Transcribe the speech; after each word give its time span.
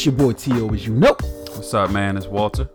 It's 0.00 0.06
your 0.06 0.14
boy 0.14 0.32
T.O. 0.32 0.72
as 0.72 0.86
you 0.86 0.94
know. 0.94 1.14
What's 1.20 1.74
up, 1.74 1.90
man? 1.90 2.16
It's 2.16 2.26
Walter. 2.26 2.70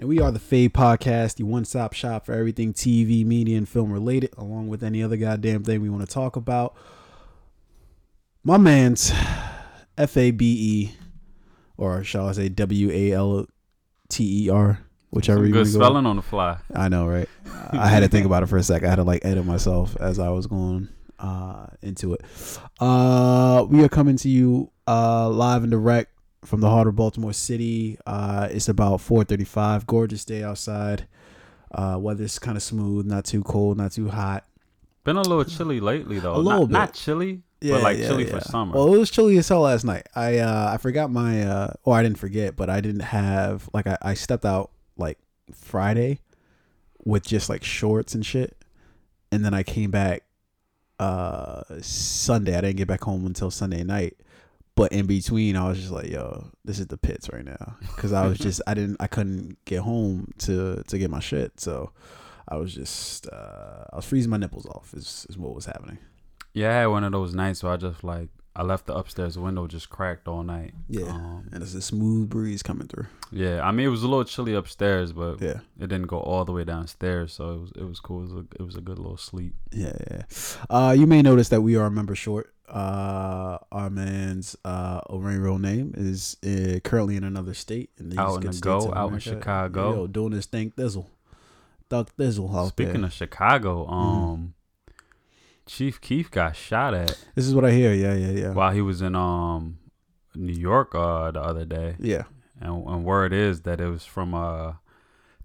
And 0.00 0.08
we 0.08 0.20
are 0.20 0.32
the 0.32 0.40
Fade 0.40 0.74
Podcast, 0.74 1.36
the 1.36 1.44
one 1.44 1.64
stop 1.64 1.92
shop 1.92 2.26
for 2.26 2.32
everything 2.32 2.74
TV, 2.74 3.24
media, 3.24 3.56
and 3.56 3.68
film 3.68 3.92
related, 3.92 4.34
along 4.36 4.66
with 4.66 4.82
any 4.82 5.00
other 5.00 5.16
goddamn 5.16 5.62
thing 5.62 5.80
we 5.80 5.88
want 5.88 6.04
to 6.04 6.12
talk 6.12 6.34
about. 6.34 6.74
My 8.42 8.56
man's 8.56 9.12
F 9.96 10.16
A 10.16 10.32
B 10.32 10.56
E, 10.90 10.94
or 11.76 12.02
shall 12.02 12.26
I 12.28 12.32
say 12.32 12.48
W 12.48 12.90
A 12.90 13.12
L 13.12 13.46
T 14.08 14.46
E 14.46 14.50
R, 14.50 14.80
whichever 15.10 15.38
Some 15.38 15.46
you 15.46 15.52
good 15.52 15.66
to 15.66 15.72
go. 15.72 15.78
spelling 15.78 16.04
on 16.04 16.16
the 16.16 16.22
fly. 16.22 16.58
I 16.74 16.88
know, 16.88 17.06
right? 17.06 17.28
I 17.70 17.86
had 17.86 18.00
to 18.00 18.08
think 18.08 18.26
about 18.26 18.42
it 18.42 18.46
for 18.46 18.56
a 18.56 18.62
sec. 18.64 18.82
I 18.82 18.88
had 18.88 18.96
to 18.96 19.04
like 19.04 19.24
edit 19.24 19.46
myself 19.46 19.96
as 20.00 20.18
I 20.18 20.30
was 20.30 20.48
going 20.48 20.88
uh, 21.20 21.66
into 21.80 22.14
it. 22.14 22.22
Uh, 22.80 23.64
we 23.70 23.84
are 23.84 23.88
coming 23.88 24.16
to 24.16 24.28
you 24.28 24.72
uh, 24.88 25.30
live 25.30 25.62
and 25.62 25.70
direct 25.70 26.10
from 26.46 26.60
the 26.60 26.70
heart 26.70 26.86
of 26.86 26.96
Baltimore 26.96 27.32
City. 27.32 27.98
Uh, 28.06 28.48
it's 28.50 28.68
about 28.68 29.00
4:35. 29.00 29.86
Gorgeous 29.86 30.24
day 30.24 30.42
outside. 30.42 31.06
Uh, 31.72 31.98
weather's 32.00 32.38
kind 32.38 32.56
of 32.56 32.62
smooth, 32.62 33.04
not 33.06 33.24
too 33.24 33.42
cold, 33.42 33.76
not 33.76 33.92
too 33.92 34.08
hot. 34.08 34.44
Been 35.04 35.16
a 35.16 35.22
little 35.22 35.44
chilly 35.44 35.80
lately 35.80 36.18
though. 36.18 36.34
A 36.34 36.38
little 36.38 36.60
not, 36.62 36.68
bit. 36.68 36.72
not 36.72 36.94
chilly, 36.94 37.42
but 37.60 37.82
like 37.82 37.98
chilly 37.98 38.24
for 38.24 38.40
summer. 38.40 38.74
Well, 38.74 38.94
it 38.94 38.98
was 38.98 39.10
chilly 39.10 39.36
as 39.38 39.48
hell 39.48 39.60
last 39.60 39.84
night. 39.84 40.06
I 40.14 40.38
uh, 40.38 40.70
I 40.72 40.78
forgot 40.78 41.10
my 41.10 41.42
uh, 41.42 41.72
or 41.84 41.94
I 41.94 42.02
didn't 42.02 42.18
forget, 42.18 42.56
but 42.56 42.70
I 42.70 42.80
didn't 42.80 43.00
have 43.00 43.68
like 43.72 43.86
I, 43.86 43.98
I 44.02 44.14
stepped 44.14 44.44
out 44.44 44.70
like 44.96 45.18
Friday 45.52 46.20
with 47.04 47.24
just 47.26 47.48
like 47.48 47.62
shorts 47.62 48.14
and 48.14 48.24
shit, 48.24 48.56
and 49.30 49.44
then 49.44 49.54
I 49.54 49.62
came 49.62 49.90
back 49.90 50.22
uh 50.98 51.62
Sunday. 51.82 52.56
I 52.56 52.62
didn't 52.62 52.76
get 52.76 52.88
back 52.88 53.02
home 53.02 53.26
until 53.26 53.50
Sunday 53.50 53.84
night. 53.84 54.16
But 54.76 54.92
in 54.92 55.06
between, 55.06 55.56
I 55.56 55.66
was 55.68 55.78
just 55.78 55.90
like, 55.90 56.08
"Yo, 56.10 56.48
this 56.64 56.78
is 56.78 56.86
the 56.86 56.98
pits 56.98 57.28
right 57.32 57.44
now," 57.44 57.76
because 57.96 58.12
I 58.12 58.26
was 58.28 58.38
just, 58.38 58.60
I 58.66 58.74
didn't, 58.74 58.98
I 59.00 59.06
couldn't 59.08 59.56
get 59.64 59.80
home 59.80 60.32
to 60.40 60.82
to 60.86 60.98
get 60.98 61.10
my 61.10 61.20
shit, 61.20 61.58
so 61.60 61.90
I 62.46 62.56
was 62.56 62.74
just, 62.74 63.26
uh 63.32 63.84
I 63.92 63.96
was 63.96 64.04
freezing 64.04 64.30
my 64.30 64.36
nipples 64.36 64.66
off. 64.66 64.92
Is 64.94 65.26
is 65.30 65.36
what 65.38 65.54
was 65.54 65.64
happening. 65.66 65.98
yeah, 66.52 66.70
I 66.70 66.80
had 66.80 66.86
one 66.86 67.04
of 67.04 67.12
those 67.12 67.34
nights 67.34 67.62
where 67.62 67.72
I 67.72 67.76
just 67.78 68.04
like 68.04 68.28
I 68.54 68.62
left 68.62 68.86
the 68.86 68.94
upstairs 68.94 69.38
window 69.38 69.66
just 69.66 69.90
cracked 69.90 70.28
all 70.28 70.42
night. 70.42 70.72
Yeah, 70.88 71.08
Um, 71.08 71.48
and 71.52 71.62
it's 71.62 71.74
a 71.74 71.82
smooth 71.82 72.28
breeze 72.30 72.62
coming 72.62 72.88
through. 72.88 73.04
yeah. 73.30 73.60
I 73.66 73.70
mean, 73.70 73.84
it 73.86 73.90
was 73.90 74.02
a 74.02 74.08
little 74.08 74.24
chilly 74.24 74.54
upstairs, 74.54 75.12
but 75.12 75.40
Yeah, 75.42 75.60
it 75.78 75.88
didn't 75.88 76.06
go 76.06 76.18
all 76.20 76.44
the 76.46 76.52
way 76.52 76.64
downstairs, 76.64 77.32
so 77.34 77.50
it 77.54 77.60
was 77.60 77.72
it 77.76 77.84
was 77.84 78.00
cool. 78.00 78.20
It 78.20 78.22
was 78.24 78.32
a, 78.32 78.44
it 78.60 78.62
was 78.62 78.76
a 78.76 78.80
good 78.82 78.98
little 78.98 79.16
sleep. 79.18 79.54
yeah, 79.72 79.96
yeah. 80.10 80.22
Uh, 80.70 80.94
you 80.98 81.06
may 81.06 81.20
notice 81.22 81.48
that 81.50 81.62
we 81.62 81.76
are 81.76 81.86
a 81.86 81.90
member 81.90 82.14
short. 82.14 82.52
Uh, 82.68 83.58
our 83.70 83.88
man's 83.90 84.56
uh, 84.64 85.00
O'Rain 85.08 85.38
real 85.38 85.58
name 85.58 85.94
is 85.96 86.36
uh, 86.44 86.80
currently 86.80 87.16
in 87.16 87.24
another 87.24 87.54
state 87.54 87.90
in 87.98 88.08
these 88.10 88.18
Out 88.18 88.44
in 88.44 88.50
the 88.50 88.58
go, 88.58 88.92
out 88.94 89.12
in 89.12 89.18
Chicago. 89.20 89.92
Yo, 89.94 90.06
doing 90.08 90.32
his 90.32 90.46
thing, 90.46 90.72
thizzle, 90.72 91.06
thug 91.88 92.10
thizzle 92.18 92.52
out 92.54 92.68
Speaking 92.68 92.94
there. 92.94 93.04
of 93.04 93.12
Chicago, 93.12 93.84
Mm-hmm. 93.86 93.92
um, 93.94 94.54
Chief 95.66 96.00
Keef 96.00 96.30
got 96.30 96.54
shot 96.54 96.94
at 96.94 97.18
this 97.34 97.44
is 97.46 97.52
what 97.54 97.64
I 97.64 97.72
hear. 97.72 97.92
Yeah, 97.92 98.14
yeah, 98.14 98.30
yeah, 98.30 98.52
while 98.52 98.72
he 98.72 98.80
was 98.80 99.02
in 99.02 99.16
um 99.16 99.78
New 100.34 100.52
York 100.52 100.94
uh 100.94 101.30
the 101.32 101.40
other 101.40 101.64
day. 101.64 101.96
yeah. 101.98 102.24
And, 102.60 102.86
and 102.86 103.04
word 103.04 103.32
is 103.34 103.62
that 103.62 103.80
it 103.80 103.88
was 103.88 104.04
from 104.04 104.32
uh 104.34 104.74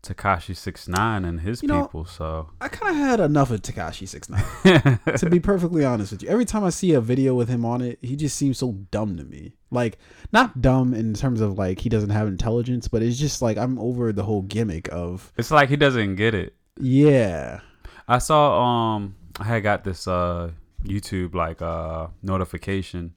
Tekashi 0.03 0.55
Six 0.55 0.87
Nine 0.87 1.23
and 1.25 1.41
his 1.41 1.61
You 1.61 1.67
know- 1.67 1.83
people. 1.85 2.05
So 2.05 2.49
I 2.59 2.67
kind 2.69 2.91
of 2.95 2.95
had 3.01 3.19
enough 3.19 3.51
of 3.51 3.61
Tekashi 3.61 4.07
Six 4.07 4.29
Nine. 4.29 4.43
to 5.17 5.29
be 5.29 5.39
perfectly 5.39 5.85
honest 5.85 6.11
with 6.11 6.23
you, 6.23 6.29
every 6.29 6.45
time 6.45 6.63
I 6.63 6.69
see 6.71 6.93
a 6.93 7.01
video 7.01 7.35
with 7.35 7.49
him 7.49 7.63
on 7.65 7.81
it, 7.81 7.99
he 8.01 8.15
just 8.15 8.35
seems 8.35 8.57
so 8.57 8.71
dumb 8.89 9.17
to 9.17 9.23
me. 9.23 9.53
Like 9.69 9.99
not 10.33 10.61
dumb 10.61 10.93
in 10.93 11.13
terms 11.13 11.39
of 11.39 11.57
like 11.57 11.79
he 11.79 11.89
doesn't 11.89 12.09
have 12.09 12.27
intelligence, 12.27 12.87
but 12.87 13.03
it's 13.03 13.17
just 13.17 13.41
like 13.41 13.57
I'm 13.57 13.77
over 13.79 14.11
the 14.11 14.23
whole 14.23 14.41
gimmick 14.41 14.89
of 14.91 15.31
it's 15.37 15.51
like 15.51 15.69
he 15.69 15.75
doesn't 15.77 16.15
get 16.15 16.33
it. 16.33 16.55
yeah. 16.79 17.59
I 18.07 18.17
saw 18.17 18.95
um 18.95 19.15
I 19.39 19.43
had 19.45 19.63
got 19.63 19.83
this 19.85 20.07
uh 20.07 20.51
YouTube 20.83 21.35
like 21.35 21.61
uh 21.61 22.07
notification 22.23 23.13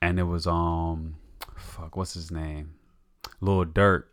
and 0.00 0.18
it 0.20 0.24
was 0.24 0.46
um 0.46 1.16
fuck 1.56 1.96
what's 1.96 2.14
his 2.14 2.30
name? 2.30 2.74
Lil 3.40 3.64
Durk 3.64 4.04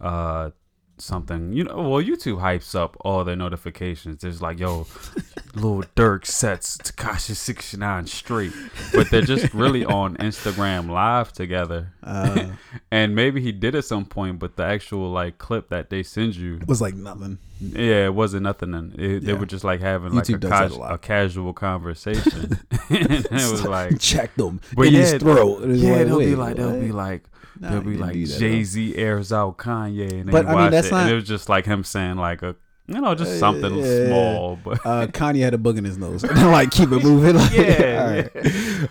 uh 0.00 0.50
something 0.98 1.52
you 1.52 1.64
know 1.64 1.76
well 1.76 2.02
YouTube 2.02 2.40
hypes 2.40 2.74
up 2.74 2.96
all 3.00 3.22
their 3.24 3.36
notifications. 3.36 4.22
There's 4.22 4.40
like 4.40 4.58
yo 4.58 4.86
Lil 5.54 5.84
Durk 5.96 6.26
sets 6.26 6.76
Tekashi 6.78 7.34
69 7.34 8.06
straight. 8.06 8.52
But 8.92 9.10
they're 9.10 9.22
just 9.22 9.52
really 9.54 9.84
on 9.84 10.16
Instagram 10.18 10.90
live 10.90 11.32
together. 11.32 11.92
Uh, 12.02 12.46
And 12.90 13.14
maybe 13.14 13.40
he 13.40 13.52
did 13.52 13.74
at 13.74 13.84
some 13.84 14.04
point, 14.06 14.38
but 14.38 14.56
the 14.56 14.62
actual 14.62 15.10
like 15.10 15.38
clip 15.38 15.68
that 15.70 15.90
they 15.90 16.02
send 16.02 16.36
you 16.36 16.60
was 16.66 16.80
like 16.80 16.94
nothing. 16.94 17.38
yeah, 17.60 18.06
it 18.06 18.14
wasn't 18.14 18.44
nothing. 18.44 18.74
In, 18.74 18.94
it, 18.98 19.24
They 19.24 19.32
were 19.34 19.44
just 19.46 19.64
like 19.64 19.80
having 19.80 20.12
like 20.12 20.28
a, 20.28 20.38
cas- 20.38 20.78
a 20.80 20.98
casual 20.98 21.52
conversation, 21.52 22.58
and 22.88 23.10
it 23.10 23.30
was 23.30 23.64
like, 23.64 23.98
check 23.98 24.34
them 24.36 24.60
but 24.74 24.90
yeah, 24.90 25.00
his 25.00 25.14
throat. 25.14 25.62
And 25.62 25.76
yeah, 25.76 25.96
like, 25.96 26.06
they'll 26.06 26.18
be 26.18 26.36
like, 26.36 26.56
they'll 26.56 26.80
be 26.80 26.92
like, 26.92 27.24
Nah, 27.60 27.70
they'll 27.70 27.80
be 27.82 27.96
like, 27.96 28.12
do 28.14 28.26
that, 28.26 28.32
though. 28.32 28.38
Jay 28.38 28.64
Z 28.64 28.96
airs 28.96 29.32
out 29.32 29.56
Kanye, 29.58 30.02
and 30.10 30.10
then 30.10 30.26
But, 30.32 30.44
you 30.44 30.48
I 30.50 30.54
mean, 30.54 30.62
watch 30.64 30.70
that's 30.72 30.86
it, 30.88 30.90
not- 30.92 31.02
and 31.02 31.10
it 31.10 31.14
was 31.14 31.24
just 31.28 31.48
like 31.48 31.64
him 31.66 31.84
saying 31.84 32.16
like 32.16 32.42
a, 32.42 32.54
you 32.88 33.00
know, 33.00 33.14
just 33.14 33.32
Uh, 33.32 33.38
something 33.38 33.74
yeah. 33.76 34.06
small, 34.06 34.58
but 34.62 34.84
uh, 34.86 35.06
Kanye 35.12 35.40
had 35.40 35.54
a 35.54 35.58
bug 35.58 35.76
in 35.78 35.84
his 35.84 35.98
nose. 35.98 36.22
like 36.36 36.70
keep 36.70 36.92
it 36.92 37.02
moving. 37.02 37.34
Like, 37.36 37.52
Yeah, 37.52 38.26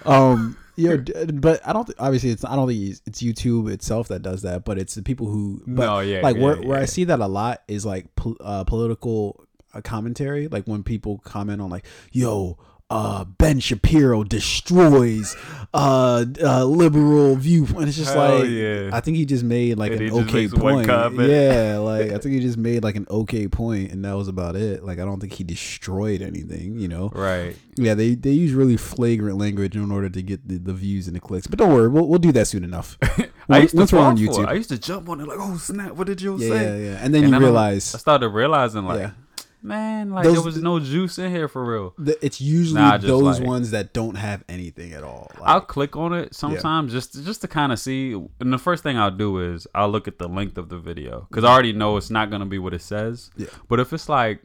all 0.05 0.17
right. 0.21 0.31
Um, 0.33 0.57
you 0.75 0.97
but 1.35 1.65
I 1.65 1.71
don't. 1.71 1.85
Th- 1.85 1.95
obviously, 1.99 2.31
it's. 2.31 2.43
I 2.43 2.57
don't 2.57 2.67
think 2.67 2.81
it's, 2.89 3.01
it's 3.05 3.21
YouTube 3.21 3.71
itself 3.71 4.09
that 4.09 4.21
does 4.21 4.41
that, 4.41 4.65
but 4.65 4.77
it's 4.77 4.95
the 4.95 5.01
people 5.03 5.27
who. 5.27 5.61
But 5.65 5.85
no, 5.85 5.99
yeah, 6.01 6.19
like 6.21 6.35
yeah, 6.35 6.41
where 6.43 6.55
where 6.57 6.77
I 6.81 6.83
see 6.83 7.05
that 7.05 7.21
a 7.21 7.27
lot 7.27 7.61
is 7.69 7.85
like 7.85 8.13
pol- 8.17 8.35
uh, 8.41 8.65
political 8.65 9.45
uh, 9.73 9.79
commentary. 9.79 10.49
Like 10.49 10.65
when 10.65 10.83
people 10.83 11.19
comment 11.19 11.61
on 11.61 11.69
like, 11.69 11.85
"Yo, 12.11 12.57
uh, 12.89 13.23
Ben 13.25 13.59
Shapiro 13.59 14.23
destroys 14.23 15.35
uh, 15.73 16.25
uh 16.41 16.63
liberal 16.65 17.35
viewpoint." 17.35 17.87
It's 17.87 17.97
just 17.97 18.13
Hell 18.13 18.39
like 18.39 18.49
yeah. 18.49 18.89
I 18.93 18.99
think 19.01 19.17
he 19.17 19.25
just 19.25 19.43
made 19.43 19.77
like 19.77 19.91
And 19.91 20.01
an 20.01 20.11
okay 20.11 20.47
point. 20.47 20.87
Yeah, 20.87 21.77
like 21.81 22.11
I 22.11 22.17
think 22.19 22.35
he 22.35 22.39
just 22.39 22.57
made 22.57 22.83
like 22.83 22.95
an 22.95 23.07
okay 23.09 23.47
point, 23.47 23.91
and 23.91 24.05
that 24.05 24.13
was 24.15 24.27
about 24.27 24.55
it. 24.55 24.83
Like 24.83 24.99
I 24.99 25.05
don't 25.05 25.19
think 25.19 25.33
he 25.33 25.43
destroyed 25.43 26.21
anything. 26.21 26.79
You 26.79 26.87
know. 26.87 27.09
right. 27.13 27.55
Yeah, 27.77 27.93
they 27.93 28.15
they 28.15 28.31
use 28.31 28.53
really 28.53 28.77
flagrant 28.77 29.37
language 29.37 29.75
in 29.75 29.91
order 29.91 30.09
to 30.09 30.21
get 30.21 30.47
the, 30.47 30.57
the 30.57 30.73
views 30.73 31.07
and 31.07 31.15
the 31.15 31.19
clicks. 31.19 31.47
But 31.47 31.59
don't 31.59 31.73
worry, 31.73 31.87
we'll 31.89 32.07
we'll 32.07 32.19
do 32.19 32.31
that 32.33 32.47
soon 32.47 32.63
enough. 32.63 32.97
I 33.01 33.59
Once- 33.59 33.61
used 33.63 33.71
to 33.73 33.77
once 33.77 33.93
we're 33.93 33.99
on 33.99 34.17
fall 34.17 34.25
for 34.35 34.41
it. 34.41 34.45
YouTube. 34.45 34.49
I 34.49 34.53
used 34.53 34.69
to 34.69 34.77
jump 34.79 35.09
on 35.09 35.19
it 35.21 35.27
like, 35.27 35.37
oh 35.39 35.57
snap, 35.57 35.91
what 35.91 36.07
did 36.07 36.21
you 36.21 36.37
Yeah, 36.39 36.49
say? 36.49 36.63
yeah, 36.63 36.91
yeah. 36.91 36.99
And 37.03 37.13
then 37.13 37.23
And 37.23 37.25
you 37.25 37.31
then 37.31 37.41
realize 37.41 37.93
I 37.93 37.97
started 37.99 38.29
realizing 38.29 38.85
like, 38.85 38.99
yeah, 39.01 39.11
man, 39.65 40.11
like 40.11 40.23
Those- 40.23 40.33
there 40.35 40.43
was 40.43 40.61
no 40.61 40.79
juice 40.79 41.17
in 41.17 41.31
here 41.31 41.47
for 41.47 41.65
real. 41.65 41.93
the, 41.97 42.23
it's 42.25 42.39
usually 42.39 42.79
Nah, 42.81 42.97
those 42.97 43.39
like- 43.39 43.47
ones 43.47 43.71
that 43.71 43.93
don't 43.93 44.15
have 44.15 44.43
anything 44.47 44.93
at 44.93 45.03
all. 45.03 45.31
Like, 45.39 45.49
I'll 45.49 45.61
click 45.61 45.95
on 45.95 46.13
it 46.13 46.33
sometimes 46.35 46.91
just 46.91 47.13
just 47.25 47.41
to 47.41 47.47
kind 47.47 47.71
of 47.71 47.79
see. 47.79 48.13
And 48.39 48.53
the 48.53 48.57
first 48.57 48.83
thing 48.83 48.97
I'll 48.97 49.11
do 49.11 49.39
is 49.39 49.67
I'll 49.75 49.89
look 49.89 50.07
at 50.07 50.19
the 50.19 50.27
length 50.29 50.57
of 50.57 50.69
the 50.69 50.77
video 50.77 51.25
because 51.29 51.43
I 51.43 51.51
already 51.51 51.73
know 51.73 51.97
it's 51.97 52.09
not 52.09 52.29
gonna 52.29 52.45
be 52.45 52.59
what 52.59 52.73
it 52.73 52.81
says. 52.81 53.31
Yeah. 53.35 53.47
But 53.67 53.79
if 53.79 53.91
it's 53.91 54.07
like, 54.07 54.41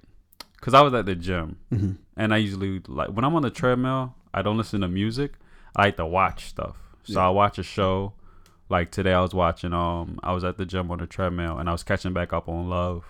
because 0.57 0.75
I 0.75 0.81
was 0.81 0.93
at 0.95 1.07
the 1.07 1.15
gym 1.15 1.57
Mhm. 1.73 1.97
and 2.17 2.35
I 2.35 2.39
usually 2.39 2.81
like 2.89 3.11
when 3.11 3.25
I'm 3.25 3.35
on 3.35 3.43
the 3.43 3.51
treadmill, 3.51 4.15
I 4.35 4.43
don't 4.43 4.57
listen 4.57 4.81
to 4.81 4.89
music. 4.89 5.35
I 5.77 5.85
like 5.87 5.97
to 5.99 6.07
watch 6.07 6.47
stuff. 6.47 6.77
So 7.05 7.21
Yeah. 7.21 7.27
I 7.27 7.31
watch 7.31 7.59
a 7.59 7.63
show. 7.63 8.15
Like 8.69 8.91
today, 8.93 9.13
I 9.13 9.21
was 9.21 9.35
watching. 9.35 9.73
Um, 9.73 10.21
I 10.23 10.33
was 10.33 10.45
at 10.45 10.57
the 10.57 10.65
gym 10.65 10.91
on 10.93 10.99
the 10.99 11.07
treadmill 11.07 11.59
and 11.59 11.69
I 11.69 11.73
was 11.73 11.83
catching 11.83 12.13
back 12.13 12.33
up 12.33 12.49
on 12.49 12.69
Love. 12.69 13.05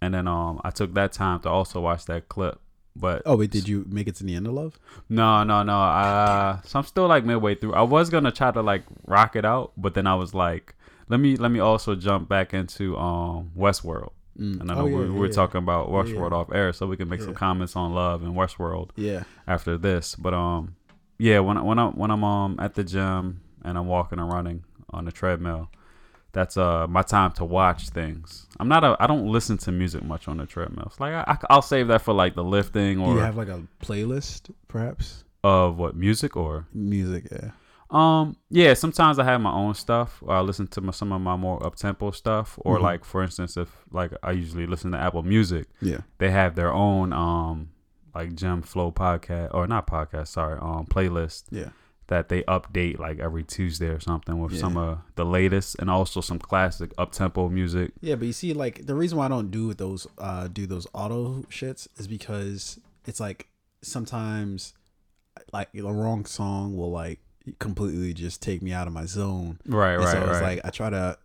And 0.00 0.14
then 0.14 0.28
um, 0.28 0.60
I 0.64 0.70
took 0.70 0.94
that 0.94 1.12
time 1.12 1.40
to 1.40 1.48
also 1.48 1.80
watch 1.80 2.04
that 2.06 2.28
clip. 2.28 2.60
But 2.94 3.22
Oh 3.26 3.36
wait, 3.36 3.50
did 3.50 3.68
you 3.68 3.84
make 3.88 4.08
it 4.08 4.16
to 4.16 4.24
the 4.24 4.34
end 4.34 4.46
of 4.46 4.54
Love? 4.54 4.78
no, 5.08 5.44
no, 5.44 5.62
no. 5.62 5.78
Uh, 5.80 6.60
so 6.62 6.78
I'm 6.80 6.84
still 6.84 7.06
like 7.06 7.24
midway 7.24 7.54
through. 7.54 7.74
I 7.74 7.82
was 7.82 8.10
gonna 8.10 8.32
try 8.32 8.50
to 8.50 8.60
like 8.62 8.82
rock 9.06 9.36
it 9.36 9.44
out, 9.44 9.72
but 9.76 9.94
then 9.94 10.06
I 10.06 10.14
was 10.16 10.34
like, 10.34 10.74
let 11.08 11.20
me 11.20 11.36
let 11.36 11.50
me 11.52 11.60
also 11.60 11.94
jump 11.94 12.28
back 12.28 12.52
into 12.52 12.96
um 12.96 13.52
Westworld. 13.56 14.10
Mm. 14.38 14.60
And 14.60 14.70
I 14.70 14.74
Oh, 14.74 14.78
know 14.78 14.86
yeah, 14.86 14.94
we're, 14.96 15.06
yeah, 15.06 15.18
we're 15.18 15.26
yeah. 15.26 15.32
talking 15.32 15.58
about 15.58 15.88
Westworld 15.90 16.32
off 16.32 16.52
air, 16.52 16.72
so 16.72 16.86
we 16.86 16.96
can 16.96 17.08
make 17.08 17.20
some 17.20 17.34
comments 17.34 17.76
on 17.76 17.92
Love 17.94 18.22
and 18.22 18.34
Westworld 18.34 18.90
Yeah, 18.96 19.24
after 19.46 19.76
this. 19.78 20.14
But 20.16 20.34
um, 20.34 20.74
yeah, 21.18 21.38
when 21.40 21.56
I, 21.56 21.62
when 21.62 21.78
I 21.78 21.86
when 21.88 22.10
I'm 22.10 22.24
um 22.24 22.58
at 22.60 22.74
the 22.74 22.82
gym 22.84 23.42
and 23.64 23.78
I'm 23.78 23.86
walking 23.86 24.18
and 24.18 24.32
running 24.32 24.64
on 24.90 25.04
the 25.04 25.12
treadmill, 25.12 25.70
that's 26.32 26.56
uh 26.56 26.86
my 26.88 27.02
time 27.02 27.32
to 27.32 27.44
watch 27.44 27.88
things. 27.88 28.46
I'm 28.60 28.68
not 28.68 28.84
a 28.84 28.96
I 29.00 29.06
don't 29.06 29.26
listen 29.26 29.56
to 29.58 29.72
music 29.72 30.02
much 30.04 30.28
on 30.28 30.36
the 30.36 30.46
treadmills. 30.46 30.96
Like 31.00 31.14
I, 31.14 31.38
I 31.48 31.54
will 31.54 31.62
save 31.62 31.88
that 31.88 32.02
for 32.02 32.12
like 32.14 32.34
the 32.34 32.44
lifting 32.44 32.98
do 32.98 33.04
or 33.04 33.14
you 33.14 33.20
have 33.20 33.36
like 33.36 33.48
a 33.48 33.62
playlist, 33.82 34.50
perhaps? 34.68 35.24
of 35.44 35.78
what 35.78 35.94
music 35.94 36.36
or 36.36 36.66
Music, 36.74 37.28
yeah. 37.30 37.50
um 37.90 38.36
yeah 38.50 38.74
sometimes 38.74 39.20
I 39.20 39.24
have 39.24 39.40
my 39.40 39.52
own 39.52 39.72
stuff 39.74 40.20
I 40.28 40.40
listen 40.40 40.66
to 40.68 40.80
my, 40.80 40.90
some 40.90 41.12
of 41.12 41.20
my 41.20 41.36
more 41.36 41.64
up 41.64 41.76
tempo 41.76 42.10
stuff 42.10 42.58
or 42.62 42.78
Mhm. 42.78 42.82
like 42.82 43.04
for 43.04 43.22
instance 43.22 43.56
if 43.56 43.70
like 43.92 44.10
I 44.22 44.32
usually 44.32 44.66
listen 44.66 44.90
to 44.92 44.98
Apple 44.98 45.22
Music 45.22 45.68
Yeah. 45.80 46.00
they 46.18 46.30
have 46.32 46.56
their 46.56 46.72
own 46.72 47.12
um 47.12 47.70
like 48.16 48.34
Gem 48.34 48.62
Flow 48.62 48.90
podcast 48.90 49.54
or 49.54 49.68
not 49.68 49.86
podcast 49.86 50.28
sorry 50.28 50.58
um 50.60 50.86
playlist 50.86 51.44
Yeah. 51.50 51.70
That 52.08 52.28
they 52.28 52.42
update 52.44 52.98
like 52.98 53.18
every 53.20 53.44
Tuesday 53.44 53.86
or 53.88 54.00
something 54.00 54.40
with 54.40 54.52
Yeah. 54.52 54.60
some 54.60 54.76
of 54.76 54.98
the 55.14 55.24
latest 55.24 55.76
and 55.78 55.88
also 55.90 56.20
some 56.20 56.38
classic 56.38 56.92
up 56.98 57.12
tempo 57.12 57.48
music. 57.48 57.92
Yeah, 58.00 58.16
but 58.16 58.26
you 58.26 58.32
see, 58.32 58.52
like 58.54 58.86
the 58.86 58.94
reason 58.94 59.16
why 59.18 59.26
I 59.26 59.28
don't 59.28 59.50
do 59.50 59.72
those 59.74 60.06
uh 60.18 60.48
do 60.48 60.66
those 60.66 60.86
auto 60.92 61.42
shits 61.50 61.86
is 61.96 62.08
because 62.08 62.80
it's 63.06 63.20
like 63.20 63.48
sometimes 63.82 64.74
like 65.52 65.70
the 65.72 65.82
wrong 65.82 66.24
song 66.24 66.76
will 66.76 66.90
like 66.90 67.20
completely 67.58 68.12
just 68.12 68.42
take 68.42 68.60
me 68.62 68.72
out 68.72 68.86
of 68.86 68.92
my 68.92 69.04
zone. 69.06 69.58
Right, 69.66 69.94
And 69.94 70.04
right, 70.04 70.12
so 70.12 70.18
it's 70.20 70.28
right. 70.40 70.42
like 70.42 70.60
I 70.64 70.70
try 70.70 70.90
to 70.90 71.18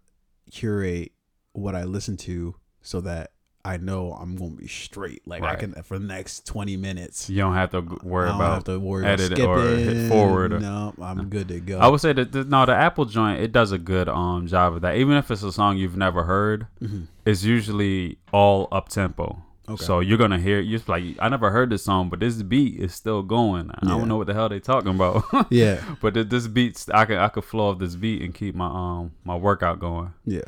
curate 0.51 1.11
what 1.53 1.75
I 1.75 1.83
listen 1.83 2.17
to 2.17 2.55
so 2.81 3.01
that 3.01 3.31
I 3.65 3.77
know 3.77 4.11
I'm 4.13 4.35
gonna 4.35 4.51
be 4.51 4.67
straight. 4.67 5.25
Like 5.25 5.41
I 5.43 5.55
can 5.55 5.71
for 5.83 5.97
the 5.97 6.05
next 6.05 6.45
twenty 6.45 6.75
minutes. 6.75 7.29
you 7.29 7.37
don't 7.37 7.53
have 7.53 7.71
to 7.71 7.79
worry 8.03 8.25
I 8.27 8.31
don't 8.31 8.41
about 8.41 8.53
have 8.55 8.63
to 8.65 8.79
worry 8.79 9.05
edit 9.05 9.31
about 9.39 9.57
or 9.59 9.75
hit 9.77 10.09
forward 10.09 10.51
or- 10.53 10.59
no, 10.59 10.93
I'm 11.01 11.29
good 11.29 11.47
to 11.47 11.59
go. 11.61 11.79
I 11.79 11.87
would 11.87 12.01
say 12.01 12.11
that 12.13 12.33
the, 12.33 12.43
no, 12.43 12.65
the 12.65 12.75
Apple 12.75 13.05
joint 13.05 13.41
it 13.41 13.51
does 13.53 13.71
a 13.71 13.77
good 13.77 14.09
um 14.09 14.47
job 14.47 14.73
of 14.75 14.81
that. 14.81 14.97
Even 14.97 15.15
if 15.15 15.31
it's 15.31 15.43
a 15.43 15.51
song 15.51 15.77
you've 15.77 15.95
never 15.95 16.23
heard, 16.25 16.67
Mhm. 16.81 17.07
it's 17.25 17.43
usually 17.45 18.17
all 18.33 18.67
up 18.71 18.89
tempo. 18.89 19.41
Okay. 19.69 19.81
So 19.85 20.01
you're 20.01 20.17
gonna 20.17 20.39
hear 20.39 20.59
you're 20.59 20.77
just 20.79 20.89
like 20.89 21.03
I 21.19 21.29
never 21.29 21.49
heard 21.49 21.69
this 21.69 21.85
song, 21.85 22.09
but 22.09 22.19
this 22.19 22.41
beat 22.43 22.77
is 22.81 22.93
still 22.93 23.21
going. 23.23 23.71
I 23.71 23.79
Yeah. 23.83 23.89
don't 23.97 24.09
know 24.09 24.17
what 24.17 24.27
the 24.27 24.33
hell 24.33 24.49
they 24.49 24.59
talking 24.59 24.93
about, 24.93 25.23
yeah, 25.49 25.79
but 26.01 26.15
th- 26.15 26.27
this 26.27 26.47
beats 26.47 26.89
I 26.89 27.05
could 27.05 27.17
I 27.17 27.29
could 27.29 27.45
flow 27.45 27.69
off 27.69 27.79
this 27.79 27.95
beat 27.95 28.21
and 28.23 28.33
keep 28.33 28.55
my 28.55 28.65
um 28.67 29.11
my 29.23 29.37
workout 29.37 29.79
going. 29.79 30.11
yeah. 30.25 30.41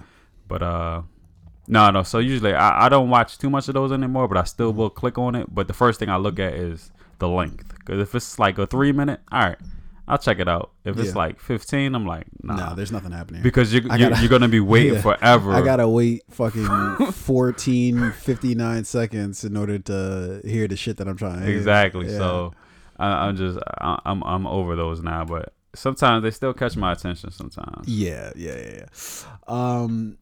But 0.49 0.61
uh, 0.61 1.01
no, 1.67 1.89
no. 1.91 2.03
So 2.03 2.19
usually 2.19 2.53
I, 2.53 2.85
I 2.85 2.89
don't 2.89 3.09
watch 3.09 3.37
too 3.37 3.49
much 3.49 3.67
of 3.67 3.73
those 3.73 3.91
anymore, 3.91 4.27
but 4.27 4.37
I 4.37 4.43
still 4.43 4.69
Mm-hmm. 4.71 4.79
will 4.79 4.89
click 4.89 5.17
on 5.17 5.35
it. 5.35 5.53
But 5.53 5.67
the 5.67 5.73
first 5.73 5.99
thing 5.99 6.09
I 6.09 6.17
look 6.17 6.39
at 6.39 6.53
is 6.53 6.91
the 7.19 7.27
length, 7.27 7.73
because 7.79 7.99
if 7.99 8.13
it's 8.15 8.37
like 8.39 8.57
a 8.57 8.65
three 8.67 8.91
minute, 8.91 9.19
all 9.31 9.39
right, 9.41 9.57
I'll 10.07 10.17
check 10.19 10.37
it 10.39 10.47
out. 10.47 10.71
If 10.83 10.97
it's 10.99 11.09
Yeah. 11.09 11.15
like 11.15 11.39
fifteen, 11.39 11.95
I'm 11.95 12.05
like 12.05 12.27
nah, 12.43 12.55
Nah, 12.55 12.73
there's 12.75 12.91
nothing 12.91 13.11
happening. 13.11 13.41
because 13.41 13.73
you're 13.73 13.81
I 13.91 13.95
you're, 13.95 14.09
gotta- 14.09 14.21
you're 14.21 14.29
gonna 14.29 14.47
be 14.47 14.59
waiting 14.75 14.93
Yeah. 14.95 15.01
forever. 15.01 15.53
I 15.53 15.61
gotta 15.63 15.87
wait 15.87 16.23
fucking 16.29 16.65
14, 17.11 18.11
59 18.11 18.83
seconds 18.83 19.43
in 19.43 19.57
order 19.57 19.79
to 19.79 20.41
hear 20.45 20.67
the 20.67 20.75
shit 20.75 20.97
that 20.97 21.07
I'm 21.07 21.17
trying 21.17 21.39
to 21.39 21.45
hear. 21.47 21.55
exactly. 21.57 22.05
Yeah. 22.11 22.17
So 22.17 22.53
I, 22.99 23.07
I'm 23.27 23.35
just 23.35 23.57
I, 23.81 23.99
I'm 24.05 24.23
I'm 24.23 24.45
over 24.45 24.75
those 24.75 25.01
now, 25.01 25.25
but 25.25 25.53
sometimes 25.73 26.21
they 26.23 26.31
still 26.31 26.53
catch 26.53 26.75
my 26.77 26.91
attention. 26.91 27.31
Sometimes. 27.31 27.87
yeah, 27.87 28.31
yeah, 28.35 28.55
yeah, 28.57 28.73
yeah. 28.77 28.85
Um, 29.47 30.17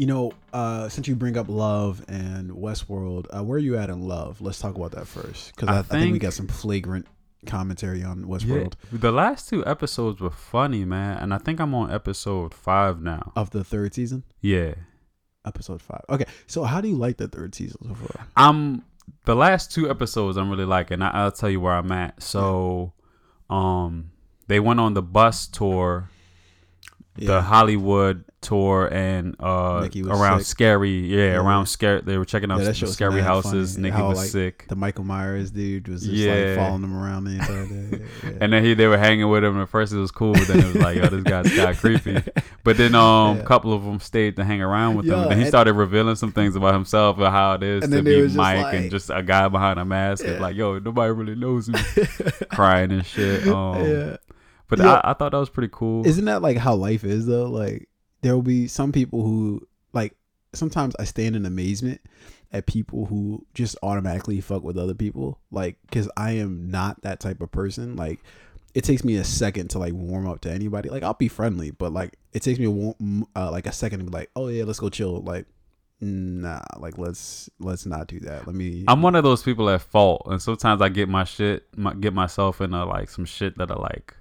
you 0.00 0.06
know, 0.06 0.32
uh, 0.54 0.88
since 0.88 1.06
you 1.08 1.14
bring 1.14 1.36
up 1.36 1.46
love 1.50 2.02
and 2.08 2.50
Westworld, 2.52 3.26
uh, 3.36 3.44
where 3.44 3.56
are 3.56 3.58
you 3.68 3.76
at 3.76 3.90
in 3.90 4.08
love? 4.08 4.40
Let's 4.40 4.58
talk 4.58 4.74
about 4.74 4.92
that 4.92 5.06
first 5.06 5.54
because 5.54 5.68
I, 5.68 5.74
I 5.76 5.78
I 5.80 5.82
think 6.00 6.14
we 6.14 6.18
got 6.18 6.32
some 6.32 6.48
flagrant 6.48 7.06
commentary 7.44 8.02
on 8.02 8.20
Yeah. 8.20 8.26
Westworld 8.26 8.72
The 8.90 9.12
last 9.12 9.50
two 9.50 9.64
episodes 9.66 10.18
were 10.18 10.30
funny, 10.30 10.86
man, 10.86 11.18
and 11.18 11.34
I 11.34 11.38
think 11.38 11.60
I'm 11.60 11.74
on 11.74 11.92
episode 11.92 12.54
five 12.54 13.02
now. 13.02 13.32
of 13.36 13.50
the 13.50 13.62
third 13.62 13.92
season. 13.92 14.24
Yeah. 14.40 14.72
Episode 15.44 15.82
five. 15.82 16.02
Okay, 16.08 16.24
so 16.46 16.64
how 16.64 16.80
do 16.80 16.88
you 16.88 16.96
like 16.96 17.18
the 17.18 17.28
third 17.28 17.54
season 17.54 17.80
so 17.86 17.94
far? 17.94 18.26
I'm 18.38 18.82
the 19.26 19.34
last 19.36 19.70
two 19.70 19.90
episodes 19.90 20.38
I'm 20.38 20.48
really 20.48 20.64
liking. 20.64 21.02
I, 21.02 21.10
I'll 21.10 21.32
tell 21.32 21.50
you 21.50 21.60
where 21.60 21.74
I'm 21.74 21.92
at. 21.92 22.22
So, 22.22 22.94
um, 23.50 24.12
they 24.46 24.60
went 24.60 24.80
on 24.80 24.94
the 24.94 25.02
bus 25.02 25.46
tour, 25.46 26.08
the 27.26 27.42
Hollywood 27.42 28.24
tour, 28.42 28.88
and 28.90 29.36
uh, 29.38 29.86
around 30.06 30.38
sick. 30.38 30.46
scary. 30.46 30.90
Yeah, 31.06 31.16
Yeah. 31.18 31.36
around 31.36 31.66
scary. 31.66 32.00
They 32.00 32.16
were 32.16 32.24
checking 32.24 32.50
out 32.50 32.60
Yeah, 32.62 32.72
scary 32.72 33.20
houses. 33.20 33.74
funny. 33.74 33.90
Nikki 33.90 33.96
How, 34.00 34.08
was 34.08 34.18
like, 34.18 34.28
sick. 34.30 34.64
The 34.68 34.76
Michael 34.76 35.04
Myers 35.04 35.50
dude 35.50 35.88
was 35.88 36.06
just 36.06 36.26
like 36.26 36.56
following 36.56 36.80
them 36.80 36.94
around 36.96 37.24
the 37.24 37.32
entire 37.32 37.66
day. 37.66 38.04
And 38.40 38.50
then 38.52 38.64
he, 38.64 38.72
they 38.72 38.86
were 38.86 38.96
hanging 38.96 39.28
with 39.28 39.44
him. 39.44 39.60
At 39.60 39.68
first, 39.68 39.92
it 39.92 39.98
was 39.98 40.10
cool. 40.10 40.32
But 40.32 40.46
then 40.48 40.60
it 40.60 40.64
was 40.64 40.76
like, 40.76 40.96
yo, 40.96 41.06
this 41.08 41.22
guy's 41.22 41.54
got 41.54 41.76
creepy. 41.76 42.22
But 42.62 42.76
then, 42.76 42.94
um, 42.94 43.40
a 43.40 43.42
couple 43.42 43.72
of 43.72 43.84
them 43.84 44.00
stayed 44.00 44.36
to 44.36 44.44
hang 44.44 44.60
around 44.60 44.94
with 44.96 45.06
him. 45.06 45.14
And 45.18 45.30
then 45.30 45.38
he 45.40 45.46
started 45.46 45.72
revealing 45.74 46.14
some 46.16 46.30
things 46.32 46.56
about 46.56 46.74
himself 46.74 47.16
and 47.18 47.26
how 47.28 47.54
it 47.54 47.62
is 47.62 47.84
And 47.84 47.92
to 47.92 48.02
be 48.02 48.28
Mike 48.28 48.62
like- 48.64 48.74
and 48.74 48.90
just 48.90 49.08
a 49.10 49.22
guy 49.22 49.48
behind 49.48 49.78
a 49.78 49.84
mask. 49.84 50.24
And 50.26 50.40
like, 50.40 50.56
yo, 50.56 50.78
nobody 50.78 51.10
really 51.12 51.34
knows 51.34 51.68
me. 51.70 51.78
Crying 52.50 52.92
and 52.92 53.04
shit. 53.04 53.46
Um, 53.48 53.84
yeah. 53.86 54.16
But 54.70 54.78
Yeah. 54.78 55.00
I, 55.04 55.10
I 55.10 55.14
thought 55.14 55.32
that 55.32 55.38
was 55.38 55.50
pretty 55.50 55.70
cool. 55.72 56.06
Isn't 56.06 56.24
that 56.24 56.40
like 56.40 56.56
how 56.56 56.74
life 56.74 57.04
is 57.04 57.26
though? 57.26 57.46
Like 57.46 57.88
there 58.22 58.34
will 58.34 58.42
be 58.42 58.66
some 58.68 58.92
people 58.92 59.22
who 59.22 59.66
like 59.92 60.16
sometimes 60.54 60.96
I 60.98 61.04
stand 61.04 61.36
in 61.36 61.44
amazement 61.44 62.00
at 62.52 62.66
people 62.66 63.06
who 63.06 63.44
just 63.52 63.76
automatically 63.82 64.40
fuck 64.40 64.62
with 64.62 64.78
other 64.78 64.94
people. 64.94 65.40
Like 65.50 65.76
cuz 65.90 66.08
I 66.16 66.32
am 66.32 66.70
not 66.70 67.02
that 67.02 67.20
type 67.20 67.42
of 67.42 67.50
person. 67.50 67.96
Like 67.96 68.20
it 68.72 68.84
takes 68.84 69.04
me 69.04 69.16
a 69.16 69.24
second 69.24 69.68
to 69.70 69.78
like 69.78 69.92
warm 69.92 70.28
up 70.28 70.40
to 70.42 70.50
anybody. 70.50 70.88
Like 70.88 71.02
I'll 71.02 71.14
be 71.14 71.28
friendly, 71.28 71.72
but 71.72 71.92
like 71.92 72.16
it 72.32 72.42
takes 72.42 72.58
me 72.58 72.66
a 72.66 72.70
warm, 72.70 73.26
uh, 73.34 73.50
like 73.50 73.66
a 73.66 73.72
second 73.72 73.98
to 73.98 74.04
be 74.04 74.12
like, 74.12 74.30
"Oh 74.36 74.46
yeah, 74.48 74.64
let's 74.64 74.78
go 74.78 74.88
chill." 74.88 75.20
Like 75.20 75.46
nah, 76.00 76.62
like 76.78 76.96
let's 76.98 77.50
let's 77.58 77.86
not 77.86 78.06
do 78.06 78.20
that. 78.20 78.46
Let 78.46 78.54
me 78.54 78.84
I'm 78.88 79.02
one 79.02 79.16
of 79.16 79.24
those 79.24 79.42
people 79.42 79.68
at 79.70 79.82
fault, 79.82 80.22
and 80.26 80.40
sometimes 80.40 80.80
I 80.80 80.88
get 80.88 81.08
my 81.08 81.24
shit, 81.24 81.66
my, 81.76 81.94
get 81.94 82.14
myself 82.14 82.60
into 82.60 82.84
like 82.84 83.10
some 83.10 83.24
shit 83.24 83.58
that 83.58 83.70
I 83.70 83.74
like. 83.74 84.14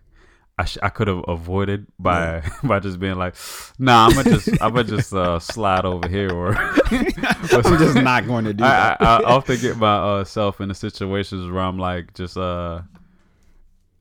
I, 0.60 0.66
sh- 0.66 0.78
I 0.84 0.90
could 0.90 1.08
have 1.08 1.24
avoided 1.26 1.88
by 1.98 2.44
by 2.64 2.82
just 2.82 3.00
being 3.00 3.16
like, 3.16 3.36
nah, 3.80 4.08
I'm 4.08 4.14
gonna 4.14 4.30
just 4.32 4.50
I'm 4.62 4.74
gonna 4.74 4.84
just 4.84 5.14
uh, 5.14 5.40
slide 5.40 5.86
over 5.86 6.06
here, 6.10 6.34
or 6.34 6.54
I'm 6.92 7.78
just 7.78 7.96
not 7.96 8.28
going 8.28 8.44
to 8.44 8.54
do 8.54 8.66
I, 8.66 8.68
that. 8.68 9.02
I, 9.02 9.18
I 9.20 9.24
often 9.24 9.58
get 9.62 9.78
myself 9.78 10.60
into 10.60 10.76
situations 10.76 11.50
where 11.50 11.64
I'm 11.64 11.80
like 11.80 12.14
just 12.14 12.36
uh 12.36 12.82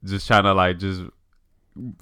just 0.05 0.27
trying 0.27 0.43
to 0.43 0.53
like 0.53 0.81
just 0.81 1.03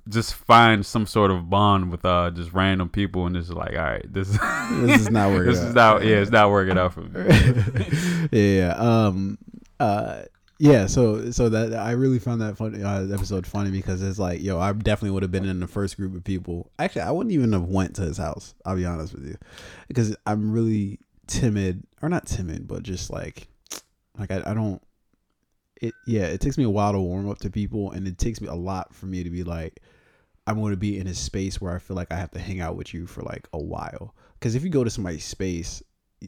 just 0.09 0.33
find 0.33 0.87
some 0.87 1.05
sort 1.05 1.31
of 1.31 1.51
bond 1.51 1.91
with 1.91 2.07
uh 2.07 2.31
just 2.31 2.55
random 2.55 2.89
people, 2.89 3.27
and 3.27 3.37
it's 3.37 3.51
like, 3.51 3.73
all 3.73 3.85
right, 3.85 4.11
this 4.11 4.31
this 4.31 5.03
is 5.03 5.11
not 5.11 5.33
working. 5.33 5.53
this 5.53 5.61
out. 5.61 5.69
is 5.69 5.75
not 5.75 6.05
yeah, 6.05 6.17
it's 6.17 6.31
not 6.31 6.51
working 6.51 6.79
out 6.79 6.95
for 6.95 7.03
me. 7.03 8.29
yeah. 8.33 8.71
Um. 8.71 9.37
Uh. 9.79 10.23
Yeah. 10.59 10.87
So. 10.87 11.31
So 11.31 11.49
that 11.51 11.75
I 11.75 11.93
really 11.93 12.19
found 12.19 12.41
that 12.41 12.57
funny 12.57 12.83
uh, 12.83 13.07
episode 13.13 13.47
funny 13.47 13.71
because 13.71 14.03
it's 14.03 14.19
like, 14.19 14.43
yo, 14.43 14.59
I 14.59 14.73
definitely 14.73 15.11
would 15.11 15.23
have 15.23 15.33
been 15.33 15.45
in 15.45 15.61
the 15.61 15.67
first 15.67 15.97
group 15.97 16.15
of 16.15 16.25
people. 16.25 16.71
Actually, 16.79 17.03
I 17.03 17.11
wouldn't 17.11 17.33
even 17.33 17.53
have 17.53 17.65
went 17.65 17.97
to 17.97 18.03
his 18.03 18.17
house. 18.19 18.55
I'll 18.65 18.77
be 18.77 18.87
honest 18.87 19.13
with 19.13 19.27
you, 19.27 19.37
because 19.89 20.17
I'm 20.27 20.53
really 20.53 20.99
timid, 21.27 21.85
or 22.03 22.09
not 22.09 22.27
timid, 22.27 22.67
but 22.67 22.83
just 22.83 23.11
like, 23.11 23.49
like 24.19 24.31
I, 24.31 24.43
I 24.47 24.55
don't. 24.55 24.81
It 25.81 25.93
yeah. 26.07 26.25
It 26.25 26.41
takes 26.41 26.57
me 26.57 26.65
a 26.65 26.71
while 26.71 26.93
to 26.93 27.01
warm 27.01 27.29
up 27.29 27.39
to 27.41 27.51
people, 27.51 27.93
and 27.93 28.09
it 28.09 28.17
takes 28.19 28.41
me 28.41 28.49
a 28.49 28.55
lot 28.55 28.95
for 28.95 29.07
me 29.07 29.23
to 29.23 29.31
be 29.31 29.45
like. 29.45 29.81
I'm 30.49 30.61
going 30.61 30.71
to 30.71 30.77
be 30.77 30.97
in 30.97 31.09
a 31.09 31.15
space 31.15 31.61
where 31.61 31.75
I 31.75 31.81
feel 31.81 31.97
like 31.97 32.13
I 32.13 32.15
have 32.15 32.31
to 32.31 32.39
hang 32.39 32.61
out 32.61 32.77
with 32.77 32.95
you 32.95 33.09
for 33.09 33.23
like 33.23 33.49
a 33.53 33.59
while. 33.59 34.15
Because 34.35 34.55
if 34.55 34.63
you 34.63 34.71
go 34.71 34.85
to 34.85 34.91
somebody's 34.91 35.25
space, 35.25 35.83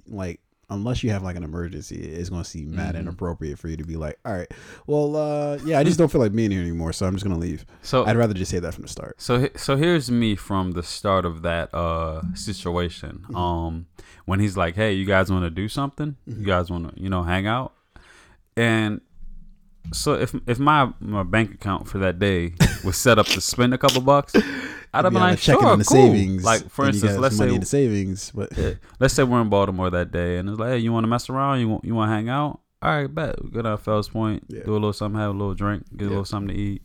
like 0.09 0.41
unless 0.71 1.03
you 1.03 1.11
have 1.11 1.23
like 1.23 1.37
an 1.37 1.43
emergency, 1.45 1.97
it's 1.97 2.29
going 2.29 2.43
to 2.43 2.49
seem 2.49 2.75
mad 2.75 2.95
Mhm. 2.95 3.01
inappropriate 3.01 3.59
for 3.59 3.69
you 3.69 3.77
to 3.79 3.85
be 3.85 3.97
like, 3.97 4.19
all 4.25 4.35
right, 4.35 4.49
well, 4.87 5.17
uh, 5.17 5.59
yeah, 5.65 5.79
I 5.79 5.85
just 5.85 5.99
don't 5.99 6.11
feel 6.13 6.21
like 6.21 6.35
being 6.35 6.51
here 6.51 6.61
anymore, 6.61 6.93
so 6.93 7.07
I'm 7.07 7.15
just 7.15 7.25
going 7.25 7.35
to 7.35 7.41
leave. 7.41 7.65
So 7.83 8.05
I'd 8.05 8.17
rather 8.17 8.35
just 8.35 8.51
say 8.51 8.59
that 8.59 8.75
from 8.75 8.83
the 8.83 8.89
start. 8.89 9.21
So 9.21 9.49
so 9.57 9.77
here's 9.77 10.11
me 10.11 10.37
from 10.37 10.73
the 10.73 10.83
start 10.83 11.25
of 11.25 11.43
that 11.43 11.73
uh 11.75 12.23
situation. 12.35 13.21
Mm-hmm. 13.25 13.37
Um 13.37 13.87
when 14.27 14.41
he's 14.41 14.57
like, 14.57 14.75
"Hey, 14.75 14.93
you 14.93 15.07
guys 15.07 15.31
want 15.33 15.45
to 15.45 15.51
do 15.51 15.69
something? 15.69 16.17
Mm-hmm. 16.29 16.41
You 16.41 16.47
guys 16.47 16.71
want 16.71 16.95
to, 16.95 17.03
you 17.03 17.09
know, 17.09 17.23
hang 17.23 17.47
out?" 17.47 17.73
And 18.57 19.01
so 19.93 20.13
if 20.15 20.35
if 20.47 20.59
my 20.59 20.93
my 21.01 21.23
bank 21.23 21.55
account 21.55 21.89
for 21.89 21.97
that 21.99 22.19
day 22.19 22.53
was 22.85 22.97
set 22.99 23.19
up 23.19 23.27
to 23.27 23.41
spend 23.41 23.73
a 23.73 23.79
couple 23.79 24.03
bucks, 24.03 24.35
I'd 24.95 25.05
have 25.05 25.13
been 25.13 25.23
like, 25.23 25.39
checking 25.39 25.61
"Sure, 25.63 25.73
in 25.75 25.79
the 25.79 25.85
cool." 25.85 26.07
savings. 26.13 26.45
Like 26.45 26.69
for 26.71 26.87
instance, 26.87 27.17
let's 27.19 27.37
say 27.37 27.53
in 27.53 27.61
the 27.61 27.67
savings, 27.67 28.31
but 28.35 28.57
yeah, 28.57 28.73
let's 29.01 29.15
say 29.15 29.23
we're 29.25 29.41
in 29.43 29.49
Baltimore 29.49 29.91
that 29.91 30.11
day, 30.13 30.39
and 30.39 30.49
it's 30.49 30.59
like, 30.59 30.71
"Hey, 30.71 30.79
you 30.79 30.93
want 30.93 31.05
to 31.05 31.09
mess 31.09 31.29
around? 31.29 31.61
You 31.61 31.69
want 31.69 31.85
you 31.85 31.95
want 31.95 32.11
to 32.11 32.15
hang 32.15 32.29
out?" 32.29 32.61
All 32.81 32.91
right, 32.91 33.13
bet. 33.13 33.37
Go 33.53 33.63
down 33.63 33.77
Fells 33.79 34.09
Point, 34.09 34.45
Yeah. 34.49 34.63
do 34.65 34.73
a 34.73 34.75
little 34.75 34.93
something, 34.93 35.21
have 35.21 35.31
a 35.31 35.39
little 35.39 35.55
drink, 35.55 35.85
get 35.97 36.07
a 36.07 36.11
little 36.11 36.25
something 36.25 36.55
to 36.55 36.61
eat. 36.63 36.83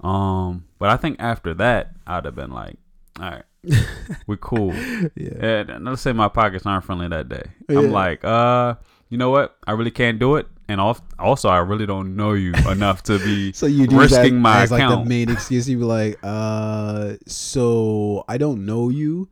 Um, 0.00 0.64
but 0.78 0.90
I 0.90 0.96
think 0.96 1.16
after 1.18 1.54
that, 1.54 1.92
I'd 2.06 2.24
have 2.24 2.34
been 2.34 2.50
like, 2.50 2.76
"All 3.20 3.30
right, 3.30 3.42
we're 4.26 4.36
cool." 4.36 4.72
yeah, 5.16 5.32
And, 5.40 5.70
and 5.70 5.84
let's 5.84 6.02
say 6.02 6.12
my 6.12 6.28
pockets 6.28 6.66
aren't 6.66 6.84
friendly 6.84 7.08
that 7.08 7.28
day. 7.28 7.42
Yeah. 7.68 7.78
I'm 7.78 7.90
like, 7.90 8.24
uh, 8.24 8.74
you 9.08 9.18
know 9.18 9.30
what? 9.30 9.56
I 9.66 9.72
really 9.72 9.90
can't 9.90 10.18
do 10.18 10.36
it, 10.36 10.46
and 10.68 10.80
al- 10.80 10.98
also 11.18 11.48
I 11.48 11.58
really 11.58 11.86
don't 11.86 12.16
know 12.16 12.32
you 12.32 12.52
enough 12.68 13.02
to 13.04 13.18
be. 13.18 13.52
So 13.54 13.66
you 13.66 13.86
that 13.86 13.96
risking 13.96 14.38
my 14.38 14.62
as 14.62 14.70
like 14.70 14.88
the 14.88 15.04
main 15.04 15.30
excuse. 15.30 15.68
You 15.68 15.78
be 15.78 15.84
like, 15.84 16.18
uh, 16.22 17.14
so 17.26 18.24
I 18.28 18.38
don't 18.38 18.64
know 18.66 18.88
you, 18.88 19.28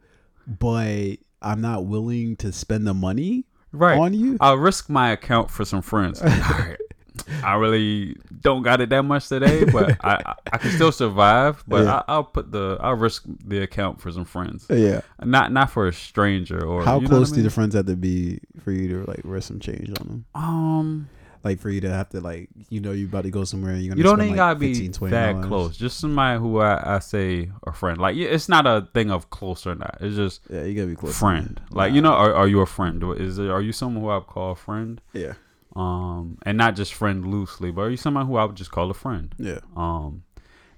but 0.46 1.16
I'm 1.40 1.60
not 1.60 1.86
willing 1.86 2.36
to 2.36 2.52
spend 2.52 2.86
the 2.86 2.94
money 2.94 3.44
right. 3.72 3.98
on 3.98 4.14
you. 4.14 4.36
I'll 4.40 4.56
risk 4.56 4.88
my 4.88 5.10
account 5.10 5.50
for 5.50 5.64
some 5.64 5.82
friends. 5.82 6.20
All 6.22 6.28
right. 6.28 6.76
I 7.44 7.54
really 7.56 8.16
don't 8.40 8.62
got 8.62 8.80
it 8.80 8.88
that 8.88 9.02
much 9.02 9.28
today, 9.28 9.64
but 9.64 9.96
I 10.04 10.34
I, 10.50 10.58
can 10.58 10.70
still 10.70 10.92
survive. 10.92 11.62
But 11.68 11.84
Yeah. 11.84 11.96
I, 11.96 12.04
I'll 12.08 12.24
put 12.24 12.50
the 12.52 12.78
I'll 12.80 12.94
risk 12.94 13.24
the 13.44 13.62
account 13.62 14.00
for 14.00 14.10
some 14.10 14.24
friends, 14.24 14.66
Yeah. 14.70 15.02
not 15.22 15.52
not 15.52 15.70
for 15.70 15.88
a 15.88 15.92
stranger 15.92 16.64
or 16.64 16.84
How 16.84 16.96
you 16.96 17.02
know 17.02 17.08
close 17.08 17.32
I 17.32 17.36
do 17.36 17.42
the 17.42 17.50
friends 17.50 17.74
have 17.74 17.86
to 17.86 17.96
be 17.96 18.40
for 18.64 18.72
you 18.72 18.88
to 18.88 19.10
like 19.10 19.20
risk 19.24 19.48
some 19.48 19.60
change 19.60 19.90
on 20.00 20.06
them? 20.08 20.24
um 20.34 21.08
Like 21.44 21.58
for 21.58 21.70
you 21.70 21.80
to 21.80 21.90
have 21.90 22.08
to 22.10 22.20
like 22.20 22.48
you 22.68 22.80
know 22.80 22.92
you 22.92 23.06
about 23.06 23.24
to 23.24 23.30
go 23.30 23.44
somewhere 23.44 23.72
and 23.72 23.82
you're 23.82 23.90
gonna 23.90 23.98
You 23.98 24.04
don't 24.04 24.18
spend 24.18 24.28
even 24.28 24.38
like 24.38 24.48
gotta 24.54 24.58
be 24.60 24.74
15, 24.74 24.92
20 24.92 25.10
that 25.10 25.32
dollars. 25.32 25.46
close. 25.46 25.76
Just 25.76 25.98
somebody 26.00 26.38
who 26.38 26.58
I, 26.60 26.96
I 26.96 26.98
say 27.00 27.50
a 27.66 27.72
friend. 27.72 27.98
Like 27.98 28.16
it's 28.16 28.48
not 28.48 28.66
a 28.66 28.86
thing 28.94 29.10
of 29.10 29.30
close 29.30 29.66
or 29.66 29.74
not. 29.74 29.98
It's 30.00 30.14
just 30.16 30.42
Yeah, 30.48 30.62
you 30.64 30.74
gotta 30.74 30.86
be 30.88 30.94
close. 30.96 31.18
friend. 31.18 31.60
Like 31.70 31.90
Nah. 31.90 31.96
you 31.96 32.02
know, 32.02 32.12
are, 32.12 32.32
are 32.34 32.46
you 32.48 32.60
a 32.60 32.66
friend? 32.66 33.02
Is 33.18 33.38
are 33.40 33.60
you 33.60 33.72
someone 33.72 34.02
who 34.02 34.10
I 34.10 34.16
would 34.18 34.26
call 34.26 34.52
a 34.52 34.56
friend? 34.56 35.00
Yeah. 35.12 35.34
Um, 35.74 36.38
and 36.44 36.58
not 36.58 36.76
just 36.76 36.92
friend 36.94 37.26
loosely, 37.26 37.70
but 37.72 37.82
are 37.82 37.90
you 37.90 37.96
someone 37.96 38.26
who 38.26 38.36
I 38.36 38.44
would 38.44 38.56
just 38.56 38.70
call 38.70 38.90
a 38.90 38.94
friend? 38.94 39.34
Yeah. 39.38 39.60
Um, 39.76 40.22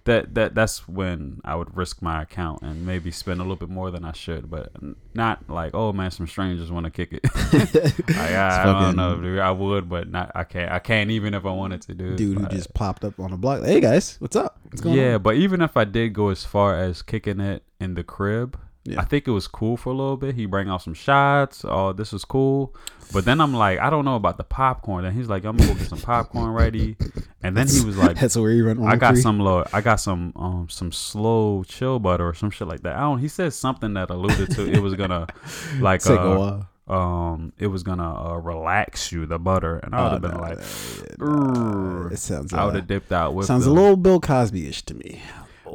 that 0.05 0.35
that 0.35 0.55
that's 0.55 0.87
when 0.87 1.41
I 1.45 1.55
would 1.55 1.77
risk 1.77 2.03
my 2.03 2.23
account 2.23 2.63
and 2.63 2.85
maybe 2.85 3.11
spend 3.11 3.41
a 3.41 3.43
little 3.43 3.57
bit 3.57 3.71
more 3.71 3.91
than 3.91 4.05
I 4.05 4.13
should, 4.13 4.51
but 4.51 4.71
not 5.15 5.49
like 5.49 5.75
oh 5.75 5.93
man, 5.93 6.11
some 6.11 6.27
strangers 6.27 6.71
want 6.71 6.85
to 6.85 6.91
kick 6.91 7.13
it. 7.13 7.25
like, 7.53 8.17
I, 8.17 8.37
ah, 8.37 8.63
I 8.63 8.65
don't 8.65 8.97
know, 8.97 9.21
dude. 9.21 9.39
I 9.39 9.51
would, 9.51 9.89
but 9.89 10.11
not. 10.11 10.31
I 10.35 10.45
can't. 10.45 10.71
I 10.71 10.79
can't 10.79 11.11
even 11.11 11.33
if 11.33 11.47
I 11.47 11.51
wanted 11.51 11.83
to, 11.83 11.95
dude. 11.95 12.17
Dude 12.17 12.39
who 12.39 12.47
just 12.49 12.75
popped 12.75 13.05
up 13.05 13.19
on 13.19 13.31
the 13.31 13.37
block. 13.37 13.63
Hey 13.65 13.81
guys, 13.81 14.17
what's 14.21 14.37
up? 14.37 14.59
What's 14.65 14.83
going 14.83 14.97
yeah, 14.97 15.15
on? 15.15 15.23
but 15.23 15.37
even 15.37 15.63
if 15.63 15.77
I 15.77 15.85
did 15.85 16.13
go 16.13 16.29
as 16.29 16.45
far 16.45 16.77
as 16.77 17.01
kicking 17.01 17.41
it 17.41 17.63
in 17.81 17.95
the 17.95 18.05
crib, 18.05 18.59
Yeah. 18.87 19.01
I 19.01 19.05
think 19.05 19.27
it 19.27 19.31
was 19.31 19.49
cool 19.49 19.77
for 19.79 19.91
a 19.91 19.97
little 19.97 20.19
bit. 20.19 20.35
He 20.35 20.45
bring 20.45 20.69
out 20.69 20.83
some 20.83 20.93
shots. 20.93 21.65
Oh, 21.67 21.93
this 21.95 22.13
was 22.13 22.25
cool. 22.27 22.75
But 23.15 23.25
then 23.25 23.41
I'm 23.41 23.55
like, 23.55 23.79
I 23.79 23.89
don't 23.89 24.05
know 24.05 24.17
about 24.17 24.37
the 24.37 24.45
popcorn. 24.45 25.07
And 25.07 25.17
he's 25.17 25.27
like, 25.29 25.45
I'm 25.45 25.57
gonna 25.57 25.73
go 25.73 25.79
get 25.79 25.89
some 25.89 26.01
popcorn 26.01 26.51
ready. 26.51 26.97
And 27.43 27.57
then 27.57 27.67
he 27.67 27.83
was 27.85 27.97
like, 27.97 28.17
That's 28.21 28.37
where 28.37 28.51
you 28.51 28.67
run. 28.67 28.83
I 28.87 28.97
got 28.97 29.17
some 29.17 29.39
low, 29.41 29.65
I 29.73 29.81
got 29.81 30.01
some 30.01 30.33
um 30.37 30.69
some 30.69 30.93
slow 30.93 31.65
chill 31.65 31.99
butter 31.99 32.29
or 32.29 32.35
some 32.35 32.51
shit 32.51 32.69
like 32.69 32.83
that. 32.83 32.97
I 32.97 33.01
don't. 33.01 33.21
He 33.21 33.29
said 33.29 33.55
something 33.55 33.95
that 33.95 34.11
alluded 34.11 34.51
to 34.53 34.71
it 34.71 34.81
was 34.81 34.95
gonna 34.95 35.29
like 35.81 36.03
Take 36.03 36.19
a 36.19 36.21
uh, 36.23 36.67
while. 36.87 36.95
um 36.99 37.53
it 37.59 37.69
was 37.69 37.83
gonna 37.85 38.33
uh, 38.33 38.37
relax 38.37 39.13
you 39.13 39.25
the 39.25 39.39
butter, 39.39 39.79
and 39.79 39.95
I 39.95 40.03
would 40.03 40.09
Oh, 40.09 40.11
have 40.13 40.23
been 40.23 40.31
no, 40.33 40.41
like. 40.41 42.13
It 42.13 42.19
sounds. 42.19 42.53
I 42.53 42.65
would 42.65 42.75
Uh, 42.75 42.77
have 42.79 42.87
dipped 42.87 43.13
out 43.13 43.35
with 43.35 43.47
sounds 43.47 43.65
the- 43.65 43.71
a 43.71 43.73
little 43.73 43.97
Bill 43.97 44.21
Cosby 44.21 44.67
ish 44.69 44.83
to 44.83 44.95
me. 44.95 45.23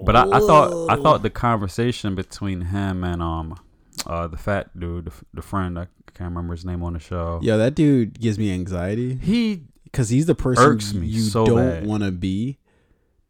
But 0.04 0.16
I, 0.16 0.24
I 0.24 0.40
thought 0.40 0.90
I 0.90 0.96
thought 0.96 1.24
the 1.24 1.30
conversation 1.30 2.16
between 2.16 2.62
him 2.62 3.04
and 3.04 3.22
um 3.22 3.60
uh 4.06 4.28
the 4.28 4.38
fat 4.38 4.78
dude, 4.80 5.06
the, 5.06 5.12
the 5.34 5.42
friend, 5.42 5.78
I 5.78 5.88
can't 6.14 6.30
remember 6.30 6.54
his 6.54 6.66
name 6.66 6.84
on 6.84 6.94
the 6.94 7.00
show. 7.00 7.40
Yeah, 7.42 7.58
that 7.58 7.76
dude 7.76 8.20
gives 8.20 8.38
me 8.38 8.52
anxiety 8.52 9.16
He 9.16 9.64
because 9.84 10.10
he's 10.10 10.26
the 10.26 10.36
person 10.36 10.64
Irks 10.64 10.94
me 10.94 11.08
you 11.08 11.22
so 11.22 11.46
don't 11.46 11.86
want 11.86 12.04
to 12.04 12.12
be, 12.12 12.58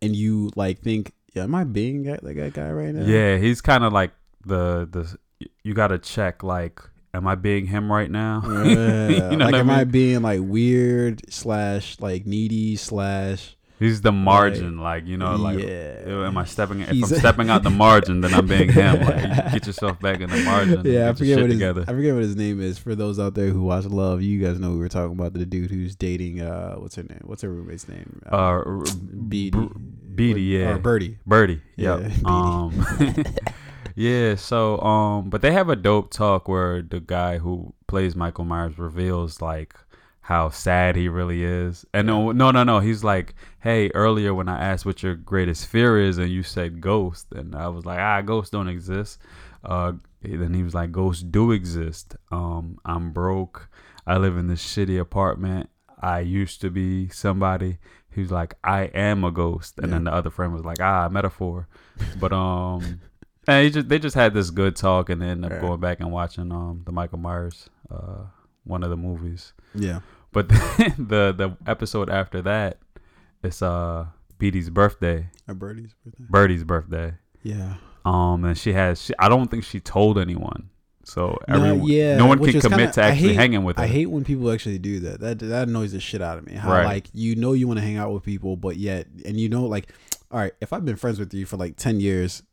and 0.02 0.16
you 0.16 0.50
like 0.56 0.80
think, 0.80 1.14
yeah, 1.34 1.44
am 1.44 1.56
I 1.56 1.64
being 1.64 2.04
that, 2.04 2.24
that 2.24 2.54
guy 2.54 2.72
right 2.72 2.94
now? 2.94 3.06
yeah, 3.06 3.38
he's 3.38 3.62
kind 3.62 3.84
of 3.84 3.94
like 3.94 4.12
the 4.46 4.88
the 4.92 5.18
you 5.64 5.74
got 5.74 5.88
to 5.88 6.00
check 6.00 6.44
like 6.44 6.82
am 7.14 7.28
I 7.28 7.36
being 7.36 7.68
him 7.68 7.92
right 7.92 8.10
now? 8.10 8.42
Yeah. 8.70 9.32
You 9.32 9.38
know 9.38 9.46
like, 9.46 9.54
what 9.54 9.56
I 9.56 9.60
am 9.60 9.70
I 9.70 9.84
being 9.84 10.22
like 10.22 10.42
weird 10.44 11.32
slash 11.32 12.00
like 12.00 12.26
needy 12.26 12.76
slash? 12.76 13.56
He's 13.80 14.02
the 14.02 14.12
margin, 14.12 14.78
like 14.78 15.08
you 15.08 15.16
know, 15.16 15.38
like 15.38 15.60
yeah. 15.60 16.02
am 16.28 16.38
I 16.38 16.44
stepping? 16.44 16.82
If 16.82 16.90
He's- 16.90 17.10
I'm 17.12 17.18
stepping 17.20 17.50
out 17.50 17.64
the 17.64 17.70
margin, 17.70 18.20
then 18.20 18.34
I'm 18.34 18.46
being 18.46 18.70
him. 18.70 19.00
Like 19.02 19.24
get 19.54 19.66
yourself 19.68 19.98
back 20.02 20.20
in 20.20 20.30
the 20.30 20.38
margin. 20.44 20.86
Yeah, 20.86 21.10
I 21.10 21.14
forget 21.14 21.38
what 21.40 21.46
his, 21.50 21.56
together. 21.56 21.82
I 21.88 21.94
forget 21.94 22.14
what 22.14 22.24
his 22.24 22.36
name 22.36 22.60
is. 22.62 22.78
For 22.78 22.94
those 22.94 23.20
out 23.20 23.36
there 23.36 23.48
who 23.48 23.64
watch 23.64 23.86
Love, 23.86 24.22
you 24.22 24.46
guys 24.46 24.60
know 24.60 24.72
we 24.72 24.80
were 24.80 24.90
talking 24.90 25.14
about 25.18 25.32
the 25.34 25.46
dude 25.46 25.72
who's 25.72 25.96
dating. 25.96 26.42
Uh, 26.42 26.76
what's 26.76 26.96
her 26.96 27.04
name? 27.04 27.22
What's 27.24 27.42
her 27.42 27.50
roommate's 27.50 27.88
name? 27.88 28.22
Uh, 28.30 28.36
r- 28.36 28.84
Beatty. 29.30 29.52
Br- 29.52 29.74
Beatty, 30.14 30.42
yeah. 30.42 30.72
Or 30.72 30.78
Bertie. 30.80 31.18
Bertie. 31.26 31.62
Yeah, 31.78 32.00
Yeah. 32.00 32.10
Um, 32.26 32.86
yeah. 33.96 34.36
So, 34.36 34.80
um, 34.82 35.30
but 35.30 35.42
they 35.42 35.52
have 35.54 35.70
a 35.70 35.78
dope 35.78 36.12
talk 36.12 36.50
where 36.50 36.82
the 36.82 37.00
guy 37.00 37.38
who 37.38 37.74
plays 37.88 38.16
Michael 38.16 38.44
Myers 38.44 38.78
reveals 38.78 39.42
like 39.42 39.76
how 40.30 40.50
sad 40.50 40.96
he 40.96 41.10
really 41.10 41.44
is. 41.44 41.86
And 41.92 42.06
no, 42.06 42.32
no, 42.32 42.52
no, 42.52 42.64
no. 42.64 42.80
He's 42.80 43.04
like, 43.04 43.34
hey, 43.62 43.90
earlier 43.96 44.32
when 44.32 44.48
I 44.48 44.64
asked 44.64 44.86
what 44.86 45.02
your 45.02 45.16
greatest 45.16 45.66
fear 45.66 46.00
is, 46.00 46.20
and 46.20 46.30
you 46.30 46.44
said 46.44 46.80
ghost, 46.82 47.26
and 47.32 47.56
I 47.56 47.68
was 47.68 47.84
like, 47.84 47.98
ah, 47.98 48.22
ghosts 48.22 48.52
don't 48.52 48.68
exist. 48.68 49.20
Uh, 49.64 49.94
then 50.22 50.54
he 50.54 50.62
was 50.62 50.76
like, 50.76 50.92
ghosts 50.92 51.24
do 51.24 51.52
exist. 51.52 52.16
Um, 52.32 52.78
I'm 52.86 53.12
broke. 53.12 53.70
I 54.06 54.18
live 54.18 54.38
in 54.38 54.46
this 54.48 54.64
shitty 54.64 55.00
apartment. 55.00 55.68
I 56.00 56.20
used 56.20 56.62
to 56.62 56.70
be 56.70 57.10
somebody. 57.10 57.80
He 58.14 58.22
was 58.22 58.32
like, 58.32 58.54
I 58.64 58.84
am 58.94 59.24
a 59.24 59.32
ghost. 59.32 59.80
And 59.80 59.92
then 59.92 60.04
the 60.04 60.14
other 60.14 60.30
friend 60.30 60.54
was 60.54 60.64
like, 60.64 60.80
ah, 60.80 61.10
metaphor. 61.10 61.68
But 62.20 62.34
um 62.34 63.02
and 63.48 63.64
he 63.66 63.72
just 63.72 63.90
they 63.90 63.98
just 63.98 64.16
had 64.16 64.34
this 64.36 64.52
good 64.52 64.76
talk 64.76 65.10
and 65.10 65.22
then 65.22 65.30
ended 65.30 65.52
up 65.52 65.58
Yeah. 65.62 65.68
going 65.68 65.80
back 65.80 66.00
and 66.02 66.12
watching 66.12 66.52
um 66.52 66.84
the 66.86 66.92
Michael 66.92 67.18
Myers 67.18 67.68
uh 67.90 68.26
one 68.64 68.84
of 68.84 68.90
the 68.90 68.98
movies. 68.98 69.54
Yeah. 69.74 70.00
But 70.32 70.50
the 70.50 71.34
the 71.36 71.58
episode 71.66 72.10
after 72.10 72.42
that 72.44 72.78
it's 73.44 73.62
uh 73.62 74.08
birthday, 74.38 75.30
A 75.48 75.54
Bertie's 75.54 75.94
birthday. 75.94 76.24
Bertie's 76.30 76.64
birthday. 76.64 77.14
Yeah. 77.44 77.76
Um 78.06 78.46
and 78.46 78.58
she 78.58 78.74
has 78.74 79.02
she, 79.02 79.14
I 79.20 79.30
don't 79.30 79.50
think 79.50 79.64
she 79.64 79.80
told 79.80 80.18
anyone. 80.18 80.70
So 81.04 81.38
No, 81.48 81.56
everyone 81.56 81.88
yeah, 81.88 82.18
no 82.18 82.28
one 82.28 82.38
can 82.40 82.60
commit 82.62 82.78
kinda- 82.80 82.92
to 82.94 83.02
actually 83.02 83.30
hate- 83.30 83.36
hanging 83.36 83.64
with 83.64 83.78
her. 83.78 83.84
I 83.84 83.88
hate 83.88 84.06
when 84.08 84.24
people 84.24 84.52
actually 84.52 84.78
do 84.80 85.00
that. 85.02 85.20
That 85.20 85.40
that 85.40 85.68
annoys 85.68 85.92
the 85.94 86.00
shit 86.00 86.22
out 86.22 86.38
of 86.38 86.46
me. 86.46 86.54
How 86.54 86.70
Right. 86.72 86.86
like 86.86 87.08
you 87.14 87.36
know 87.36 87.54
you 87.54 87.68
want 87.68 87.80
to 87.80 87.86
hang 87.86 87.98
out 87.98 88.14
with 88.14 88.24
people, 88.24 88.56
but 88.56 88.78
yet 88.78 89.08
and 89.26 89.40
you 89.40 89.50
know 89.50 89.66
like, 89.66 89.92
all 90.32 90.40
right, 90.40 90.54
if 90.62 90.72
I've 90.74 90.86
been 90.86 90.98
friends 90.98 91.20
with 91.20 91.34
you 91.34 91.46
for 91.48 91.58
like 91.58 91.76
ten 91.78 92.00
years, 92.00 92.44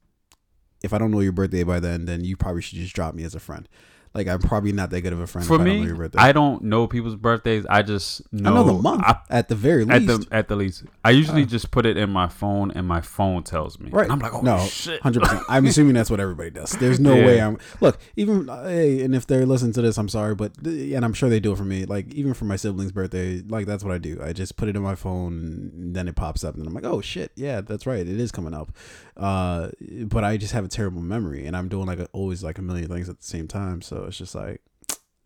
if 0.83 0.93
I 0.95 0.99
don't 0.99 1.11
know 1.11 1.21
your 1.21 1.33
birthday 1.33 1.63
by 1.65 1.81
then, 1.81 2.07
then 2.07 2.25
you 2.25 2.37
probably 2.37 2.63
should 2.63 2.79
just 2.79 2.95
drop 2.95 3.15
me 3.15 3.25
as 3.25 3.35
a 3.35 3.41
friend. 3.41 3.69
Like 4.17 4.29
I'm 4.29 4.41
probably 4.41 4.73
not 4.73 4.91
that 4.91 5.03
good 5.03 5.13
of 5.13 5.21
a 5.21 5.27
friend. 5.27 5.47
For 5.47 5.55
if 5.57 5.61
I 5.61 5.65
don't 5.65 5.87
know 5.87 5.95
me. 5.99 6.09
I 6.17 6.33
don't 6.33 6.63
know 6.65 6.87
people's 6.87 7.15
birthdays. 7.17 7.67
I 7.67 7.83
just 7.83 8.23
I 8.33 8.39
know, 8.41 8.55
know 8.55 8.65
the 8.65 8.73
month 8.73 9.03
I 9.05 9.19
at 9.31 9.49
the 9.49 9.55
very 9.55 9.83
at 9.83 10.03
least. 10.03 10.29
the 10.31 10.35
at 10.35 10.49
the 10.49 10.57
least. 10.57 10.85
I 11.05 11.11
usually 11.11 11.43
Uh. 11.43 11.47
just 11.47 11.71
put 11.71 11.85
it 11.87 11.97
in 11.97 12.11
my 12.11 12.27
phone, 12.27 12.71
and 12.71 12.87
my 12.89 13.01
phone 13.03 13.43
tells 13.43 13.79
me. 13.79 13.91
Right. 13.91 14.05
And 14.05 14.13
I'm 14.13 14.19
like, 14.19 14.33
oh 14.35 14.41
no, 14.41 14.59
shit. 14.67 15.01
hundred 15.03 15.23
percent. 15.25 15.43
I'm 15.49 15.67
assuming 15.71 15.95
that's 15.95 16.11
what 16.11 16.19
everybody 16.21 16.51
does. 16.51 16.73
There's 16.73 16.99
no 16.99 17.15
Yeah. 17.15 17.27
way 17.27 17.41
I'm 17.43 17.59
look 17.81 17.99
even 18.17 18.49
uh, 18.49 18.67
hey, 18.69 19.03
and 19.05 19.15
if 19.15 19.27
they're 19.27 19.45
listening 19.47 19.73
to 19.75 19.83
this, 19.83 19.99
I'm 19.99 20.09
sorry, 20.09 20.35
but 20.35 20.65
th- 20.65 20.95
and 20.95 21.05
I'm 21.05 21.13
sure 21.13 21.29
they 21.29 21.39
do 21.41 21.53
it 21.53 21.59
for 21.59 21.65
me. 21.65 21.85
Like 21.85 22.13
even 22.15 22.33
for 22.35 22.47
my 22.47 22.57
siblings' 22.57 22.93
birthday, 22.93 23.43
like 23.47 23.67
that's 23.67 23.85
what 23.85 23.93
I 23.93 23.99
do. 23.99 24.19
I 24.23 24.33
just 24.33 24.57
put 24.57 24.69
it 24.69 24.77
in 24.77 24.83
my 24.83 24.95
phone, 24.95 25.71
and 25.75 25.95
then 25.95 26.09
it 26.09 26.17
pops 26.17 26.43
up, 26.43 26.55
and 26.55 26.67
I'm 26.67 26.73
like, 26.75 26.85
oh 26.85 27.01
shit, 27.03 27.33
yeah, 27.37 27.61
that's 27.61 27.87
right, 27.87 28.01
it 28.01 28.19
is 28.21 28.33
coming 28.33 28.55
up. 28.55 28.73
Uh, 29.17 29.71
but 30.05 30.25
I 30.25 30.37
just 30.37 30.53
have 30.53 30.65
a 30.65 30.69
terrible 30.69 31.01
memory, 31.03 31.47
and 31.47 31.57
I'm 31.57 31.69
doing 31.69 31.87
like 31.87 31.99
a, 31.99 32.09
always 32.13 32.43
like 32.45 32.59
a 32.59 32.63
million 32.63 32.89
things 32.89 33.09
at 33.09 33.19
the 33.21 33.27
same 33.27 33.47
time. 33.49 33.83
So 33.83 34.06
it's 34.07 34.19
just 34.19 34.35
like 34.35 34.63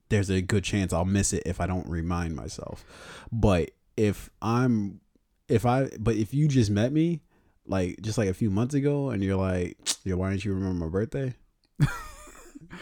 there's 0.09 0.31
a 0.31 0.43
good 0.43 0.65
chance 0.65 0.93
I'll 0.93 1.05
miss 1.05 1.33
it 1.33 1.45
if 1.47 1.61
I 1.61 1.67
don't 1.67 1.87
remind 1.89 2.37
myself. 2.37 2.85
But 3.33 3.71
if 3.97 4.31
I'm 4.43 5.01
if 5.49 5.65
I 5.65 5.91
but 5.99 6.17
if 6.17 6.35
you 6.35 6.49
just 6.49 6.71
met 6.71 6.93
me 6.93 7.21
like 7.67 8.01
just 8.03 8.19
like 8.19 8.29
a 8.29 8.35
few 8.35 8.51
months 8.51 8.75
ago 8.75 9.11
and 9.11 9.23
you're 9.23 9.37
like, 9.37 9.79
yo, 10.05 10.17
why 10.17 10.31
didn't 10.31 10.45
you 10.45 10.53
remember 10.53 10.87
my 10.87 10.91
birthday? 10.91 11.35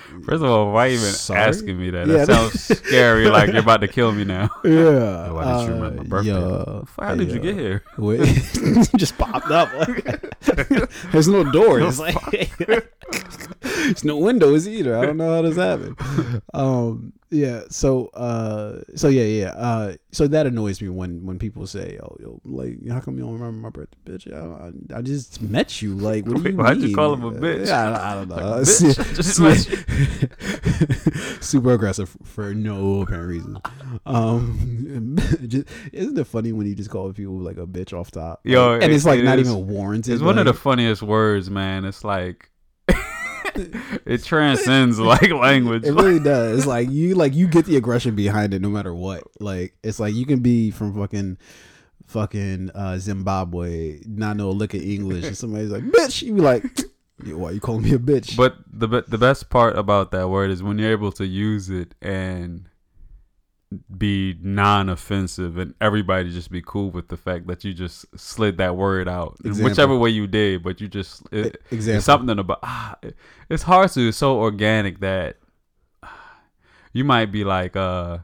First 0.24 0.42
of 0.42 0.50
all, 0.50 0.72
why 0.72 0.88
even 0.88 1.04
Sorry? 1.12 1.40
asking 1.40 1.78
me 1.78 1.90
that? 1.90 2.06
Yeah. 2.06 2.24
That 2.24 2.26
sounds 2.26 2.78
scary. 2.78 3.26
like 3.30 3.50
you're 3.50 3.60
about 3.60 3.80
to 3.80 3.88
kill 3.88 4.12
me 4.12 4.24
now. 4.24 4.50
Yeah. 4.64 5.30
Why 5.30 5.44
didn't 5.44 5.66
you 5.66 5.74
remember 5.74 6.02
my 6.02 6.08
birthday? 6.08 6.30
Yeah. 6.32 6.82
How 6.98 7.14
did 7.14 7.30
you 7.30 7.38
get 7.38 7.54
here? 7.54 7.82
Wait, 7.96 8.20
just 8.96 9.16
popped 9.16 9.50
up. 9.50 9.70
There's 11.12 11.28
no 11.28 11.44
door. 11.50 11.80
It's 11.80 11.98
like 11.98 12.56
there's 13.60 14.04
no 14.04 14.16
windows 14.18 14.68
either. 14.68 14.96
I 14.98 15.06
don't 15.06 15.16
know 15.16 15.36
how 15.36 15.42
this 15.42 15.56
happened. 15.56 15.96
Um, 16.52 17.12
yeah. 17.30 17.62
So, 17.70 18.06
uh, 18.08 18.80
so 18.94 19.08
yeah, 19.08 19.24
yeah. 19.24 19.48
Uh, 19.50 19.94
so 20.12 20.28
that 20.28 20.46
annoys 20.46 20.80
me 20.80 20.88
when 20.88 21.26
when 21.26 21.38
people 21.38 21.66
say, 21.66 21.98
"Oh, 22.02 22.16
yo, 22.20 22.40
like, 22.44 22.86
how 22.88 23.00
come 23.00 23.18
you 23.18 23.24
don't 23.24 23.34
remember 23.34 23.58
my 23.58 23.70
birthday, 23.70 23.98
bitch?" 24.06 24.32
I, 24.32 24.94
I, 24.94 24.98
I 24.98 25.02
just 25.02 25.42
met 25.42 25.82
you. 25.82 25.94
Like, 25.94 26.26
what 26.26 26.42
do 26.42 26.50
you 26.50 26.56
Why'd 26.56 26.78
you 26.78 26.94
call 26.94 27.14
him 27.14 27.24
a 27.24 27.32
bitch? 27.32 27.66
Yeah, 27.66 27.90
I, 27.90 28.12
I 28.12 28.14
don't 28.14 28.28
know. 28.28 28.36
Like, 28.36 29.38
met 29.38 29.58
Super 31.42 31.72
aggressive 31.72 32.16
for 32.24 32.54
no 32.54 33.02
apparent 33.02 33.28
reason. 33.28 33.58
Um, 34.06 35.16
just, 35.46 35.66
isn't 35.92 36.18
it 36.18 36.26
funny 36.26 36.52
when 36.52 36.66
you 36.66 36.74
just 36.74 36.90
call 36.90 37.12
people 37.12 37.38
like 37.38 37.56
a 37.56 37.66
bitch 37.66 37.98
off 37.98 38.10
top? 38.10 38.40
Yo, 38.44 38.74
and 38.74 38.92
it's 38.92 39.04
like 39.04 39.20
it 39.20 39.24
not 39.24 39.38
is- 39.38 39.48
even 39.48 39.66
warranted. 39.66 40.14
It's 40.14 40.22
one 40.22 40.38
of 40.38 40.46
the 40.46 40.54
funniest 40.54 41.02
words, 41.02 41.50
man. 41.50 41.84
It's 41.84 42.04
like 42.04 42.50
it 44.06 44.24
transcends 44.24 44.98
like 44.98 45.30
language. 45.30 45.84
It 45.84 45.92
really 45.92 46.20
does. 46.20 46.66
Like 46.66 46.90
you 46.90 47.14
like 47.14 47.34
you 47.34 47.46
get 47.46 47.66
the 47.66 47.76
aggression 47.76 48.14
behind 48.14 48.54
it 48.54 48.62
no 48.62 48.68
matter 48.68 48.94
what. 48.94 49.24
Like 49.40 49.74
it's 49.82 50.00
like 50.00 50.14
you 50.14 50.26
can 50.26 50.40
be 50.40 50.70
from 50.70 50.94
fucking 50.94 51.38
fucking 52.06 52.70
uh 52.74 52.98
Zimbabwe, 52.98 54.00
not 54.06 54.36
know 54.36 54.50
a 54.50 54.52
lick 54.52 54.74
of 54.74 54.82
English, 54.82 55.24
and 55.24 55.36
somebody's 55.36 55.70
like, 55.70 55.84
bitch, 55.84 56.22
you 56.22 56.34
be 56.34 56.40
like, 56.40 56.64
why 57.24 57.50
you 57.50 57.60
calling 57.60 57.82
me 57.82 57.94
a 57.94 57.98
bitch? 57.98 58.36
But 58.36 58.56
the 58.72 58.86
the 58.86 59.18
best 59.18 59.50
part 59.50 59.76
about 59.76 60.10
that 60.12 60.28
word 60.28 60.50
is 60.50 60.62
when 60.62 60.78
you're 60.78 60.92
able 60.92 61.12
to 61.12 61.26
use 61.26 61.68
it 61.68 61.94
and 62.00 62.68
be 63.98 64.34
non-offensive 64.40 65.58
and 65.58 65.74
everybody 65.80 66.30
just 66.30 66.50
be 66.50 66.62
cool 66.64 66.90
with 66.90 67.08
the 67.08 67.16
fact 67.18 67.46
that 67.48 67.64
you 67.64 67.74
just 67.74 68.06
slid 68.18 68.56
that 68.56 68.76
word 68.76 69.06
out 69.08 69.36
Example. 69.44 69.64
whichever 69.70 69.96
way 69.96 70.08
you 70.08 70.26
did 70.26 70.62
but 70.62 70.80
you 70.80 70.88
just 70.88 71.22
it, 71.32 71.60
example. 71.70 71.96
it's 71.98 72.06
something 72.06 72.38
about 72.38 72.60
ah, 72.62 72.96
it- 73.02 73.14
it's 73.50 73.62
hard 73.62 73.90
to 73.90 74.08
it's 74.08 74.16
so 74.16 74.38
organic 74.38 75.00
that 75.00 75.36
ah, 76.02 76.40
you 76.94 77.04
might 77.04 77.30
be 77.30 77.44
like 77.44 77.76
uh 77.76 78.16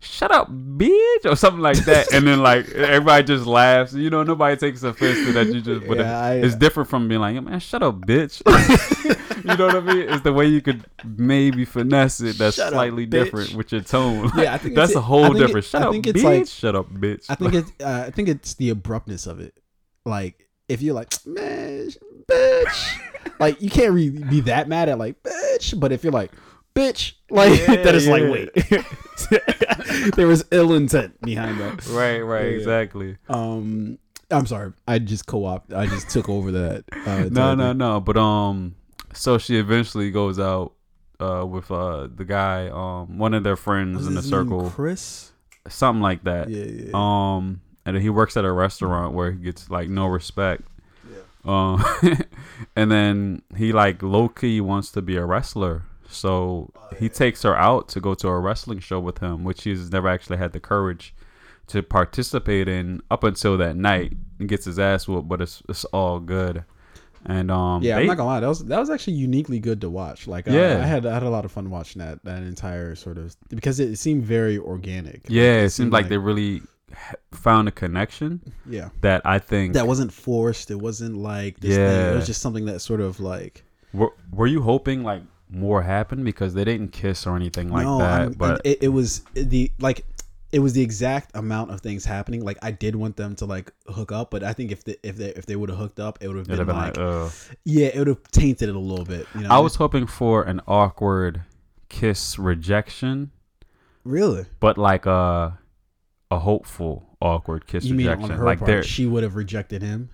shut 0.00 0.30
up, 0.30 0.50
bitch, 0.50 1.24
or 1.24 1.36
something 1.36 1.60
like 1.62 1.78
that. 1.84 2.12
and 2.12 2.26
then 2.26 2.42
like 2.42 2.68
everybody 2.70 3.24
just 3.24 3.46
laughs. 3.46 3.92
You 3.94 4.10
know, 4.10 4.22
nobody 4.22 4.56
takes 4.56 4.82
offense 4.82 5.18
to 5.26 5.32
that. 5.32 5.46
You 5.48 5.60
just, 5.60 5.86
but 5.86 5.98
Yeah, 5.98 6.18
I- 6.20 6.34
it's 6.36 6.54
different 6.56 6.88
from 6.88 7.06
being 7.08 7.20
like, 7.20 7.40
man, 7.42 7.60
shut 7.60 7.82
up, 7.82 7.96
bitch. 8.00 8.40
you 9.44 9.56
know 9.56 9.66
what 9.66 9.76
I 9.76 9.80
mean? 9.80 10.08
It's 10.08 10.22
the 10.22 10.32
way 10.32 10.46
you 10.46 10.60
could 10.60 10.84
maybe 11.04 11.64
finesse 11.64 12.20
it 12.20 12.38
that's 12.38 12.56
Shut 12.56 12.72
slightly 12.72 13.06
bitch. 13.06 13.10
different 13.10 13.54
with 13.54 13.72
your 13.72 13.82
tone. 13.82 14.30
Yeah, 14.36 14.54
I 14.54 14.58
think 14.58 14.74
that's 14.76 14.90
it's- 14.92 14.96
a 14.96 15.00
whole 15.06 15.36
it- 15.36 15.38
different. 15.38 15.66
shut 15.66 15.82
I 15.82 15.86
up, 15.86 15.92
think 15.92 16.06
it's 16.06 16.20
bitch. 16.20 16.24
like- 16.24 16.46
shut 16.48 16.74
up, 16.74 16.90
bitch. 16.90 17.26
I 17.28 17.34
think 17.34 17.54
it's 17.60 17.72
uh, 17.80 18.04
I 18.06 18.10
think 18.10 18.28
it's 18.28 18.54
the 18.54 18.70
abruptness 18.70 19.26
of 19.26 19.40
it. 19.40 19.54
Like 20.06 20.48
if 20.68 20.80
you're 20.82 20.94
like 20.94 21.12
man, 21.26 21.90
bitch, 22.26 23.00
like 23.38 23.60
you 23.60 23.68
can't 23.70 23.92
really 23.92 24.10
be 24.24 24.40
that 24.42 24.68
mad 24.68 24.88
at 24.88 24.98
like 24.98 25.22
bitch, 25.22 25.78
but 25.78 25.92
if 25.92 26.02
you're 26.04 26.12
like 26.12 26.32
bitch, 26.74 27.12
like 27.30 27.58
Yeah, 27.60 27.76
that 27.82 27.94
is 27.94 28.06
like 28.08 28.22
wait, 28.24 28.50
there 30.16 30.26
was 30.26 30.44
ill 30.50 30.74
intent 30.74 31.20
behind 31.20 31.60
that. 31.60 31.86
right, 31.88 32.20
right, 32.20 32.44
Yeah. 32.52 32.56
exactly. 32.58 33.16
Um, 33.28 33.98
I'm 34.30 34.46
sorry, 34.46 34.72
I 34.86 34.98
just 35.00 35.26
co-op. 35.26 35.72
I 35.72 35.86
just 35.86 36.08
took 36.10 36.28
over 36.28 36.52
that. 36.52 36.84
Uh, 37.06 37.28
no, 37.30 37.54
no, 37.54 37.72
no. 37.72 38.00
But 38.00 38.16
um, 38.16 38.76
so 39.12 39.38
she 39.38 39.56
eventually 39.58 40.10
goes 40.10 40.38
out 40.38 40.72
uh 41.18 41.44
with 41.46 41.70
uh 41.70 42.08
the 42.14 42.24
guy 42.24 42.68
um 42.68 43.18
one 43.18 43.34
of 43.34 43.42
their 43.44 43.56
friends 43.56 44.06
in 44.06 44.14
the 44.14 44.22
circle, 44.22 44.70
Chris. 44.70 45.32
something 45.68 46.00
like 46.00 46.24
that. 46.24 46.48
Yeah, 46.48 46.64
yeah. 46.64 46.90
Um, 46.94 47.60
and 47.84 47.96
he 47.96 48.08
works 48.08 48.36
at 48.36 48.44
a 48.44 48.52
restaurant 48.52 49.14
where 49.14 49.32
he 49.32 49.38
gets 49.38 49.68
like 49.70 49.88
no 49.88 50.06
respect. 50.06 50.62
Um, 51.44 51.82
and 52.76 52.90
then 52.92 53.42
he 53.56 53.72
like 53.72 54.02
low 54.02 54.28
key 54.28 54.60
wants 54.60 54.92
to 54.92 55.00
be 55.02 55.16
a 55.16 55.24
wrestler, 55.24 55.84
so 56.10 56.70
he 56.98 57.08
takes 57.08 57.42
her 57.42 57.56
out 57.56 57.88
to 57.90 58.00
go 58.00 58.14
to 58.14 58.28
a 58.28 58.38
wrestling 58.38 58.80
show 58.80 59.00
with 59.00 59.18
him, 59.18 59.44
which 59.44 59.64
he's 59.64 59.90
never 59.92 60.08
actually 60.08 60.36
had 60.38 60.52
the 60.52 60.60
courage 60.60 61.14
to 61.68 61.82
participate 61.82 62.66
in 62.68 63.00
up 63.10 63.22
until 63.24 63.56
that 63.58 63.76
night. 63.76 64.12
and 64.40 64.48
gets 64.48 64.64
his 64.64 64.78
ass 64.78 65.06
whooped, 65.06 65.28
but 65.28 65.40
it's 65.40 65.62
it's 65.68 65.84
all 65.86 66.18
good. 66.20 66.64
And 67.26 67.50
um, 67.50 67.82
yeah, 67.82 67.96
they- 67.96 68.00
I'm 68.02 68.06
not 68.06 68.16
gonna 68.16 68.28
lie. 68.30 68.40
That 68.40 68.48
was 68.48 68.64
that 68.64 68.78
was 68.80 68.88
actually 68.90 69.12
uniquely 69.14 69.60
good 69.60 69.82
to 69.82 69.90
watch. 69.90 70.26
Like, 70.26 70.48
uh, 70.48 70.52
Yeah. 70.52 70.80
I 70.82 70.86
had 70.86 71.04
I 71.06 71.12
had 71.14 71.22
a 71.22 71.28
lot 71.30 71.44
of 71.44 71.52
fun 71.52 71.68
watching 71.70 72.00
that 72.00 72.24
that 72.24 72.42
entire 72.42 72.94
sort 72.94 73.18
of 73.18 73.36
because 73.50 73.78
it 73.78 73.96
seemed 73.96 74.24
very 74.24 74.56
organic. 74.58 75.14
Like, 75.24 75.26
yeah, 75.28 75.60
it 75.62 75.70
seemed 75.70 75.92
like 75.92 76.08
they 76.08 76.16
really 76.18 76.62
found 77.30 77.68
a 77.68 77.70
connection 77.70 78.40
yeah 78.68 78.88
that 79.02 79.22
I 79.24 79.38
think. 79.38 79.74
that 79.74 79.86
wasn't 79.86 80.12
forced. 80.12 80.70
It 80.70 80.80
wasn't 80.80 81.16
like 81.16 81.60
this 81.60 81.76
thing. 81.76 81.84
Yeah. 81.86 82.12
It 82.12 82.16
was 82.16 82.26
just 82.26 82.40
something 82.42 82.64
that 82.64 82.80
sort 82.80 83.00
of 83.00 83.20
like 83.20 83.64
were, 83.92 84.12
were 84.32 84.46
you 84.46 84.62
hoping 84.62 85.02
like 85.04 85.22
more 85.50 85.82
happened 85.82 86.24
because 86.24 86.54
they 86.54 86.64
didn't 86.64 86.92
kiss 86.92 87.26
or 87.26 87.36
anything 87.36 87.68
like 87.70 87.84
no, 87.84 87.98
that? 87.98 88.20
I'm- 88.20 88.32
but 88.32 88.60
it, 88.64 88.84
it 88.84 88.88
was 88.88 89.20
the 89.34 89.70
like 89.78 90.04
it 90.52 90.58
was 90.58 90.72
the 90.72 90.82
exact 90.82 91.30
amount 91.34 91.70
of 91.70 91.80
things 91.80 92.04
happening. 92.04 92.44
Like 92.44 92.58
I 92.62 92.70
did 92.72 92.96
want 92.96 93.16
them 93.16 93.36
to 93.36 93.46
like 93.46 93.72
hook 93.86 94.10
up, 94.12 94.30
but 94.30 94.42
I 94.42 94.52
think 94.52 94.72
if 94.72 94.84
they 94.84 94.96
if 95.02 95.16
they 95.16 95.28
if 95.30 95.46
they 95.46 95.56
would 95.56 95.70
have 95.70 95.78
hooked 95.78 96.00
up, 96.00 96.18
it 96.20 96.28
would 96.28 96.36
have 96.36 96.46
been, 96.46 96.58
been 96.58 96.76
like, 96.76 96.96
like, 96.96 96.98
uh, 96.98 97.28
yeah, 97.64 97.86
it 97.88 97.98
would 97.98 98.08
have 98.08 98.22
tainted 98.32 98.68
it 98.68 98.74
a 98.74 98.78
little 98.78 99.04
bit. 99.04 99.26
You 99.34 99.42
know, 99.42 99.50
I 99.50 99.58
was 99.58 99.76
hoping 99.76 100.06
for 100.06 100.42
an 100.42 100.60
awkward 100.66 101.42
kiss 101.88 102.38
rejection, 102.38 103.30
really. 104.04 104.46
but 104.58 104.76
like 104.78 105.06
a 105.06 105.58
a 106.30 106.38
hopeful 106.38 107.16
awkward 107.20 107.66
kiss 107.66 107.84
You 107.84 107.96
rejection. 107.96 108.40
like 108.42 108.60
there 108.60 108.76
part, 108.76 108.86
she 108.86 109.06
would 109.06 109.22
have 109.22 109.36
rejected 109.36 109.82
him? 109.82 110.10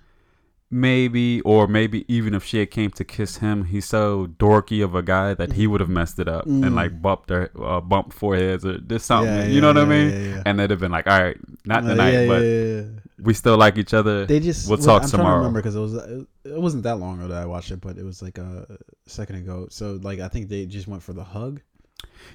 Maybe 0.69 1.41
or 1.41 1.67
maybe 1.67 2.03
even 2.13 2.33
if 2.33 2.43
she 2.43 2.59
had 2.59 2.71
came 2.71 2.91
to 2.91 3.03
kiss 3.03 3.37
him, 3.37 3.65
he's 3.65 3.85
so 3.85 4.27
dorky 4.37 4.83
of 4.83 4.95
a 4.95 5.01
guy 5.01 5.33
that 5.33 5.53
he 5.53 5.65
would 5.67 5.79
have 5.81 5.89
messed 5.89 6.19
it 6.19 6.27
up 6.27 6.45
Mm. 6.45 6.65
and 6.65 6.75
like 6.75 7.01
bumped 7.01 7.27
their 7.27 7.49
uh, 7.61 7.79
bumped 7.81 8.13
foreheads 8.13 8.65
or 8.65 8.77
just 8.79 9.05
something. 9.05 9.33
Yeah, 9.33 9.45
you 9.47 9.61
know 9.61 9.71
yeah, 9.71 9.73
what 9.73 9.83
I 9.83 9.85
mean? 9.85 10.09
yeah, 10.09 10.17
yeah. 10.35 10.43
And 10.45 10.59
they'd 10.59 10.69
have 10.69 10.79
been 10.79 10.91
like, 10.91 11.07
all 11.07 11.19
right, 11.21 11.37
not 11.65 11.83
Uh, 11.83 11.89
tonight, 11.89 12.11
yeah, 12.13 12.27
but 12.27 12.41
yeah, 12.41 12.49
yeah, 12.49 12.81
yeah. 12.81 12.83
we 13.19 13.33
still 13.33 13.57
like 13.57 13.77
each 13.77 13.93
other. 13.93 14.25
They 14.25 14.39
just 14.39 14.67
We'll 14.69 14.77
well, 14.77 14.85
talk 14.85 15.03
I'm 15.03 15.09
tomorrow. 15.09 15.35
to 15.35 15.37
remember 15.37 15.59
because 15.61 15.75
it 15.75 15.79
was 15.79 15.93
it 15.95 16.27
wasn't 16.61 16.83
that 16.83 16.99
long 16.99 17.19
ago 17.19 17.29
that 17.29 17.41
I 17.41 17.45
watched 17.45 17.71
it, 17.71 17.81
but 17.81 17.97
it 17.97 18.03
was 18.03 18.21
like 18.21 18.37
a 18.37 18.77
second 19.07 19.35
ago. 19.37 19.67
So 19.69 19.99
like 20.01 20.19
I 20.19 20.27
think 20.27 20.49
they 20.49 20.65
just 20.65 20.87
went 20.87 21.01
for 21.03 21.13
the 21.13 21.23
hug. 21.23 21.61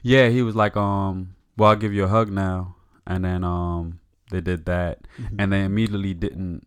Yeah, 0.03 0.29
he 0.29 0.43
was 0.43 0.57
like, 0.57 0.77
um, 0.77 1.35
well, 1.57 1.71
I'll 1.71 1.77
give 1.77 1.93
you 1.93 2.05
a 2.05 2.09
hug 2.09 2.31
now, 2.31 2.77
and 3.07 3.25
then 3.25 3.45
um, 3.45 4.01
they 4.31 4.41
did 4.41 4.65
that, 4.67 5.07
Mm-hmm. 5.21 5.37
and 5.39 5.53
they 5.53 5.65
immediately 5.65 6.15
didn't 6.15 6.67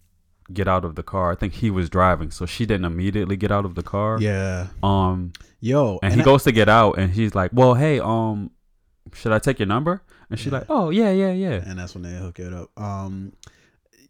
get 0.54 0.68
out 0.68 0.86
of 0.86 0.96
the 0.96 1.04
car. 1.04 1.32
I 1.32 1.36
think 1.36 1.54
he 1.54 1.70
was 1.72 1.90
driving, 1.90 2.32
so 2.32 2.46
she 2.46 2.66
didn't 2.66 2.86
immediately 2.86 3.36
get 3.36 3.52
out 3.52 3.66
of 3.66 3.76
the 3.76 3.84
car. 3.84 4.18
Yeah, 4.22 4.68
Um, 4.84 5.34
yo, 5.60 6.00
and 6.04 6.14
he 6.14 6.22
I- 6.22 6.24
goes 6.24 6.44
to 6.44 6.52
get 6.52 6.70
out, 6.70 6.98
and 6.98 7.12
he's 7.12 7.34
like, 7.36 7.52
well, 7.54 7.74
hey, 7.74 8.00
um, 8.00 8.52
should 9.14 9.32
I 9.32 9.40
take 9.40 9.60
your 9.60 9.68
number? 9.68 10.02
And 10.30 10.40
she's 10.40 10.52
Yeah. 10.52 10.60
like, 10.60 10.68
oh 10.70 10.90
yeah, 10.90 11.12
yeah, 11.12 11.32
yeah. 11.32 11.62
and 11.66 11.78
that's 11.80 11.94
when 11.94 12.04
they 12.04 12.16
hook 12.18 12.40
it 12.40 12.52
up. 12.54 12.70
Um, 12.80 13.34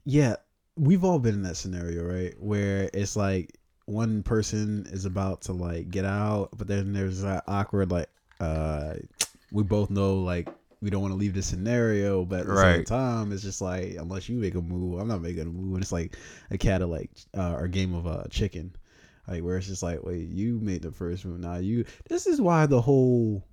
yeah, 0.06 0.36
we've 0.78 1.04
all 1.04 1.20
been 1.20 1.36
in 1.36 1.44
that 1.44 1.58
scenario, 1.58 2.04
right? 2.04 2.34
Where 2.40 2.90
it's 2.94 3.16
like 3.16 3.58
one 3.86 4.24
person 4.24 4.88
is 4.92 5.06
about 5.06 5.42
to 5.44 5.54
like 5.54 5.90
get 5.92 6.06
out, 6.06 6.50
but 6.58 6.68
then 6.68 6.94
there's 6.94 7.22
that 7.22 7.44
awkward 7.48 7.92
like, 7.92 8.10
uh, 8.40 8.96
we 9.52 9.64
both 9.64 9.90
know 9.90 10.16
like 10.20 10.50
we 10.82 10.90
don't 10.90 11.02
want 11.02 11.14
to 11.14 11.18
leave 11.18 11.34
this 11.34 11.48
scenario, 11.48 12.26
but 12.26 12.42
at 12.42 12.48
the 12.48 12.54
same 12.76 12.86
time, 12.86 13.32
it's 13.32 13.42
just 13.42 13.62
like 13.62 13.96
unless 13.96 14.30
you 14.30 14.38
make 14.38 14.56
a 14.56 14.62
move, 14.62 15.00
I'm 15.00 15.08
not 15.08 15.22
making 15.22 15.44
a 15.44 15.46
move, 15.46 15.74
and 15.76 15.84
it's 15.84 15.92
like 15.92 16.18
a 16.52 16.58
cat 16.58 16.82
of 16.82 16.90
like 16.90 17.10
uh, 17.38 17.54
or 17.54 17.68
game 17.68 17.94
of 17.94 18.08
uh, 18.08 18.24
chicken. 18.30 18.76
Like 19.28 19.44
where 19.44 19.58
it's 19.58 19.68
just 19.68 19.82
like, 19.82 20.04
wait, 20.04 20.30
you 20.30 20.60
made 20.60 20.84
the 20.84 20.92
first 20.92 21.26
move. 21.26 21.40
Now 21.40 21.58
you. 21.58 21.86
This 22.10 22.28
is 22.28 22.40
why 22.40 22.66
the 22.66 22.82
whole 22.82 23.44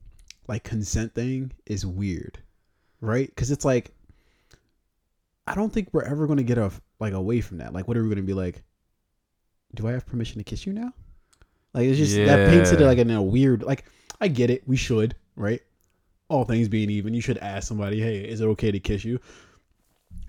like 0.48 0.64
consent 0.64 1.14
thing 1.14 1.52
is 1.66 1.86
weird, 1.86 2.38
right? 3.00 3.28
Because 3.28 3.50
it's 3.50 3.64
like, 3.64 3.92
I 5.46 5.54
don't 5.54 5.72
think 5.72 5.88
we're 5.92 6.04
ever 6.04 6.26
gonna 6.26 6.42
get 6.42 6.58
a 6.58 6.70
like 7.00 7.14
away 7.14 7.40
from 7.40 7.58
that. 7.58 7.72
Like, 7.72 7.88
what 7.88 7.96
are 7.96 8.02
we 8.02 8.08
gonna 8.08 8.22
be 8.22 8.34
like? 8.34 8.62
Do 9.74 9.88
I 9.88 9.92
have 9.92 10.04
permission 10.04 10.38
to 10.38 10.44
kiss 10.44 10.66
you 10.66 10.74
now? 10.74 10.92
Like 11.72 11.86
it's 11.86 11.98
just 11.98 12.16
that 12.16 12.50
paints 12.50 12.70
it 12.72 12.80
like 12.80 12.98
in 12.98 13.10
a 13.10 13.22
weird. 13.22 13.62
Like 13.62 13.84
I 14.20 14.28
get 14.28 14.50
it, 14.50 14.66
we 14.68 14.76
should, 14.76 15.16
right? 15.36 15.62
All 16.32 16.44
things 16.44 16.68
being 16.68 16.88
even, 16.88 17.12
you 17.12 17.20
should 17.20 17.38
ask 17.38 17.68
somebody, 17.68 18.00
"Hey, 18.00 18.20
is 18.20 18.40
it 18.40 18.46
okay 18.46 18.70
to 18.70 18.80
kiss 18.80 19.04
you?" 19.04 19.20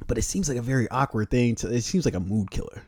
But 0.06 0.18
it 0.18 0.24
seems 0.24 0.50
like 0.50 0.58
a 0.58 0.62
very 0.62 0.90
awkward 0.90 1.30
thing. 1.30 1.56
To 1.56 1.74
it 1.74 1.82
seems 1.82 2.04
like 2.04 2.14
a 2.14 2.20
mood 2.20 2.52
killer. 2.52 2.84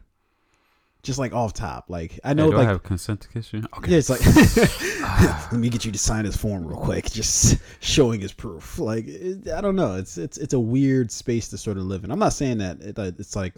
Just 1.01 1.17
like 1.17 1.33
off 1.33 1.53
top, 1.53 1.85
like 1.87 2.19
I 2.23 2.33
know, 2.33 2.45
Hey, 2.45 2.51
do 2.51 2.57
like 2.57 2.67
I 2.67 2.71
have 2.71 2.83
consent 2.83 3.21
to 3.21 3.29
kiss 3.29 3.53
you? 3.53 3.63
Okay. 3.77 3.91
yeah, 3.91 3.97
it's 3.99 4.09
like 4.09 4.25
let 5.51 5.59
me 5.59 5.69
get 5.69 5.85
you 5.85 5.91
to 5.91 5.97
sign 5.97 6.25
his 6.25 6.35
form 6.35 6.65
real 6.65 6.79
quick, 6.79 7.09
just 7.09 7.57
showing 7.79 8.19
his 8.19 8.33
proof. 8.33 8.79
Like 8.79 9.05
it, 9.07 9.47
I 9.49 9.61
don't 9.61 9.75
know, 9.77 9.95
it's 9.95 10.17
it's 10.17 10.37
it's 10.37 10.53
a 10.53 10.59
weird 10.59 11.09
space 11.09 11.47
to 11.49 11.57
sort 11.57 11.77
of 11.77 11.83
live 11.83 12.03
in. 12.03 12.11
I'm 12.11 12.19
not 12.19 12.33
saying 12.33 12.57
that 12.57 12.81
it, 12.81 12.95
that 12.95 13.19
it's 13.19 13.35
like 13.35 13.53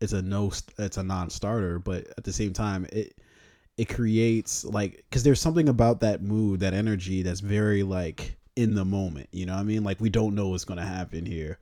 it's 0.00 0.12
a 0.12 0.22
no, 0.22 0.52
it's 0.78 0.96
a 0.96 1.02
non-starter, 1.02 1.78
but 1.78 2.06
at 2.18 2.24
the 2.24 2.32
same 2.32 2.52
time, 2.52 2.86
it 2.92 3.14
it 3.76 3.86
creates 3.86 4.64
like 4.64 5.04
because 5.08 5.22
there's 5.22 5.40
something 5.40 5.68
about 5.68 6.00
that 6.00 6.22
mood, 6.22 6.60
that 6.60 6.74
energy 6.74 7.22
that's 7.22 7.40
very 7.40 7.82
like 7.82 8.36
in 8.56 8.74
the 8.74 8.84
moment. 8.84 9.28
You 9.32 9.46
know 9.46 9.54
what 9.54 9.60
I 9.60 9.64
mean? 9.64 9.84
Like 9.84 10.00
we 10.00 10.08
don't 10.08 10.34
know 10.34 10.48
what's 10.48 10.64
gonna 10.64 10.86
happen 10.86 11.26
here. 11.26 11.58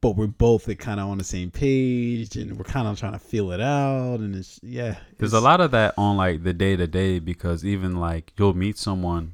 But 0.00 0.16
we're 0.16 0.26
both 0.26 0.68
like, 0.68 0.78
kind 0.78 1.00
of 1.00 1.08
on 1.08 1.16
the 1.16 1.24
same 1.24 1.50
page, 1.50 2.36
and 2.36 2.58
we're 2.58 2.64
kind 2.64 2.86
of 2.86 2.98
trying 2.98 3.12
to 3.14 3.18
feel 3.18 3.52
it 3.52 3.60
out. 3.60 4.20
And 4.20 4.36
it's 4.36 4.60
yeah, 4.62 4.96
There's 5.16 5.32
a 5.32 5.40
lot 5.40 5.62
of 5.62 5.70
that 5.70 5.94
on 5.96 6.18
like 6.18 6.42
the 6.42 6.52
day 6.52 6.76
to 6.76 6.86
day 6.86 7.20
because 7.20 7.64
even 7.64 7.96
like 7.96 8.32
you'll 8.36 8.52
meet 8.54 8.76
someone 8.76 9.32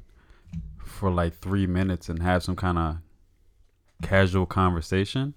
for 0.85 1.11
like 1.11 1.37
three 1.39 1.67
minutes 1.67 2.09
and 2.09 2.23
have 2.23 2.45
some 2.45 2.55
kind 2.55 2.79
of 2.79 2.97
casual 4.03 4.47
conversation, 4.47 5.35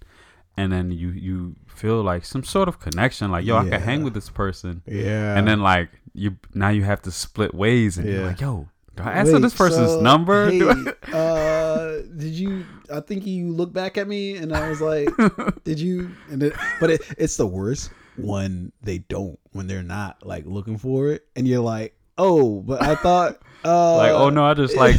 and 0.56 0.72
then 0.72 0.92
you 0.92 1.10
you 1.10 1.56
feel 1.66 2.04
like 2.04 2.26
some 2.26 2.44
sort 2.44 2.68
of 2.68 2.80
connection, 2.80 3.32
like 3.32 3.44
yo, 3.46 3.58
I 3.58 3.70
can 3.70 3.82
hang 3.82 4.04
with 4.04 4.14
this 4.14 4.30
person, 4.30 4.84
Yeah, 4.86 5.36
and 5.36 5.48
then 5.48 5.62
like 5.62 5.90
you 6.14 6.38
now 6.54 6.70
you 6.70 6.84
have 6.84 7.02
to 7.04 7.12
split 7.12 7.56
ways, 7.56 7.98
and 7.98 8.08
you're 8.08 8.28
like, 8.28 8.40
yo, 8.42 8.68
do 8.96 9.04
I 9.04 9.24
for 9.24 9.34
Wait, 9.34 9.42
this 9.42 9.56
person's 9.56 9.92
so, 9.92 10.02
number? 10.02 10.50
Hey, 10.52 10.62
I- 10.62 11.12
uh, 11.18 12.02
did 12.16 12.34
you? 12.34 12.66
I 12.92 13.00
think 13.00 13.26
you 13.26 13.50
looked 13.52 13.74
back 13.74 13.98
at 13.98 14.08
me, 14.08 14.38
and 14.38 14.54
I 14.54 14.70
was 14.70 14.82
like, 14.82 15.10
"Did 15.64 15.80
you?" 15.80 16.12
And 16.30 16.44
it, 16.44 16.54
but 16.80 16.90
it, 16.92 17.02
it's 17.18 17.38
the 17.38 17.48
worst 17.48 17.92
when 18.18 18.72
they 18.82 19.00
don't, 19.00 19.40
when 19.52 19.68
they're 19.68 19.82
not 19.84 20.26
like 20.26 20.46
looking 20.46 20.78
for 20.78 21.10
it, 21.10 21.26
and 21.36 21.48
you're 21.48 21.62
like, 21.62 21.96
"Oh, 22.18 22.62
but 22.62 22.82
I 22.82 22.96
thought." 22.96 23.40
Uh, 23.66 23.96
like, 23.98 24.12
oh 24.12 24.30
no, 24.30 24.44
I 24.44 24.54
just 24.56 24.76
like 24.76 24.98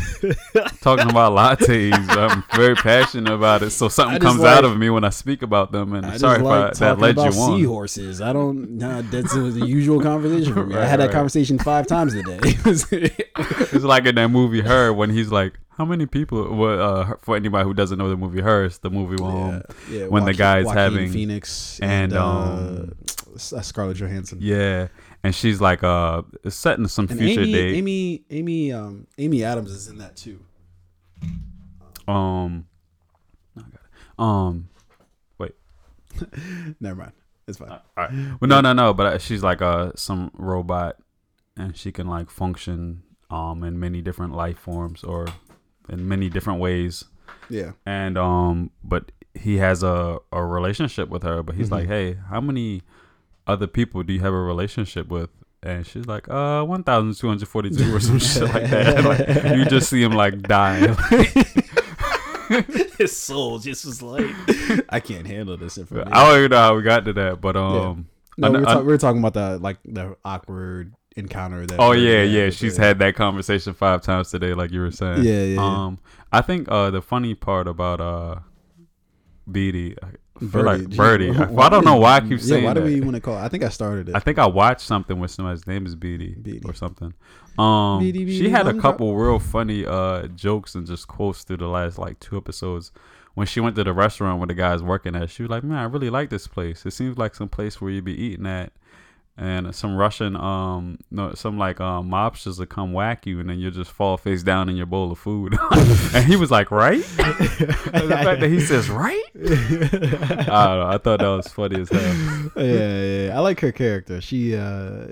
talking 0.80 1.10
about 1.10 1.32
lattes. 1.60 1.92
I'm 2.08 2.44
very 2.54 2.74
passionate 2.74 3.30
about 3.32 3.62
it, 3.62 3.70
so 3.70 3.88
something 3.90 4.18
comes 4.20 4.42
out 4.42 4.64
of 4.64 4.78
me 4.78 4.88
when 4.88 5.04
I 5.04 5.10
speak 5.10 5.42
about 5.42 5.70
them. 5.70 5.92
And 5.92 6.06
I 6.06 6.16
sorry 6.16 6.38
like 6.38 6.72
if 6.72 6.80
I, 6.82 6.86
that 6.86 6.98
led 6.98 7.10
about 7.18 7.34
you 7.34 7.40
on. 7.40 7.58
seahorses. 7.58 8.20
I 8.22 8.32
don't. 8.32 8.78
Nah, 8.78 9.02
that's 9.02 9.34
the 9.34 9.66
usual 9.66 10.00
conversation 10.00 10.54
for 10.54 10.64
me. 10.64 10.76
I 10.76 10.84
had 10.86 10.98
that 11.00 11.06
right. 11.06 11.12
conversation 11.12 11.58
five 11.58 11.86
times 11.86 12.14
a 12.14 12.22
day. 12.22 12.38
It's 12.42 13.84
like 13.84 14.06
in 14.06 14.14
that 14.14 14.28
movie 14.28 14.62
Her 14.62 14.92
when 14.94 15.10
he's 15.10 15.30
like, 15.30 15.58
"How 15.76 15.84
many 15.84 16.06
people?" 16.06 16.54
What 16.54 16.78
uh, 16.78 17.16
for 17.20 17.36
anybody 17.36 17.64
who 17.64 17.74
doesn't 17.74 17.98
know 17.98 18.08
the 18.08 18.16
movie 18.16 18.40
Her, 18.40 18.64
it's 18.64 18.78
the 18.78 18.88
movie 18.90 19.22
um, 19.22 19.62
yeah, 19.90 19.98
yeah, 19.98 20.06
when 20.06 20.24
the 20.24 20.32
guy's 20.32 20.64
Joaquin 20.64 20.78
having- 20.78 21.12
Phoenix 21.12 21.78
and, 21.80 22.12
and, 22.12 22.14
um, 22.14 22.94
uh, 23.34 23.60
Scarlett 23.60 23.98
Johansson. 23.98 24.38
yeah, 24.40 24.88
and 25.24 25.34
she's 25.34 25.60
like 25.60 25.82
uh 25.82 26.22
setting 26.48 26.86
some 26.86 27.06
And 27.10 27.18
future 27.18 27.40
Amy, 27.40 27.52
date. 27.52 27.74
Amy, 27.74 28.24
Amy, 28.30 28.72
um, 28.72 29.06
Amy 29.18 29.42
Adams 29.42 29.72
is 29.72 29.88
in 29.88 29.98
that 29.98 30.14
too. 30.16 30.38
Um, 32.06 32.66
Um, 34.18 34.68
wait. 35.38 35.52
Never 36.80 36.94
mind. 36.96 37.12
It's 37.48 37.58
fine. 37.58 37.70
all 37.70 37.80
right. 37.96 38.10
Well, 38.40 38.48
no, 38.48 38.60
no, 38.60 38.72
no. 38.72 38.94
But 38.94 39.06
uh, 39.06 39.18
she's 39.18 39.42
like 39.42 39.60
uh 39.60 39.92
some 39.96 40.30
robot, 40.34 40.96
and 41.56 41.76
she 41.76 41.90
can 41.92 42.06
like 42.06 42.30
function 42.30 43.02
um 43.30 43.64
in 43.64 43.78
many 43.80 44.00
different 44.02 44.34
life 44.34 44.58
forms 44.58 45.02
or 45.02 45.26
in 45.88 46.06
many 46.08 46.30
different 46.30 46.60
ways. 46.60 47.04
Yeah. 47.50 47.72
And 47.84 48.16
um, 48.16 48.70
but 48.84 49.10
he 49.34 49.56
has 49.56 49.82
a 49.82 50.18
a 50.32 50.44
relationship 50.44 51.08
with 51.08 51.22
her. 51.24 51.42
But 51.42 51.56
he's 51.56 51.68
Mhm. 51.68 51.72
like, 51.72 51.88
hey, 51.88 52.14
how 52.30 52.40
many 52.40 52.82
other 53.46 53.66
people 53.66 54.02
do 54.02 54.12
you 54.12 54.20
have 54.20 54.32
a 54.32 54.40
relationship 54.42 55.08
with? 55.08 55.30
And 55.62 55.86
she's 55.86 56.06
like, 56.06 56.28
uh, 56.28 56.62
one 56.64 56.84
thousand 56.84 57.14
two 57.16 57.28
hundred 57.28 57.48
forty-two 57.48 57.94
or 57.94 58.00
some 58.00 58.18
shit 58.18 58.42
like 58.42 58.68
that. 58.70 59.04
like, 59.44 59.56
you 59.56 59.64
just 59.64 59.88
see 59.88 60.02
him 60.02 60.12
like 60.12 60.42
dying. 60.42 60.94
His 62.98 63.16
soul 63.16 63.58
just 63.58 63.86
was 63.86 64.02
like, 64.02 64.26
I 64.90 65.00
can't 65.00 65.26
handle 65.26 65.56
this 65.56 65.78
information. 65.78 66.12
I 66.12 66.26
don't 66.28 66.38
even 66.38 66.50
know 66.50 66.58
how 66.58 66.76
we 66.76 66.82
got 66.82 67.04
to 67.06 67.12
that, 67.14 67.40
but 67.40 67.56
um, 67.56 68.08
no, 68.36 68.50
we 68.50 68.58
I- 68.58 68.60
were, 68.60 68.66
I- 68.68 68.72
talk- 68.74 68.80
we 68.82 68.86
were 68.88 68.98
talking 68.98 69.18
about 69.24 69.32
the 69.34 69.58
like 69.58 69.78
the 69.86 70.16
awkward 70.24 70.92
encounter 71.16 71.64
that. 71.66 71.80
oh 71.80 71.92
yeah, 71.92 72.22
yeah, 72.22 72.50
she's 72.50 72.76
had 72.76 72.98
that 72.98 73.14
conversation 73.14 73.72
five 73.72 74.02
times 74.02 74.30
today, 74.30 74.52
like 74.52 74.70
you 74.70 74.80
were 74.80 74.90
saying. 74.90 75.22
Yeah, 75.24 75.32
yeah. 75.32 75.54
yeah. 75.54 75.60
Um, 75.86 75.98
I 76.32 76.42
think 76.42 76.68
uh 76.70 76.90
the 76.90 77.00
funny 77.00 77.34
part 77.34 77.66
about 77.68 78.00
uh 78.00 78.36
Beatty, 79.50 79.96
I 80.02 80.06
feel 80.40 80.62
like 80.62 80.82
Bertie. 80.88 80.96
Bertie. 80.96 81.30
I, 81.30 81.46
Why 81.46 81.66
I 81.66 81.68
don't 81.68 81.84
know 81.84 81.96
why 81.96 82.16
I 82.16 82.20
keep 82.20 82.30
yeah, 82.30 82.38
saying 82.38 82.64
why 82.64 82.74
that. 82.74 82.80
do 82.80 82.86
we 82.86 83.00
want 83.00 83.14
to 83.14 83.20
call? 83.20 83.36
I 83.36 83.48
think 83.48 83.62
I 83.62 83.68
started 83.68 84.08
it. 84.08 84.14
I 84.16 84.18
think 84.18 84.38
I 84.38 84.46
watched 84.46 84.80
something 84.80 85.18
with 85.20 85.30
somebody's 85.30 85.66
name 85.66 85.86
is 85.86 85.94
Beatty, 85.94 86.34
Beatty. 86.40 86.62
or 86.64 86.74
something. 86.74 87.12
Um, 87.58 88.00
Beatty, 88.00 88.36
she 88.38 88.48
had 88.48 88.66
a 88.66 88.74
couple 88.80 89.14
real 89.16 89.38
funny 89.38 89.84
uh 89.86 90.26
jokes 90.28 90.74
and 90.74 90.86
just 90.86 91.06
quotes 91.08 91.44
through 91.44 91.58
the 91.58 91.68
last 91.68 91.98
like 91.98 92.18
two 92.20 92.36
episodes. 92.36 92.90
When 93.34 93.46
she 93.48 93.58
went 93.60 93.74
to 93.76 93.84
the 93.84 93.92
restaurant 93.92 94.38
where 94.38 94.46
the 94.46 94.54
guy's 94.54 94.82
working 94.82 95.16
at, 95.16 95.28
she 95.28 95.42
was 95.42 95.50
like, 95.50 95.64
"Man, 95.64 95.76
I 95.78 95.84
really 95.84 96.10
like 96.10 96.30
this 96.30 96.46
place. 96.46 96.86
It 96.86 96.92
seems 96.92 97.18
like 97.18 97.34
some 97.34 97.48
place 97.48 97.80
where 97.80 97.90
you'd 97.90 98.04
be 98.04 98.14
eating 98.20 98.46
at." 98.46 98.72
And 99.36 99.74
some 99.74 99.96
Russian, 99.96 100.36
um, 100.36 100.98
no, 101.10 101.34
some 101.34 101.58
like 101.58 101.80
um, 101.80 102.08
mobsters 102.08 102.60
will 102.60 102.66
come 102.66 102.92
whack 102.92 103.26
you, 103.26 103.40
and 103.40 103.50
then 103.50 103.58
you'll 103.58 103.72
just 103.72 103.90
fall 103.90 104.16
face 104.16 104.44
down 104.44 104.68
in 104.68 104.76
your 104.76 104.86
bowl 104.86 105.10
of 105.10 105.18
food. 105.18 105.56
and 106.14 106.24
he 106.24 106.36
was 106.36 106.52
like, 106.52 106.70
"Right?" 106.70 107.02
The 107.16 108.20
fact 108.24 108.40
that 108.40 108.48
he 108.48 108.60
says, 108.60 108.88
"Right," 108.88 109.24
I 109.34 109.48
don't 109.48 110.46
know. 110.46 110.86
I 110.86 110.98
thought 110.98 111.18
that 111.18 111.26
was 111.26 111.48
funny 111.48 111.80
as 111.80 111.88
hell. 111.88 112.50
yeah, 112.56 113.02
yeah, 113.26 113.36
I 113.36 113.40
like 113.40 113.58
her 113.58 113.72
character. 113.72 114.20
She, 114.20 114.54
uh, 114.54 115.06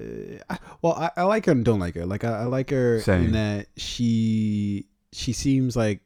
I, 0.49 0.59
well, 0.83 0.93
I, 0.93 1.11
I 1.17 1.23
like 1.25 1.47
her 1.47 1.53
and 1.53 1.65
don't 1.65 1.81
like 1.81 1.97
her. 1.97 2.07
Like 2.07 2.23
I, 2.23 2.43
I 2.43 2.45
like 2.45 2.71
her 2.71 3.01
Same. 3.01 3.25
in 3.25 3.33
that 3.33 3.67
she 3.77 4.87
she 5.13 5.33
seems 5.33 5.75
like 5.75 6.01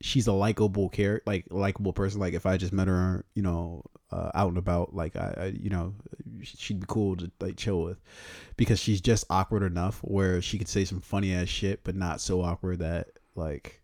she's 0.00 0.26
a 0.26 0.32
likable 0.32 0.88
character, 0.88 1.22
like 1.26 1.46
likable 1.50 1.92
person. 1.92 2.18
Like 2.18 2.34
if 2.34 2.44
I 2.44 2.56
just 2.56 2.72
met 2.72 2.88
her, 2.88 3.24
you 3.34 3.42
know, 3.42 3.84
uh, 4.12 4.30
out 4.34 4.48
and 4.48 4.58
about, 4.58 4.94
like 4.94 5.16
I, 5.16 5.34
I, 5.36 5.44
you 5.46 5.70
know, 5.70 5.94
she'd 6.42 6.80
be 6.80 6.86
cool 6.88 7.16
to 7.16 7.30
like 7.40 7.56
chill 7.56 7.82
with, 7.82 8.00
because 8.56 8.78
she's 8.78 9.00
just 9.00 9.24
awkward 9.30 9.62
enough 9.62 9.98
where 10.02 10.40
she 10.42 10.58
could 10.58 10.68
say 10.68 10.84
some 10.84 11.00
funny 11.00 11.32
ass 11.34 11.48
shit, 11.48 11.84
but 11.84 11.94
not 11.96 12.20
so 12.20 12.42
awkward 12.42 12.80
that 12.80 13.08
like 13.34 13.80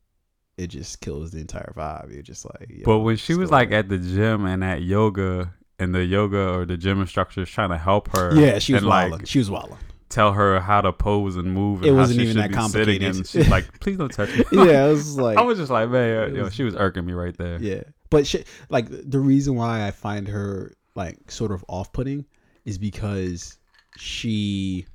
it 0.56 0.68
just 0.68 1.00
kills 1.00 1.30
the 1.32 1.38
entire 1.40 1.72
vibe. 1.76 2.12
You're 2.12 2.22
just 2.22 2.44
like, 2.44 2.68
yo, 2.70 2.82
But 2.84 3.00
when 3.00 3.16
she 3.16 3.34
was 3.34 3.50
like 3.50 3.72
at 3.72 3.88
the 3.88 3.98
gym 3.98 4.46
and 4.46 4.64
at 4.64 4.82
yoga, 4.82 5.52
and 5.78 5.94
the 5.94 6.04
yoga 6.04 6.48
or 6.54 6.64
the 6.64 6.76
gym 6.78 7.00
instructor 7.00 7.42
is 7.42 7.50
trying 7.50 7.68
to 7.70 7.76
help 7.78 8.08
her, 8.16 8.34
yeah, 8.34 8.58
she 8.58 8.72
was 8.72 8.84
wilding. 8.84 9.18
like 9.18 9.26
she 9.26 9.38
was 9.38 9.50
wilding. 9.50 9.76
tell 10.08 10.32
her 10.32 10.58
how 10.60 10.80
to 10.80 10.92
pose 10.92 11.36
and 11.36 11.52
move. 11.52 11.80
And 11.82 11.88
It 11.90 11.92
wasn't 11.92 12.20
she 12.20 12.22
even 12.28 12.42
should 12.42 12.50
that 12.52 12.56
complicated. 12.56 13.16
And 13.16 13.26
she's 13.26 13.48
like, 13.50 13.78
"Please 13.80 13.98
don't 13.98 14.10
touch 14.10 14.34
me." 14.34 14.44
yeah, 14.52 14.84
I 14.84 14.88
was 14.88 15.18
like 15.18 15.36
I 15.36 15.42
was 15.42 15.58
just 15.58 15.70
like, 15.70 15.90
man, 15.90 16.30
It 16.30 16.34
yo, 16.36 16.44
was- 16.44 16.54
she 16.54 16.62
was 16.64 16.74
irking 16.74 17.04
me 17.04 17.12
right 17.12 17.36
there. 17.36 17.58
yeah, 17.60 17.82
but 18.10 18.26
she, 18.26 18.44
like 18.68 18.86
the 18.88 19.20
reason 19.20 19.54
why 19.54 19.86
I 19.86 19.90
find 19.90 20.28
her 20.28 20.72
like 20.94 21.30
sort 21.30 21.52
of 21.52 21.64
off-putting 21.68 22.24
is 22.64 22.78
because 22.78 23.58
she, 23.96 24.86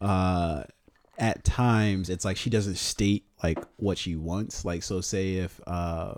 uh, 0.00 0.64
at 1.18 1.44
times 1.44 2.10
it's 2.10 2.24
like 2.24 2.36
she 2.36 2.50
doesn't 2.50 2.76
state 2.76 3.24
like 3.42 3.58
what 3.76 3.98
she 3.98 4.16
wants. 4.16 4.64
Like, 4.64 4.82
so 4.82 5.00
say 5.00 5.36
if 5.36 5.60
uh, 5.66 6.14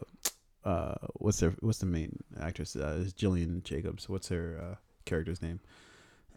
uh, 0.64 0.94
what's 1.14 1.40
her 1.40 1.54
what's 1.60 1.78
the 1.78 1.86
main 1.86 2.22
actress? 2.40 2.74
Uh, 2.76 3.00
is 3.00 3.12
Gillian 3.12 3.62
Jacobs. 3.64 4.08
What's 4.08 4.28
her 4.28 4.58
uh, 4.62 4.74
character's 5.04 5.42
name? 5.42 5.60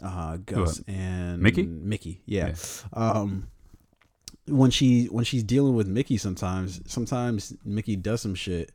Uh, 0.03 0.37
Gus 0.37 0.81
and 0.87 1.41
Mickey? 1.41 1.63
Mickey, 1.63 2.21
yeah. 2.25 2.53
Um, 2.93 3.47
when 4.47 4.69
she 4.69 5.05
when 5.05 5.25
she's 5.25 5.43
dealing 5.43 5.75
with 5.75 5.87
Mickey, 5.87 6.17
sometimes 6.17 6.81
sometimes 6.85 7.55
Mickey 7.63 7.95
does 7.95 8.21
some 8.21 8.35
shit, 8.35 8.71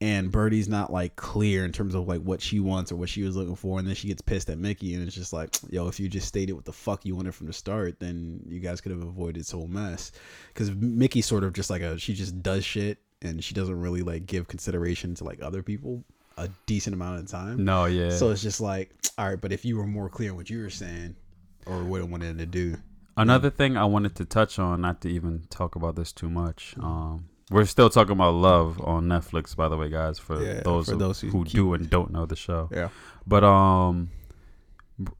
and 0.00 0.30
Bertie's 0.30 0.68
not 0.68 0.92
like 0.92 1.16
clear 1.16 1.64
in 1.64 1.72
terms 1.72 1.94
of 1.94 2.06
like 2.06 2.20
what 2.20 2.42
she 2.42 2.60
wants 2.60 2.92
or 2.92 2.96
what 2.96 3.08
she 3.08 3.22
was 3.22 3.36
looking 3.36 3.56
for, 3.56 3.78
and 3.78 3.88
then 3.88 3.94
she 3.94 4.08
gets 4.08 4.20
pissed 4.20 4.50
at 4.50 4.58
Mickey, 4.58 4.94
and 4.94 5.06
it's 5.06 5.16
just 5.16 5.32
like, 5.32 5.56
yo, 5.70 5.88
if 5.88 5.98
you 5.98 6.08
just 6.08 6.28
stated 6.28 6.52
what 6.52 6.64
the 6.64 6.72
fuck 6.72 7.04
you 7.04 7.16
wanted 7.16 7.34
from 7.34 7.46
the 7.46 7.52
start, 7.52 7.98
then 7.98 8.40
you 8.46 8.60
guys 8.60 8.80
could 8.80 8.92
have 8.92 9.02
avoided 9.02 9.40
this 9.40 9.50
whole 9.50 9.68
mess. 9.68 10.12
Because 10.52 10.70
Mickey's 10.72 11.26
sort 11.26 11.44
of 11.44 11.52
just 11.52 11.70
like 11.70 11.82
a 11.82 11.98
she 11.98 12.14
just 12.14 12.42
does 12.42 12.64
shit, 12.64 12.98
and 13.22 13.42
she 13.42 13.54
doesn't 13.54 13.80
really 13.80 14.02
like 14.02 14.26
give 14.26 14.48
consideration 14.48 15.14
to 15.14 15.24
like 15.24 15.40
other 15.42 15.62
people 15.62 16.04
a 16.36 16.50
decent 16.66 16.94
amount 16.94 17.18
of 17.18 17.30
time. 17.30 17.64
No, 17.64 17.86
yeah. 17.86 18.10
So 18.10 18.30
it's 18.30 18.42
just 18.42 18.60
like, 18.60 18.90
all 19.18 19.28
right, 19.28 19.40
but 19.40 19.52
if 19.52 19.64
you 19.64 19.78
were 19.78 19.86
more 19.86 20.08
clear 20.10 20.30
in 20.30 20.36
what 20.36 20.50
you 20.50 20.60
were 20.60 20.70
saying 20.70 21.16
or 21.64 21.82
what 21.84 22.00
it 22.00 22.08
wanted 22.08 22.38
to 22.38 22.46
do, 22.46 22.76
Another 23.18 23.48
thing 23.48 23.78
I 23.78 23.86
wanted 23.86 24.14
to 24.16 24.26
touch 24.26 24.58
on, 24.58 24.82
not 24.82 25.00
to 25.00 25.08
even 25.08 25.44
talk 25.48 25.74
about 25.74 25.96
this 25.96 26.12
too 26.12 26.28
much. 26.28 26.74
Um, 26.78 27.30
we're 27.50 27.64
still 27.64 27.88
talking 27.90 28.12
about 28.12 28.34
love 28.34 28.80
on 28.80 29.06
Netflix, 29.06 29.54
by 29.54 29.68
the 29.68 29.76
way, 29.76 29.88
guys. 29.88 30.18
For 30.18 30.42
Yeah, 30.42 30.60
those 30.62 30.86
for 30.86 30.92
who, 30.92 30.98
those 30.98 31.20
who 31.20 31.28
who 31.30 31.44
do 31.44 31.74
and 31.74 31.88
don't 31.88 32.10
know 32.12 32.26
the 32.26 32.36
show. 32.36 32.68
yeah, 32.72 32.88
But 33.26 33.44
um, 33.44 34.10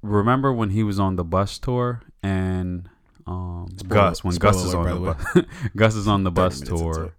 remember 0.03 0.53
when 0.53 0.71
he 0.71 0.83
was 0.83 0.99
on 0.99 1.17
the 1.17 1.25
bus 1.25 1.59
tour 1.59 2.03
and 2.23 2.89
um 3.27 3.67
Gus 3.89 4.25
when 4.25 4.37
Gus 4.37 4.57
is 4.65 4.73
alert, 4.73 4.93
on 4.93 5.05
by 5.05 5.13
the 5.13 5.35
the 5.35 5.43
bus 5.43 5.45
Gus 5.77 5.95
is 5.97 6.09
on 6.09 6.25
the 6.25 6.31
bus 6.31 6.61
tour 6.61 7.13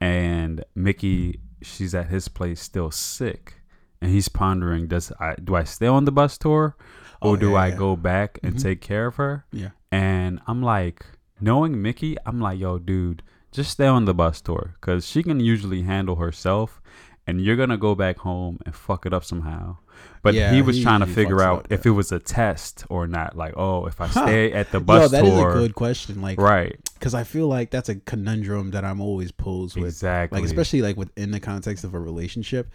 and 0.00 0.64
Mickey 0.74 1.40
she's 1.62 1.94
at 1.94 2.06
his 2.08 2.28
place 2.28 2.60
still 2.60 2.90
sick 2.90 3.54
and 4.00 4.10
he's 4.10 4.28
pondering 4.28 4.86
does 4.86 5.12
I 5.20 5.34
do 5.42 5.54
I 5.56 5.64
stay 5.64 5.86
on 5.88 6.04
the 6.06 6.12
bus 6.12 6.38
tour 6.38 6.76
or 7.20 7.32
Oh, 7.32 7.36
do 7.36 7.50
yeah, 7.50 7.56
I 7.56 7.66
yeah. 7.68 7.76
go 7.76 7.96
back 7.96 8.38
and 8.42 8.54
Mhm. 8.54 8.62
take 8.62 8.80
care 8.80 9.06
of 9.06 9.16
her 9.16 9.44
yeah. 9.52 9.70
and 9.92 10.40
I'm 10.46 10.62
like 10.62 11.04
knowing 11.40 11.82
Mickey 11.82 12.16
I'm 12.24 12.40
like 12.40 12.58
yo 12.58 12.78
dude 12.78 13.22
just 13.52 13.70
stay 13.70 13.86
on 13.86 14.04
the 14.04 14.14
bus 14.14 14.40
tour 14.40 14.74
cuz 14.80 15.06
she 15.06 15.22
can 15.22 15.40
usually 15.40 15.82
handle 15.82 16.16
herself 16.16 16.80
and 17.26 17.40
you're 17.44 17.56
going 17.56 17.68
to 17.68 17.76
go 17.76 17.94
back 17.94 18.18
home 18.18 18.58
and 18.64 18.74
fuck 18.74 19.04
it 19.06 19.12
up 19.12 19.24
somehow 19.24 19.76
but 20.22 20.34
Yeah, 20.34 20.52
he 20.52 20.62
was 20.62 20.76
he 20.76 20.82
trying 20.82 21.00
to 21.00 21.06
figure 21.06 21.40
out 21.42 21.66
if 21.70 21.84
it 21.84 21.90
was 21.90 22.10
a 22.12 22.18
test 22.18 22.84
or 22.88 23.06
not 23.06 23.36
like 23.36 23.54
oh 23.56 23.86
if 23.86 24.00
I 24.00 24.06
Huh. 24.06 24.26
stay 24.26 24.52
at 24.52 24.70
the 24.72 24.78
Yo, 24.78 24.84
bus 24.86 25.10
that 25.10 25.24
is 25.24 25.30
tour 25.30 25.50
a 25.50 25.52
good 25.52 25.74
question. 25.74 26.22
Like, 26.22 26.38
right 26.40 26.76
because 26.94 27.14
I 27.14 27.24
feel 27.24 27.48
like 27.48 27.70
that's 27.70 27.88
a 27.88 27.96
conundrum 27.96 28.70
that 28.72 28.84
I'm 28.84 29.00
always 29.00 29.32
posed 29.32 29.74
with. 29.76 29.86
exactly 29.86 30.38
Like, 30.40 30.46
especially 30.46 30.82
like 30.82 30.96
within 30.96 31.30
the 31.30 31.40
context 31.40 31.82
of 31.84 31.94
a 31.94 31.98
relationship, 31.98 32.70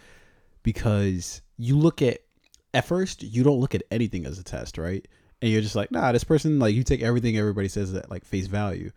because 0.62 1.42
you 1.56 1.76
look 1.78 2.02
at 2.02 2.18
at 2.74 2.84
first 2.84 3.22
you 3.22 3.42
don't 3.42 3.60
look 3.60 3.74
at 3.74 3.82
anything 3.90 4.26
as 4.26 4.38
a 4.38 4.44
test, 4.44 4.78
right? 4.78 5.06
And 5.42 5.50
you're 5.50 5.62
just 5.62 5.76
like, 5.76 5.90
nah, 5.90 6.12
this 6.12 6.24
person 6.24 6.58
like 6.58 6.74
you 6.74 6.82
take 6.82 7.02
everything 7.02 7.36
everybody 7.36 7.68
says 7.68 7.94
at 7.94 8.10
like 8.10 8.24
face 8.24 8.46
value. 8.46 8.90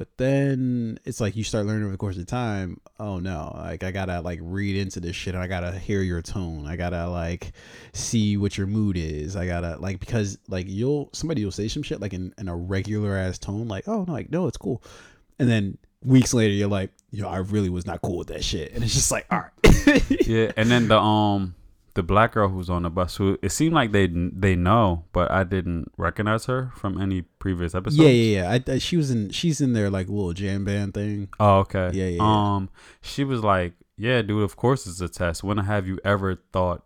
But 0.00 0.16
then 0.16 0.98
it's 1.04 1.20
like 1.20 1.36
you 1.36 1.44
start 1.44 1.66
learning 1.66 1.82
over 1.82 1.92
the 1.92 1.98
course 1.98 2.16
of 2.16 2.24
time. 2.24 2.80
Oh 2.98 3.18
no! 3.18 3.52
Like 3.54 3.84
I 3.84 3.90
gotta 3.90 4.22
like 4.22 4.38
read 4.40 4.74
into 4.74 4.98
this 4.98 5.14
shit. 5.14 5.34
I 5.34 5.46
gotta 5.46 5.78
hear 5.78 6.00
your 6.00 6.22
tone. 6.22 6.66
I 6.66 6.76
gotta 6.76 7.06
like 7.06 7.52
see 7.92 8.38
what 8.38 8.56
your 8.56 8.66
mood 8.66 8.96
is. 8.96 9.36
I 9.36 9.44
gotta 9.44 9.76
like 9.76 10.00
because 10.00 10.38
like 10.48 10.64
you'll 10.70 11.10
somebody 11.12 11.44
will 11.44 11.52
say 11.52 11.68
some 11.68 11.82
shit 11.82 12.00
like 12.00 12.14
in, 12.14 12.32
in 12.38 12.48
a 12.48 12.56
regular 12.56 13.14
ass 13.14 13.36
tone. 13.36 13.68
Like 13.68 13.88
oh 13.88 14.04
no, 14.04 14.12
like 14.14 14.30
no, 14.30 14.46
it's 14.46 14.56
cool. 14.56 14.82
And 15.38 15.50
then 15.50 15.76
weeks 16.02 16.32
later, 16.32 16.54
you're 16.54 16.66
like, 16.66 16.92
yo, 17.10 17.28
I 17.28 17.36
really 17.36 17.68
was 17.68 17.84
not 17.84 18.00
cool 18.00 18.16
with 18.16 18.28
that 18.28 18.42
shit. 18.42 18.72
And 18.72 18.82
it's 18.82 18.94
just 18.94 19.10
like, 19.10 19.26
all 19.30 19.40
right. 19.40 20.26
yeah 20.26 20.50
and 20.56 20.70
then 20.70 20.88
the 20.88 20.98
um 20.98 21.54
the 21.94 22.02
black 22.02 22.32
girl 22.32 22.48
who's 22.48 22.70
on 22.70 22.82
the 22.84 22.90
bus 22.90 23.16
who 23.16 23.36
it 23.42 23.50
seemed 23.50 23.74
like 23.74 23.90
they 23.92 24.06
they 24.06 24.54
know 24.54 25.04
but 25.12 25.30
i 25.30 25.42
didn't 25.44 25.90
recognize 25.96 26.44
her 26.46 26.70
from 26.76 27.00
any 27.00 27.22
previous 27.22 27.74
episodes 27.74 27.98
yeah, 27.98 28.08
yeah, 28.08 28.42
yeah. 28.42 28.50
I, 28.68 28.72
I, 28.74 28.78
she 28.78 28.96
was 28.96 29.10
in. 29.10 29.30
She's 29.30 29.60
in 29.60 29.72
their 29.72 29.90
like 29.90 30.08
little 30.08 30.32
jam 30.32 30.64
band 30.64 30.94
thing. 30.94 31.28
oh 31.40 31.58
okay 31.60 31.90
Yeah, 31.92 32.04
yeah, 32.04 32.08
yeah. 32.16 32.22
um 32.56 32.70
she 33.02 33.24
was 33.24 33.42
like 33.42 33.74
yeah 33.96 34.22
dude 34.22 34.42
of 34.42 34.56
course 34.56 34.86
it's 34.86 35.00
a 35.00 35.08
test 35.08 35.42
when 35.42 35.58
have 35.58 35.86
you 35.86 35.98
ever 36.04 36.36
thought 36.52 36.84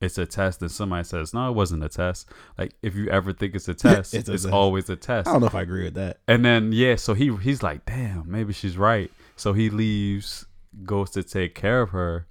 it's 0.00 0.18
a 0.18 0.26
test 0.26 0.60
and 0.60 0.70
somebody 0.70 1.04
says 1.04 1.32
no 1.32 1.48
it 1.48 1.54
wasn't 1.54 1.82
a 1.82 1.88
test 1.88 2.28
like 2.58 2.74
if 2.82 2.94
you 2.94 3.08
ever 3.08 3.32
think 3.32 3.54
it's 3.54 3.68
a 3.68 3.74
test 3.88 4.12
It's 4.14 4.28
it's, 4.28 4.42
test. 4.42 4.52
always 4.52 4.90
a 4.90 4.96
test 4.96 5.28
I 5.28 5.32
don't 5.32 5.40
know 5.42 5.46
if 5.46 5.54
I 5.54 5.62
agree 5.62 5.84
with 5.84 5.94
that. 5.94 6.18
and 6.28 6.44
then 6.44 6.72
yeah 6.72 6.96
so 6.96 7.14
he 7.14 7.34
he's 7.36 7.62
like 7.62 7.86
damn 7.86 8.30
maybe 8.30 8.52
she's 8.52 8.76
right 8.76 9.10
so 9.36 9.52
he 9.54 9.70
leaves 9.70 10.44
goes 10.84 11.10
to 11.10 11.22
take 11.22 11.54
care 11.54 11.82
of 11.82 11.90
her 11.90 12.26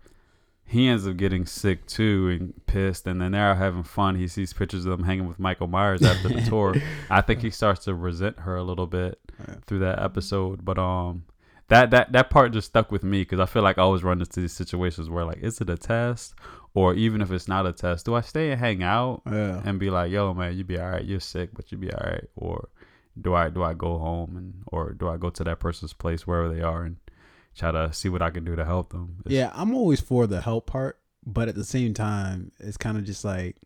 he 0.72 0.88
ends 0.88 1.06
up 1.08 1.18
getting 1.18 1.46
sick 1.46 1.86
too 1.86 2.30
and 2.30 2.66
pissed 2.66 3.06
and 3.08 3.22
then 3.22 3.32
they're 3.34 3.56
having 3.56 3.84
fun. 3.84 4.16
He 4.16 4.28
sees 4.28 4.54
pictures 4.54 4.86
of 4.86 4.92
them 4.98 5.04
hanging 5.06 5.28
with 5.28 5.38
michael 5.40 5.68
myers 5.68 6.02
after 6.02 6.30
the 6.30 6.42
tour. 6.50 6.76
I 7.10 7.22
think 7.22 7.42
he 7.42 7.50
starts 7.52 7.86
to 7.86 7.94
resent 7.94 8.40
her 8.40 8.56
a 8.56 8.64
little 8.64 8.88
bit 8.88 9.20
Yeah. 9.40 9.56
through 9.68 9.80
that 9.80 10.00
episode 10.02 10.64
but 10.64 10.78
um 10.80 11.24
that 11.68 11.92
that 11.92 12.12
that 12.12 12.30
part 12.30 12.52
just 12.54 12.68
stuck 12.68 12.92
with 12.92 13.04
me 13.04 13.22
because 13.22 13.40
I 13.40 13.46
feel 13.46 13.64
like 13.64 13.78
I 13.78 13.82
always 13.82 14.04
run 14.04 14.20
into 14.20 14.42
these 14.42 14.52
situations 14.54 15.10
where 15.10 15.24
like, 15.26 15.38
is 15.38 15.62
it 15.62 15.70
a 15.70 15.78
test, 15.78 16.36
or 16.74 16.94
even 16.96 17.22
if 17.22 17.32
it's 17.32 17.48
not 17.48 17.66
a 17.66 17.72
test, 17.72 18.06
do 18.08 18.14
I 18.14 18.22
stay 18.22 18.52
and 18.52 18.60
hang 18.60 18.84
out 18.84 19.22
Yeah. 19.26 19.62
and 19.64 19.80
be 19.80 19.90
like, 19.90 20.12
yo, 20.12 20.34
man, 20.34 20.58
you'd 20.58 20.68
be 20.68 20.78
all 20.80 20.90
right, 20.90 21.06
you're 21.06 21.22
sick, 21.22 21.50
but 21.54 21.72
you'd 21.72 21.80
be 21.82 21.92
all 21.94 22.06
right, 22.12 22.26
or 22.36 22.68
do 23.22 23.34
I 23.34 23.50
do 23.50 23.64
I 23.64 23.74
go 23.74 23.98
home 24.00 24.36
and 24.36 24.54
or 24.68 24.92
do 24.94 25.08
I 25.10 25.16
go 25.18 25.30
to 25.30 25.44
that 25.46 25.60
person's 25.60 25.94
place 25.94 26.28
wherever 26.28 26.54
they 26.54 26.62
are 26.62 26.84
and 26.84 26.98
try 27.56 27.72
to 27.72 27.92
see 27.94 28.10
what 28.10 28.22
I 28.22 28.30
can 28.30 28.44
do 28.46 28.56
to 28.56 28.66
help 28.66 28.92
them? 28.92 29.18
It's- 29.26 29.34
Yeah, 29.34 29.52
I'm 29.54 29.74
always 29.76 30.00
for 30.02 30.28
the 30.28 30.42
help 30.42 30.68
part, 30.68 31.00
but 31.26 31.48
at 31.50 31.56
the 31.56 31.64
same 31.66 31.94
time, 31.94 32.52
it's 32.60 32.78
kind 32.78 32.98
of 32.98 33.04
just 33.04 33.24
like 33.26 33.58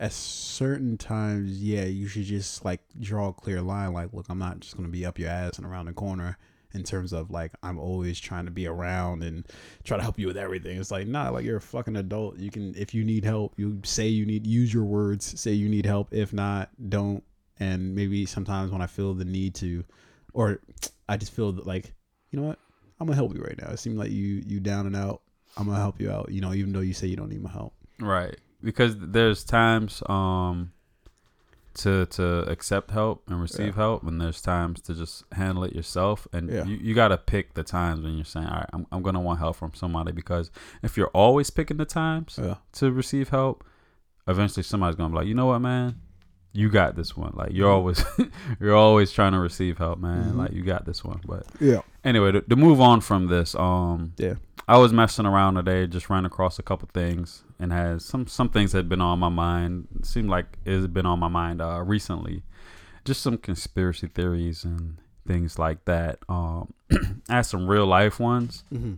at 0.00 0.12
certain 0.12 0.98
times, 0.98 1.62
yeah, 1.62 1.84
you 1.84 2.08
should 2.08 2.24
just 2.24 2.64
like 2.64 2.80
draw 3.00 3.28
a 3.28 3.32
clear 3.32 3.60
line. 3.62 3.92
Like, 3.92 4.12
look, 4.12 4.26
I'm 4.28 4.38
not 4.38 4.60
just 4.60 4.76
gonna 4.76 4.88
be 4.88 5.06
up 5.06 5.18
your 5.18 5.30
ass 5.30 5.56
and 5.56 5.66
around 5.66 5.86
the 5.86 5.92
corner 5.92 6.36
in 6.72 6.82
terms 6.82 7.12
of 7.12 7.30
like 7.30 7.52
I'm 7.62 7.78
always 7.78 8.18
trying 8.18 8.46
to 8.46 8.50
be 8.50 8.66
around 8.66 9.22
and 9.22 9.46
try 9.84 9.96
to 9.96 10.02
help 10.02 10.18
you 10.18 10.26
with 10.26 10.36
everything. 10.36 10.78
It's 10.78 10.90
like, 10.90 11.06
nah, 11.06 11.30
like 11.30 11.44
you're 11.44 11.58
a 11.58 11.60
fucking 11.60 11.94
adult. 11.96 12.38
You 12.38 12.50
can 12.50 12.74
if 12.74 12.92
you 12.92 13.04
need 13.04 13.24
help, 13.24 13.54
you 13.56 13.80
say 13.84 14.08
you 14.08 14.26
need 14.26 14.46
use 14.46 14.74
your 14.74 14.84
words, 14.84 15.40
say 15.40 15.52
you 15.52 15.68
need 15.68 15.86
help. 15.86 16.12
If 16.12 16.32
not, 16.32 16.70
don't. 16.90 17.22
And 17.60 17.94
maybe 17.94 18.26
sometimes 18.26 18.72
when 18.72 18.82
I 18.82 18.88
feel 18.88 19.14
the 19.14 19.24
need 19.24 19.54
to, 19.56 19.84
or 20.32 20.60
I 21.08 21.16
just 21.16 21.32
feel 21.32 21.52
that 21.52 21.66
like, 21.66 21.92
you 22.30 22.40
know 22.40 22.46
what, 22.46 22.58
I'm 23.00 23.06
gonna 23.06 23.16
help 23.16 23.34
you 23.34 23.42
right 23.42 23.58
now. 23.60 23.70
It 23.70 23.78
seems 23.78 23.96
like 23.98 24.10
you 24.10 24.42
you 24.46 24.60
down 24.60 24.86
and 24.86 24.96
out. 24.96 25.20
I'm 25.56 25.66
gonna 25.66 25.78
help 25.78 26.00
you 26.00 26.10
out. 26.10 26.30
You 26.30 26.40
know, 26.40 26.52
even 26.52 26.72
though 26.72 26.80
you 26.80 26.94
say 26.94 27.06
you 27.06 27.16
don't 27.16 27.28
need 27.30 27.42
my 27.42 27.50
help. 27.50 27.74
Right. 28.00 28.36
Because 28.62 28.96
there's 28.98 29.44
times 29.44 30.02
um 30.08 30.72
to 31.74 32.06
to 32.06 32.40
accept 32.48 32.92
help 32.92 33.28
and 33.28 33.40
receive 33.40 33.66
Yeah. 33.76 33.82
help 33.82 34.04
and 34.04 34.20
there's 34.20 34.40
times 34.40 34.80
to 34.82 34.94
just 34.94 35.24
handle 35.32 35.64
it 35.64 35.74
yourself 35.74 36.26
and 36.32 36.48
Yeah. 36.48 36.64
you, 36.64 36.76
you 36.76 36.94
gotta 36.94 37.18
pick 37.18 37.54
the 37.54 37.64
times 37.64 38.00
when 38.04 38.14
you're 38.14 38.24
saying, 38.24 38.46
All 38.46 38.58
right, 38.58 38.70
I'm 38.72 38.86
I'm 38.92 39.02
gonna 39.02 39.20
want 39.20 39.40
help 39.40 39.56
from 39.56 39.74
somebody 39.74 40.12
because 40.12 40.50
if 40.82 40.96
you're 40.96 41.08
always 41.08 41.50
picking 41.50 41.76
the 41.78 41.84
times 41.84 42.38
Yeah. 42.40 42.56
to 42.74 42.92
receive 42.92 43.30
help, 43.30 43.64
eventually 44.28 44.62
somebody's 44.62 44.94
gonna 44.96 45.10
be 45.10 45.16
like, 45.16 45.26
you 45.26 45.34
know 45.34 45.46
what, 45.46 45.58
man? 45.58 46.00
You 46.56 46.70
got 46.70 46.94
this 46.96 47.16
one. 47.16 47.32
Like 47.34 47.50
you're 47.52 47.70
always 47.70 48.02
you're 48.60 48.76
always 48.76 49.10
trying 49.12 49.32
to 49.32 49.40
receive 49.40 49.76
help, 49.78 49.98
man. 49.98 50.32
Mhm. 50.32 50.36
Like 50.36 50.52
you 50.52 50.62
got 50.62 50.84
this 50.86 51.04
one. 51.04 51.20
But 51.26 51.44
Yeah. 51.60 51.80
anyway, 52.04 52.30
to, 52.32 52.40
to 52.42 52.56
move 52.56 52.80
on 52.80 53.00
from 53.00 53.26
this, 53.26 53.54
um 53.56 54.12
Yeah. 54.18 54.34
I 54.66 54.78
was 54.78 54.92
messing 54.94 55.26
around 55.26 55.56
today, 55.56 55.86
just 55.86 56.08
ran 56.08 56.24
across 56.24 56.58
a 56.58 56.62
couple 56.62 56.88
things, 56.94 57.42
and 57.58 57.70
has 57.72 58.04
some 58.04 58.26
some 58.28 58.48
things 58.48 58.72
had 58.72 58.88
been 58.88 59.00
on 59.02 59.18
my 59.18 59.28
mind. 59.28 59.88
It 59.98 60.06
seemed 60.06 60.30
like 60.30 60.58
it's 60.64 60.86
been 60.86 61.04
on 61.06 61.18
my 61.18 61.28
mind 61.28 61.60
uh, 61.60 61.82
recently, 61.84 62.44
just 63.04 63.20
some 63.20 63.36
conspiracy 63.36 64.06
theories 64.06 64.64
and 64.64 64.96
things 65.26 65.58
like 65.58 65.84
that. 65.86 66.18
Um, 66.28 66.72
I 67.28 67.34
had 67.36 67.42
some 67.42 67.66
real 67.66 67.84
life 67.86 68.18
ones 68.20 68.62
Mm-hmm. 68.72 68.94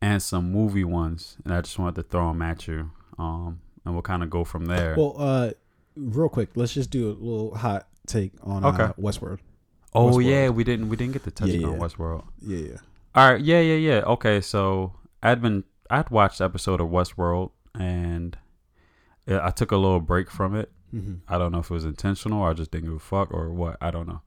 and 0.00 0.22
some 0.22 0.50
movie 0.50 0.84
ones, 0.84 1.36
and 1.44 1.52
I 1.52 1.60
just 1.60 1.78
wanted 1.78 1.96
to 1.96 2.02
throw 2.04 2.28
them 2.28 2.40
at 2.42 2.66
you. 2.66 2.90
Um, 3.18 3.60
and 3.84 3.94
we'll 3.94 4.02
kind 4.02 4.22
of 4.22 4.30
go 4.30 4.44
from 4.44 4.66
there. 4.66 4.94
Well, 4.96 5.16
uh, 5.18 5.50
real 5.96 6.28
quick, 6.28 6.50
let's 6.54 6.72
just 6.74 6.90
do 6.90 7.08
a 7.08 7.12
little 7.12 7.54
hot 7.54 7.86
take 8.06 8.32
on 8.42 8.64
Okay. 8.64 8.82
uh, 8.84 8.92
Westworld. 8.94 9.38
oh 9.94 10.10
Westworld. 10.12 10.24
yeah, 10.24 10.48
we 10.48 10.64
didn't 10.64 10.88
we 10.88 10.96
didn't 10.96 11.12
get 11.12 11.24
to 11.24 11.30
touch 11.30 11.48
Yeah, 11.48 11.66
on 11.68 11.74
yeah. 11.74 11.78
Westworld. 11.78 12.24
Yeah, 12.40 12.58
yeah. 12.58 12.76
All 13.14 13.32
right, 13.32 13.40
yeah, 13.40 13.60
yeah, 13.60 13.76
yeah. 13.76 14.00
Okay, 14.06 14.40
so 14.40 14.94
I'd 15.22 15.42
been 15.42 15.64
I'd 15.90 16.10
watched 16.10 16.38
the 16.38 16.44
episode 16.44 16.80
of 16.80 16.88
Westworld, 16.88 17.50
and 17.78 18.36
I 19.28 19.48
I 19.48 19.50
took 19.50 19.70
a 19.72 19.76
little 19.76 20.00
break 20.00 20.30
from 20.30 20.54
it. 20.56 20.70
Mm-hmm. 20.94 21.14
I 21.28 21.38
don't 21.38 21.52
know 21.52 21.58
if 21.60 21.70
it 21.70 21.74
was 21.74 21.84
intentional 21.86 22.40
or 22.42 22.50
I 22.50 22.54
just 22.54 22.70
didn't 22.70 22.88
give 22.88 22.96
a 22.96 22.98
fuck 22.98 23.32
or 23.32 23.50
what. 23.50 23.76
I 23.80 23.90
don't 23.90 24.06
know. 24.06 24.20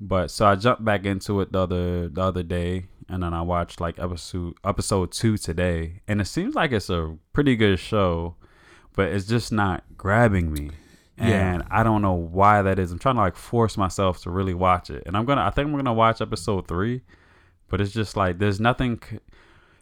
But 0.00 0.30
so 0.30 0.46
I 0.46 0.54
jumped 0.56 0.84
back 0.84 1.04
into 1.04 1.40
it 1.40 1.50
the 1.52 1.60
other 1.60 2.08
the 2.08 2.22
other 2.22 2.42
day, 2.44 2.86
and 3.08 3.22
then 3.22 3.34
I 3.34 3.42
watched 3.42 3.80
like 3.80 3.98
episode 3.98 4.54
episode 4.64 5.10
two 5.12 5.36
today, 5.36 6.02
and 6.08 6.20
it 6.20 6.26
seems 6.26 6.54
like 6.54 6.70
it's 6.72 6.88
a 6.88 7.16
pretty 7.32 7.56
good 7.56 7.78
show, 7.80 8.36
but 8.94 9.08
it's 9.08 9.26
just 9.26 9.50
not 9.52 9.82
grabbing 9.96 10.52
me. 10.52 10.70
Yeah. 11.18 11.54
And 11.54 11.64
I 11.70 11.82
don't 11.82 12.02
know 12.02 12.14
why 12.14 12.62
that 12.62 12.78
is. 12.78 12.92
I'm 12.92 12.98
trying 12.98 13.16
to 13.16 13.20
like 13.20 13.36
force 13.36 13.76
myself 13.76 14.22
to 14.22 14.30
really 14.30 14.54
watch 14.54 14.90
it, 14.90 15.02
and 15.06 15.16
I'm 15.16 15.24
gonna. 15.24 15.42
I 15.42 15.50
think 15.50 15.66
I'm 15.68 15.76
gonna 15.76 15.92
watch 15.92 16.20
episode 16.20 16.68
three, 16.68 17.02
but 17.68 17.80
it's 17.80 17.92
just 17.92 18.16
like 18.16 18.38
there's 18.38 18.60
nothing. 18.60 19.00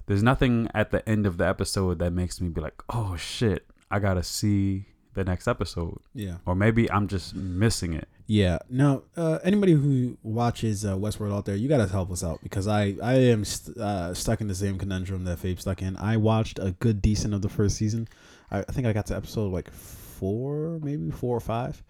There's 0.06 0.22
nothing 0.22 0.68
at 0.72 0.92
the 0.92 1.06
end 1.08 1.26
of 1.26 1.36
the 1.36 1.46
episode 1.46 1.98
that 1.98 2.12
makes 2.12 2.40
me 2.40 2.48
be 2.48 2.60
like, 2.60 2.80
oh 2.90 3.16
shit, 3.16 3.66
I 3.90 3.98
gotta 3.98 4.22
see 4.22 4.86
the 5.14 5.24
next 5.24 5.48
episode 5.48 5.98
Yeah. 6.14 6.36
or 6.44 6.54
maybe 6.54 6.90
I'm 6.92 7.08
just 7.08 7.34
missing 7.34 7.94
it. 7.94 8.06
Yeah. 8.26 8.58
Now, 8.68 9.02
uh, 9.16 9.38
anybody 9.42 9.72
who 9.72 10.18
watches 10.22 10.84
uh, 10.84 10.94
Westworld 10.94 11.34
out 11.34 11.46
there, 11.46 11.56
you 11.56 11.68
gotta 11.68 11.86
help 11.86 12.10
us 12.12 12.22
out 12.22 12.40
because 12.42 12.68
I 12.68 12.96
I 13.02 13.14
am 13.14 13.44
st- 13.44 13.78
uh, 13.78 14.12
stuck 14.14 14.40
in 14.40 14.46
the 14.48 14.54
same 14.54 14.78
conundrum 14.78 15.24
that 15.24 15.38
Fabe's 15.38 15.62
stuck 15.62 15.80
in. 15.82 15.96
I 15.96 16.16
watched 16.18 16.58
a 16.60 16.72
good 16.78 17.00
decent 17.02 17.32
of 17.34 17.40
the 17.42 17.48
first 17.48 17.76
season. 17.76 18.06
I, 18.50 18.58
I 18.60 18.62
think 18.72 18.86
I 18.86 18.92
got 18.92 19.06
to 19.06 19.16
episode 19.16 19.52
like 19.52 19.70
four, 20.18 20.78
maybe 20.82 21.10
four 21.10 21.36
or 21.36 21.40
five, 21.40 21.82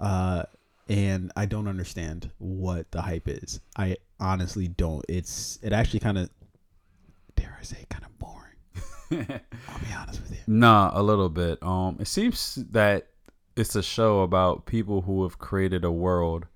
uh, 0.00 0.44
and 0.88 1.32
I 1.36 1.46
don't 1.46 1.68
understand 1.68 2.30
what 2.38 2.90
the 2.90 3.02
hype 3.02 3.28
is. 3.28 3.60
I 3.76 3.96
honestly 4.20 4.68
don't. 4.68 5.04
It's 5.08 5.58
it 5.62 5.72
actually 5.72 6.00
kind 6.00 6.18
of 6.18 6.30
dare 7.36 7.56
I 7.60 7.64
say 7.64 7.84
kind 7.90 8.04
of 8.04 8.18
boring. 8.18 8.56
I'll 9.68 9.78
be 9.80 9.92
honest 9.96 10.20
with 10.22 10.32
you. 10.32 10.38
nah, 10.46 10.90
a 10.94 11.02
little 11.02 11.28
bit. 11.28 11.62
Um, 11.62 11.96
it 12.00 12.06
seems 12.08 12.56
that 12.70 13.08
it's 13.56 13.74
a 13.76 13.82
show 13.82 14.20
about 14.20 14.66
people 14.66 15.02
who 15.02 15.22
have 15.24 15.38
created 15.38 15.84
a 15.84 15.90
world 15.92 16.46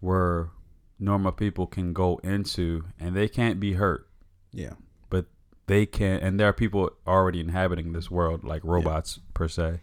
where 0.00 0.50
normal 0.98 1.32
people 1.32 1.66
can 1.66 1.92
go 1.92 2.20
into 2.22 2.84
and 2.98 3.16
they 3.16 3.28
can't 3.28 3.58
be 3.58 3.74
hurt. 3.74 4.06
Yeah. 4.52 4.72
but 5.08 5.26
they 5.68 5.86
can 5.86 6.18
and 6.20 6.38
there 6.40 6.48
are 6.48 6.52
people 6.52 6.90
already 7.06 7.38
inhabiting 7.38 7.92
this 7.92 8.10
world 8.10 8.42
like 8.42 8.62
robots 8.64 9.20
per 9.32 9.46
se 9.46 9.78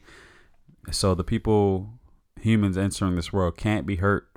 so 0.91 1.13
the 1.15 1.23
people 1.23 1.89
humans 2.39 2.77
entering 2.77 3.15
this 3.15 3.33
world 3.33 3.57
can't 3.57 3.85
be 3.85 3.95
hurt 3.97 4.27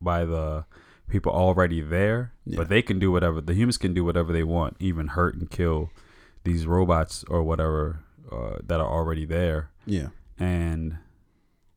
by 0.00 0.24
the 0.24 0.64
people 1.08 1.32
already 1.32 1.80
there 1.80 2.32
Yeah. 2.44 2.56
but 2.58 2.68
they 2.68 2.82
can 2.82 2.98
do 2.98 3.10
whatever 3.12 3.40
the 3.40 3.54
humans 3.54 3.78
can 3.78 3.94
do 3.94 4.04
whatever 4.04 4.32
they 4.32 4.44
want 4.44 4.76
even 4.80 5.08
hurt 5.08 5.34
and 5.36 5.50
kill 5.50 5.90
these 6.44 6.66
robots 6.66 7.24
or 7.28 7.42
whatever 7.42 8.00
uh, 8.30 8.56
that 8.64 8.80
are 8.80 8.88
already 8.90 9.24
there 9.24 9.70
Yeah. 9.86 10.08
and 10.38 10.98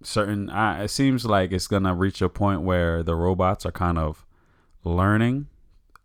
certain 0.04 0.50
I, 0.50 0.84
it 0.84 0.88
seems 0.90 1.26
like 1.26 1.52
it's 1.52 1.68
gonna 1.68 1.94
reach 1.96 2.22
a 2.22 2.30
point 2.30 2.62
where 2.62 3.04
the 3.04 3.16
robots 3.16 3.66
are 3.66 3.72
kind 3.72 3.98
of 3.98 4.26
learning 4.84 5.48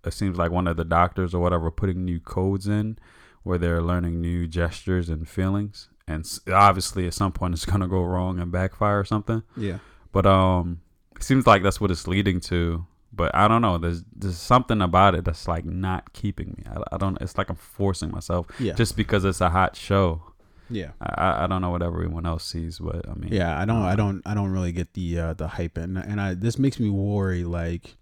it 0.05 0.13
seems 0.13 0.37
like 0.37 0.51
one 0.51 0.67
of 0.69 0.77
the 0.77 0.85
doctors 0.85 1.35
or 1.35 1.41
whatever 1.41 1.71
putting 1.71 2.05
new 2.05 2.21
codes 2.21 2.67
in 2.69 2.99
where 3.43 3.57
they're 3.59 3.81
learning 3.83 4.21
new 4.21 4.47
gestures 4.47 5.09
and 5.09 5.29
feelings 5.29 5.89
and 6.07 6.25
obviously 6.53 7.07
at 7.07 7.15
some 7.15 7.33
point 7.33 7.55
it's 7.55 7.65
gonna 7.73 7.89
go 7.89 8.03
wrong 8.03 8.39
and 8.39 8.53
backfire 8.53 9.01
or 9.01 9.05
something 9.05 9.43
Yeah. 9.57 9.79
but 10.13 10.27
um 10.27 10.81
it 11.17 11.23
seems 11.23 11.47
like 11.47 11.63
that's 11.63 11.81
what 11.81 11.91
it's 11.91 12.07
leading 12.07 12.41
to 12.41 12.87
but 13.13 13.35
i 13.35 13.47
don't 13.49 13.63
know 13.63 13.79
there's 13.79 14.03
there's 14.15 14.37
something 14.37 14.83
about 14.83 15.15
it 15.15 15.25
that's 15.25 15.47
like 15.49 15.65
not 15.65 16.13
keeping 16.13 16.55
me 16.59 16.65
i, 16.71 16.95
I 16.95 16.99
don't 16.99 17.17
it's 17.21 17.39
like 17.39 17.49
i'm 17.49 17.57
forcing 17.57 18.11
myself 18.11 18.47
Yeah. 18.59 18.75
just 18.75 18.97
because 18.97 19.25
it's 19.25 19.41
a 19.41 19.51
hot 19.51 19.77
show 19.77 20.23
yeah. 20.71 20.93
I, 20.99 21.15
I- 21.25 21.45
I 21.45 21.47
don't 21.47 21.61
know 21.61 21.69
what 21.69 21.83
everyone 21.83 22.25
else 22.25 22.43
sees, 22.43 22.79
but 22.79 23.07
I 23.07 23.13
mean, 23.13 23.31
Yeah, 23.31 23.61
I 23.61 23.67
don't, 23.67 23.83
I 23.83 23.93
uh, 23.93 23.97
don't, 23.97 24.23
I 24.25 24.33
don't 24.33 24.49
really 24.49 24.73
get 24.73 24.95
the 24.95 25.19
uh, 25.21 25.33
the 25.35 25.47
hype, 25.47 25.77
and 25.77 25.99
and 25.99 26.19
I 26.19 26.33
this 26.33 26.59
makes 26.59 26.81
me 26.81 26.89
worry. 26.89 27.45
Like, 27.45 27.97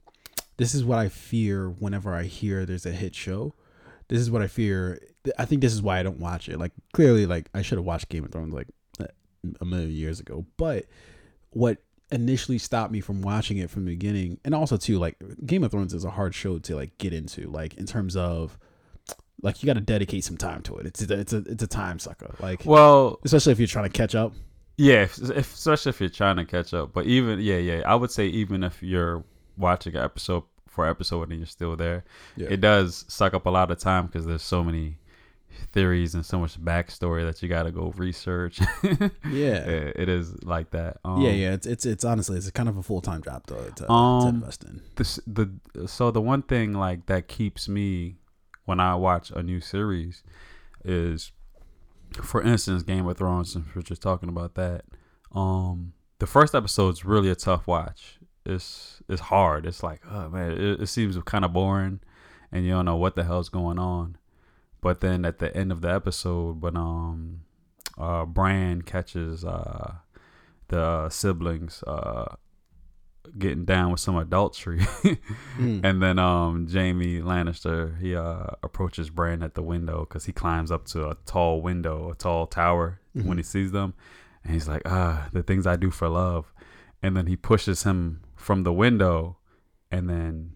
this 0.58 0.72
is 0.72 0.84
what 0.84 1.00
I 1.00 1.08
fear 1.08 1.68
whenever 1.68 2.14
I 2.14 2.22
hear 2.22 2.64
there's 2.64 2.86
a 2.86 2.92
hit 2.92 3.16
show. 3.16 3.52
This 4.06 4.20
is 4.20 4.30
what 4.30 4.42
I 4.42 4.46
fear. 4.46 5.00
I 5.38 5.44
think 5.44 5.60
this 5.60 5.72
is 5.72 5.82
why 5.82 5.98
I 5.98 6.02
don't 6.02 6.18
watch 6.20 6.48
it. 6.48 6.58
Like, 6.58 6.72
clearly, 6.92 7.26
like 7.26 7.48
I 7.54 7.62
should 7.62 7.78
have 7.78 7.84
watched 7.84 8.08
Game 8.08 8.24
of 8.24 8.30
Thrones 8.32 8.52
like 8.54 8.68
a 9.60 9.64
million 9.64 9.90
years 9.90 10.20
ago. 10.20 10.44
But 10.56 10.86
what 11.50 11.78
initially 12.10 12.58
stopped 12.58 12.92
me 12.92 13.00
from 13.00 13.22
watching 13.22 13.58
it 13.58 13.70
from 13.70 13.84
the 13.84 13.92
beginning, 13.92 14.38
and 14.44 14.54
also 14.54 14.76
too, 14.76 14.98
like 14.98 15.16
Game 15.46 15.64
of 15.64 15.70
Thrones 15.70 15.94
is 15.94 16.04
a 16.04 16.10
hard 16.10 16.34
show 16.34 16.58
to 16.60 16.76
like 16.76 16.96
get 16.98 17.12
into. 17.12 17.48
Like 17.50 17.74
in 17.74 17.86
terms 17.86 18.16
of 18.16 18.58
like 19.42 19.62
you 19.62 19.66
got 19.66 19.74
to 19.74 19.80
dedicate 19.80 20.24
some 20.24 20.36
time 20.36 20.62
to 20.62 20.76
it. 20.76 20.86
It's 20.86 21.02
a, 21.10 21.18
it's 21.20 21.32
a 21.32 21.38
it's 21.38 21.62
a 21.62 21.66
time 21.66 21.98
sucker. 21.98 22.34
Like 22.40 22.64
Well, 22.64 23.18
especially 23.24 23.52
if 23.52 23.58
you're 23.58 23.66
trying 23.68 23.90
to 23.90 23.96
catch 23.96 24.14
up. 24.14 24.32
yeah, 24.76 25.02
if, 25.02 25.18
if, 25.18 25.52
especially 25.54 25.90
if 25.90 26.00
you're 26.00 26.10
trying 26.10 26.36
to 26.36 26.44
catch 26.44 26.72
up. 26.74 26.92
But 26.92 27.06
even 27.06 27.40
yeah, 27.40 27.56
yeah, 27.58 27.82
I 27.86 27.94
would 27.94 28.10
say 28.10 28.26
even 28.26 28.62
if 28.62 28.82
you're 28.82 29.24
watching 29.56 29.94
an 29.96 30.02
episode 30.02 30.44
for 30.68 30.86
episode 30.86 31.28
and 31.30 31.38
you're 31.40 31.46
still 31.46 31.76
there, 31.76 32.04
Yeah. 32.36 32.48
it 32.50 32.60
does 32.60 33.04
suck 33.08 33.34
up 33.34 33.46
a 33.46 33.50
lot 33.50 33.70
of 33.70 33.78
time 33.78 34.06
because 34.06 34.24
there's 34.26 34.42
so 34.42 34.62
many 34.64 34.96
theories 35.72 36.14
and 36.14 36.24
so 36.24 36.38
much 36.38 36.58
backstory 36.62 37.24
that 37.24 37.42
you 37.42 37.48
got 37.48 37.64
to 37.64 37.70
go 37.72 37.92
research. 37.96 38.60
Yeah. 39.30 39.56
it 39.64 39.96
it 39.96 40.08
is 40.08 40.42
like 40.44 40.70
that. 40.72 40.98
Um, 41.04 41.20
yeah, 41.22 41.30
yeah. 41.30 41.52
It's 41.52 41.66
it's 41.66 41.86
it's 41.86 42.04
honestly 42.04 42.36
it's 42.36 42.50
kind 42.50 42.68
of 42.68 42.76
a 42.76 42.82
full 42.82 43.00
time 43.00 43.22
job 43.22 43.46
to 43.46 43.54
to, 43.54 43.70
to 43.86 43.90
Um, 43.92 44.28
invest 44.28 44.64
in. 44.64 44.82
the 45.26 45.86
so 45.86 46.10
the 46.10 46.20
one 46.20 46.42
thing 46.42 46.72
like 46.74 47.06
that 47.06 47.28
keeps 47.28 47.68
me 47.68 48.16
when 48.64 48.80
I 48.80 48.94
watch 48.94 49.30
a 49.30 49.42
new 49.42 49.60
series 49.60 50.22
is 50.84 51.32
for 52.22 52.42
instance 52.42 52.82
Game 52.82 53.06
of 53.06 53.16
Thrones 53.16 53.52
since 53.52 53.66
we're 53.74 53.82
just 53.82 54.02
talking 54.02 54.28
about 54.28 54.54
that 54.56 54.84
um 55.32 55.92
the 56.18 56.26
first 56.26 56.54
episode's 56.54 57.04
really 57.04 57.30
a 57.30 57.34
tough 57.34 57.66
watch 57.66 58.18
it's 58.44 59.00
it's 59.08 59.20
hard. 59.22 59.66
It's 59.66 59.84
like, 59.84 60.00
oh 60.10 60.28
man, 60.28 60.50
it, 60.52 60.80
it 60.82 60.86
seems 60.88 61.16
kind 61.24 61.44
of 61.44 61.52
boring, 61.52 62.00
and 62.50 62.64
you 62.64 62.72
don't 62.72 62.84
know 62.84 62.96
what 62.96 63.14
the 63.14 63.22
hell's 63.22 63.48
going 63.48 63.78
on. 63.78 64.16
But 64.82 65.00
then 65.00 65.24
at 65.24 65.38
the 65.38 65.56
end 65.56 65.72
of 65.72 65.80
the 65.80 65.90
episode, 65.90 66.60
when 66.60 66.76
um, 66.76 67.40
uh, 67.96 68.26
Bran 68.26 68.82
catches 68.82 69.44
uh, 69.44 69.94
the 70.68 71.08
siblings 71.08 71.82
uh 71.86 72.34
getting 73.38 73.64
down 73.64 73.90
with 73.92 74.00
some 74.00 74.16
adultery, 74.16 74.78
Mm. 75.58 75.84
and 75.84 76.02
then 76.02 76.18
um 76.18 76.66
Jaime 76.66 77.20
Lannister 77.20 77.96
he 78.00 78.16
uh 78.16 78.46
approaches 78.64 79.08
Bran 79.10 79.42
at 79.42 79.54
the 79.54 79.62
window 79.62 80.00
because 80.00 80.24
he 80.24 80.32
climbs 80.32 80.70
up 80.72 80.86
to 80.86 81.08
a 81.08 81.16
tall 81.26 81.60
window, 81.62 82.10
a 82.10 82.14
tall 82.16 82.46
tower 82.46 83.00
when 83.12 83.36
he 83.36 83.42
sees 83.44 83.70
them, 83.72 83.94
and 84.42 84.52
he's 84.54 84.66
like, 84.66 84.82
ah, 84.86 85.28
the 85.32 85.42
things 85.42 85.66
I 85.66 85.76
do 85.76 85.90
for 85.90 86.08
love, 86.08 86.52
and 87.02 87.16
then 87.16 87.26
he 87.26 87.36
pushes 87.36 87.84
him 87.84 88.22
from 88.34 88.64
the 88.64 88.72
window, 88.72 89.36
and 89.90 90.08
then 90.10 90.52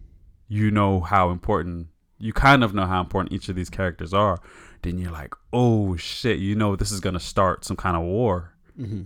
you 0.49 0.69
know 0.71 0.99
how 0.99 1.29
important 1.29 1.87
you 2.19 2.33
kind 2.33 2.63
of 2.63 2.73
know 2.73 2.85
how 2.85 2.99
important 3.01 3.31
each 3.33 3.49
of 3.49 3.55
these 3.55 3.69
characters 3.69 4.13
are. 4.13 4.39
Then 4.81 4.97
you're 4.97 5.11
like, 5.11 5.33
oh 5.53 5.95
shit, 5.97 6.39
you 6.39 6.55
know 6.55 6.75
this 6.75 6.91
is 6.91 6.99
gonna 6.99 7.19
start 7.19 7.65
some 7.65 7.77
kind 7.77 7.95
of 7.97 8.03
war 8.03 8.53
hmm 8.75 9.03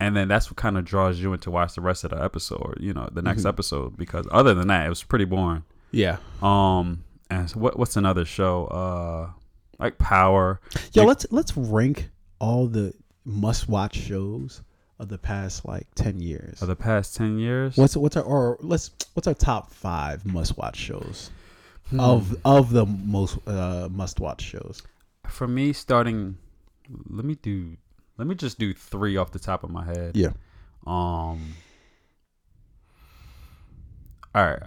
and 0.00 0.16
then 0.16 0.26
that's 0.26 0.50
what 0.50 0.56
kind 0.56 0.76
of 0.76 0.84
draws 0.84 1.20
you 1.20 1.32
in 1.32 1.38
to 1.38 1.52
watch 1.52 1.74
the 1.76 1.80
rest 1.80 2.02
of 2.02 2.10
the 2.10 2.20
episode 2.22 2.56
or 2.60 2.74
you 2.80 2.92
know 2.92 3.08
the 3.12 3.22
next 3.22 3.42
Mhm. 3.44 3.48
episode 3.48 3.96
because 3.96 4.26
other 4.32 4.52
than 4.52 4.66
that 4.66 4.84
it 4.86 4.88
was 4.88 5.04
pretty 5.04 5.24
boring 5.24 5.62
Yeah. 5.92 6.16
um 6.42 7.04
and 7.30 7.48
so 7.48 7.60
what 7.60 7.78
what's 7.78 7.96
another 7.96 8.24
show 8.24 8.66
uh 8.66 9.30
like 9.78 9.96
power 9.98 10.60
Yeah, 10.92 11.02
Like- 11.02 11.08
let's 11.08 11.26
let's 11.30 11.56
rank 11.56 12.10
all 12.40 12.66
the 12.66 12.92
must 13.24 13.68
watch 13.68 13.94
shows 13.94 14.62
of 14.98 15.08
the 15.08 15.18
past 15.18 15.64
like 15.64 15.86
ten 15.94 16.18
years. 16.20 16.60
of 16.60 16.66
the 16.68 16.76
past 16.76 17.14
10 17.16 17.38
years 17.38 17.76
What's 17.76 17.96
what's 17.96 18.16
our 18.16 18.24
or 18.24 18.58
let's 18.60 18.90
what's 19.14 19.28
our 19.28 19.34
top 19.34 19.70
five 19.70 20.26
must 20.26 20.58
watch 20.58 20.76
shows 20.76 21.30
Hmm. 21.90 22.00
of 22.00 22.36
of 22.44 22.70
the 22.70 22.86
most 22.86 23.38
uh, 23.46 23.88
must 23.90 24.18
watch 24.20 24.42
shows? 24.42 24.82
for 25.28 25.46
me 25.48 25.72
starting 25.72 26.36
let 27.08 27.24
me 27.24 27.34
do 27.36 27.76
let 28.18 28.26
me 28.26 28.34
just 28.34 28.58
do 28.58 28.74
three 28.74 29.16
off 29.16 29.30
the 29.32 29.38
top 29.38 29.64
of 29.64 29.70
my 29.70 29.84
head 29.84 30.16
Yeah. 30.16 30.32
um 30.86 31.54
all 34.34 34.44
right 34.44 34.62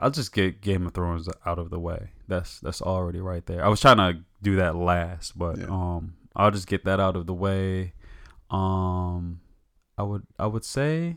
i'll 0.00 0.10
just 0.10 0.32
get 0.34 0.60
game 0.60 0.86
of 0.86 0.92
thrones 0.94 1.28
out 1.46 1.58
of 1.58 1.70
the 1.70 1.78
way 1.78 2.10
that's 2.28 2.60
that's 2.60 2.82
already 2.82 3.20
right 3.20 3.46
there 3.46 3.64
i 3.64 3.68
was 3.68 3.80
trying 3.80 3.96
to 3.96 4.18
do 4.42 4.56
that 4.56 4.76
last 4.76 5.38
but 5.38 5.58
Yeah. 5.58 5.66
um 5.66 6.14
i'll 6.36 6.50
just 6.50 6.66
get 6.66 6.84
that 6.84 7.00
out 7.00 7.16
of 7.16 7.26
the 7.26 7.34
way 7.34 7.94
um 8.50 9.40
i 9.96 10.02
would 10.02 10.24
i 10.38 10.46
would 10.46 10.64
say 10.64 11.16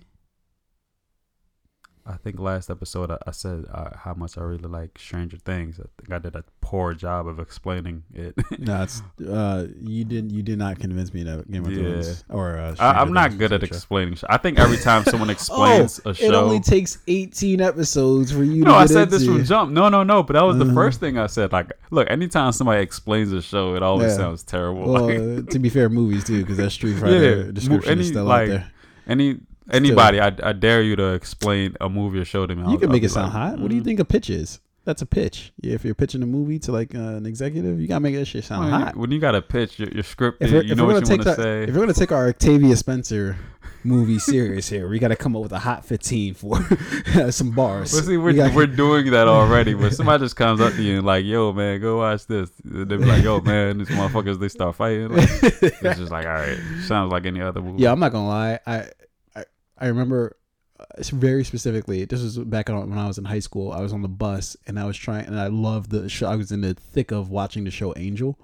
I 2.07 2.17
think 2.17 2.39
last 2.39 2.69
episode 2.69 3.09
I, 3.09 3.17
I 3.25 3.31
said 3.31 3.65
uh, 3.73 3.89
how 3.97 4.13
much 4.13 4.37
I 4.37 4.41
really 4.41 4.69
like 4.69 4.99
Stranger 4.99 5.37
Things. 5.37 5.79
I 5.79 5.85
think 5.99 6.11
I 6.13 6.19
did 6.19 6.35
a 6.35 6.43
poor 6.61 6.93
job 6.93 7.27
of 7.27 7.39
explaining 7.39 8.03
it. 8.13 8.35
No, 8.59 8.83
it's 8.83 9.01
uh, 9.27 9.67
you 9.81 10.05
didn't. 10.05 10.29
you 10.29 10.43
did 10.43 10.59
not 10.59 10.77
convince 10.79 11.13
me 11.13 11.23
that 11.23 11.49
Game 11.51 11.65
of 11.65 11.71
Yeah. 11.71 12.01
Thrones 12.03 12.23
or 12.29 12.57
uh, 12.57 12.75
I, 12.77 13.01
I'm 13.01 13.11
not 13.11 13.37
good 13.39 13.51
at 13.53 13.63
explaining. 13.63 14.17
I 14.29 14.37
think 14.37 14.59
every 14.59 14.77
time 14.77 15.03
someone 15.11 15.31
explains 15.31 15.99
a 16.05 16.13
show, 16.13 16.25
It 16.25 16.33
only 16.35 16.59
takes 16.59 16.99
eighteen 17.07 17.59
episodes 17.59 18.31
for 18.31 18.43
you. 18.43 18.63
To 18.65 18.69
No, 18.69 18.75
I 18.75 18.85
said 18.85 19.09
this 19.09 19.25
from 19.25 19.43
jump. 19.43 19.71
No, 19.71 19.89
no, 19.89 20.03
no. 20.03 20.21
But 20.21 20.33
that 20.33 20.43
was 20.43 20.57
the 20.59 20.65
Uh-huh. 20.65 20.73
first 20.75 20.99
thing 20.99 21.17
I 21.17 21.25
said. 21.27 21.51
Like, 21.51 21.71
look, 21.89 22.07
anytime 22.11 22.51
somebody 22.51 22.83
explains 22.83 23.31
a 23.31 23.41
show, 23.41 23.75
it 23.75 23.81
always 23.81 24.11
Yeah. 24.11 24.17
sounds 24.17 24.43
terrible. 24.43 24.91
Well, 24.93 25.07
like, 25.07 25.49
to 25.53 25.57
be 25.59 25.69
fair, 25.69 25.89
movies 25.89 26.23
too, 26.23 26.41
because 26.41 26.57
that 26.57 26.69
Street 26.69 26.99
Fighter 26.99 27.45
Yeah, 27.45 27.51
description 27.51 27.91
any, 27.93 28.01
is 28.01 28.07
still 28.09 28.25
like, 28.25 28.43
out 28.43 28.47
there. 28.49 28.71
any 29.07 29.39
anybody, 29.71 30.19
I, 30.19 30.35
I 30.43 30.53
dare 30.53 30.81
you 30.81 30.95
to 30.95 31.13
explain 31.13 31.75
a 31.81 31.89
movie 31.89 32.19
or 32.19 32.25
show 32.25 32.45
to 32.45 32.55
me. 32.55 32.61
You 32.63 32.67
I'll- 32.69 32.77
can 32.77 32.89
I'll 32.89 32.93
make 32.93 33.03
it 33.03 33.09
sound 33.09 33.33
like, 33.33 33.51
hot. 33.51 33.59
What 33.59 33.69
do 33.69 33.75
you 33.75 33.81
mm. 33.81 33.85
think 33.85 33.99
a 33.99 34.05
pitch 34.05 34.29
is? 34.29 34.59
That's 34.83 35.01
a 35.01 35.07
pitch. 35.07 35.51
Yeah, 35.61 35.73
if 35.73 35.83
you're 35.83 35.95
pitching 35.95 36.21
a 36.21 36.27
movie 36.27 36.59
to 36.59 36.71
like 36.71 36.93
uh, 36.93 36.99
an 36.99 37.25
executive, 37.25 37.79
you 37.81 37.87
gotta 37.87 38.01
make 38.01 38.13
that 38.15 38.25
shit 38.25 38.43
sound 38.43 38.65
When 38.69 38.79
you, 38.79 38.85
hot. 38.85 38.95
when 38.95 39.11
you 39.11 39.19
got 39.19 39.33
a 39.33 39.41
pitch, 39.41 39.79
your, 39.79 39.89
your 39.89 40.03
script, 40.03 40.43
If 40.43 40.51
you 40.51 40.57
we're, 40.57 40.63
if 40.63 40.77
know 40.77 40.85
what 40.85 40.93
gonna 40.93 40.99
you 40.99 41.17
take 41.17 41.25
want 41.25 41.37
to 41.37 41.43
say. 41.43 41.63
if 41.63 41.69
we're 41.73 41.79
gonna 41.81 41.93
take 41.95 42.11
our 42.11 42.27
Octavia 42.27 42.75
Spencer 42.75 43.35
movie 43.83 44.19
serious 44.19 44.69
here, 44.69 44.87
we 44.87 44.99
gotta 44.99 45.15
come 45.15 45.35
up 45.35 45.41
with 45.41 45.53
a 45.53 45.57
hot 45.59 45.85
fifteen 45.85 46.35
for 46.35 46.59
some 47.31 47.49
bars. 47.49 47.95
But 47.95 48.03
see, 48.05 48.11
We 48.11 48.17
we're, 48.19 48.33
gotta- 48.33 48.55
we're 48.55 48.67
doing 48.67 49.09
that 49.09 49.27
already. 49.27 49.73
But 49.73 49.95
somebody 49.95 50.23
just 50.23 50.35
comes 50.35 50.61
up 50.61 50.73
to 50.73 50.81
you 50.83 50.97
and 50.97 51.05
like, 51.07 51.25
"Yo, 51.25 51.51
man, 51.51 51.81
go 51.81 51.97
watch 51.97 52.27
this." 52.27 52.51
And 52.63 52.87
they 52.87 52.97
be 52.97 53.05
like, 53.05 53.23
"Yo, 53.23 53.39
man, 53.41 53.79
these 53.79 53.89
motherfuckers 53.89 54.39
they 54.39 54.49
start 54.49 54.75
fighting." 54.75 55.07
Like, 55.09 55.27
it's 55.41 55.81
just 55.99 56.11
like, 56.11 56.27
all 56.27 56.33
right, 56.33 56.59
sounds 56.85 57.11
like 57.11 57.25
any 57.25 57.41
other 57.41 57.59
movie. 57.59 57.81
Yeah, 57.81 57.91
I'm 57.91 57.99
not 57.99 58.11
gonna 58.11 58.27
lie. 58.27 58.59
I 58.67 58.89
I, 59.77 59.87
remember 59.87 60.37
uh, 60.79 60.83
very 61.03 61.43
specifically. 61.43 62.05
This 62.05 62.21
was 62.21 62.37
back 62.37 62.69
when 62.69 62.97
I 62.97 63.07
was 63.07 63.17
in 63.17 63.25
high 63.25 63.39
school. 63.39 63.71
I 63.71 63.81
was 63.81 63.93
on 63.93 64.01
the 64.01 64.07
bus 64.07 64.57
and 64.67 64.79
I 64.79 64.85
was 64.85 64.97
trying, 64.97 65.25
and 65.25 65.39
I 65.39 65.47
loved 65.47 65.91
the 65.91 66.09
show. 66.09 66.27
I 66.27 66.35
was 66.35 66.51
in 66.51 66.61
the 66.61 66.73
thick 66.73 67.11
of 67.11 67.29
watching 67.29 67.63
the 67.63 67.71
show 67.71 67.93
Angel, 67.95 68.37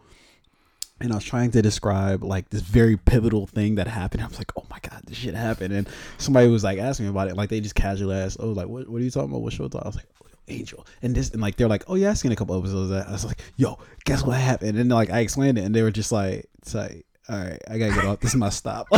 and 1.00 1.12
I 1.12 1.16
was 1.16 1.26
trying 1.26 1.52
to 1.52 1.62
describe 1.62 2.24
like 2.24 2.50
this 2.50 2.62
very 2.62 2.98
pivotal 2.98 3.48
thing 3.48 3.76
that 3.76 3.88
happened. 3.88 4.24
I 4.24 4.28
was 4.28 4.38
like, 4.38 4.52
oh 4.58 4.66
my 4.70 4.80
god, 4.82 5.02
this 5.06 5.18
shit 5.18 5.36
happened, 5.36 5.74
and 5.74 5.90
somebody 6.18 6.48
was 6.48 6.64
like 6.64 6.80
asking 6.80 7.06
me 7.08 7.10
about 7.10 7.28
it. 7.28 7.36
Like 7.36 7.50
they 7.50 7.60
just 7.60 7.76
casually 7.76 8.16
asked, 8.16 8.38
oh, 8.40 8.52
like 8.52 8.68
what, 8.68 8.88
what 8.88 9.02
are 9.02 9.04
you 9.04 9.12
talking 9.12 9.30
about? 9.30 9.42
What 9.42 9.54
show? 9.54 9.70
I 9.74 9.88
was 9.88 9.96
like. 9.96 10.06
"Oh, 10.06 10.22
Angel 10.48 10.86
and 11.02 11.16
this 11.16 11.30
and 11.30 11.42
like 11.42 11.56
they're 11.56 11.68
like 11.68 11.84
oh 11.88 11.96
yeah 11.96 12.10
I 12.10 12.14
seen 12.14 12.32
a 12.32 12.36
couple 12.36 12.58
episodes 12.58 12.90
of 12.92 12.98
that 12.98 13.08
I 13.08 13.12
was 13.12 13.24
like 13.24 13.40
yo 13.56 13.80
guess 14.04 14.24
what 14.24 14.38
happened 14.38 14.78
and 14.78 14.90
like 14.90 15.10
I 15.10 15.20
explained 15.20 15.58
it 15.58 15.64
and 15.64 15.74
they 15.74 15.82
were 15.82 15.92
just 15.92 16.12
like 16.12 16.50
it's 16.62 16.74
like 16.74 17.06
all 17.30 17.38
right 17.38 17.60
I 17.70 17.78
gotta 17.78 17.94
get 17.94 18.06
off 18.06 18.20
this 18.20 18.32
is 18.32 18.36
my 18.38 18.50
stop 18.50 18.88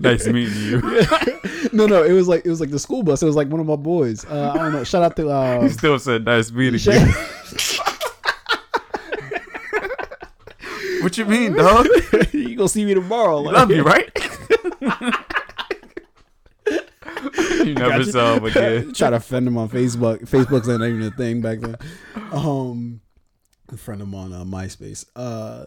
nice 0.00 0.26
meeting 0.26 0.54
you. 0.62 0.80
no, 1.72 1.86
no, 1.86 2.02
it 2.02 2.12
was 2.12 2.28
like 2.28 2.44
it 2.44 2.48
was 2.50 2.60
like 2.60 2.70
the 2.70 2.78
school 2.78 3.02
bus. 3.02 3.22
It 3.22 3.26
was 3.26 3.36
like 3.36 3.48
one 3.48 3.60
of 3.60 3.66
my 3.66 3.76
boys. 3.76 4.24
Uh, 4.24 4.52
I 4.54 4.58
don't 4.58 4.72
know. 4.72 4.84
Shout 4.84 5.02
out 5.02 5.16
to 5.16 5.22
He 5.24 5.28
uh, 5.30 5.68
still 5.68 5.98
said 5.98 6.24
nice 6.24 6.50
meeting 6.50 6.78
shout- 6.78 7.06
you. 7.06 7.12
What 11.02 11.18
you 11.18 11.24
mean, 11.24 11.54
dog? 11.54 11.86
you 12.32 12.54
gonna 12.54 12.68
see 12.68 12.84
me 12.84 12.94
tomorrow. 12.94 13.38
Like, 13.40 13.54
Love 13.56 13.70
you, 13.72 13.82
right? 13.82 14.08
you 17.64 17.74
never 17.74 17.98
Gotcha. 17.98 18.12
saw 18.12 18.34
him 18.36 18.44
again. 18.44 18.92
Try 18.94 19.10
to 19.10 19.18
friend 19.18 19.48
him 19.48 19.58
on 19.58 19.68
Facebook. 19.68 20.20
Facebook's 20.28 20.68
not 20.68 20.76
even 20.86 21.02
a 21.02 21.10
thing 21.10 21.40
back 21.40 21.58
then. 21.58 21.76
Um, 22.30 23.00
friend 23.76 24.00
of 24.02 24.08
mine 24.08 24.32
on 24.32 24.42
uh, 24.42 24.44
MySpace. 24.44 25.04
Uh, 25.16 25.64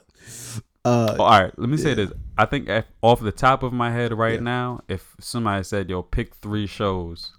uh, 0.85 1.15
Oh, 1.17 1.23
all 1.23 1.41
right, 1.41 1.57
let 1.57 1.69
me 1.69 1.77
say 1.77 1.93
this. 1.95 2.11
I 2.37 2.45
think 2.45 2.69
if, 2.69 2.85
off 3.01 3.19
the 3.21 3.31
top 3.31 3.63
of 3.63 3.73
my 3.73 3.91
head 3.91 4.13
right 4.13 4.35
Yeah. 4.35 4.39
now, 4.41 4.81
if 4.87 5.15
somebody 5.19 5.63
said, 5.63 5.89
"Yo, 5.89 6.01
pick 6.03 6.35
three 6.35 6.67
shows," 6.67 7.33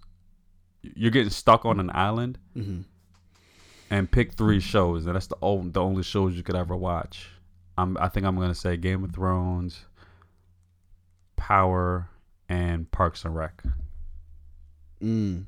you're 0.83 1.11
getting 1.13 1.31
stuck 1.31 1.65
on 1.65 1.79
an 1.81 1.91
island 1.95 2.39
mhm. 2.57 2.85
and 3.91 4.11
pick 4.11 4.33
three 4.35 4.61
shows, 4.61 5.07
and 5.07 5.15
that's 5.15 5.27
the 5.29 5.37
only, 5.43 5.71
the 5.71 5.81
only 5.81 6.03
shows 6.03 6.35
you 6.37 6.43
could 6.43 6.57
ever 6.57 6.75
watch. 6.77 7.29
I'm, 7.79 7.97
I 7.99 8.09
think 8.09 8.27
I'm 8.27 8.37
gonna 8.37 8.55
say 8.55 8.77
Game 8.77 9.05
of 9.05 9.13
Thrones, 9.13 9.85
Power, 11.37 12.09
and 12.49 12.91
Parks 12.91 13.25
and 13.25 13.35
Rec. 13.37 13.63
mm. 15.03 15.45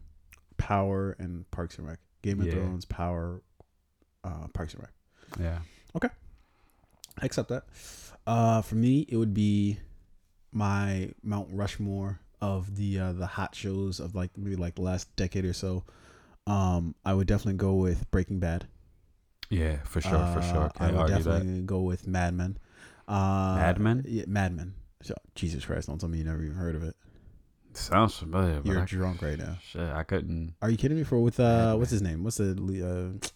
Power 0.57 1.17
and 1.19 1.49
Parks 1.51 1.79
and 1.79 1.87
Rec. 1.89 1.99
Game 2.23 2.41
of 2.41 2.47
Yeah. 2.47 2.53
Thrones, 2.55 2.85
Power, 2.85 3.43
uh, 4.25 4.49
Parks 4.53 4.75
and 4.75 4.83
Rec. 4.83 4.93
Yeah. 5.41 5.59
Okay. 5.97 6.09
I 7.21 7.27
accept 7.27 7.49
that. 7.49 7.65
Uh, 8.27 8.63
for 8.63 8.75
me, 8.75 9.07
it 9.09 9.17
would 9.17 9.35
be 9.35 9.79
my 10.53 11.11
Mount 11.23 11.49
Rushmore 11.51 12.21
of 12.41 12.77
the 12.77 12.99
uh, 12.99 13.13
the 13.13 13.27
hot 13.27 13.55
shows 13.55 14.01
of 14.01 14.15
like 14.15 14.31
maybe 14.37 14.57
like 14.57 14.77
the 14.77 14.83
last 14.83 15.15
decade 15.17 15.45
or 15.45 15.53
so. 15.53 15.85
Um, 16.47 16.95
I 17.05 17.15
would 17.15 17.27
definitely 17.27 17.59
go 17.59 17.75
with 17.75 18.11
Breaking 18.11 18.39
Bad. 18.39 18.67
Yeah, 19.51 19.79
for 19.85 20.01
sure, 20.01 20.27
for 20.35 20.43
sure. 20.43 20.65
Uh, 20.65 20.71
I 20.79 20.87
would 20.87 20.97
argue 20.97 21.17
that. 21.17 21.25
definitely 21.25 21.63
go 21.63 21.81
with 21.81 22.07
Mad 22.07 22.35
Men. 22.35 22.59
Uh, 23.07 23.57
Mad 23.57 23.79
Men? 23.81 24.05
Yeah, 24.07 24.25
Mad 24.27 24.55
Men. 24.55 24.75
So, 25.03 25.15
Jesus 25.35 25.65
Christ! 25.65 25.89
Don't 25.89 25.99
tell 25.99 26.09
me 26.09 26.19
you 26.19 26.25
never 26.25 26.43
even 26.43 26.57
heard 26.57 26.75
of 26.75 26.83
it. 26.83 26.95
Sounds 27.73 28.17
familiar, 28.17 28.61
You're 28.65 28.81
I, 28.81 28.85
drunk 28.85 29.23
right 29.23 29.39
now. 29.39 29.57
shit, 29.63 29.81
I 29.81 30.03
couldn't. 30.03 30.55
Are 30.61 30.71
you 30.71 30.77
kidding 30.77 30.97
me? 30.97 31.05
For 31.05 31.19
with 31.19 31.39
Mad 31.39 31.73
uh, 31.73 31.77
what's 31.77 31.91
his 31.91 32.03
name? 32.03 32.25
What's 32.25 32.39
the 32.39 32.51
uh, 32.53 33.29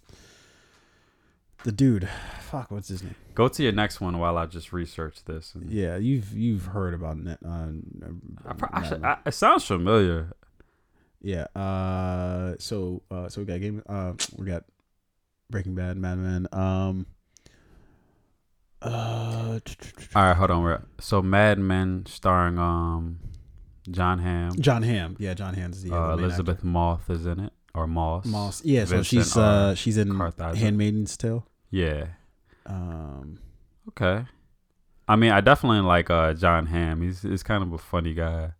the 1.64 1.72
dude? 1.72 2.08
Fuck, 2.40 2.70
what's 2.70 2.88
his 2.88 3.02
name? 3.02 3.14
Go 3.34 3.48
to 3.48 3.62
your 3.62 3.72
next 3.72 4.00
one 4.00 4.18
while 4.18 4.36
I 4.36 4.46
just 4.46 4.72
research 4.72 5.24
this. 5.24 5.54
And 5.54 5.70
Yeah, 5.70 5.96
you've 5.96 6.32
you've 6.32 6.66
heard 6.66 6.92
about 6.94 7.16
net. 7.18 7.38
Uh, 7.44 7.68
I, 8.46 8.52
pro- 8.52 8.68
I 8.72 9.18
it 9.26 9.32
sounds 9.34 9.64
familiar. 9.64 10.32
Yeah. 11.20 11.44
Uh. 11.56 12.54
So. 12.58 13.02
Uh. 13.10 13.28
So 13.28 13.40
we 13.40 13.46
got 13.46 13.60
game. 13.60 13.82
Uh. 13.88 14.12
We 14.36 14.44
got 14.46 14.64
Breaking 15.50 15.74
Bad, 15.74 15.96
Mad 15.96 16.18
Men. 16.18 16.46
Um. 16.52 17.06
Uh. 18.80 19.60
All 20.14 20.22
right, 20.24 20.36
hold 20.36 20.50
on. 20.50 20.62
We're- 20.64 20.80
So 21.00 21.22
Mad 21.22 21.58
Men 21.58 22.04
starring 22.06 22.58
um 22.58 23.18
Jon 23.90 24.18
Hamm, 24.18 24.52
Jon 24.60 24.82
Hamm. 24.82 25.16
Yeah, 25.18 25.34
Jon 25.34 25.54
Hamm's 25.54 25.82
the, 25.82 25.92
uh, 25.92 26.10
uh, 26.10 26.12
Elizabeth 26.14 26.62
Moth 26.64 27.08
is 27.10 27.26
in 27.26 27.40
it 27.40 27.52
or 27.74 27.86
Moss. 27.86 28.20
actor. 28.26 28.30
Moss. 28.30 28.64
Yeah. 28.64 28.84
So 28.84 29.02
she's 29.02 29.36
uh 29.36 29.74
she's 29.74 29.96
in. 29.96 30.18
Handmaid's 30.38 31.16
Tale. 31.16 31.46
Yeah. 31.72 32.06
Um. 32.66 33.40
Okay. 33.88 34.24
I 35.08 35.16
mean, 35.16 35.32
I 35.32 35.40
definitely 35.40 35.80
like 35.80 36.08
uh 36.10 36.32
Jon 36.34 36.66
Hamm. 36.66 37.02
He's 37.02 37.22
he's 37.22 37.42
kind 37.42 37.62
of 37.64 37.72
a 37.72 37.78
funny 37.78 38.14
guy. 38.14 38.52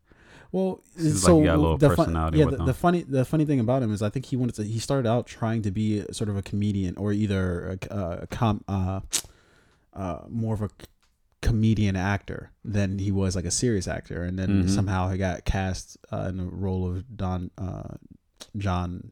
Well, 0.51 0.81
Seems 0.97 1.23
like 1.23 1.31
so 1.31 1.39
he 1.39 1.45
got 1.47 1.57
a 1.57 1.61
little 1.61 1.79
the 1.79 1.95
fun- 1.97 2.13
yeah, 2.35 2.45
the, 2.47 2.65
the 2.65 2.75
funny 2.75 3.03
the 3.05 3.25
funny 3.25 3.45
thing 3.47 3.61
about 3.61 3.83
him 3.83 3.93
is 3.93 4.03
I 4.03 4.11
think 4.11 4.27
he 4.27 4.37
wanted 4.37 4.57
to. 4.57 4.65
He 4.65 4.79
started 4.81 5.09
out 5.09 5.27
trying 5.27 5.63
to 5.63 5.71
be 5.71 6.05
sort 6.13 6.29
of 6.29 6.37
a 6.37 6.43
comedian 6.43 6.97
or 6.97 7.13
either 7.13 7.79
a, 7.91 7.95
a 8.23 8.27
com 8.27 8.63
uh, 8.69 9.01
uh, 9.95 10.19
more 10.29 10.53
of 10.55 10.63
a 10.63 10.69
comedian 11.41 11.97
actor 11.97 12.51
than 12.65 12.99
he 12.99 13.11
was 13.11 13.35
like 13.35 13.45
a 13.47 13.51
serious 13.51 13.89
actor, 13.89 14.23
and 14.25 14.39
then 14.39 14.65
Mhm. 14.65 14.69
somehow 14.71 15.09
he 15.11 15.17
got 15.17 15.45
cast 15.47 15.97
uh, 16.13 16.27
in 16.29 16.37
the 16.37 16.45
role 16.45 16.87
of 16.87 17.17
Don 17.17 17.51
uh, 17.57 17.95
John 18.57 19.11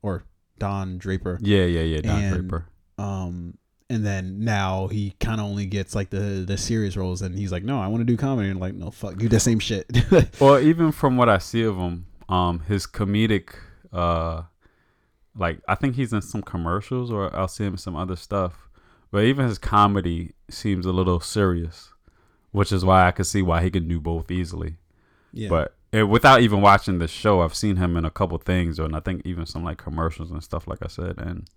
or 0.00 0.24
Don 0.58 0.96
Draper. 0.96 1.38
Yeah, 1.42 1.64
yeah, 1.64 1.82
yeah. 1.82 2.00
Don 2.00 2.22
And- 2.22 2.34
Draper. 2.48 2.66
Um, 2.98 3.56
and 3.90 4.04
then 4.04 4.44
now 4.44 4.88
he 4.88 5.14
kind 5.18 5.40
of 5.40 5.46
only 5.46 5.64
gets 5.66 5.94
like 5.94 6.10
the 6.10 6.44
the 6.46 6.58
serious 6.58 6.96
roles, 6.96 7.22
and 7.22 7.34
he's 7.38 7.52
like, 7.52 7.64
no, 7.64 7.80
I 7.80 7.86
want 7.88 8.00
to 8.00 8.04
do 8.04 8.16
comedy, 8.16 8.50
and 8.50 8.60
like, 8.60 8.74
no, 8.74 8.90
fuck, 8.90 9.16
do 9.16 9.28
the 9.28 9.40
same 9.40 9.58
shit. 9.58 9.86
Well, 10.40 10.58
even 10.60 10.92
from 10.92 11.16
what 11.16 11.28
I 11.28 11.38
see 11.38 11.62
of 11.62 11.76
him, 11.76 12.06
um, 12.28 12.60
his 12.60 12.86
comedic, 12.86 13.54
uh, 13.92 14.42
like 15.36 15.60
I 15.66 15.74
think 15.74 15.94
he's 15.94 16.12
in 16.12 16.20
some 16.22 16.42
commercials, 16.42 17.10
or 17.10 17.34
I'll 17.34 17.48
see 17.48 17.64
him 17.64 17.74
in 17.74 17.78
some 17.78 17.96
other 17.96 18.16
stuff. 18.16 18.68
But 19.10 19.24
even 19.24 19.46
his 19.46 19.56
comedy 19.58 20.34
seems 20.50 20.84
a 20.84 20.92
little 20.92 21.20
serious, 21.20 21.94
which 22.50 22.72
is 22.72 22.84
why 22.84 23.06
I 23.06 23.10
could 23.10 23.26
see 23.26 23.40
why 23.40 23.62
he 23.62 23.70
can 23.70 23.88
do 23.88 24.00
both 24.00 24.30
easily. 24.30 24.76
yeah, 25.32 25.48
But 25.48 25.74
eh, 25.94 26.02
without 26.02 26.42
even 26.42 26.60
watching 26.60 26.98
the 26.98 27.08
show, 27.08 27.40
I've 27.40 27.54
seen 27.54 27.76
him 27.76 27.96
in 27.96 28.04
a 28.04 28.10
couple 28.10 28.36
things, 28.36 28.78
and 28.78 28.94
I 28.94 29.00
think 29.00 29.22
even 29.24 29.46
some 29.46 29.64
like 29.64 29.78
commercials 29.78 30.30
and 30.30 30.44
stuff, 30.44 30.68
like 30.68 30.80
I 30.82 30.88
said. 30.88 31.16
And 31.16 31.48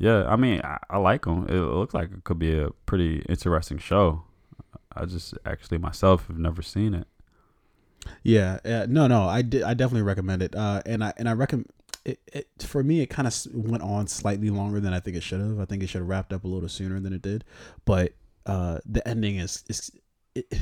yeah, 0.00 0.24
I 0.26 0.36
mean, 0.36 0.62
I, 0.64 0.78
I 0.88 0.96
like 0.96 1.26
him. 1.26 1.46
It 1.46 1.52
looks 1.52 1.92
like 1.92 2.10
it 2.10 2.24
could 2.24 2.38
be 2.38 2.58
a 2.58 2.70
pretty 2.86 3.22
interesting 3.28 3.76
show. 3.76 4.22
I 4.96 5.04
just 5.04 5.34
actually 5.44 5.76
myself 5.76 6.26
have 6.28 6.38
never 6.38 6.62
seen 6.62 6.94
it. 6.94 7.06
Yeah, 8.22 8.58
yeah, 8.64 8.86
no, 8.88 9.06
no, 9.06 9.24
I 9.24 9.42
did, 9.42 9.62
I 9.62 9.74
definitely 9.74 10.02
recommend 10.02 10.42
it. 10.42 10.56
Uh, 10.56 10.80
and 10.86 11.04
I 11.04 11.12
and 11.18 11.28
I 11.28 11.34
recommend 11.34 11.70
it, 12.06 12.18
it. 12.32 12.48
For 12.60 12.82
me, 12.82 13.02
it 13.02 13.08
kind 13.08 13.28
of 13.28 13.46
went 13.52 13.82
on 13.82 14.06
slightly 14.06 14.48
longer 14.48 14.80
than 14.80 14.94
I 14.94 15.00
think 15.00 15.18
it 15.18 15.22
should 15.22 15.40
have. 15.40 15.60
I 15.60 15.66
think 15.66 15.82
it 15.82 15.88
should 15.88 16.00
have 16.00 16.08
wrapped 16.08 16.32
up 16.32 16.44
a 16.44 16.48
little 16.48 16.68
sooner 16.70 16.98
than 16.98 17.12
it 17.12 17.20
did. 17.20 17.44
But 17.84 18.14
uh, 18.46 18.78
the 18.86 19.06
ending 19.06 19.36
is 19.36 19.64
is 19.68 19.90
it, 20.34 20.46
it 20.50 20.58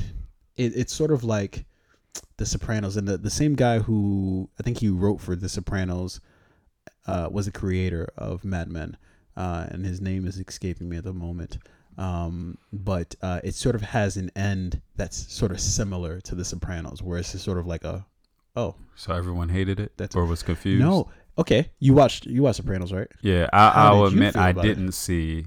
it's 0.75 0.93
sort 0.93 1.11
of 1.11 1.23
like 1.23 1.63
The 2.35 2.45
Sopranos, 2.45 2.97
and 2.97 3.07
the 3.07 3.17
the 3.17 3.29
same 3.29 3.55
guy 3.55 3.79
who 3.79 4.49
I 4.59 4.63
think 4.63 4.79
he 4.79 4.89
wrote 4.89 5.21
for 5.21 5.37
The 5.37 5.47
Sopranos 5.47 6.19
uh, 7.07 7.29
was 7.31 7.45
the 7.45 7.53
creator 7.53 8.09
of 8.17 8.43
Mad 8.43 8.69
Men, 8.69 8.97
uh, 9.39 9.65
and 9.71 9.83
his 9.85 9.99
name 10.01 10.27
is 10.27 10.37
escaping 10.37 10.87
me 10.89 10.97
at 10.97 11.03
the 11.05 11.13
moment. 11.13 11.57
Um, 11.97 12.57
but 12.71 13.15
uh, 13.21 13.39
it 13.43 13.55
sort 13.55 13.75
of 13.75 13.81
has 13.81 14.15
an 14.17 14.29
end 14.35 14.81
that's 14.95 15.31
sort 15.33 15.51
of 15.51 15.59
similar 15.59 16.21
to 16.21 16.35
The 16.35 16.45
Sopranos, 16.45 17.01
where 17.01 17.17
it's 17.17 17.31
just 17.31 17.43
sort 17.43 17.57
of 17.57 17.65
like 17.65 17.83
a, 17.83 18.05
oh 18.55 18.75
So 18.95 19.13
everyone 19.13 19.49
hated 19.49 19.79
it, 19.79 19.91
That's- 19.97 20.15
or 20.15 20.25
was 20.25 20.43
confused. 20.43 20.81
no, 20.83 21.09
okay, 21.37 21.69
you 21.79 21.93
watched 21.93 22.25
you 22.25 22.43
watched 22.43 22.57
Sopranos, 22.57 22.93
right? 22.93 23.07
Yeah, 23.21 23.49
I, 23.51 23.69
How 23.71 23.95
I'll 23.95 24.05
admit 24.05 24.37
I 24.37 24.51
didn't 24.53 24.91
see 24.93 25.45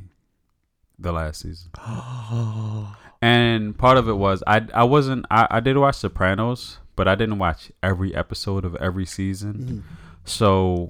the 0.99 1.12
last 1.12 1.40
season, 1.43 1.70
and 3.22 3.76
part 3.78 3.97
of 3.99 4.09
it 4.09 4.14
was 4.14 4.43
I 4.47 4.66
I 4.74 4.84
wasn't 4.84 5.26
I, 5.30 5.47
I 5.51 5.61
did 5.61 5.76
watch 5.76 5.97
Sopranos, 5.97 6.78
but 6.97 7.09
I 7.09 7.14
didn't 7.14 7.38
watch 7.38 7.72
every 7.82 8.14
episode 8.14 8.64
of 8.64 8.74
every 8.76 9.07
season. 9.07 9.55
Mm-hmm. 9.55 9.95
So, 10.24 10.88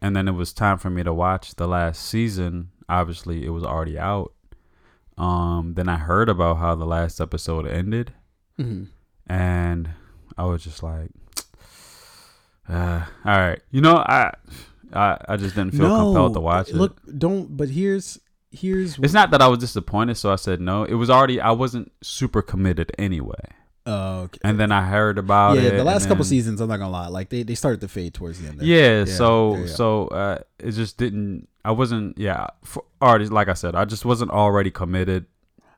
and 0.00 0.14
then 0.14 0.28
it 0.28 0.32
was 0.32 0.52
time 0.52 0.78
for 0.78 0.90
me 0.90 1.02
to 1.02 1.12
watch 1.12 1.54
the 1.56 1.66
last 1.68 2.04
season. 2.04 2.70
Obviously, 2.88 3.44
it 3.44 3.50
was 3.50 3.64
already 3.64 3.98
out. 3.98 4.32
Um, 5.16 5.74
then 5.74 5.88
I 5.88 5.96
heard 5.96 6.28
about 6.28 6.58
how 6.58 6.74
the 6.74 6.86
last 6.86 7.20
episode 7.20 7.66
ended, 7.66 8.12
hmm 8.56 8.84
and 9.26 9.90
I 10.38 10.44
was 10.44 10.62
just 10.62 10.82
like, 10.82 11.10
uh, 12.68 13.04
"All 13.24 13.38
right, 13.38 13.60
you 13.70 13.80
know, 13.80 13.96
I, 13.96 14.32
I, 14.92 15.18
I 15.28 15.36
just 15.36 15.54
didn't 15.56 15.72
feel 15.74 15.94
compelled 15.94 16.34
to 16.34 16.40
watch 16.40 16.70
it." 16.70 16.76
Look, 16.76 17.00
don't. 17.18 17.56
But 17.56 17.70
here's 17.70 18.18
here's 18.50 18.98
It's 19.00 19.12
not 19.12 19.30
that 19.32 19.42
I 19.42 19.48
was 19.48 19.58
disappointed, 19.58 20.16
so 20.16 20.32
I 20.32 20.36
said 20.36 20.60
no. 20.60 20.84
It 20.84 20.94
was 20.94 21.10
already 21.10 21.40
I 21.40 21.50
wasn't 21.50 21.92
super 22.02 22.40
committed 22.40 22.92
anyway. 22.98 23.40
Uh, 23.86 24.20
okay. 24.24 24.38
And 24.44 24.58
then 24.60 24.70
I 24.72 24.84
heard 24.86 25.18
about 25.18 25.56
yeah, 25.56 25.68
it. 25.70 25.76
the 25.76 25.84
last 25.84 26.02
couple 26.08 26.24
then- 26.24 26.30
seasons, 26.30 26.60
I'm 26.60 26.68
not 26.68 26.78
gonna 26.78 26.90
lie, 26.90 27.08
like 27.08 27.28
they, 27.30 27.42
they 27.42 27.54
started 27.54 27.80
to 27.82 27.88
fade 27.88 28.14
towards 28.14 28.40
the 28.40 28.48
end. 28.48 28.60
there. 28.60 28.66
Yeah, 28.66 28.98
Yeah, 29.00 29.04
so 29.04 29.54
yeah, 29.54 29.60
yeah. 29.60 29.66
so 29.74 30.08
uh, 30.08 30.38
it 30.58 30.72
just 30.72 30.96
didn't. 30.98 31.48
I 31.64 31.72
wasn't. 31.72 32.18
Yeah, 32.18 32.46
for, 32.64 32.84
already 33.00 33.26
like 33.28 33.48
I 33.48 33.54
said, 33.54 33.74
I 33.74 33.84
just 33.84 34.04
wasn't 34.04 34.30
already 34.30 34.70
committed. 34.70 35.26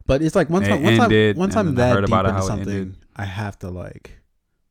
But 0.06 0.22
it's 0.22 0.34
like 0.34 0.50
once 0.50 0.66
It 0.66 0.70
time, 0.70 0.82
time, 0.82 1.00
ended, 1.02 1.36
time 1.36 1.68
and 1.68 1.78
then 1.78 1.84
I 1.84 1.88
that 1.88 1.94
heard 1.94 2.06
deep 2.06 2.18
into 2.30 2.42
something. 2.42 2.96
I 3.14 3.24
have 3.24 3.58
to 3.60 3.68
like, 3.70 4.18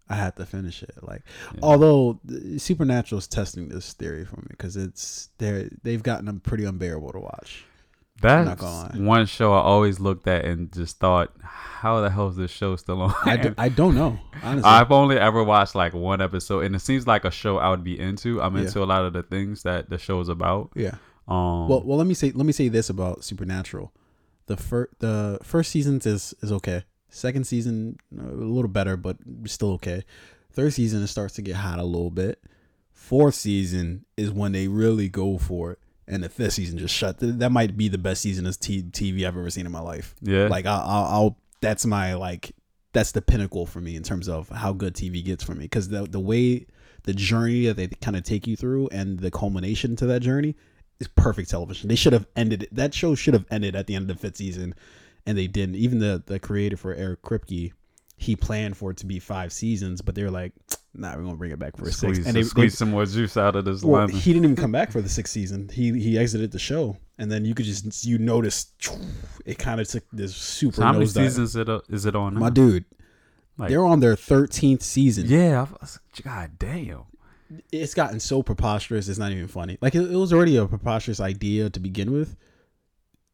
I 0.09 0.15
have 0.15 0.35
to 0.35 0.45
finish 0.45 0.83
it. 0.83 0.95
Like, 1.01 1.21
Yeah. 1.53 1.59
although 1.63 2.19
the 2.25 2.59
Supernatural's 2.59 3.27
testing 3.27 3.69
this 3.69 3.93
theory 3.93 4.25
for 4.25 4.37
me 4.37 4.47
because 4.49 4.75
it's 4.75 5.29
they 5.37 5.69
they've 5.83 6.03
gotten 6.03 6.25
them 6.25 6.39
pretty 6.41 6.65
unbearable 6.65 7.11
to 7.13 7.19
watch. 7.19 7.63
That's 8.21 8.95
one 8.97 9.25
show 9.25 9.53
I 9.53 9.59
always 9.61 9.99
looked 9.99 10.27
at 10.27 10.45
and 10.45 10.71
just 10.71 10.99
thought, 10.99 11.33
how 11.41 12.01
the 12.01 12.09
hell 12.09 12.27
is 12.27 12.35
this 12.35 12.51
show 12.51 12.75
still 12.75 13.01
on? 13.01 13.13
I, 13.23 13.37
do, 13.37 13.53
I 13.57 13.69
don't 13.69 13.95
know 13.95 14.19
honestly. 14.43 14.69
I've 14.69 14.91
only 14.91 15.17
ever 15.17 15.43
watched 15.43 15.75
like 15.75 15.93
one 15.93 16.21
episode, 16.21 16.61
and 16.65 16.75
it 16.75 16.79
seems 16.79 17.07
like 17.07 17.23
a 17.25 17.31
show 17.31 17.57
I 17.57 17.69
would 17.69 17.83
be 17.83 17.97
into. 17.99 18.41
I'm 18.41 18.55
Yeah. 18.55 18.63
into 18.63 18.83
a 18.83 18.85
lot 18.85 19.05
of 19.05 19.13
the 19.13 19.23
things 19.23 19.63
that 19.63 19.89
the 19.89 19.97
show 19.97 20.19
is 20.19 20.29
about. 20.29 20.71
yeah. 20.75 20.95
Um, 21.27 21.67
Well, 21.69 21.83
well, 21.85 21.97
let 21.97 22.07
me 22.07 22.13
say 22.15 22.31
let 22.31 22.45
me 22.45 22.51
say 22.53 22.67
this 22.69 22.89
about 22.89 23.23
Supernatural. 23.23 23.93
The 24.47 24.57
first 24.57 24.91
the 24.99 25.39
first 25.43 25.71
season 25.71 26.01
is 26.03 26.33
is 26.41 26.51
okay. 26.51 26.83
Second 27.09 27.45
season 27.47 27.97
uh, 28.17 28.23
a 28.29 28.33
little 28.33 28.67
better, 28.69 28.97
but 28.97 29.17
still 29.45 29.71
okay. 29.73 30.03
Third 30.51 30.73
season 30.73 31.03
it 31.03 31.07
starts 31.07 31.35
to 31.35 31.41
get 31.43 31.55
hot 31.55 31.77
a 31.79 31.83
little 31.83 32.09
bit. 32.11 32.41
Fourth 32.91 33.35
season 33.35 34.05
is 34.17 34.31
when 34.31 34.51
they 34.51 34.67
really 34.67 35.07
go 35.07 35.37
for 35.37 35.71
it, 35.73 35.79
and 36.09 36.23
the 36.23 36.29
fifth 36.29 36.53
season 36.53 36.77
just 36.77 36.93
shut. 36.93 37.17
That 37.19 37.51
might 37.51 37.77
be 37.77 37.87
the 37.87 37.97
best 37.97 38.21
season 38.21 38.45
of 38.47 38.59
t- 38.59 38.83
TV 38.83 39.19
I've 39.19 39.37
ever 39.37 39.49
seen 39.49 39.65
in 39.65 39.71
my 39.71 39.79
life. 39.79 40.15
yeah, 40.21 40.47
Like 40.47 40.65
I'll, 40.65 40.81
I'll, 40.81 41.05
I'll 41.05 41.37
that's 41.61 41.85
my 41.85 42.15
like 42.15 42.51
that's 42.91 43.11
the 43.11 43.21
pinnacle 43.21 43.65
for 43.65 43.79
me 43.79 43.95
in 43.95 44.03
terms 44.03 44.27
of 44.27 44.49
how 44.49 44.73
good 44.73 44.95
TV 44.95 45.23
gets 45.23 45.43
for 45.43 45.53
me 45.53 45.65
because 45.65 45.89
the 45.89 46.03
the 46.03 46.19
way 46.19 46.65
the 47.03 47.13
journey 47.13 47.67
that 47.67 47.77
they 47.77 47.87
kind 47.87 48.17
of 48.17 48.23
take 48.23 48.47
you 48.47 48.55
through 48.55 48.87
and 48.91 49.19
the 49.19 49.31
culmination 49.31 49.95
to 49.95 50.05
that 50.07 50.21
journey 50.21 50.55
is 50.99 51.07
perfect 51.07 51.49
television. 51.49 51.87
They 51.87 51.95
should 51.95 52.13
have 52.13 52.27
ended 52.35 52.63
it. 52.63 52.75
That 52.75 52.93
show 52.93 53.15
should 53.15 53.33
have 53.33 53.45
ended 53.51 53.75
at 53.75 53.87
the 53.87 53.95
end 53.95 54.09
of 54.09 54.17
the 54.17 54.21
fifth 54.21 54.37
season, 54.37 54.75
and 55.25 55.37
they 55.37 55.47
didn't. 55.47 55.75
Even 55.75 55.99
the 55.99 56.23
the 56.25 56.39
creator 56.39 56.75
for 56.75 56.93
Eric 56.93 57.21
Kripke, 57.21 57.71
he 58.17 58.35
planned 58.35 58.75
for 58.77 58.91
it 58.91 58.97
to 58.97 59.05
be 59.05 59.19
five 59.19 59.53
seasons, 59.53 60.01
but 60.01 60.15
they 60.15 60.23
were 60.23 60.31
like, 60.31 60.53
"Nah, 60.93 61.15
we're 61.15 61.23
gonna 61.23 61.37
bring 61.37 61.51
it 61.51 61.59
back 61.59 61.77
for 61.77 61.87
a 61.87 61.91
squeeze, 61.91 62.17
six. 62.17 62.27
And 62.27 62.35
they, 62.35 62.43
squeeze 62.43 62.77
some 62.77 62.91
more 62.91 63.05
juice 63.05 63.37
out 63.37 63.55
of 63.55 63.65
this 63.65 63.83
well, 63.83 64.01
lemon. 64.01 64.15
he 64.15 64.33
didn't 64.33 64.45
even 64.45 64.55
come 64.55 64.71
back 64.71 64.91
for 64.91 65.01
the 65.01 65.09
sixth 65.09 65.33
season. 65.33 65.69
He 65.69 65.99
he 65.99 66.17
exited 66.17 66.51
the 66.51 66.59
show, 66.59 66.97
and 67.17 67.31
then 67.31 67.45
you 67.45 67.53
could 67.53 67.65
just 67.65 68.05
you 68.05 68.17
notice 68.17 68.71
it 69.45 69.57
kind 69.57 69.79
of 69.79 69.87
took 69.87 70.03
this 70.11 70.35
super. 70.35 70.77
So 70.77 70.83
how 70.83 70.93
many 70.93 71.05
seasons 71.05 71.49
is 71.49 71.55
it, 71.55 71.69
uh, 71.69 71.81
is 71.89 72.05
it 72.05 72.15
on? 72.15 72.35
Now? 72.35 72.39
My 72.41 72.49
dude, 72.49 72.85
Like- 73.57 73.69
they're 73.69 73.85
on 73.85 73.99
their 73.99 74.15
thirteenth 74.15 74.81
season. 74.83 75.27
Yeah, 75.27 75.67
God 76.23 76.51
damn. 76.57 77.03
It's 77.71 77.95
gotten 77.95 78.19
so 78.19 78.43
preposterous. 78.43 79.07
It's 79.09 79.17
not 79.17 79.31
even 79.31 79.47
funny. 79.47 79.77
Like 79.81 79.95
it, 79.95 80.11
it 80.11 80.15
was 80.15 80.31
already 80.31 80.55
a 80.57 80.67
preposterous 80.67 81.19
idea 81.19 81.69
to 81.69 81.79
begin 81.79 82.11
with. 82.11 82.35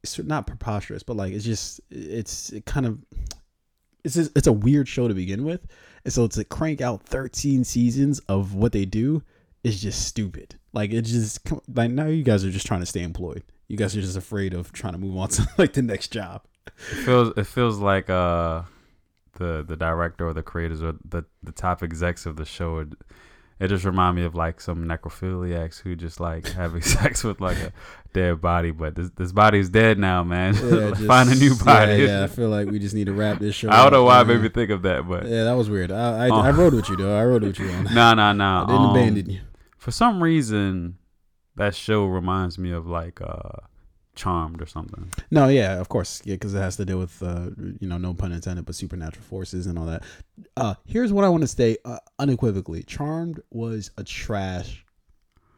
It's 0.04 0.20
not 0.20 0.48
preposterous, 0.48 1.04
but 1.04 1.18
like 1.18 1.34
it's 1.34 1.44
just 1.44 1.82
it's 1.90 2.52
it 2.52 2.66
kind 2.66 2.86
of 2.86 3.00
it's 4.06 4.16
just, 4.16 4.32
it's 4.38 4.48
a 4.48 4.54
weird 4.54 4.88
show 4.88 5.08
to 5.08 5.14
begin 5.14 5.44
with, 5.44 5.68
and 6.04 6.14
so 6.14 6.28
to 6.28 6.44
crank 6.46 6.80
out 6.80 7.04
thirteen 7.04 7.64
seasons 7.64 8.20
of 8.30 8.54
what 8.54 8.72
they 8.72 8.86
do 8.86 9.24
is 9.64 9.82
just 9.82 10.08
stupid. 10.08 10.56
Like 10.74 10.94
it 10.94 11.02
just 11.02 11.40
like 11.74 11.92
now 11.92 12.06
you 12.06 12.24
guys 12.24 12.46
are 12.46 12.52
just 12.52 12.68
trying 12.68 12.82
to 12.82 12.86
stay 12.86 13.02
employed. 13.02 13.44
You 13.68 13.78
guys 13.78 13.98
are 13.98 14.02
just 14.02 14.16
afraid 14.16 14.54
of 14.54 14.72
trying 14.72 14.94
to 14.94 15.00
move 15.00 15.18
on 15.18 15.30
to 15.30 15.48
like 15.58 15.74
the 15.74 15.82
next 15.82 16.10
job. 16.10 16.44
It 16.68 17.04
feels 17.04 17.34
it 17.36 17.48
feels 17.48 17.80
like 17.80 18.10
uh 18.10 18.64
the 19.34 19.66
the 19.68 19.76
director 19.76 20.28
or 20.28 20.34
the 20.34 20.44
creators 20.44 20.84
or 20.84 20.94
the 21.04 21.26
the 21.42 21.52
top 21.52 21.82
execs 21.82 22.26
of 22.26 22.36
the 22.36 22.46
show. 22.46 22.80
It, 22.80 22.90
it 23.60 23.68
just 23.70 23.86
remind 23.86 24.16
me 24.18 24.24
of 24.26 24.36
like 24.36 24.60
some 24.60 24.86
necrophiliacs 24.86 25.80
who 25.82 25.96
just 25.96 26.20
like 26.20 26.48
having 26.50 26.82
sex 26.96 27.24
with 27.24 27.40
like 27.40 27.58
a 27.58 27.72
dead 28.14 28.42
body, 28.42 28.72
but 28.72 28.96
this 28.96 29.10
this 29.16 29.32
body's 29.32 29.70
dead 29.70 29.98
now, 29.98 30.24
man. 30.24 30.54
Find 30.96 31.30
a 31.30 31.36
new 31.36 31.56
body. 31.56 31.94
Yeah, 32.04 32.20
yeah, 32.20 32.24
I 32.24 32.28
feel 32.36 32.50
like 32.50 32.68
we 32.68 32.80
just 32.80 32.96
need 32.96 33.06
to 33.06 33.14
wrap 33.14 33.40
this 33.40 33.56
show. 33.56 33.70
I 33.70 33.84
don't 33.84 33.94
know 33.94 34.04
why 34.04 34.24
man. 34.24 34.28
made 34.38 34.42
me 34.44 34.50
think 34.50 34.72
of 34.72 34.82
that, 34.84 35.08
but 35.08 35.26
Yeah, 35.26 35.46
that 35.46 35.54
was 35.54 35.70
weird. 35.70 35.92
I 35.92 36.26
I, 36.26 36.30
Oh. 36.30 36.36
I 36.42 36.52
rode 36.52 36.74
with 36.74 36.90
you 36.90 36.98
though. 36.98 37.18
I 37.18 37.24
rode 37.24 37.44
with 37.44 37.60
you 37.60 37.70
on 37.70 37.86
that. 37.86 37.94
no, 37.94 38.14
no, 38.14 38.34
no. 38.34 38.64
I 38.64 38.66
didn't 38.66 38.82
um, 38.82 38.90
abandon 38.92 39.30
you. 39.30 39.42
For 39.78 39.92
some 39.92 40.22
reason, 40.22 40.98
that 41.56 41.76
show 41.76 42.06
reminds 42.06 42.58
me 42.60 42.72
of 42.72 42.88
like 42.88 43.22
uh 43.22 43.60
Charmed 44.16 44.62
or 44.62 44.66
something. 44.66 45.12
No, 45.32 45.48
yeah, 45.48 45.80
of 45.80 45.90
course, 45.90 46.22
yeah, 46.26 46.36
because 46.36 46.54
it 46.54 46.60
has 46.60 46.78
to 46.78 46.86
deal 46.86 46.98
with 47.00 47.22
uh, 47.22 47.50
you 47.80 47.88
know, 47.88 47.98
no 47.98 48.14
pun 48.14 48.32
intended, 48.32 48.66
but 48.66 48.76
supernatural 48.76 49.24
forces 49.26 49.68
and 49.68 49.78
all 49.78 49.86
that. 49.86 50.04
Uh, 50.58 50.76
here's 50.86 51.12
what 51.14 51.24
I 51.26 51.30
want 51.30 51.42
to 51.42 51.48
say 51.48 51.78
uh, 51.86 51.98
unequivocally: 52.20 52.84
Charmed 52.84 53.42
was 53.52 53.92
a 53.98 54.04
trash 54.04 54.86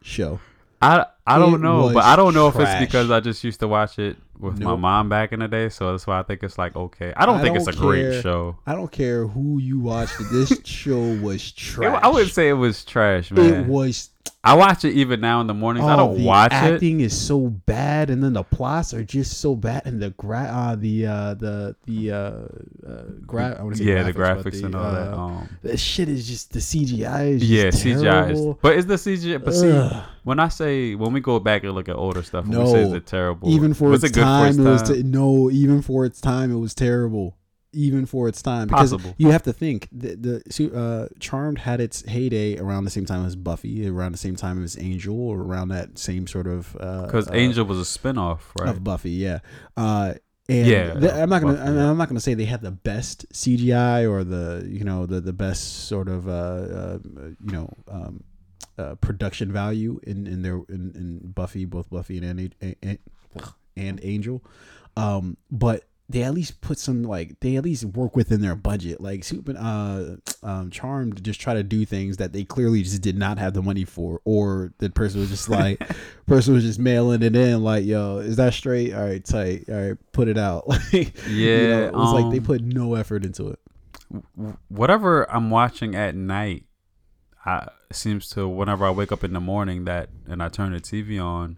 show. 0.02 0.40
I 0.80 1.06
I 1.26 1.38
don't 1.38 1.60
know, 1.60 1.92
but 1.92 2.04
I 2.04 2.14
don't 2.14 2.34
know 2.34 2.48
if 2.48 2.56
it's 2.56 2.78
because 2.78 3.10
I 3.10 3.18
just 3.20 3.42
used 3.42 3.58
to 3.60 3.68
watch 3.68 3.98
it 3.98 4.16
with 4.38 4.60
my 4.60 4.76
mom 4.76 5.08
back 5.08 5.32
in 5.32 5.40
the 5.40 5.48
day, 5.48 5.68
so 5.70 5.90
that's 5.90 6.06
why 6.06 6.20
I 6.20 6.22
think 6.22 6.44
it's 6.44 6.56
like 6.56 6.76
okay. 6.76 7.12
I 7.16 7.26
don't 7.26 7.38
I 7.38 7.42
think 7.42 7.56
it's 7.56 7.66
a 7.66 7.72
don't 7.72 7.80
great 7.80 8.22
show. 8.22 8.56
I 8.64 8.74
don't 8.76 8.90
care 8.92 9.26
who 9.26 9.58
you 9.58 9.80
watched. 9.80 10.14
This 10.30 10.52
show 10.64 11.00
was 11.16 11.48
It- 11.48 11.56
trash. 11.56 12.00
I 12.00 12.08
would 12.08 12.28
say 12.30 12.48
it 12.48 12.52
was 12.52 12.84
trash, 12.84 13.32
man. 13.32 13.54
it 13.54 13.66
was. 13.66 14.10
I 14.44 14.54
watch 14.54 14.84
it 14.84 14.94
even 14.94 15.20
now 15.20 15.40
in 15.40 15.46
the 15.46 15.54
mornings. 15.54 15.86
I 15.86 15.94
oh, 15.94 15.96
don't 15.96 16.18
the 16.18 16.24
watch 16.24 16.52
it. 16.52 16.54
acting 16.54 17.00
is 17.00 17.16
so 17.18 17.48
bad, 17.48 18.08
and 18.10 18.22
then 18.22 18.32
the 18.32 18.42
plots 18.44 18.94
are 18.94 19.04
just 19.04 19.40
so 19.40 19.54
bad, 19.54 19.82
and 19.84 20.00
the 20.00 20.10
gra- 20.10 20.50
uh, 20.50 20.76
the 20.76 21.06
uh, 21.06 21.34
the 21.34 21.76
the 21.86 22.10
uh, 22.12 22.16
uh, 22.16 23.02
gra- 23.26 23.60
I 23.60 23.74
Yeah, 23.74 24.04
the 24.04 24.12
graphics, 24.12 24.44
but 24.44 24.52
graphics 24.52 24.60
the, 24.60 24.66
and 24.66 24.74
all 24.74 24.92
that. 24.92 25.12
uh, 25.12 25.16
Um, 25.18 25.48
the 25.62 25.76
shit 25.76 26.08
is 26.08 26.26
just 26.28 26.52
the 26.52 26.60
CGI 26.60 27.30
is 27.34 27.50
yeah, 27.50 27.64
CGI. 27.64 28.30
Is, 28.30 28.56
but 28.62 28.76
is 28.76 28.86
the 28.86 28.94
CGI? 28.94 29.44
But 29.44 29.54
see, 29.54 30.00
when 30.24 30.38
I 30.40 30.48
say 30.48 30.94
when 30.94 31.12
we 31.12 31.20
go 31.20 31.38
back 31.40 31.64
and 31.64 31.72
look 31.72 31.88
at 31.88 31.96
older 31.96 32.22
stuff, 32.22 32.46
No. 32.46 32.64
we 32.64 32.70
say 32.70 32.82
is 32.82 32.92
it 32.92 33.06
terrible? 33.06 33.48
even 33.50 33.74
for 33.74 33.88
was 33.88 34.04
its 34.04 34.12
it 34.12 34.14
good 34.14 34.22
time, 34.24 34.54
for 34.54 34.60
it 34.60 34.64
was 34.64 34.80
its 34.82 34.90
te- 34.90 35.02
no. 35.02 35.50
Even 35.50 35.82
for 35.82 36.04
its 36.04 36.20
time, 36.20 36.52
it 36.52 36.58
was 36.58 36.74
terrible. 36.74 37.34
Even 37.72 38.06
for 38.06 38.28
its 38.28 38.40
time, 38.40 38.66
because 38.66 38.92
Possible. 38.92 39.14
you 39.18 39.30
have 39.30 39.42
to 39.42 39.52
think 39.52 39.88
the 39.92 40.16
the 40.16 40.74
uh, 40.74 41.08
Charmed 41.20 41.58
had 41.58 41.80
its 41.80 42.02
heyday 42.02 42.58
around 42.58 42.84
the 42.84 42.90
same 42.90 43.04
time 43.04 43.26
as 43.26 43.36
Buffy, 43.36 43.86
around 43.86 44.12
the 44.12 44.18
same 44.18 44.36
time 44.36 44.62
as 44.64 44.78
Angel, 44.78 45.14
or 45.20 45.40
around 45.40 45.68
that 45.68 45.98
same 45.98 46.26
sort 46.26 46.46
of 46.46 46.72
Because 46.72 47.28
uh, 47.28 47.34
Angel 47.34 47.64
was 47.66 47.78
a 47.78 47.98
spinoff, 47.98 48.40
right? 48.58 48.70
of 48.70 48.82
Buffy, 48.82 49.10
yeah. 49.10 49.40
Uh, 49.76 50.14
and 50.48 50.66
Yeah, 50.66 50.94
the- 50.94 51.22
I'm 51.22 51.28
not 51.28 51.42
gonna. 51.42 51.54
Buffy, 51.54 51.68
I'm, 51.68 51.76
yeah. 51.76 51.90
I'm 51.90 51.98
not 51.98 52.08
gonna 52.08 52.20
say 52.20 52.32
they 52.32 52.46
had 52.46 52.62
the 52.62 52.70
best 52.70 53.26
CGI 53.34 54.10
or 54.10 54.24
the 54.24 54.66
you 54.66 54.84
know 54.84 55.04
the 55.04 55.20
the 55.20 55.34
best 55.34 55.86
sort 55.88 56.08
of 56.08 56.26
uh, 56.26 56.32
uh 56.32 56.98
you 57.44 57.52
know 57.52 57.70
um, 57.88 58.24
uh, 58.78 58.94
production 58.94 59.52
value 59.52 60.00
in 60.04 60.26
in 60.26 60.40
their 60.42 60.56
in, 60.68 60.92
in 60.94 61.32
Buffy, 61.32 61.66
both 61.66 61.90
Buffy 61.90 62.16
and 62.16 62.54
and, 62.62 62.76
and, 62.82 62.98
and 63.76 64.00
Angel, 64.02 64.42
um, 64.96 65.36
but 65.50 65.84
they 66.10 66.22
at 66.22 66.32
least 66.32 66.60
put 66.62 66.78
some 66.78 67.02
like 67.02 67.38
they 67.40 67.56
at 67.56 67.64
least 67.64 67.84
work 67.84 68.16
within 68.16 68.40
their 68.40 68.56
budget. 68.56 69.00
Like 69.00 69.24
Super, 69.24 69.54
uh, 69.58 70.16
um, 70.42 70.70
Charmed 70.70 71.22
just 71.22 71.40
try 71.40 71.52
to 71.54 71.62
do 71.62 71.84
things 71.84 72.16
that 72.16 72.32
they 72.32 72.44
clearly 72.44 72.82
just 72.82 73.02
did 73.02 73.18
not 73.18 73.38
have 73.38 73.52
the 73.52 73.60
money 73.62 73.84
for, 73.84 74.20
or 74.24 74.72
the 74.78 74.88
person 74.88 75.20
was 75.20 75.28
just 75.28 75.48
like, 75.50 75.82
person 76.26 76.54
was 76.54 76.64
just 76.64 76.78
mailing 76.78 77.22
it 77.22 77.36
in 77.36 77.62
like, 77.62 77.84
yo, 77.84 78.18
is 78.18 78.36
that 78.36 78.54
straight? 78.54 78.94
All 78.94 79.04
right, 79.04 79.22
tight. 79.22 79.64
All 79.68 79.74
right, 79.74 79.98
put 80.12 80.28
it 80.28 80.38
out. 80.38 80.64
Like, 80.92 81.14
Yeah, 81.26 81.56
you 81.56 81.68
know, 81.68 81.86
it 81.88 81.94
was 81.94 82.12
like 82.14 82.30
they 82.30 82.38
um, 82.38 82.44
put 82.44 82.62
no 82.62 82.94
effort 82.94 83.24
into 83.24 83.48
it. 83.48 83.58
whatever 84.68 85.30
I'm 85.30 85.50
watching 85.50 85.94
at 85.94 86.14
night, 86.14 86.64
I 87.44 87.68
seems 87.92 88.28
to 88.30 88.48
whenever 88.48 88.84
I 88.86 88.90
wake 88.90 89.12
up 89.12 89.24
in 89.24 89.32
the 89.32 89.40
morning 89.40 89.84
that 89.84 90.08
and 90.26 90.42
I 90.42 90.48
turn 90.48 90.72
the 90.72 90.80
TV 90.80 91.22
on, 91.22 91.56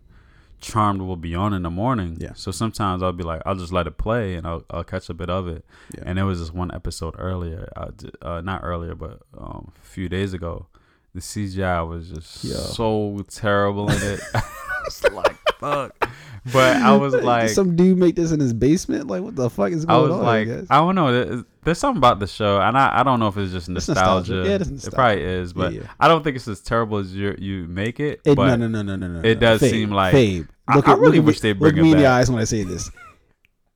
Charmed 0.60 1.02
will 1.02 1.16
be 1.16 1.34
on 1.34 1.52
in 1.54 1.62
the 1.62 1.70
morning. 1.70 2.16
Yeah. 2.20 2.32
So 2.34 2.50
sometimes 2.50 3.02
I'll 3.02 3.12
be 3.12 3.24
like, 3.24 3.42
I'll 3.46 3.56
just 3.56 3.72
let 3.72 3.86
it 3.86 3.98
play 3.98 4.34
and 4.34 4.46
I'll, 4.46 4.64
I'll 4.70 4.84
catch 4.84 5.08
a 5.08 5.14
bit 5.14 5.30
of 5.30 5.48
it. 5.48 5.64
Yeah. 5.94 6.04
And 6.06 6.18
there 6.18 6.26
was 6.26 6.40
this 6.40 6.52
one 6.52 6.72
episode 6.74 7.14
earlier, 7.18 7.72
uh, 7.76 7.90
uh, 8.22 8.40
not 8.40 8.60
earlier, 8.62 8.94
but 8.94 9.20
um, 9.36 9.72
a 9.82 9.86
few 9.86 10.08
days 10.08 10.32
ago. 10.32 10.66
The 11.14 11.20
CGI 11.20 11.88
was 11.88 12.08
just 12.08 12.44
Yeah. 12.44 12.54
so 12.56 13.24
terrible 13.28 13.90
in 13.90 14.00
it. 14.02 14.20
I 14.34 14.42
was 14.84 15.12
like, 15.12 15.36
fuck. 15.58 16.08
But 16.52 16.76
I 16.76 16.96
was 16.96 17.14
like, 17.14 17.50
some 17.50 17.76
dude 17.76 17.98
make 17.98 18.14
this 18.16 18.32
in 18.32 18.40
his 18.40 18.54
basement. 18.54 19.08
Like, 19.08 19.22
what 19.22 19.36
the 19.36 19.50
fuck 19.50 19.72
is 19.72 19.84
going 19.84 19.98
on? 19.98 20.04
I 20.04 20.08
was 20.08 20.12
on? 20.18 20.24
like, 20.24 20.46
guess? 20.48 20.66
I 20.70 20.76
don't 20.78 20.94
know. 20.94 21.12
There's, 21.12 21.44
there's 21.64 21.78
something 21.78 21.98
about 21.98 22.18
the 22.18 22.26
show, 22.26 22.60
and 22.60 22.78
I, 22.78 23.00
I 23.00 23.02
don't 23.02 23.20
know 23.20 23.28
if 23.28 23.36
it's 23.36 23.52
just 23.52 23.68
It's 23.68 23.88
nostalgia. 23.88 24.32
nostalgia. 24.34 24.48
Yeah, 24.48 24.54
It 24.54 24.70
nostalgia. 24.70 24.94
probably 24.96 25.22
is, 25.22 25.52
but 25.52 25.72
Yeah, 25.74 25.80
yeah. 25.82 25.86
I 26.00 26.08
don't 26.08 26.24
think 26.24 26.36
it's 26.36 26.48
as 26.48 26.60
terrible 26.62 26.96
as 26.98 27.14
you 27.14 27.34
you 27.38 27.66
make 27.66 28.00
it. 28.00 28.20
It, 28.24 28.36
but 28.36 28.56
no, 28.56 28.66
no, 28.66 28.82
no, 28.82 28.96
no, 28.96 28.96
no, 29.06 29.20
no. 29.20 29.28
it 29.28 29.34
does 29.40 29.60
Fabe, 29.60 29.70
seem 29.70 29.90
like- 29.90 30.14
Fabe. 30.14 30.48
Look 30.74 30.88
I 30.88 30.92
at- 30.92 30.98
really 30.98 31.18
look 31.18 31.26
wish 31.26 31.40
they'd 31.40 31.52
bring 31.58 31.74
look 31.74 31.80
it 31.80 31.82
me 31.82 31.92
in 31.92 31.98
the 31.98 32.06
eyes 32.06 32.30
when 32.30 32.40
I 32.40 32.44
say 32.44 32.62
this. 32.62 32.90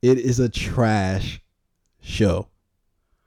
It 0.01 0.19
is 0.19 0.39
a 0.41 0.49
trash 0.49 1.43
show. 2.01 2.49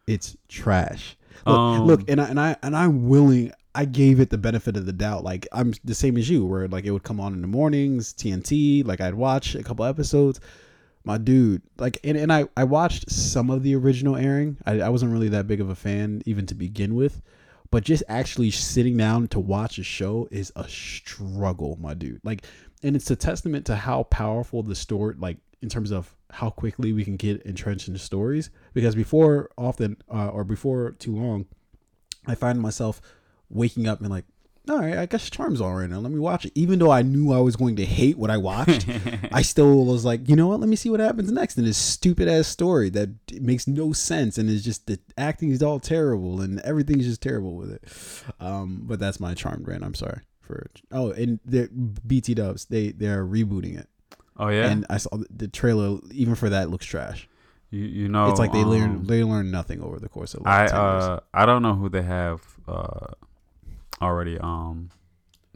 It's 0.07 0.35
trash. 0.47 1.15
Look, 1.45 1.55
Um, 1.57 1.85
look, 1.85 2.09
and 2.09 2.19
I 2.21 2.25
and 2.29 2.39
I 2.39 2.55
and 2.63 2.75
I'm 2.75 3.07
willing. 3.07 3.51
I 3.77 3.85
gave 3.85 4.19
it 4.19 4.31
the 4.31 4.39
benefit 4.39 4.75
of 4.75 4.87
the 4.87 4.91
doubt. 4.91 5.23
Like 5.23 5.47
I'm 5.51 5.71
the 5.83 5.93
same 5.93 6.17
as 6.17 6.27
you, 6.27 6.43
where 6.43 6.67
like 6.67 6.85
it 6.85 6.91
would 6.91 7.03
come 7.03 7.19
on 7.19 7.33
in 7.33 7.41
the 7.41 7.47
mornings, 7.47 8.11
TNT. 8.11 8.83
Like 8.83 8.99
I'd 8.99 9.13
watch 9.13 9.53
a 9.53 9.61
couple 9.61 9.85
episodes. 9.85 10.39
My 11.03 11.19
dude, 11.19 11.61
like, 11.77 11.99
and, 12.03 12.17
and 12.17 12.33
I 12.33 12.47
I 12.57 12.63
watched 12.63 13.11
some 13.11 13.51
of 13.51 13.61
the 13.61 13.75
original 13.75 14.15
airing. 14.15 14.57
I, 14.65 14.81
I 14.81 14.89
wasn't 14.89 15.13
really 15.13 15.29
that 15.29 15.45
big 15.45 15.61
of 15.61 15.69
a 15.69 15.75
fan 15.75 16.23
even 16.25 16.47
to 16.47 16.55
begin 16.55 16.95
with, 16.95 17.21
but 17.69 17.83
just 17.83 18.01
actually 18.09 18.49
sitting 18.49 18.97
down 18.97 19.27
to 19.27 19.39
watch 19.39 19.77
a 19.77 19.83
show 19.83 20.27
is 20.31 20.51
a 20.55 20.67
struggle, 20.67 21.77
my 21.79 21.93
dude. 21.93 22.19
Like, 22.23 22.45
and 22.81 22.95
it's 22.95 23.11
a 23.11 23.15
testament 23.15 23.67
to 23.67 23.75
how 23.75 24.03
powerful 24.03 24.63
the 24.63 24.73
story, 24.73 25.13
like 25.19 25.37
in 25.61 25.69
terms 25.69 25.91
of 25.91 26.15
how 26.31 26.49
quickly 26.49 26.93
we 26.93 27.05
can 27.05 27.15
get 27.15 27.43
entrenched 27.43 27.87
in 27.87 27.97
stories. 27.99 28.49
Because 28.73 28.95
before 28.95 29.51
often, 29.55 29.97
uh, 30.11 30.29
or 30.29 30.43
before 30.43 30.93
too 30.93 31.15
long, 31.15 31.45
I 32.25 32.33
find 32.33 32.59
myself 32.59 33.01
waking 33.49 33.87
up 33.87 33.99
and 34.01 34.09
like, 34.09 34.25
all 34.69 34.79
right, 34.79 34.97
I 34.97 35.05
guess 35.05 35.29
Charm's 35.29 35.61
on 35.61 35.73
right 35.73 35.89
now. 35.89 35.99
Let 35.99 36.11
me 36.11 36.19
watch 36.19 36.45
it. 36.45 36.51
Even 36.55 36.79
though 36.79 36.91
I 36.91 37.01
knew 37.01 37.31
I 37.31 37.39
was 37.39 37.55
going 37.55 37.77
to 37.77 37.85
hate 37.85 38.17
what 38.17 38.29
I 38.29 38.35
watched, 38.37 38.85
I 39.31 39.41
still 39.41 39.85
was 39.85 40.03
like, 40.03 40.27
you 40.27 40.35
know 40.35 40.47
what? 40.47 40.59
Let 40.59 40.67
me 40.67 40.75
see 40.75 40.89
what 40.89 40.99
happens 40.99 41.31
next 41.31 41.57
And 41.57 41.65
this 41.65 41.77
stupid 41.77 42.27
ass 42.27 42.47
story 42.47 42.89
that 42.89 43.09
makes 43.39 43.65
no 43.65 43.93
sense 43.93 44.37
and 44.37 44.49
is 44.49 44.65
just 44.65 44.87
the 44.87 44.99
acting 45.17 45.51
is 45.51 45.63
all 45.63 45.79
terrible 45.79 46.41
and 46.41 46.59
everything's 46.61 47.05
just 47.05 47.21
terrible 47.21 47.55
with 47.55 47.71
it. 47.71 47.83
Um, 48.41 48.81
but 48.83 48.99
that's 48.99 49.19
my 49.21 49.33
Charmed 49.33 49.65
rant. 49.67 49.85
I'm 49.85 49.95
sorry 49.95 50.21
for. 50.41 50.67
Oh, 50.91 51.11
and 51.11 51.39
the 51.45 51.69
BT 52.05 52.33
Dubs 52.33 52.65
they 52.65 52.91
they're 52.91 53.25
rebooting 53.25 53.77
it, 53.79 53.87
oh 54.37 54.49
yeah, 54.49 54.69
and 54.69 54.85
I 54.89 54.97
saw 54.97 55.15
the, 55.15 55.27
the 55.29 55.47
trailer. 55.47 55.99
Even 56.11 56.35
for 56.35 56.49
that, 56.49 56.69
looks 56.69 56.85
trash. 56.85 57.27
you 57.69 57.81
you 57.81 58.07
know, 58.07 58.29
it's 58.29 58.39
like 58.39 58.51
they 58.53 58.61
um, 58.63 58.69
learn 58.69 59.07
they 59.07 59.23
learn 59.23 59.51
nothing 59.51 59.81
over 59.81 59.99
the 59.99 60.09
course 60.09 60.33
of. 60.33 60.41
Like 60.41 60.53
I 60.53 60.67
10 60.67 60.75
years. 60.75 61.03
uh 61.03 61.19
I 61.33 61.45
don't 61.45 61.61
know 61.61 61.75
who 61.75 61.89
they 61.89 62.01
have 62.01 62.41
uh 62.67 63.13
already 64.01 64.37
um 64.39 64.89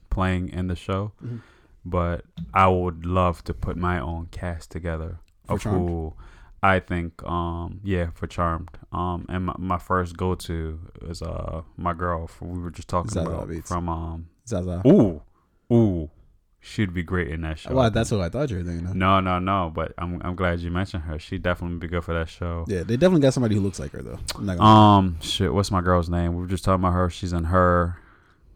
playing 0.09 0.49
in 0.49 0.67
the 0.67 0.75
show, 0.75 1.11
Mhm. 1.23 1.39
but 1.85 2.25
I 2.53 2.67
would 2.67 3.05
love 3.05 3.43
to 3.45 3.53
put 3.53 3.77
my 3.77 3.99
own 3.99 4.27
cast 4.31 4.71
together 4.71 5.19
For 5.45 5.53
of 5.53 5.61
Charmed? 5.61 5.89
who 5.89 6.13
I 6.63 6.79
think 6.79 7.23
um 7.23 7.79
yeah 7.83 8.07
for 8.13 8.27
Charmed 8.27 8.69
um 8.91 9.25
and 9.29 9.45
my, 9.45 9.55
my 9.57 9.77
first 9.77 10.17
go 10.17 10.35
to 10.35 10.79
is 11.03 11.21
uh 11.21 11.61
my 11.77 11.93
girl 11.93 12.29
we 12.41 12.59
were 12.59 12.71
just 12.71 12.87
talking 12.87 13.11
Zazie 13.11 13.25
about 13.25 13.47
Beetz. 13.49 13.67
from 13.67 13.89
um 13.89 14.27
Zazie. 14.47 14.85
ooh 14.85 15.21
ooh 15.73 16.09
she'd 16.59 16.93
be 16.93 17.01
great 17.01 17.29
in 17.29 17.41
that 17.41 17.57
show. 17.57 17.73
Well, 17.73 17.89
that's 17.89 18.11
what 18.11 18.21
I 18.21 18.29
thought 18.29 18.51
you 18.51 18.57
were 18.57 18.63
thinking. 18.63 18.85
Of. 18.87 18.95
no 18.95 19.19
no 19.21 19.39
no 19.39 19.71
but 19.73 19.93
I'm 19.97 20.21
I'm 20.23 20.35
glad 20.35 20.59
you 20.59 20.69
mentioned 20.69 21.03
her. 21.03 21.17
She'd 21.17 21.41
definitely 21.41 21.77
be 21.79 21.87
good 21.87 22.03
for 22.03 22.13
that 22.13 22.29
show. 22.29 22.65
Yeah, 22.67 22.83
they 22.83 22.97
definitely 22.97 23.21
got 23.21 23.33
somebody 23.33 23.55
who 23.55 23.61
looks 23.61 23.79
like 23.79 23.91
her 23.93 24.01
though. 24.03 24.19
I'm 24.35 24.45
not 24.45 24.57
gonna 24.57 24.69
Um, 24.69 25.17
shit. 25.21 25.51
What's 25.53 25.71
my 25.71 25.81
girl's 25.81 26.09
name? 26.09 26.35
We 26.35 26.41
were 26.41 26.47
just 26.47 26.63
talking 26.65 26.83
about 26.83 26.93
her. 26.93 27.09
She's 27.09 27.33
in 27.33 27.45
her. 27.45 27.97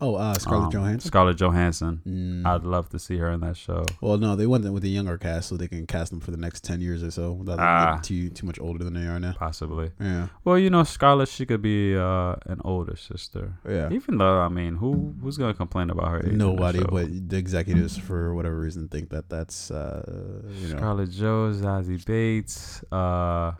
Oh, 0.05 0.15
uh, 0.15 0.33
Scarlett 0.35 0.65
um, 0.65 0.71
Johansson. 0.71 1.07
Scarlett 1.07 1.37
Johansson. 1.37 2.01
Mm. 2.07 2.45
I'd 2.45 2.63
love 2.63 2.89
to 2.89 2.99
see 2.99 3.17
her 3.17 3.31
in 3.31 3.39
that 3.41 3.57
show. 3.57 3.83
Well, 4.01 4.17
no, 4.17 4.35
they 4.35 4.45
went 4.45 4.71
with 4.71 4.83
a 4.83 4.87
younger 4.87 5.17
cast 5.17 5.49
so 5.49 5.57
they 5.57 5.67
can 5.67 5.87
cast 5.87 6.11
them 6.11 6.19
for 6.19 6.31
the 6.31 6.37
next 6.37 6.63
ten 6.63 6.79
years 6.81 7.01
or 7.03 7.11
so 7.11 7.31
without 7.33 7.59
Ah. 7.59 7.99
too 8.03 8.29
too 8.29 8.45
much 8.45 8.59
older 8.59 8.83
than 8.83 8.93
they 8.93 9.07
are 9.07 9.19
now. 9.19 9.33
Possibly. 9.33 9.91
Yeah, 9.99 10.27
Well, 10.43 10.59
you 10.59 10.69
know, 10.69 10.83
Scarlett, 10.83 11.29
she 11.29 11.45
could 11.45 11.61
be 11.61 11.95
uh, 11.95 12.35
an 12.45 12.61
older 12.63 12.95
sister. 12.95 13.53
yeah. 13.67 13.89
Even 13.91 14.17
though, 14.19 14.39
I 14.41 14.49
mean, 14.49 14.75
who 14.75 15.15
who's 15.21 15.37
gonna 15.37 15.53
complain 15.53 15.89
about 15.89 16.09
her 16.09 16.19
age? 16.27 16.33
Nobody, 16.33 16.79
show? 16.79 16.87
but 16.91 17.07
the 17.29 17.37
executives, 17.37 17.97
for 17.97 18.33
whatever 18.35 18.59
reason, 18.59 18.87
think 18.89 19.09
that 19.09 19.29
that's 19.29 19.71
uh, 19.71 20.41
you 20.59 20.67
know. 20.69 20.77
Scarlett 20.77 21.09
Jo, 21.11 21.51
Zazie 21.53 22.03
Beetz. 22.03 22.83
Uh, 22.91 23.53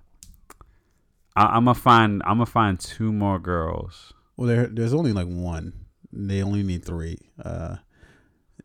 I, 1.35 1.45
I'm 1.57 1.65
gonna 1.65 1.73
find. 1.75 2.21
I'm 2.25 2.37
gonna 2.37 2.45
find 2.45 2.79
two 2.79 3.11
more 3.11 3.39
girls. 3.39 4.13
Well, 4.37 4.47
there, 4.47 4.67
there's 4.67 4.93
only 4.93 5.13
like 5.13 5.27
one. 5.27 5.73
They 6.15 6.41
only 6.41 6.63
need 6.63 6.83
three, 6.85 7.17
uh, 7.43 7.75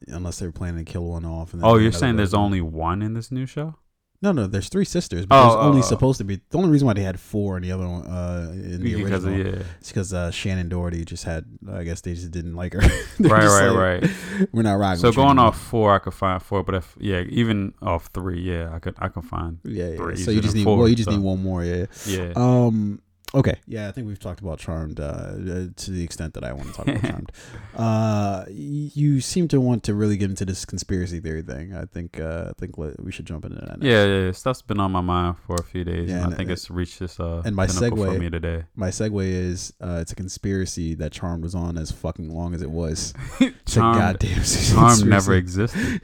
unless 0.08 0.38
they're 0.38 0.52
planning 0.52 0.84
to 0.84 0.90
kill 0.90 1.04
one 1.04 1.24
off. 1.24 1.52
And 1.52 1.64
Oh, 1.64 1.76
you're 1.76 1.92
saying 1.92 2.16
there's 2.16 2.34
only 2.34 2.60
one 2.60 3.02
in 3.02 3.14
this 3.14 3.30
new 3.30 3.46
show? 3.46 3.76
no, 4.22 4.32
no. 4.32 4.46
There's 4.46 4.68
three 4.68 4.84
sisters, 4.84 5.24
but 5.24 5.34
Oh, 5.34 5.42
there's 5.54 5.64
only 5.64 5.80
oh, 5.80 5.84
oh. 5.84 5.86
supposed 5.88 6.18
to 6.18 6.24
be. 6.24 6.40
The 6.50 6.58
only 6.58 6.68
reason 6.70 6.86
why 6.86 6.92
they 6.92 7.02
had 7.02 7.18
four 7.18 7.56
in 7.56 7.62
the 7.62 7.72
other 7.72 7.88
one, 7.88 8.02
uh, 8.06 8.50
in 8.52 8.82
the 8.82 8.94
Because 9.02 9.24
original, 9.24 9.48
of, 9.48 9.54
yeah. 9.60 9.62
is 9.80 9.88
because 9.88 10.12
uh, 10.12 10.30
Shannen 10.30 10.68
Doherty 10.68 11.04
just 11.06 11.24
had. 11.24 11.46
I 11.72 11.84
guess 11.84 12.02
they 12.02 12.12
just 12.14 12.30
didn't 12.30 12.54
like 12.54 12.74
her. 12.74 12.80
Right, 13.18 13.44
right, 13.46 13.68
like, 13.68 14.02
right. 14.02 14.48
We're 14.52 14.62
not 14.62 14.74
rocking. 14.74 15.00
So 15.00 15.10
going 15.12 15.38
off 15.38 15.58
four, 15.58 15.94
I 15.94 15.98
could 16.00 16.12
find 16.14 16.42
four. 16.42 16.62
But 16.62 16.74
if 16.76 16.94
yeah, 17.00 17.22
even 17.30 17.72
off 17.82 18.10
three, 18.12 18.40
yeah, 18.42 18.70
I 18.74 18.78
could 18.78 18.94
I 18.98 19.08
could 19.08 19.24
find 19.24 19.58
Yeah, 19.64 19.88
yeah. 19.88 19.96
three 19.96 20.16
So 20.16 20.30
you 20.30 20.40
just 20.42 20.54
need 20.54 20.64
four, 20.64 20.76
well, 20.78 20.88
you 20.88 20.96
just 20.96 21.08
so- 21.08 21.16
need 21.16 21.22
one 21.24 21.42
more. 21.42 21.64
Yeah. 21.64 21.86
yeah. 22.06 22.32
Um. 22.36 23.00
Okay. 23.32 23.54
Yeah, 23.66 23.88
I 23.88 23.92
think 23.92 24.08
we've 24.08 24.18
talked 24.18 24.40
about 24.40 24.58
Charmed 24.58 24.98
uh, 24.98 25.02
uh, 25.04 25.66
to 25.76 25.90
the 25.92 26.02
extent 26.02 26.34
that 26.34 26.42
I 26.42 26.52
want 26.52 26.68
to 26.68 26.74
talk 26.74 26.88
about 26.88 27.02
Charmed. 27.10 27.32
Uh, 27.76 28.44
you 28.50 29.20
seem 29.20 29.46
to 29.48 29.60
want 29.60 29.84
to 29.84 29.94
really 29.94 30.16
get 30.16 30.30
into 30.30 30.44
this 30.44 30.64
conspiracy 30.64 31.20
theory 31.20 31.42
thing. 31.42 31.74
I 31.74 31.84
think. 31.84 32.18
Uh, 32.18 32.46
I 32.50 32.52
think 32.58 32.76
we 32.76 33.12
should 33.12 33.26
jump 33.26 33.44
into 33.44 33.56
that. 33.56 33.78
Next. 33.78 33.84
yeah, 33.84 34.04
yeah, 34.04 34.32
stuff's 34.32 34.62
been 34.62 34.80
on 34.80 34.90
my 34.90 35.00
mind 35.00 35.36
for 35.46 35.54
a 35.54 35.62
few 35.62 35.84
days, 35.84 36.08
Yeah, 36.08 36.16
and 36.16 36.24
and- 36.26 36.34
I 36.34 36.36
think 36.36 36.50
it's 36.50 36.70
reached 36.70 36.98
this 36.98 37.20
uh 37.20 37.42
and 37.44 37.54
my 37.54 37.66
pinnacle 37.68 38.04
for 38.04 38.18
me 38.18 38.30
today. 38.30 38.64
My 38.74 38.88
segue 38.88 39.24
is 39.24 39.72
uh, 39.80 39.98
it's 40.00 40.10
a 40.12 40.16
conspiracy 40.16 40.94
that 40.94 41.12
Charmed 41.12 41.42
was 41.44 41.54
on 41.54 41.78
as 41.78 41.92
fucking 41.92 42.34
long 42.34 42.54
as 42.54 42.62
it 42.62 42.70
was. 42.70 43.14
It's 43.40 43.76
a 43.76 43.80
Charmed, 43.80 43.98
goddamn 44.00 44.42
Charmed 44.74 45.06
never 45.06 45.34
existed. 45.34 46.00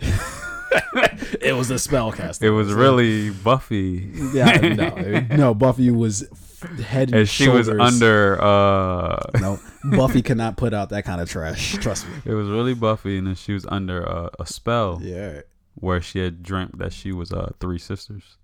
it 1.41 1.57
was 1.57 1.71
a 1.71 1.75
spellcaster. 1.75 2.43
It 2.43 2.51
was 2.51 2.73
really 2.73 3.31
Buffy, 3.31 4.11
yeah, 4.33 4.57
no, 4.59 5.37
no. 5.37 5.55
Buffy 5.55 5.91
was 5.91 6.25
head 6.63 7.09
and, 7.11 7.21
and 7.21 7.29
she 7.29 7.49
was 7.49 7.69
under. 7.69 8.41
uh 8.43 9.21
No, 9.41 9.59
Buffy 9.85 10.23
cannot 10.23 10.57
put 10.57 10.73
out 10.75 10.91
that 10.91 11.05
kind 11.05 11.21
of 11.21 11.29
trash. 11.31 11.75
Trust 11.79 12.07
me. 12.09 12.15
It 12.25 12.35
was 12.35 12.49
really 12.49 12.75
Buffy, 12.75 13.19
and 13.19 13.27
then 13.27 13.35
she 13.35 13.53
was 13.53 13.67
under 13.69 14.03
a, 14.03 14.31
a 14.39 14.47
spell 14.47 14.99
Yeah, 15.03 15.41
where 15.75 16.01
she 16.01 16.19
had 16.21 16.43
dreamt 16.43 16.79
that 16.79 16.93
she 16.93 17.13
was 17.13 17.33
uh 17.33 17.53
three 17.61 17.79
sisters. 17.79 18.37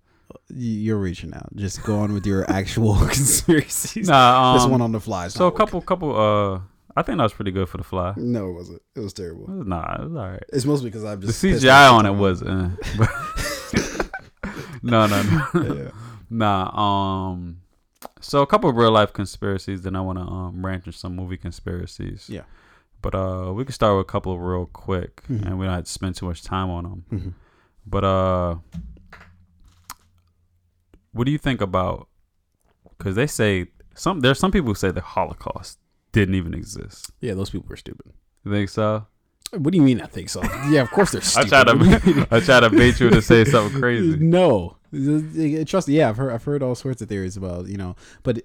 you're 0.49 0.99
reaching 0.99 1.33
out. 1.35 1.55
Just 1.57 1.83
go 1.83 1.99
on 2.01 2.13
with 2.15 2.27
your 2.27 2.49
actual 2.51 2.95
conspiracies. 3.17 4.09
Nah, 4.09 4.53
um, 4.53 4.59
this 4.59 4.67
one 4.67 4.81
on 4.81 4.93
the 4.93 5.01
fly. 5.01 5.29
so 5.29 5.47
a 5.47 5.53
couple, 5.53 5.81
couple. 5.81 6.15
uh 6.19 6.61
I 6.95 7.01
think 7.01 7.17
that 7.17 7.23
was 7.25 7.33
pretty 7.33 7.53
good 7.53 7.71
for 7.71 7.79
the 7.79 7.85
fly. 7.85 8.13
No, 8.19 8.51
it 8.51 8.53
wasn't. 8.53 8.83
It 8.95 9.01
was 9.01 9.15
terrible. 9.15 9.49
Nah, 9.49 9.95
it 9.95 10.05
was 10.11 10.15
all 10.15 10.29
right. 10.29 10.43
It's 10.53 10.67
mostly 10.67 10.91
because 10.91 11.05
I'm 11.05 11.23
just 11.23 11.41
pissed 11.41 11.65
CGI 11.65 11.91
on 11.91 12.05
it 12.05 12.11
was, 12.13 12.43
uh, 12.43 12.69
no, 14.83 15.07
no, 15.07 15.23
no, 15.55 15.75
Yeah. 15.75 15.91
nah. 16.29 17.31
Um, 17.31 17.62
so 18.23 18.41
a 18.41 18.47
couple 18.47 18.71
of 18.71 18.77
real 18.77 18.91
life 18.91 19.13
conspiracies. 19.13 19.83
Then 19.83 19.95
I 19.97 20.01
want 20.01 20.19
to 20.19 20.25
um 20.25 20.63
branch 20.63 20.87
into 20.87 20.97
some 20.99 21.15
movie 21.15 21.37
conspiracies. 21.37 22.29
Yeah. 22.29 22.43
But 23.03 23.15
uh, 23.17 23.53
we 23.55 23.65
can 23.65 23.73
start 23.73 23.97
with 23.97 24.07
a 24.09 24.11
couple 24.11 24.33
of 24.33 24.41
real 24.41 24.67
quick, 24.67 25.23
Mhm. 25.29 25.45
and 25.47 25.59
we 25.59 25.67
don't 25.67 25.75
have 25.75 25.85
to 25.85 25.91
spend 25.91 26.15
too 26.15 26.27
much 26.27 26.43
time 26.43 26.71
on 26.71 26.85
them. 26.85 27.05
Mhm. 27.13 27.33
But 27.85 28.05
uh, 28.05 28.57
what 31.13 31.25
do 31.25 31.33
you 31.33 31.39
think 31.39 31.61
about? 31.61 32.09
Because 32.97 33.17
they 33.17 33.27
say 33.27 33.67
some 33.95 34.21
there's 34.21 34.39
some 34.39 34.51
people 34.53 34.69
who 34.69 34.75
say 34.75 34.91
the 34.91 35.01
Holocaust 35.01 35.79
didn't 36.13 36.35
even 36.35 36.55
exist. 36.55 37.11
Yeah, 37.21 37.35
those 37.35 37.51
people 37.51 37.67
were 37.69 37.77
stupid. 37.77 38.13
You 38.45 38.53
think 38.53 38.69
so? 38.69 39.07
What 39.57 39.73
do 39.73 39.77
you 39.77 39.83
mean? 39.83 40.01
I 40.01 40.07
think 40.07 40.31
so. 40.31 40.43
Yeah, 40.71 40.81
of 40.83 40.91
course 40.91 41.11
they're 41.13 41.21
I 41.37 41.45
stupid. 41.45 41.49
try 41.49 41.73
you 41.73 41.79
mean? 41.79 42.01
to 42.27 42.29
I 42.31 42.41
try 42.41 42.61
to 42.61 42.71
bait 42.71 43.01
you 43.01 43.11
to 43.11 43.21
say 43.21 43.45
something 43.45 43.81
crazy. 43.81 44.17
No, 44.19 44.77
trust 45.67 45.89
me. 45.89 45.95
Yeah, 45.95 46.09
I've 46.09 46.17
heard 46.17 46.33
I've 46.33 46.45
heard 46.45 46.63
all 46.63 46.75
sorts 46.75 47.03
of 47.03 47.09
theories 47.09 47.37
about 47.37 47.67
you 47.67 47.77
know, 47.77 47.97
but 48.23 48.43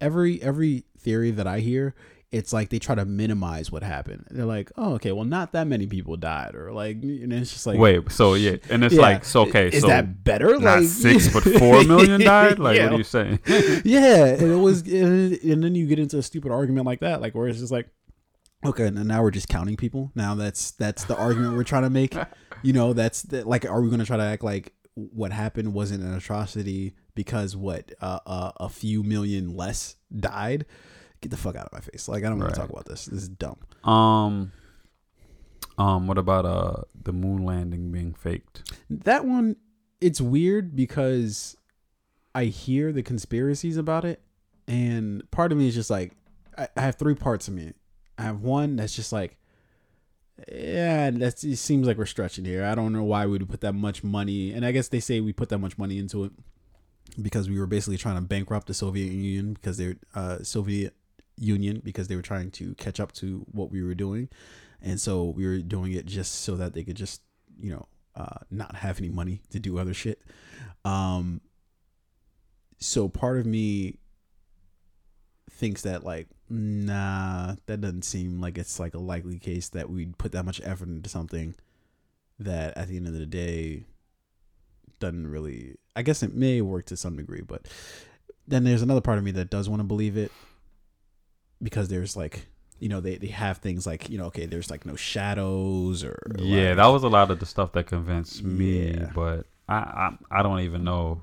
every 0.00 0.42
every 0.42 0.84
theory 0.98 1.30
that 1.30 1.46
I 1.46 1.60
hear, 1.60 1.94
it's 2.32 2.52
like 2.52 2.68
they 2.68 2.78
try 2.78 2.94
to 2.94 3.04
minimize 3.04 3.72
what 3.72 3.82
happened. 3.82 4.26
They're 4.30 4.46
like, 4.46 4.70
oh, 4.76 4.94
okay, 4.94 5.12
well, 5.12 5.24
not 5.24 5.52
that 5.52 5.66
many 5.66 5.86
people 5.86 6.16
died, 6.16 6.54
or 6.54 6.72
like, 6.72 6.96
and 7.02 7.32
it's 7.32 7.52
just 7.52 7.66
like, 7.66 7.78
Wait, 7.78 8.10
so 8.12 8.34
yeah, 8.34 8.56
and 8.68 8.84
it's 8.84 8.94
yeah, 8.94 9.00
like 9.00 9.24
so 9.24 9.42
okay, 9.42 9.68
is 9.68 9.82
so 9.82 9.88
that 9.88 10.22
better? 10.22 10.58
not 10.58 10.80
like 10.80 10.84
six 10.84 11.32
but 11.32 11.42
four 11.58 11.82
million 11.84 12.20
died. 12.20 12.58
Like 12.58 12.76
yeah, 12.76 12.84
what 12.84 12.94
are 12.94 12.98
you 12.98 13.04
saying? 13.04 13.40
yeah, 13.84 14.26
and 14.26 14.52
it 14.52 14.56
was, 14.56 14.82
and, 14.82 15.32
and 15.42 15.64
then 15.64 15.74
you 15.74 15.86
get 15.86 15.98
into 15.98 16.18
a 16.18 16.22
stupid 16.22 16.52
argument 16.52 16.86
like 16.86 17.00
that, 17.00 17.20
like 17.20 17.34
where 17.34 17.48
it's 17.48 17.58
just 17.58 17.72
like, 17.72 17.88
okay, 18.64 18.86
and 18.86 19.08
now 19.08 19.22
we're 19.22 19.32
just 19.32 19.48
counting 19.48 19.76
people. 19.76 20.12
Now 20.14 20.34
that's 20.34 20.70
that's 20.72 21.04
the 21.04 21.16
argument 21.16 21.56
we're 21.56 21.64
trying 21.64 21.84
to 21.84 21.90
make. 21.90 22.16
You 22.62 22.74
know, 22.74 22.92
that's 22.92 23.22
the, 23.22 23.44
like, 23.48 23.64
are 23.64 23.80
we 23.80 23.88
going 23.88 24.00
to 24.00 24.06
try 24.06 24.18
to 24.18 24.22
act 24.22 24.44
like 24.44 24.74
what 24.94 25.32
happened 25.32 25.72
wasn't 25.72 26.02
an 26.02 26.14
atrocity 26.14 26.94
because 27.14 27.56
what 27.56 27.92
uh, 28.00 28.20
uh, 28.26 28.52
a 28.58 28.68
few 28.68 29.02
million 29.02 29.56
less 29.56 29.96
died? 30.14 30.66
Get 31.20 31.30
the 31.30 31.36
fuck 31.36 31.54
out 31.56 31.66
of 31.66 31.72
my 31.72 31.80
face! 31.80 32.08
Like 32.08 32.24
I 32.24 32.28
don't 32.28 32.38
want 32.38 32.48
Right. 32.50 32.54
to 32.54 32.60
talk 32.60 32.70
about 32.70 32.86
this. 32.86 33.04
This 33.06 33.22
is 33.22 33.28
dumb. 33.28 33.58
Um, 33.84 34.52
um, 35.78 36.06
what 36.06 36.18
about 36.18 36.44
uh 36.46 36.82
the 37.02 37.12
moon 37.12 37.44
landing 37.44 37.92
being 37.92 38.14
faked? 38.14 38.72
That 38.88 39.24
one, 39.26 39.56
it's 40.00 40.20
weird 40.20 40.74
because 40.76 41.56
I 42.34 42.44
hear 42.44 42.92
the 42.92 43.02
conspiracies 43.02 43.76
about 43.76 44.04
it, 44.04 44.22
and 44.68 45.28
part 45.30 45.52
of 45.52 45.58
me 45.58 45.68
is 45.68 45.74
just 45.74 45.90
like, 45.90 46.12
I, 46.56 46.68
I 46.76 46.80
have 46.82 46.96
three 46.96 47.14
parts 47.14 47.48
of 47.48 47.54
me. 47.54 47.72
I 48.18 48.22
have 48.22 48.40
one 48.42 48.76
that's 48.76 48.94
just 48.94 49.12
like, 49.12 49.36
yeah, 50.48 51.10
it 51.12 51.38
seems 51.38 51.86
like 51.86 51.98
we're 51.98 52.06
stretching 52.06 52.44
here. 52.44 52.64
I 52.64 52.74
don't 52.74 52.92
know 52.92 53.02
why 53.02 53.26
we 53.26 53.32
would 53.32 53.48
put 53.48 53.60
that 53.62 53.74
much 53.74 54.04
money, 54.04 54.52
and 54.52 54.64
I 54.64 54.72
guess 54.72 54.88
they 54.88 55.00
say 55.00 55.20
we 55.20 55.32
put 55.32 55.48
that 55.50 55.58
much 55.58 55.78
money 55.78 55.98
into 55.98 56.24
it 56.24 56.32
because 57.20 57.48
we 57.48 57.58
were 57.58 57.66
basically 57.66 57.96
trying 57.96 58.16
to 58.16 58.20
bankrupt 58.20 58.66
the 58.66 58.74
Soviet 58.74 59.10
Union 59.12 59.54
because 59.54 59.76
they 59.76 59.96
uh 60.14 60.42
Soviet 60.42 60.94
Union 61.36 61.80
because 61.84 62.08
they 62.08 62.16
were 62.16 62.22
trying 62.22 62.50
to 62.52 62.74
catch 62.74 63.00
up 63.00 63.12
to 63.12 63.44
what 63.50 63.70
we 63.70 63.82
were 63.82 63.94
doing, 63.94 64.28
and 64.80 65.00
so 65.00 65.24
we 65.24 65.46
were 65.46 65.58
doing 65.58 65.92
it 65.92 66.06
just 66.06 66.42
so 66.42 66.56
that 66.56 66.74
they 66.74 66.84
could 66.84 66.96
just 66.96 67.22
you 67.58 67.70
know 67.70 67.86
uh, 68.14 68.38
not 68.50 68.76
have 68.76 68.98
any 68.98 69.08
money 69.08 69.42
to 69.50 69.58
do 69.58 69.78
other 69.78 69.94
shit. 69.94 70.22
Um, 70.84 71.40
so 72.78 73.08
part 73.08 73.38
of 73.38 73.46
me 73.46 73.98
thinks 75.60 75.82
that 75.82 76.02
like 76.04 76.26
nah 76.48 77.54
that 77.66 77.80
doesn't 77.80 78.02
seem 78.02 78.40
like 78.40 78.56
it's 78.58 78.80
like 78.80 78.94
a 78.94 78.98
likely 78.98 79.38
case 79.38 79.68
that 79.68 79.90
we'd 79.90 80.16
put 80.18 80.32
that 80.32 80.44
much 80.44 80.60
effort 80.64 80.88
into 80.88 81.08
something 81.08 81.54
that 82.38 82.76
at 82.76 82.88
the 82.88 82.96
end 82.96 83.06
of 83.06 83.12
the 83.12 83.26
day 83.26 83.84
doesn't 84.98 85.26
really 85.30 85.76
i 85.94 86.02
guess 86.02 86.22
it 86.22 86.34
may 86.34 86.60
work 86.60 86.86
to 86.86 86.96
some 86.96 87.16
degree 87.16 87.42
but 87.42 87.68
then 88.48 88.64
there's 88.64 88.82
another 88.82 89.00
part 89.02 89.18
of 89.18 89.24
me 89.24 89.30
that 89.30 89.50
does 89.50 89.68
want 89.68 89.80
to 89.80 89.84
believe 89.84 90.16
it 90.16 90.32
because 91.62 91.88
there's 91.88 92.16
like 92.16 92.46
you 92.78 92.88
know 92.88 93.00
they, 93.00 93.16
they 93.16 93.26
have 93.28 93.58
things 93.58 93.86
like 93.86 94.08
you 94.08 94.16
know 94.18 94.24
okay 94.26 94.46
there's 94.46 94.70
like 94.70 94.86
no 94.86 94.96
shadows 94.96 96.02
or 96.02 96.18
Yeah, 96.38 96.68
like- 96.68 96.76
that 96.76 96.86
was 96.86 97.02
a 97.02 97.08
lot 97.08 97.30
of 97.30 97.38
the 97.38 97.46
stuff 97.46 97.72
that 97.72 97.86
convinced 97.86 98.42
me, 98.42 98.92
Yeah. 98.92 99.10
but 99.14 99.46
I, 99.68 99.76
I 99.76 100.38
I 100.38 100.42
don't 100.42 100.60
even 100.60 100.84
know 100.84 101.22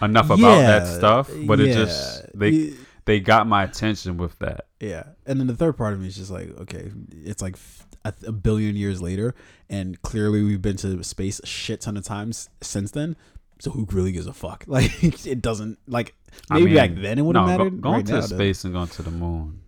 enough 0.00 0.30
about 0.30 0.58
that 0.58 0.86
stuff. 0.86 1.30
But 1.46 1.60
it 1.60 1.74
just 1.74 2.24
they 2.36 2.48
Yeah. 2.50 2.74
They 3.08 3.18
got 3.20 3.46
my 3.48 3.64
attention 3.64 4.16
with 4.18 4.38
that. 4.38 4.66
Yeah, 4.80 5.02
and 5.26 5.40
then 5.40 5.46
the 5.48 5.56
third 5.56 5.76
part 5.76 5.92
of 5.94 6.00
me 6.00 6.06
is 6.06 6.16
just 6.16 6.30
like, 6.30 6.56
okay, 6.60 6.92
it's 7.10 7.42
like 7.42 7.56
a 8.04 8.30
billion 8.32 8.76
years 8.76 9.02
later, 9.02 9.34
and 9.68 10.00
clearly 10.02 10.42
we've 10.42 10.62
been 10.62 10.76
to 10.78 11.02
space 11.02 11.40
a 11.40 11.46
shit 11.46 11.80
ton 11.80 11.96
of 11.96 12.04
times 12.04 12.48
since 12.62 12.90
then. 12.92 13.16
So 13.60 13.70
who 13.72 13.86
really 13.90 14.12
gives 14.12 14.26
a 14.28 14.32
fuck? 14.32 14.64
Like 14.68 15.26
it 15.26 15.42
doesn't 15.42 15.78
like 15.88 16.14
I 16.50 16.54
maybe 16.54 16.66
mean, 16.66 16.74
back 16.76 16.90
then 16.94 17.18
it 17.18 17.22
would 17.22 17.34
have 17.36 17.46
no, 17.46 17.56
go- 17.56 17.64
mattered. 17.64 17.80
going 17.80 17.94
right 17.96 18.06
to 18.06 18.12
now, 18.12 18.18
it 18.20 18.22
space 18.28 18.64
and 18.64 18.72
going 18.72 18.88
to 18.88 19.02
the 19.02 19.10
moon, 19.10 19.60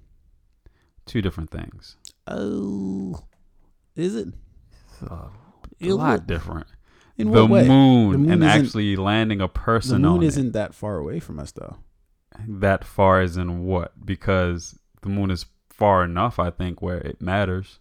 two 1.07 1.21
different 1.23 1.51
things. 1.51 1.97
Oh, 2.29 3.25
is 3.97 4.15
it? 4.15 4.29
A 5.09 5.29
In 5.81 5.91
lot 5.97 6.27
different. 6.27 6.67
In 7.19 7.31
the 7.33 7.45
what 7.45 7.67
moon, 7.67 8.13
The 8.13 8.19
moon 8.19 8.31
and 8.33 8.45
actually 8.45 8.95
landing 8.97 9.41
a 9.41 9.49
person 9.49 10.03
The 10.03 10.09
moon 10.09 10.19
on 10.19 10.23
it. 10.23 10.27
isn't 10.29 10.53
that 10.53 10.75
far 10.75 10.97
away 10.99 11.19
from 11.21 11.39
us, 11.41 11.53
though. 11.53 11.77
That 12.49 12.85
far 12.85 13.21
as 13.21 13.37
in 13.37 13.65
what? 13.65 13.93
Because 14.05 14.79
the 15.03 15.09
moon 15.09 15.31
is 15.31 15.47
far 15.69 16.05
enough, 16.05 16.39
I 16.39 16.51
think, 16.51 16.81
where 16.83 16.99
it 16.99 17.21
matters. 17.21 17.79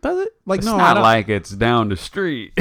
Does 0.00 0.26
it? 0.26 0.32
Like 0.46 0.58
it's 0.58 0.66
no, 0.66 0.76
not 0.76 0.98
like 0.98 1.28
it's 1.28 1.50
down 1.50 1.88
the 1.88 1.96
street. 1.96 2.52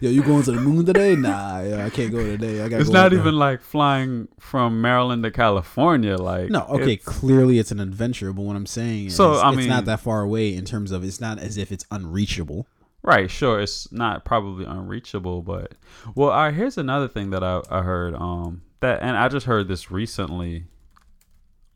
Yo, 0.00 0.10
you 0.10 0.22
going 0.24 0.42
to 0.42 0.50
the 0.50 0.60
moon 0.60 0.84
today? 0.84 1.14
Nah, 1.14 1.60
yeah, 1.62 1.86
I 1.86 1.90
can't 1.90 2.10
go 2.10 2.18
today. 2.22 2.60
I 2.62 2.68
got. 2.68 2.80
it's 2.80 2.90
not 2.90 3.12
even 3.12 3.36
like 3.36 3.62
flying 3.62 4.26
from 4.40 4.80
Maryland 4.80 5.22
to 5.22 5.30
California. 5.30 6.16
Like 6.16 6.50
No, 6.50 6.62
okay, 6.68 6.94
it's- 6.94 7.04
clearly 7.04 7.58
it's 7.60 7.70
an 7.70 7.78
adventure, 7.78 8.32
but 8.32 8.42
what 8.42 8.56
I'm 8.56 8.66
saying 8.66 9.06
is 9.06 9.14
So, 9.14 9.34
I 9.34 9.52
it's 9.54 9.66
not 9.66 9.84
that 9.84 10.00
far 10.00 10.20
away 10.22 10.54
in 10.54 10.64
terms 10.64 10.90
of 10.90 11.04
it's 11.04 11.20
not 11.20 11.38
as 11.38 11.56
if 11.56 11.70
it's 11.70 11.86
unreachable. 11.92 12.66
right, 13.02 13.30
sure, 13.30 13.60
it's 13.60 13.90
not 13.92 14.24
probably 14.24 14.64
unreachable, 14.64 15.42
but 15.42 15.72
well, 16.16 16.30
all 16.30 16.36
right. 16.38 16.54
Here's 16.54 16.76
another 16.76 17.06
thing 17.08 17.30
that 17.30 17.44
I 17.44 17.62
I 17.70 17.82
heard. 17.82 18.14
Um, 18.16 18.62
that 18.80 19.02
and 19.02 19.16
I 19.16 19.28
just 19.28 19.46
heard 19.46 19.68
this 19.68 19.90
recently. 19.90 20.64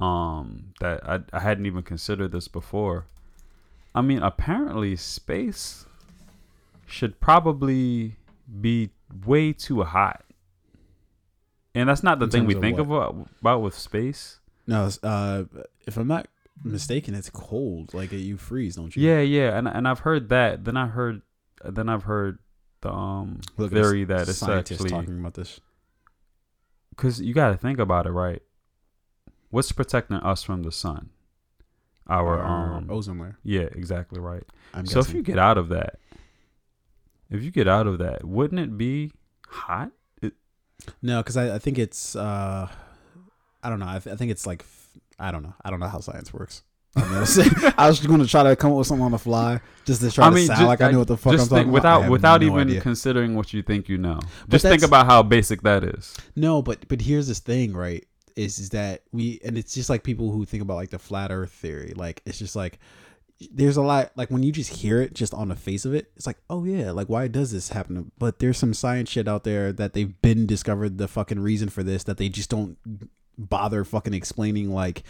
Um, 0.00 0.74
that 0.78 1.08
I 1.08 1.20
I 1.32 1.40
hadn't 1.40 1.66
even 1.66 1.82
considered 1.82 2.30
this 2.30 2.46
before. 2.46 3.06
I 3.94 4.00
mean, 4.00 4.22
apparently 4.22 4.94
space 4.94 5.86
should 6.86 7.18
probably 7.20 8.16
be 8.60 8.90
way 9.26 9.52
too 9.52 9.82
hot. 9.82 10.24
And 11.74 11.88
that's 11.88 12.02
not 12.02 12.18
the 12.18 12.26
In 12.26 12.30
thing 12.30 12.46
we 12.46 12.54
think 12.54 12.78
what? 12.78 12.86
about 12.86 13.28
about 13.40 13.62
with 13.62 13.74
space. 13.74 14.38
No, 14.66 14.88
uh, 15.02 15.44
if 15.86 15.96
I'm 15.96 16.06
not 16.06 16.28
mistaken, 16.62 17.14
it's 17.14 17.30
cold. 17.30 17.94
Like 17.94 18.12
you 18.12 18.36
freeze, 18.36 18.76
don't 18.76 18.94
you? 18.94 19.02
Yeah, 19.02 19.20
yeah, 19.20 19.56
and 19.58 19.66
and 19.66 19.88
I've 19.88 20.00
heard 20.00 20.28
that. 20.28 20.64
Then 20.64 20.76
I 20.76 20.86
heard, 20.86 21.22
then 21.64 21.88
I've 21.88 22.04
heard 22.04 22.38
the 22.80 22.92
um 22.92 23.40
Look 23.56 23.72
theory 23.72 24.04
that 24.04 24.28
it's 24.28 24.42
actually 24.42 24.90
talking 24.90 25.18
about 25.18 25.34
this. 25.34 25.60
Because 26.98 27.20
you 27.20 27.32
got 27.32 27.50
to 27.50 27.56
think 27.56 27.78
about 27.78 28.06
it, 28.06 28.10
right? 28.10 28.42
What's 29.50 29.70
protecting 29.72 30.16
us 30.16 30.42
from 30.42 30.62
the 30.64 30.72
sun? 30.72 31.10
Our 32.08 32.42
um 32.44 32.88
ozone 32.90 33.18
layer. 33.18 33.38
yeah, 33.44 33.68
exactly 33.72 34.18
right. 34.20 34.42
I'm 34.74 34.84
so 34.86 35.00
if 35.00 35.12
you 35.14 35.22
get 35.22 35.38
out 35.38 35.56
of 35.58 35.68
that, 35.68 35.98
if 37.30 37.42
you 37.42 37.50
get 37.50 37.68
out 37.68 37.86
of 37.86 37.98
that, 37.98 38.24
wouldn't 38.24 38.60
it 38.60 38.76
be 38.78 39.12
hot? 39.46 39.90
It, 40.22 40.32
no, 41.02 41.20
because 41.22 41.36
I, 41.36 41.54
I 41.56 41.58
think 41.58 41.78
it's 41.78 42.16
uh, 42.16 42.68
I 43.62 43.68
don't 43.70 43.78
know. 43.78 43.88
I, 43.88 43.98
th- 43.98 44.12
I 44.12 44.16
think 44.16 44.30
it's 44.30 44.46
like 44.46 44.62
f- 44.62 44.88
I 45.18 45.30
don't 45.30 45.42
know. 45.42 45.54
I 45.62 45.70
don't 45.70 45.80
know 45.80 45.88
how 45.88 46.00
science 46.00 46.32
works. 46.32 46.62
I 46.96 47.88
was 47.88 48.04
going 48.04 48.20
to 48.20 48.26
try 48.26 48.42
to 48.42 48.56
come 48.56 48.72
up 48.72 48.78
with 48.78 48.86
something 48.86 49.04
on 49.04 49.12
the 49.12 49.18
fly 49.18 49.60
just 49.84 50.00
to 50.00 50.10
try 50.10 50.26
I 50.26 50.30
to 50.30 50.46
sound 50.46 50.60
ju- 50.60 50.66
like 50.66 50.80
I 50.80 50.90
knew 50.90 50.98
what 50.98 51.08
the 51.08 51.16
fuck 51.16 51.32
I'm 51.32 51.38
just 51.38 51.50
talking 51.50 51.64
think, 51.64 51.78
about. 51.78 52.00
Without 52.02 52.10
without 52.10 52.40
no 52.40 52.46
even 52.46 52.68
idea. 52.68 52.80
considering 52.80 53.34
what 53.34 53.52
you 53.52 53.62
think 53.62 53.88
you 53.88 53.98
know. 53.98 54.20
Just 54.48 54.64
think 54.64 54.82
about 54.82 55.06
how 55.06 55.22
basic 55.22 55.62
that 55.62 55.84
is. 55.84 56.16
No, 56.34 56.62
but 56.62 56.88
but 56.88 57.00
here's 57.00 57.28
this 57.28 57.40
thing, 57.40 57.74
right? 57.74 58.06
Is 58.36 58.58
is 58.58 58.70
that 58.70 59.02
we 59.12 59.40
and 59.44 59.58
it's 59.58 59.74
just 59.74 59.90
like 59.90 60.02
people 60.02 60.30
who 60.32 60.44
think 60.44 60.62
about 60.62 60.74
like 60.76 60.90
the 60.90 60.98
flat 60.98 61.30
Earth 61.30 61.52
theory. 61.52 61.92
Like 61.94 62.22
it's 62.24 62.38
just 62.38 62.56
like 62.56 62.78
there's 63.52 63.76
a 63.76 63.82
lot 63.82 64.10
like 64.16 64.30
when 64.30 64.42
you 64.42 64.50
just 64.50 64.72
hear 64.72 65.00
it 65.00 65.14
just 65.14 65.32
on 65.32 65.48
the 65.48 65.56
face 65.56 65.84
of 65.84 65.94
it, 65.94 66.10
it's 66.16 66.26
like, 66.26 66.38
oh 66.50 66.64
yeah, 66.64 66.90
like 66.90 67.08
why 67.08 67.28
does 67.28 67.52
this 67.52 67.68
happen? 67.70 68.10
But 68.18 68.38
there's 68.38 68.58
some 68.58 68.74
science 68.74 69.10
shit 69.10 69.28
out 69.28 69.44
there 69.44 69.72
that 69.72 69.92
they've 69.92 70.20
been 70.22 70.46
discovered 70.46 70.98
the 70.98 71.06
fucking 71.08 71.40
reason 71.40 71.68
for 71.68 71.82
this 71.82 72.02
that 72.04 72.16
they 72.16 72.28
just 72.28 72.50
don't 72.50 72.76
bother 73.38 73.84
fucking 73.84 74.14
explaining 74.14 74.72
like 74.72 75.04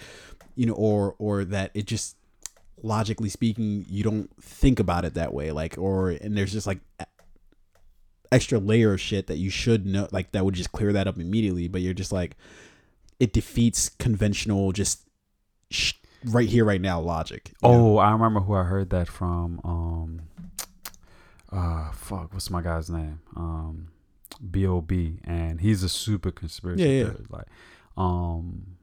you 0.58 0.66
know 0.66 0.74
or 0.74 1.14
or 1.18 1.44
that 1.44 1.70
it 1.72 1.86
just 1.86 2.16
logically 2.82 3.28
speaking 3.28 3.84
you 3.88 4.02
don't 4.04 4.28
think 4.42 4.78
about 4.78 5.04
it 5.04 5.14
that 5.14 5.32
way 5.32 5.50
like 5.52 5.78
or 5.78 6.10
and 6.10 6.36
there's 6.36 6.52
just 6.52 6.66
like 6.66 6.80
extra 8.30 8.58
layer 8.58 8.92
of 8.92 9.00
shit 9.00 9.26
that 9.28 9.38
you 9.38 9.48
should 9.50 9.86
know 9.86 10.06
like 10.12 10.32
that 10.32 10.44
would 10.44 10.54
just 10.54 10.72
clear 10.72 10.92
that 10.92 11.06
up 11.06 11.18
immediately 11.18 11.66
but 11.68 11.80
you're 11.80 11.94
just 11.94 12.12
like 12.12 12.36
it 13.18 13.32
defeats 13.32 13.88
conventional 13.88 14.70
just 14.72 15.04
sh- 15.70 15.94
right 16.26 16.48
here 16.48 16.64
right 16.64 16.80
now 16.80 17.00
logic 17.00 17.52
you 17.62 17.68
know? 17.68 17.94
Oh, 17.94 17.98
I 17.98 18.10
remember 18.12 18.40
who 18.40 18.54
I 18.54 18.64
heard 18.64 18.90
that 18.90 19.08
from. 19.08 19.60
Um, 19.64 20.22
uh, 21.50 21.90
fuck, 21.92 22.32
what's 22.34 22.50
my 22.50 22.60
guy's 22.60 22.90
name? 22.90 23.20
Um, 23.34 23.88
B.O.B. 24.50 25.20
And 25.24 25.60
he's 25.60 25.82
a 25.82 25.88
super 25.88 26.30
conspiracy 26.30 26.82
Yeah, 26.82 26.88
yeah. 26.88 27.04
theorist. 27.10 27.30
Like, 27.32 27.46
um, 27.96 28.76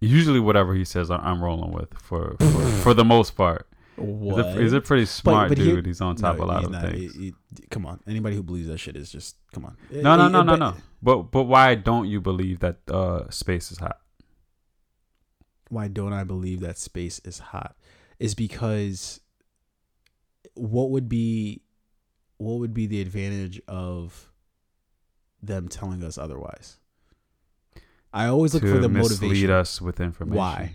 usually 0.00 0.40
whatever 0.40 0.74
he 0.74 0.84
says, 0.84 1.10
I- 1.10 1.16
I'm 1.18 1.42
rolling 1.42 1.72
with 1.72 1.92
for 1.98 2.36
for, 2.38 2.66
for 2.82 2.94
the 2.94 3.04
most 3.04 3.36
part. 3.36 3.68
He's 3.96 4.04
what 4.04 4.44
a, 4.44 4.52
he's 4.60 4.74
a 4.74 4.80
pretty 4.82 5.06
smart 5.06 5.48
but 5.48 5.56
here- 5.58 5.76
dude. 5.76 5.86
he's 5.86 6.02
on 6.02 6.16
top 6.16 6.36
No, 6.36 6.42
of 6.42 6.48
a 6.48 6.52
lot 6.52 6.64
of 6.64 6.70
not. 6.70 6.82
things. 6.90 7.14
He- 7.14 7.34
he- 7.56 7.66
come 7.70 7.86
on 7.86 8.00
anybody 8.06 8.36
who 8.36 8.42
believes 8.42 8.68
that 8.68 8.78
shit 8.78 8.94
is 8.96 9.10
just 9.10 9.36
come 9.54 9.64
on 9.64 9.74
no, 9.90 10.16
no, 10.16 10.28
no, 10.28 10.42
no, 10.42 10.52
but- 10.52 10.58
no. 10.58 10.74
But 11.02 11.22
but 11.30 11.44
why 11.44 11.74
don't 11.76 12.06
you 12.06 12.20
believe 12.20 12.58
that 12.60 12.78
uh, 12.90 13.30
space 13.30 13.70
is 13.72 13.78
hot? 13.78 13.98
why 15.68 15.88
don't 15.88 16.12
I 16.12 16.22
believe 16.24 16.60
that 16.60 16.78
space 16.78 17.18
is 17.24 17.38
hot 17.38 17.76
is 18.20 18.34
because 18.34 19.20
what 20.54 20.90
would 20.90 21.08
be 21.08 21.62
what 22.38 22.58
would 22.60 22.72
be 22.74 22.86
the 22.86 23.00
advantage 23.00 23.60
of 23.66 24.30
them 25.42 25.68
telling 25.68 26.04
us 26.04 26.18
otherwise? 26.18 26.76
I 28.16 28.26
always 28.28 28.54
look 28.54 28.62
to 28.62 28.72
for 28.72 28.78
the 28.78 28.88
mislead 28.88 29.20
motivation. 29.22 29.50
us 29.50 29.80
with 29.80 30.00
information. 30.00 30.36
Why? 30.36 30.74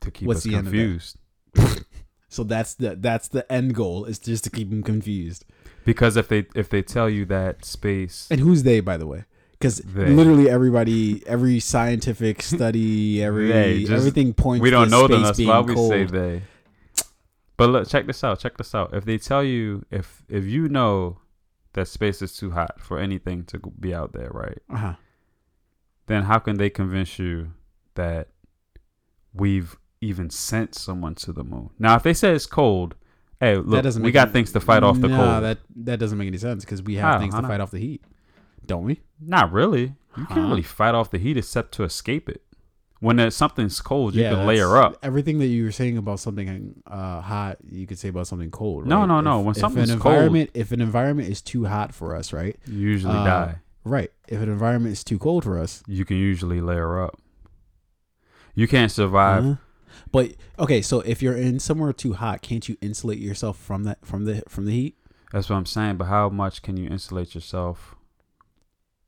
To 0.00 0.10
keep 0.10 0.26
What's 0.28 0.40
us 0.40 0.44
the 0.44 0.54
end 0.56 0.66
of 0.66 0.72
that? 0.72 0.78
confused. 0.78 1.16
So 2.28 2.42
that's 2.42 2.74
the 2.74 2.96
that's 2.96 3.28
the 3.28 3.50
end 3.52 3.76
goal 3.76 4.06
is 4.06 4.18
just 4.18 4.42
to 4.42 4.50
keep 4.50 4.68
them 4.68 4.82
confused. 4.82 5.44
Because 5.84 6.16
if 6.16 6.26
they 6.26 6.46
if 6.56 6.68
they 6.68 6.82
tell 6.82 7.08
you 7.08 7.24
that 7.26 7.64
space 7.64 8.26
And 8.28 8.40
who's 8.40 8.64
they, 8.64 8.80
by 8.80 8.96
the 8.96 9.06
way? 9.06 9.22
Because 9.52 9.84
literally 9.94 10.50
everybody, 10.50 11.24
every 11.28 11.60
scientific 11.60 12.42
study, 12.54 13.22
every 13.22 13.50
just- 13.84 13.92
everything 13.92 14.34
points. 14.34 14.62
we 14.62 14.70
don't 14.70 14.90
know 14.90 15.06
them, 15.06 15.22
that's 15.22 15.38
why 15.38 15.60
we 15.60 15.74
cold. 15.74 15.90
say 15.92 16.04
they. 16.06 16.42
But 17.56 17.70
look, 17.70 17.88
check 17.88 18.08
this 18.08 18.24
out. 18.24 18.40
Check 18.40 18.56
this 18.56 18.74
out. 18.74 18.92
If 18.92 19.04
they 19.04 19.16
tell 19.16 19.44
you 19.44 19.84
if 19.92 20.24
if 20.28 20.44
you 20.44 20.68
know 20.68 21.18
that 21.74 21.86
space 21.86 22.20
is 22.20 22.36
too 22.36 22.50
hot 22.50 22.80
for 22.80 22.98
anything 22.98 23.44
to 23.44 23.60
be 23.78 23.94
out 23.94 24.12
there, 24.12 24.30
right? 24.32 24.58
Uh-huh. 24.68 24.94
Then 26.06 26.24
how 26.24 26.38
can 26.38 26.56
they 26.58 26.70
convince 26.70 27.18
you 27.18 27.52
that 27.94 28.28
we've 29.32 29.76
even 30.00 30.30
sent 30.30 30.74
someone 30.74 31.14
to 31.16 31.32
the 31.32 31.44
moon? 31.44 31.70
Now, 31.78 31.96
if 31.96 32.02
they 32.02 32.14
say 32.14 32.32
it's 32.34 32.46
cold, 32.46 32.94
hey, 33.40 33.56
look, 33.56 33.84
we 33.96 34.12
got 34.12 34.28
any- 34.28 34.32
things 34.32 34.52
to 34.52 34.60
fight 34.60 34.82
off 34.82 35.00
the 35.00 35.08
Nah, 35.08 35.16
cold. 35.16 35.44
that 35.44 35.58
that 35.76 35.98
doesn't 35.98 36.18
make 36.18 36.28
any 36.28 36.38
sense 36.38 36.64
because 36.64 36.82
we 36.82 36.96
have 36.96 37.14
How? 37.14 37.18
things 37.20 37.34
to 37.34 37.42
fight 37.42 37.60
off 37.60 37.70
the 37.70 37.78
heat, 37.78 38.04
don't 38.66 38.84
we? 38.84 39.00
Not 39.20 39.52
really. 39.52 39.94
You 40.16 40.24
Huh? 40.24 40.34
can't 40.34 40.48
really 40.48 40.62
fight 40.62 40.94
off 40.94 41.10
the 41.10 41.18
heat 41.18 41.36
except 41.36 41.72
to 41.72 41.84
escape 41.84 42.28
it. 42.28 42.42
When 43.00 43.30
something's 43.30 43.80
cold, 43.82 44.14
you 44.14 44.22
can 44.22 44.46
layer 44.46 44.78
up. 44.78 44.96
Everything 45.02 45.38
that 45.40 45.46
you 45.48 45.64
were 45.64 45.72
saying 45.72 45.98
about 45.98 46.20
something 46.20 46.80
uh, 46.86 47.20
hot, 47.20 47.58
you 47.68 47.86
could 47.86 47.98
say 47.98 48.08
about 48.08 48.26
something 48.26 48.50
cold. 48.50 48.86
No, 48.86 49.00
right? 49.00 49.06
no, 49.06 49.20
no. 49.20 49.40
If- 49.40 49.44
When 49.46 49.50
if 49.56 49.60
something's 49.60 49.90
an 49.90 49.98
cold- 49.98 50.14
environment, 50.14 50.50
if 50.54 50.72
an 50.72 50.80
environment 50.80 51.28
is 51.28 51.42
too 51.42 51.66
hot 51.66 51.92
for 51.92 52.14
us, 52.16 52.32
right? 52.32 52.56
You 52.66 52.78
usually 52.78 53.12
Uh, 53.14 53.24
die. 53.24 53.56
Right. 53.84 54.10
If 54.28 54.40
an 54.40 54.48
environment 54.48 54.92
is 54.92 55.04
too 55.04 55.18
cold 55.18 55.44
for 55.44 55.58
us, 55.58 55.82
You 55.86 56.04
can 56.04 56.16
usually 56.16 56.60
layer 56.60 57.02
up. 57.02 57.20
You 58.54 58.66
can't 58.68 58.90
survive. 58.90 59.44
uh, 59.44 59.54
but 60.10 60.34
okay. 60.58 60.80
So 60.80 61.00
if 61.00 61.20
you're 61.22 61.36
in 61.36 61.58
somewhere 61.60 61.92
too 61.92 62.14
hot, 62.14 62.40
can't 62.42 62.68
you 62.68 62.76
insulate 62.80 63.18
yourself 63.18 63.58
from 63.58 63.84
that 63.84 64.04
from 64.06 64.24
the 64.24 64.42
from 64.48 64.64
the 64.66 64.72
heat? 64.72 64.96
That's 65.32 65.50
what 65.50 65.56
I'm 65.56 65.66
saying. 65.66 65.96
But 65.96 66.06
how 66.06 66.28
much 66.28 66.62
can 66.62 66.76
you 66.76 66.88
insulate 66.88 67.34
yourself 67.34 67.96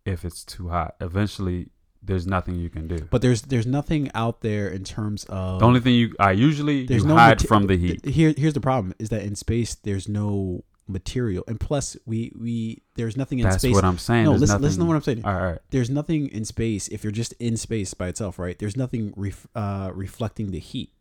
if 0.04 0.24
it's 0.24 0.44
too 0.44 0.68
hot? 0.70 0.96
Eventually, 1.00 1.68
there's 2.02 2.26
nothing 2.26 2.56
you 2.56 2.68
can 2.68 2.88
do. 2.88 3.06
But 3.10 3.22
there's 3.22 3.42
there's 3.42 3.66
nothing 3.66 4.10
out 4.14 4.40
there 4.40 4.68
in 4.68 4.82
terms 4.84 5.24
of 5.28 5.60
the 5.60 5.66
only 5.66 5.80
thing 5.80 5.94
you, 5.94 6.14
I 6.18 6.32
usually 6.32 6.86
there's 6.86 7.02
you 7.02 7.08
no 7.08 7.16
hide 7.16 7.40
mate- 7.40 7.48
from 7.48 7.66
the 7.68 7.76
heat. 7.76 8.04
Here, 8.04 8.34
here's 8.36 8.54
the 8.54 8.60
problem: 8.60 8.94
is 8.98 9.08
that 9.10 9.22
in 9.22 9.36
space 9.36 9.74
there's 9.76 10.08
no 10.08 10.64
material, 10.88 11.44
and 11.48 11.58
plus 11.58 11.96
we 12.06 12.32
we 12.38 12.82
there's 12.94 13.16
nothing 13.16 13.38
in 13.40 13.44
That's 13.44 13.58
space. 13.62 13.74
what 13.74 13.84
I'm 13.84 13.98
saying. 13.98 14.24
no, 14.24 14.30
There's 14.30 14.42
listen, 14.42 14.54
nothing, 14.54 14.62
listen 14.64 14.80
to 14.80 14.86
what 14.86 14.96
I'm 14.96 15.02
saying. 15.02 15.24
All 15.24 15.32
right, 15.32 15.40
all 15.40 15.50
right. 15.52 15.58
There's 15.70 15.90
nothing 15.90 16.28
in 16.28 16.44
space 16.44 16.88
if 16.88 17.02
you're 17.04 17.10
just 17.12 17.32
in 17.34 17.56
space 17.56 17.94
by 17.94 18.08
itself, 18.08 18.38
right? 18.38 18.58
There's 18.58 18.76
nothing 18.76 19.12
ref, 19.16 19.46
uh, 19.54 19.90
reflecting 19.94 20.50
the 20.50 20.58
heat. 20.58 20.92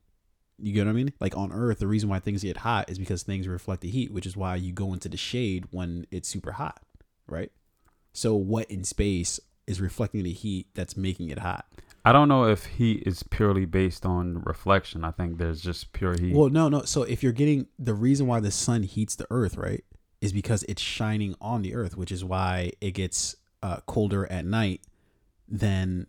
You 0.58 0.72
get 0.74 0.86
what 0.86 0.92
I 0.92 0.94
mean? 0.94 1.14
Like 1.20 1.36
on 1.36 1.52
Earth, 1.52 1.80
the 1.80 1.88
reason 1.88 2.10
why 2.10 2.20
things 2.20 2.42
get 2.44 2.58
hot 2.58 2.90
is 2.90 2.98
because 2.98 3.24
things 3.24 3.48
reflect 3.48 3.82
the 3.82 3.90
heat, 3.90 4.12
which 4.12 4.26
is 4.26 4.38
why 4.38 4.56
you 4.56 4.72
go 4.72 4.94
into 4.94 5.10
the 5.10 5.18
shade 5.18 5.66
when 5.72 6.08
it's 6.12 6.30
super 6.30 6.54
hot, 6.54 6.82
right? 7.28 7.52
So 8.14 8.36
what 8.36 8.72
in 8.72 8.84
space 8.86 9.40
is 9.68 9.82
reflecting 9.82 10.24
the 10.24 10.32
heat 10.32 10.68
that's 10.74 10.96
making 10.96 11.30
it 11.30 11.40
hot? 11.40 11.66
I 12.06 12.12
don't 12.12 12.28
know 12.28 12.46
if 12.46 12.66
heat 12.66 13.02
is 13.08 13.24
purely 13.24 13.66
based 13.66 14.06
on 14.06 14.44
reflection. 14.44 15.04
I 15.04 15.10
think 15.10 15.40
there's 15.40 15.60
just 15.60 15.92
pure 15.92 16.16
heat. 16.16 16.36
Well, 16.36 16.50
no, 16.50 16.70
no. 16.70 16.84
So 16.84 17.02
if 17.02 17.24
you're 17.24 17.32
getting 17.32 17.66
the 17.80 17.96
reason 17.96 18.28
why 18.28 18.40
the 18.40 18.52
sun 18.52 18.84
heats 18.84 19.16
the 19.16 19.26
earth, 19.32 19.58
right, 19.58 19.84
is 20.22 20.32
because 20.32 20.62
it's 20.64 20.82
shining 20.82 21.36
on 21.42 21.64
the 21.64 21.74
earth, 21.74 21.98
which 21.98 22.12
is 22.12 22.24
why 22.24 22.72
it 22.80 22.92
gets 22.92 23.36
uh, 23.64 23.78
colder 23.88 24.32
at 24.32 24.46
night 24.46 24.82
than, 25.50 26.06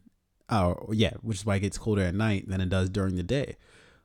uh, 0.50 0.74
yeah, 0.92 1.14
which 1.22 1.38
is 1.38 1.46
why 1.46 1.56
it 1.56 1.60
gets 1.60 1.78
colder 1.78 2.02
at 2.02 2.14
night 2.14 2.46
than 2.46 2.60
it 2.60 2.68
does 2.68 2.90
during 2.90 3.16
the 3.16 3.22
day. 3.22 3.56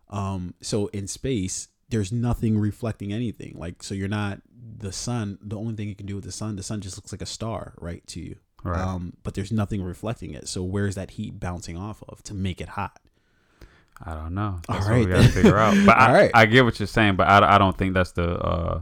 Um, 0.10 0.54
so 0.62 0.88
in 0.88 1.08
space, 1.08 1.68
there's 1.90 2.14
nothing 2.14 2.58
reflecting 2.58 3.12
anything. 3.12 3.56
Like, 3.58 3.84
so 3.84 3.94
you're 3.94 4.08
not 4.08 4.42
the 4.78 4.94
sun. 4.94 5.40
The 5.42 5.58
only 5.58 5.76
thing 5.76 5.90
you 5.90 5.96
can 5.96 6.06
do 6.06 6.16
with 6.16 6.24
the 6.24 6.32
sun, 6.32 6.56
the 6.56 6.64
sun 6.64 6.80
just 6.80 6.98
looks 6.98 7.12
like 7.12 7.22
a 7.22 7.26
star, 7.26 7.74
right, 7.80 8.06
to 8.08 8.22
you. 8.22 8.38
Right. 8.64 8.80
Um, 8.80 9.14
but 9.24 9.34
there's 9.34 9.52
nothing 9.52 9.82
reflecting 9.84 10.34
it. 10.34 10.48
So 10.48 10.64
where's 10.64 10.96
that 10.96 11.12
heat 11.12 11.40
bouncing 11.40 11.78
off 11.78 12.04
of 12.08 12.24
to 12.24 12.34
make 12.34 12.62
it 12.62 12.70
hot? 12.70 13.00
I 14.04 14.14
don't 14.14 14.34
know. 14.34 14.60
All 14.68 14.76
That's 14.76 14.88
right, 14.88 15.00
what 15.00 15.08
we 15.08 15.14
gotta 15.14 15.30
figure 15.30 15.58
out. 15.58 15.76
But 15.86 15.98
I, 15.98 16.08
All 16.08 16.14
right. 16.14 16.32
I 16.34 16.46
get 16.46 16.66
what 16.66 16.80
you're 16.80 16.88
saying, 16.88 17.16
but 17.16 17.28
I, 17.28 17.56
I 17.56 17.58
don't 17.58 17.78
think 17.78 17.94
that's 17.94 18.12
the 18.12 18.34
uh 18.40 18.82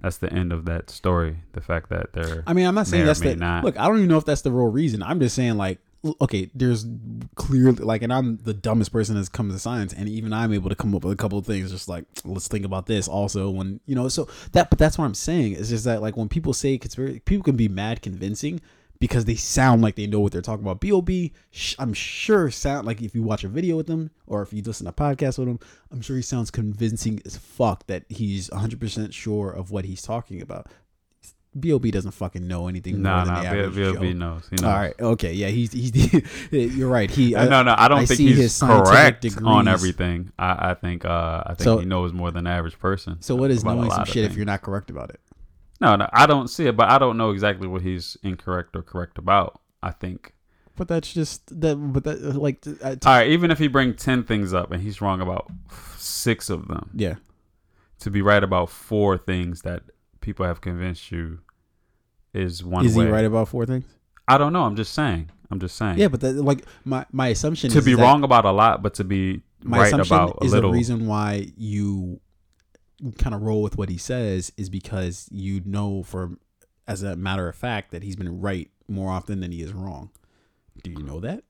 that's 0.00 0.18
the 0.18 0.32
end 0.32 0.52
of 0.52 0.66
that 0.66 0.90
story. 0.90 1.38
The 1.52 1.60
fact 1.60 1.90
that 1.90 2.12
they're 2.12 2.42
I 2.46 2.52
mean, 2.52 2.66
I'm 2.66 2.74
not 2.74 2.86
saying 2.86 3.06
that's 3.06 3.20
the 3.20 3.36
not. 3.36 3.64
look. 3.64 3.78
I 3.78 3.86
don't 3.86 3.98
even 3.98 4.08
know 4.08 4.18
if 4.18 4.24
that's 4.24 4.42
the 4.42 4.52
real 4.52 4.68
reason. 4.68 5.02
I'm 5.02 5.20
just 5.20 5.34
saying 5.34 5.56
like, 5.56 5.78
okay, 6.20 6.50
there's 6.54 6.86
clearly 7.34 7.84
like, 7.84 8.02
and 8.02 8.12
I'm 8.12 8.36
the 8.38 8.54
dumbest 8.54 8.92
person 8.92 9.16
that's 9.16 9.28
come 9.28 9.50
to 9.50 9.58
science, 9.58 9.92
and 9.92 10.08
even 10.08 10.32
I'm 10.32 10.52
able 10.52 10.68
to 10.68 10.76
come 10.76 10.94
up 10.94 11.04
with 11.04 11.12
a 11.12 11.16
couple 11.16 11.38
of 11.38 11.46
things. 11.46 11.70
Just 11.70 11.88
like, 11.88 12.04
let's 12.24 12.48
think 12.48 12.64
about 12.64 12.86
this 12.86 13.08
also. 13.08 13.50
When 13.50 13.80
you 13.86 13.94
know, 13.94 14.08
so 14.08 14.28
that, 14.52 14.70
but 14.70 14.78
that's 14.78 14.98
what 14.98 15.04
I'm 15.04 15.14
saying. 15.14 15.54
It's 15.54 15.68
just 15.68 15.84
that 15.84 16.02
like 16.02 16.16
when 16.16 16.28
people 16.28 16.52
say 16.52 16.76
conspiracy, 16.78 17.20
people 17.20 17.44
can 17.44 17.56
be 17.56 17.68
mad 17.68 18.02
convincing 18.02 18.60
because 19.00 19.24
they 19.24 19.34
sound 19.34 19.82
like 19.82 19.96
they 19.96 20.06
know 20.06 20.20
what 20.20 20.32
they're 20.32 20.42
talking 20.42 20.66
about. 20.66 20.80
Bob, 20.80 21.10
I'm 21.78 21.92
sure 21.92 22.50
sound 22.50 22.86
like 22.86 23.02
if 23.02 23.14
you 23.14 23.22
watch 23.22 23.44
a 23.44 23.48
video 23.48 23.76
with 23.76 23.86
them 23.86 24.10
or 24.26 24.42
if 24.42 24.52
you 24.52 24.62
listen 24.62 24.86
to 24.86 24.90
a 24.90 24.94
podcast 24.94 25.38
with 25.38 25.48
him, 25.48 25.58
I'm 25.90 26.00
sure 26.00 26.16
he 26.16 26.22
sounds 26.22 26.50
convincing 26.50 27.20
as 27.24 27.36
fuck 27.36 27.86
that 27.86 28.04
he's 28.08 28.50
100 28.50 28.80
percent 28.80 29.14
sure 29.14 29.50
of 29.50 29.70
what 29.70 29.84
he's 29.84 30.02
talking 30.02 30.40
about. 30.40 30.68
Bob 31.54 31.82
doesn't 31.82 32.10
fucking 32.10 32.46
know 32.46 32.66
anything 32.66 33.00
no, 33.00 33.14
more 33.14 33.24
than 33.26 33.34
no. 33.34 33.42
the 33.42 33.48
Bill, 33.50 33.60
average 33.60 33.74
Bill 33.74 33.94
Joe. 33.94 34.00
B 34.00 34.12
knows. 34.12 34.48
He 34.50 34.56
knows. 34.56 34.64
All 34.64 34.76
right, 34.76 34.94
okay, 35.00 35.32
yeah, 35.32 35.48
he's 35.48 35.72
he's 35.72 36.12
you're 36.76 36.88
right. 36.88 37.10
He 37.10 37.34
Uh, 37.34 37.44
no, 37.44 37.62
no. 37.62 37.74
I 37.78 37.86
don't 37.86 37.98
I 37.98 38.06
think 38.06 38.18
see 38.18 38.32
he's 38.32 38.60
correct 38.60 39.24
on 39.42 39.68
everything. 39.68 40.32
I, 40.38 40.70
I 40.70 40.74
think 40.74 41.04
uh 41.04 41.42
I 41.46 41.54
think 41.54 41.60
So- 41.60 41.78
he 41.78 41.86
knows 41.86 42.12
more 42.12 42.30
than 42.30 42.44
the 42.44 42.50
average 42.50 42.78
person. 42.78 43.20
So 43.20 43.36
what 43.36 43.50
is 43.50 43.64
knowing 43.64 43.90
some 43.90 44.04
shit 44.04 44.24
if 44.24 44.36
you're 44.36 44.46
not 44.46 44.62
correct 44.62 44.90
about 44.90 45.10
it? 45.10 45.20
No, 45.84 45.96
no. 45.96 46.08
I 46.12 46.26
don't 46.26 46.48
see 46.48 46.66
it, 46.66 46.76
but 46.76 46.88
I 46.90 46.98
don't 46.98 47.16
know 47.16 47.30
exactly 47.30 47.68
what 47.68 47.82
he's 47.82 48.16
incorrect 48.22 48.74
or 48.76 48.82
correct 48.82 49.18
about. 49.18 49.60
I 49.82 49.90
think. 49.90 50.32
But 50.76 50.88
that's 50.88 51.12
just 51.12 51.60
that. 51.60 51.76
But 51.76 52.04
that 52.04 52.22
like 52.36 52.62
t- 52.62 52.74
All 52.82 52.96
right, 53.04 53.28
even 53.28 53.50
if 53.50 53.58
he 53.58 53.68
bring 53.68 53.94
ten 53.94 54.24
things 54.24 54.52
up 54.54 54.72
and 54.72 54.82
he's 54.82 55.00
wrong 55.00 55.20
about 55.20 55.50
six 55.98 56.50
of 56.50 56.66
them, 56.68 56.90
yeah. 56.94 57.16
to 58.00 58.10
be 58.10 58.22
right 58.22 58.42
about 58.42 58.70
four 58.70 59.16
things 59.18 59.62
that 59.62 59.82
people 60.20 60.46
have 60.46 60.60
convinced 60.60 61.12
you 61.12 61.40
is 62.32 62.64
one 62.64 62.86
Is 62.86 62.96
way. 62.96 63.04
he 63.04 63.10
right 63.10 63.24
about 63.24 63.48
four 63.48 63.66
things? 63.66 63.84
I 64.26 64.38
don't 64.38 64.52
know. 64.52 64.62
I'm 64.64 64.74
just 64.76 64.94
saying. 64.94 65.30
I'm 65.50 65.60
just 65.60 65.76
saying. 65.76 65.98
Yeah, 65.98 66.08
but 66.08 66.20
that, 66.22 66.32
like 66.32 66.64
my 66.84 67.04
my 67.12 67.28
assumption 67.28 67.70
to 67.70 67.78
is 67.78 67.84
be 67.84 67.94
that 67.94 68.02
wrong 68.02 68.24
about 68.24 68.44
a 68.44 68.50
lot, 68.50 68.82
but 68.82 68.94
to 68.94 69.04
be 69.04 69.42
My 69.62 69.78
right 69.78 69.86
assumption 69.88 70.16
about 70.16 70.38
a 70.40 70.44
is 70.46 70.52
little. 70.52 70.72
the 70.72 70.76
reason 70.76 71.06
why 71.06 71.46
you 71.56 72.20
kind 73.18 73.34
of 73.34 73.42
roll 73.42 73.62
with 73.62 73.76
what 73.76 73.88
he 73.88 73.98
says 73.98 74.52
is 74.56 74.68
because 74.68 75.28
you 75.30 75.60
know 75.64 76.02
for 76.02 76.38
as 76.86 77.02
a 77.02 77.16
matter 77.16 77.48
of 77.48 77.54
fact 77.56 77.90
that 77.92 78.02
he's 78.02 78.16
been 78.16 78.40
right 78.40 78.70
more 78.88 79.10
often 79.10 79.40
than 79.40 79.52
he 79.52 79.62
is 79.62 79.72
wrong. 79.72 80.10
Do 80.82 80.90
you 80.90 81.02
know 81.02 81.20
that? 81.20 81.44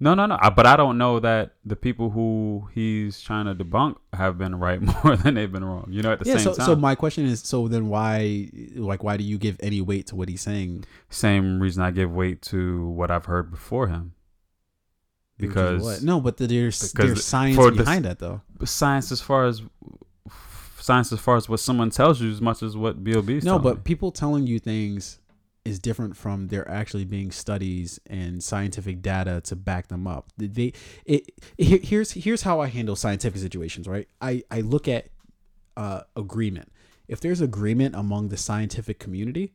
No, 0.00 0.14
no, 0.14 0.26
no. 0.26 0.36
I, 0.40 0.50
but 0.50 0.66
I 0.66 0.74
don't 0.76 0.98
know 0.98 1.20
that 1.20 1.52
the 1.64 1.76
people 1.76 2.10
who 2.10 2.68
he's 2.74 3.20
trying 3.20 3.46
to 3.46 3.54
debunk 3.54 3.96
have 4.12 4.36
been 4.36 4.56
right 4.58 4.80
more 5.04 5.14
than 5.16 5.34
they've 5.34 5.52
been 5.52 5.64
wrong. 5.64 5.86
You 5.90 6.02
know, 6.02 6.12
at 6.12 6.18
the 6.20 6.28
yeah. 6.28 6.36
same 6.38 6.42
So, 6.44 6.54
time. 6.54 6.66
so 6.66 6.74
my 6.76 6.94
question 6.96 7.24
is, 7.24 7.40
so 7.40 7.68
then 7.68 7.88
why, 7.88 8.48
like, 8.74 9.04
why 9.04 9.16
do 9.16 9.22
you 9.22 9.38
give 9.38 9.56
any 9.60 9.80
weight 9.80 10.08
to 10.08 10.16
what 10.16 10.28
he's 10.28 10.40
saying? 10.40 10.84
same 11.10 11.60
reason 11.60 11.82
I 11.84 11.92
give 11.92 12.10
weight 12.12 12.42
to 12.42 12.88
what 12.88 13.10
I've 13.12 13.26
heard 13.26 13.50
before 13.52 13.86
him. 13.88 14.14
Because 15.38 15.82
what? 15.82 16.02
no, 16.02 16.20
but 16.20 16.36
there's 16.36 16.92
there's 16.92 17.24
science 17.24 17.56
for 17.56 17.70
the- 17.70 17.78
behind 17.78 18.04
that 18.04 18.18
though. 18.18 18.42
science 18.64 19.10
as 19.10 19.20
far 19.20 19.46
as 19.46 19.62
science 20.82 21.12
as 21.12 21.20
far 21.20 21.36
as 21.36 21.48
what 21.48 21.60
someone 21.60 21.90
tells 21.90 22.20
you 22.20 22.30
as 22.30 22.40
much 22.40 22.62
as 22.62 22.76
what 22.76 23.02
Bob 23.04 23.30
is 23.30 23.44
No, 23.44 23.58
but 23.58 23.76
me. 23.76 23.80
people 23.84 24.10
telling 24.10 24.46
you 24.46 24.58
things 24.58 25.18
is 25.64 25.78
different 25.78 26.16
from 26.16 26.48
there 26.48 26.68
actually 26.68 27.04
being 27.04 27.30
studies 27.30 28.00
and 28.08 28.42
scientific 28.42 29.00
data 29.00 29.40
to 29.42 29.54
back 29.54 29.86
them 29.88 30.06
up. 30.08 30.28
They 30.36 30.72
it, 31.04 31.30
here- 31.56 31.78
here's 31.82 32.10
here's 32.12 32.42
how 32.42 32.60
I 32.60 32.66
handle 32.66 32.96
scientific 32.96 33.40
situations, 33.40 33.86
right? 33.86 34.08
I 34.20 34.42
I 34.50 34.60
look 34.62 34.88
at 34.88 35.08
uh, 35.76 36.00
agreement. 36.16 36.72
If 37.08 37.20
there's 37.20 37.40
agreement 37.40 37.94
among 37.94 38.28
the 38.28 38.36
scientific 38.36 38.98
community, 38.98 39.52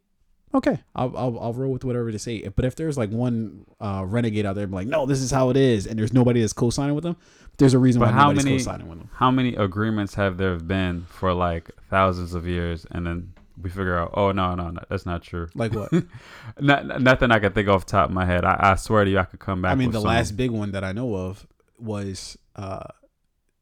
okay, 0.54 0.80
I'll, 0.96 1.16
I'll, 1.18 1.40
I'll 1.40 1.54
roll 1.54 1.72
with 1.72 1.84
whatever 1.84 2.12
they 2.12 2.18
say. 2.18 2.48
But 2.48 2.66
if 2.66 2.76
there's 2.76 2.98
like 2.98 3.10
one 3.12 3.66
uh, 3.80 4.04
renegade 4.06 4.46
out 4.46 4.56
there, 4.56 4.68
like, 4.68 4.88
no, 4.88 5.06
this 5.06 5.22
is 5.22 5.32
how 5.32 5.50
it 5.50 5.58
is, 5.58 5.86
and 5.88 5.98
there's 6.00 6.14
nobody 6.14 6.42
that's 6.42 6.54
co-signing 6.54 6.96
with 6.96 7.04
them, 7.04 7.18
there's 7.58 7.74
a 7.74 7.80
reason 7.80 8.00
But 8.00 8.08
why 8.08 8.12
how 8.14 8.24
nobody's 8.30 8.46
many- 8.46 8.58
co-signing 8.58 8.88
with 8.88 9.00
them. 9.00 9.10
how 9.14 9.32
many 9.32 9.56
agreements 9.56 10.14
have 10.16 10.38
there 10.38 10.56
been 10.58 11.06
for 11.10 11.34
like 11.34 11.70
thousands 11.90 12.34
of 12.34 12.48
years, 12.48 12.86
and 12.92 13.06
then 13.08 13.34
we 13.62 13.70
figure 13.72 13.98
out, 13.98 14.12
oh 14.14 14.32
no, 14.32 14.54
no, 14.54 14.70
no 14.70 14.82
that's 14.90 15.06
not 15.08 15.24
true. 15.24 15.48
Like 15.56 15.74
what? 15.74 15.92
Not, 16.60 17.02
nothing 17.02 17.32
I 17.32 17.40
can 17.40 17.54
think 17.54 17.68
off 17.68 17.86
the 17.88 17.92
top 17.92 18.10
of 18.10 18.14
my 18.14 18.26
head. 18.26 18.46
I, 18.46 18.58
I 18.60 18.76
swear 18.76 19.04
to 19.04 19.10
you, 19.10 19.18
I 19.18 19.24
could 19.24 19.40
come 19.40 19.64
back. 19.64 19.72
I 19.72 19.76
mean, 19.76 19.88
with 19.88 19.94
the 19.94 20.00
some. 20.02 20.08
last 20.10 20.32
big 20.38 20.52
one 20.52 20.72
that 20.74 20.84
I 20.84 20.92
know 20.92 21.16
of 21.16 21.48
was 21.80 22.38
uh, 22.56 22.84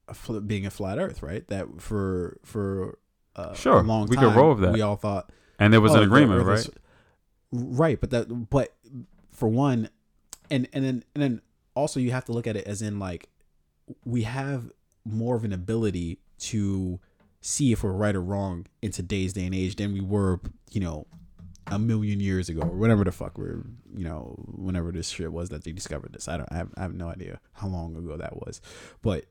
a 0.09 0.13
fl- 0.13 0.39
being 0.39 0.65
a 0.65 0.69
flat 0.69 0.97
Earth, 0.99 1.23
right? 1.23 1.47
That 1.47 1.81
for 1.81 2.37
for 2.43 2.97
uh, 3.37 3.53
Sure, 3.53 3.79
a 3.79 3.83
long 3.83 4.07
we 4.07 4.17
time, 4.17 4.29
could 4.33 4.37
roll 4.37 4.49
with 4.55 4.61
that. 4.63 4.73
We 4.73 4.81
all 4.81 4.97
thought 4.97 5.29
and 5.59 5.73
there 5.73 5.81
was 5.81 5.93
oh, 5.93 5.97
an 5.97 6.03
agreement, 6.03 6.45
right? 6.45 6.67
right, 7.51 7.99
but 7.99 8.09
that 8.11 8.49
but 8.49 8.73
for 9.31 9.47
one, 9.47 9.89
and 10.49 10.67
and 10.73 10.83
then 10.83 11.03
and 11.13 11.23
then 11.23 11.41
also 11.75 11.99
you 11.99 12.11
have 12.11 12.25
to 12.25 12.31
look 12.31 12.47
at 12.47 12.55
it 12.55 12.65
as 12.65 12.81
in 12.81 12.99
like 12.99 13.29
we 14.03 14.23
have 14.23 14.71
more 15.05 15.35
of 15.35 15.43
an 15.43 15.53
ability 15.53 16.19
to 16.39 16.99
see 17.41 17.71
if 17.71 17.83
we're 17.83 17.91
right 17.91 18.15
or 18.15 18.21
wrong 18.21 18.65
in 18.81 18.91
today's 18.91 19.33
day 19.33 19.45
and 19.45 19.53
age 19.53 19.75
than 19.75 19.93
we 19.93 20.01
were, 20.01 20.39
you 20.71 20.81
know, 20.81 21.05
a 21.67 21.77
million 21.77 22.19
years 22.19 22.49
ago 22.49 22.61
or 22.61 22.75
whatever 22.77 23.03
the 23.03 23.11
fuck 23.11 23.37
we're, 23.37 23.63
you 23.95 24.03
know, 24.03 24.35
whenever 24.47 24.91
this 24.91 25.09
shit 25.09 25.31
was 25.31 25.49
that 25.49 25.63
they 25.63 25.71
discovered 25.71 26.13
this. 26.13 26.27
I 26.27 26.37
don't, 26.37 26.51
I 26.51 26.55
have, 26.55 26.69
I 26.75 26.81
have 26.81 26.93
no 26.93 27.07
idea 27.07 27.39
how 27.53 27.67
long 27.67 27.95
ago 27.95 28.17
that 28.17 28.35
was, 28.37 28.61
but 29.03 29.25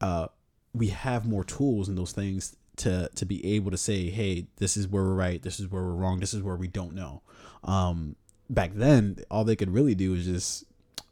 uh, 0.00 0.26
we 0.74 0.88
have 0.88 1.26
more 1.26 1.44
tools 1.44 1.88
and 1.88 1.96
those 1.96 2.12
things 2.12 2.56
to 2.80 3.10
to 3.14 3.26
be 3.26 3.54
able 3.54 3.70
to 3.70 3.76
say, 3.76 4.10
hey, 4.10 4.46
this 4.56 4.76
is 4.76 4.88
where 4.88 5.02
we're 5.02 5.14
right, 5.14 5.40
this 5.42 5.60
is 5.60 5.68
where 5.68 5.82
we're 5.82 5.94
wrong, 5.94 6.20
this 6.20 6.34
is 6.34 6.42
where 6.42 6.56
we 6.56 6.68
don't 6.68 6.94
know. 6.94 7.22
Um, 7.64 8.16
back 8.48 8.72
then, 8.74 9.18
all 9.30 9.44
they 9.44 9.56
could 9.56 9.70
really 9.70 9.94
do 9.94 10.12
was 10.12 10.24
just, 10.24 10.64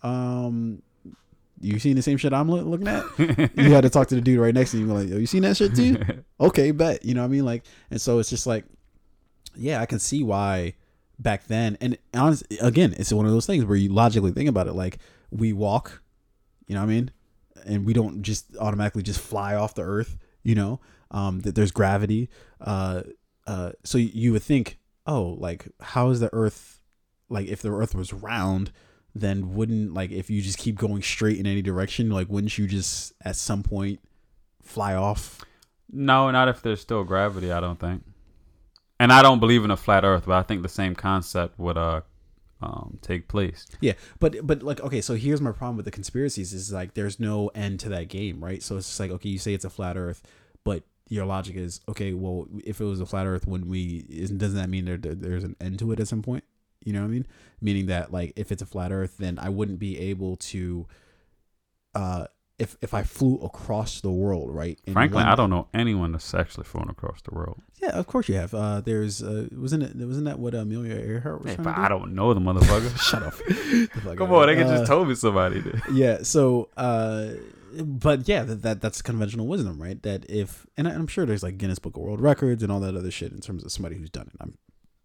um, 0.03 0.83
you 1.61 1.79
seen 1.79 1.97
the 1.97 2.03
same 2.03 2.17
shit 2.17 2.33
I'm 2.33 2.51
loo- 2.51 2.63
looking 2.63 2.89
at? 2.89 3.05
you 3.57 3.73
had 3.73 3.83
to 3.83 3.91
talk 3.91 4.09
to 4.09 4.15
the 4.15 4.21
dude 4.21 4.41
right 4.41 4.55
next 4.55 4.73
to 4.73 4.79
you, 4.79 4.87
like, 4.87 5.09
yo, 5.09 5.17
you 5.17 5.27
seen 5.27 5.43
that 5.43 5.57
shit 5.57 5.75
too? 5.75 6.01
okay, 6.41 6.71
bet. 6.71 7.05
You 7.05 7.15
know 7.15 7.23
what 7.23 7.27
I 7.27 7.31
mean? 7.31 7.45
Like, 7.45 7.65
and 7.91 8.01
so 8.01 8.19
it's 8.19 8.31
just 8.31 8.47
like, 8.47 8.65
yeah, 9.57 9.81
I 9.81 9.87
can 9.87 9.99
see 9.99 10.23
why 10.23 10.75
back 11.19 11.47
then. 11.47 11.77
And 11.81 11.99
honest, 12.15 12.45
again, 12.61 12.95
it's 12.97 13.13
one 13.13 13.27
of 13.27 13.33
those 13.33 13.47
things 13.47 13.65
where 13.65 13.77
you 13.77 13.93
logically 13.93 14.33
think 14.33 14.49
about 14.49 14.69
it. 14.69 14.75
Like, 14.75 14.99
we 15.31 15.53
walk, 15.53 16.03
you 16.67 16.75
know 16.75 16.81
what 16.81 16.91
I 16.91 16.95
mean? 16.95 17.11
And 17.67 17.85
we 17.85 17.93
don't 17.93 18.23
just 18.23 18.57
automatically 18.57 19.03
just 19.03 19.21
fly 19.21 19.55
off 19.55 19.75
the 19.75 19.83
earth, 19.83 20.17
you 20.43 20.55
know? 20.55 20.81
Um, 21.11 21.41
that 21.41 21.55
there's 21.55 21.73
gravity. 21.73 22.29
Uh, 22.61 23.03
uh, 23.47 23.73
so 23.83 23.97
you 23.99 24.33
would 24.33 24.43
think, 24.43 24.79
oh, 25.07 25.37
like, 25.39 25.69
how 25.81 26.11
is 26.11 26.21
the 26.21 26.29
earth, 26.35 26.81
like, 27.31 27.49
if 27.49 27.63
the 27.63 27.73
earth 27.73 27.95
was 27.95 28.13
round, 28.13 28.71
then 29.15 29.55
wouldn't, 29.55 29.95
like, 29.95 30.11
if 30.11 30.29
you 30.29 30.43
just 30.43 30.59
keep 30.59 30.77
going 30.77 31.03
straight 31.03 31.39
in 31.39 31.47
any 31.47 31.63
direction, 31.63 32.11
like, 32.11 32.29
wouldn't 32.29 32.59
you 32.59 32.67
just 32.67 33.15
at 33.25 33.37
some 33.37 33.63
point 33.63 34.01
fly 34.63 34.95
off? 34.95 35.41
No, 35.91 36.31
not 36.31 36.49
if 36.49 36.61
there's 36.63 36.81
still 36.81 37.05
gravity. 37.05 37.51
I 37.51 37.61
don't 37.61 37.81
think. 37.81 38.03
And 39.01 39.13
I 39.13 39.23
don't 39.23 39.41
believe 39.41 39.65
in 39.65 39.71
a 39.71 39.77
flat 39.77 40.05
Earth, 40.05 40.25
but 40.27 40.37
I 40.37 40.43
think 40.43 40.63
the 40.63 40.69
same 40.69 40.95
concept 40.95 41.59
would 41.59 41.79
uh 41.79 42.03
um 42.61 42.99
take 43.01 43.29
place. 43.29 43.67
Yeah, 43.81 43.93
but 44.19 44.47
but 44.47 44.63
like 44.63 44.81
okay, 44.81 45.01
so 45.01 45.15
here's 45.15 45.41
my 45.41 45.53
problem 45.53 45.77
with 45.77 45.85
the 45.85 45.91
conspiracies 45.93 46.53
is 46.53 46.73
like 46.73 46.95
there's 46.95 47.21
no 47.21 47.49
end 47.55 47.81
to 47.81 47.89
that 47.91 48.09
game, 48.09 48.45
right? 48.45 48.63
So 48.63 48.77
it's 48.77 48.89
just 48.89 49.01
like 49.01 49.11
okay, 49.13 49.29
you 49.29 49.39
say 49.39 49.55
it's 49.55 49.65
a 49.65 49.71
flat 49.71 49.97
Earth, 49.97 50.23
your 51.09 51.25
logic 51.27 51.57
is 51.57 51.81
okay. 51.89 52.13
Well, 52.13 52.47
if 52.65 52.81
it 52.81 52.85
was 52.85 53.01
a 53.01 53.07
flat 53.07 53.27
Earth, 53.27 53.47
when 53.47 53.69
we 53.69 54.05
isn't 54.09 54.39
doesn't 54.39 54.57
that 54.57 54.69
mean 54.69 54.85
there 54.85 54.97
there's 54.99 55.45
an 55.45 55.57
end 55.61 55.79
to 55.81 55.93
it 55.93 56.01
at 56.01 56.09
some 56.09 56.23
point? 56.23 56.45
You 56.85 56.93
know 56.93 57.01
what 57.01 57.07
I 57.07 57.11
mean? 57.11 57.27
Meaning 57.61 57.87
that 57.87 58.13
like 58.13 58.33
if 58.37 58.53
it's 58.53 58.63
a 58.63 58.67
flat 58.67 58.93
Earth, 58.93 59.17
then 59.19 59.39
I 59.39 59.49
wouldn't 59.49 59.79
be 59.79 59.99
able 59.99 60.37
to, 60.37 60.87
uh, 61.95 62.27
if 62.59 62.77
if 62.83 62.93
I 62.95 63.03
flew 63.05 63.37
across 63.39 64.01
the 64.01 64.11
world, 64.11 64.55
right? 64.55 64.79
Frankly, 64.93 65.23
I 65.23 65.35
don't 65.35 65.51
know 65.51 65.69
anyone 65.75 66.13
that's 66.13 66.35
actually 66.35 66.65
flown 66.65 66.89
across 66.89 67.21
the 67.23 67.35
world. 67.35 67.61
Yeah, 67.81 67.91
of 67.91 68.07
course 68.07 68.29
you 68.29 68.35
have. 68.37 68.53
Uh, 68.55 68.81
there's 68.81 69.23
uh, 69.23 69.47
wasn't 69.53 69.83
it 69.85 69.97
wasn't 70.07 70.27
that 70.27 70.39
what 70.39 70.55
Amelia 70.55 70.97
Earhart 70.97 71.43
was 71.43 71.53
Hey, 71.53 71.57
but 71.63 71.75
do? 71.77 71.81
I 71.81 71.89
don't 71.89 72.15
know 72.15 72.35
the 72.35 72.41
motherfucker. 72.41 72.99
Shut 73.11 73.23
up. 73.23 73.35
The 74.05 74.15
Come 74.17 74.33
on, 74.33 74.47
they 74.49 74.61
Uh, 74.63 74.77
just 74.77 74.87
told 74.87 75.09
me 75.09 75.15
somebody 75.15 75.63
did. 75.63 75.81
yeah 75.93 76.23
so 76.23 76.69
uh 76.77 77.29
but 77.83 78.29
yeah 78.29 78.43
that, 78.45 78.63
that 78.63 78.81
that's 78.81 79.03
conventional 79.03 79.47
wisdom 79.47 79.81
right? 79.83 80.03
That 80.03 80.29
if 80.31 80.67
and 80.77 80.89
I- 80.89 80.93
i'm 80.93 81.07
sure 81.07 81.27
there's 81.27 81.43
like 81.43 81.59
guinness 81.59 81.79
book 81.79 81.97
of 81.97 82.03
world 82.03 82.21
records 82.21 82.63
and 82.63 82.71
all 82.73 82.81
that 82.81 82.95
other 82.97 83.11
shit 83.11 83.33
in 83.33 83.41
terms 83.41 83.65
of 83.65 83.73
somebody 83.73 83.97
who's 83.97 84.11
done 84.11 84.29
it. 84.29 84.37
I'm 84.41 84.57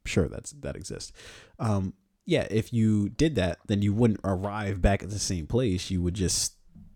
sure 0.05 0.27
that's 0.27 0.51
that 0.51 0.75
exists. 0.75 1.11
Um 1.59 1.93
yeah 2.25 2.47
if 2.49 2.71
you 2.73 3.09
did 3.09 3.35
that 3.35 3.59
then 3.67 3.81
you 3.81 3.93
wouldn't 3.93 4.21
arrive 4.23 4.81
back 4.81 5.03
at 5.03 5.09
the 5.09 5.19
same 5.19 5.47
place. 5.47 5.89
You 5.91 6.01
would 6.01 6.13
just 6.13 6.55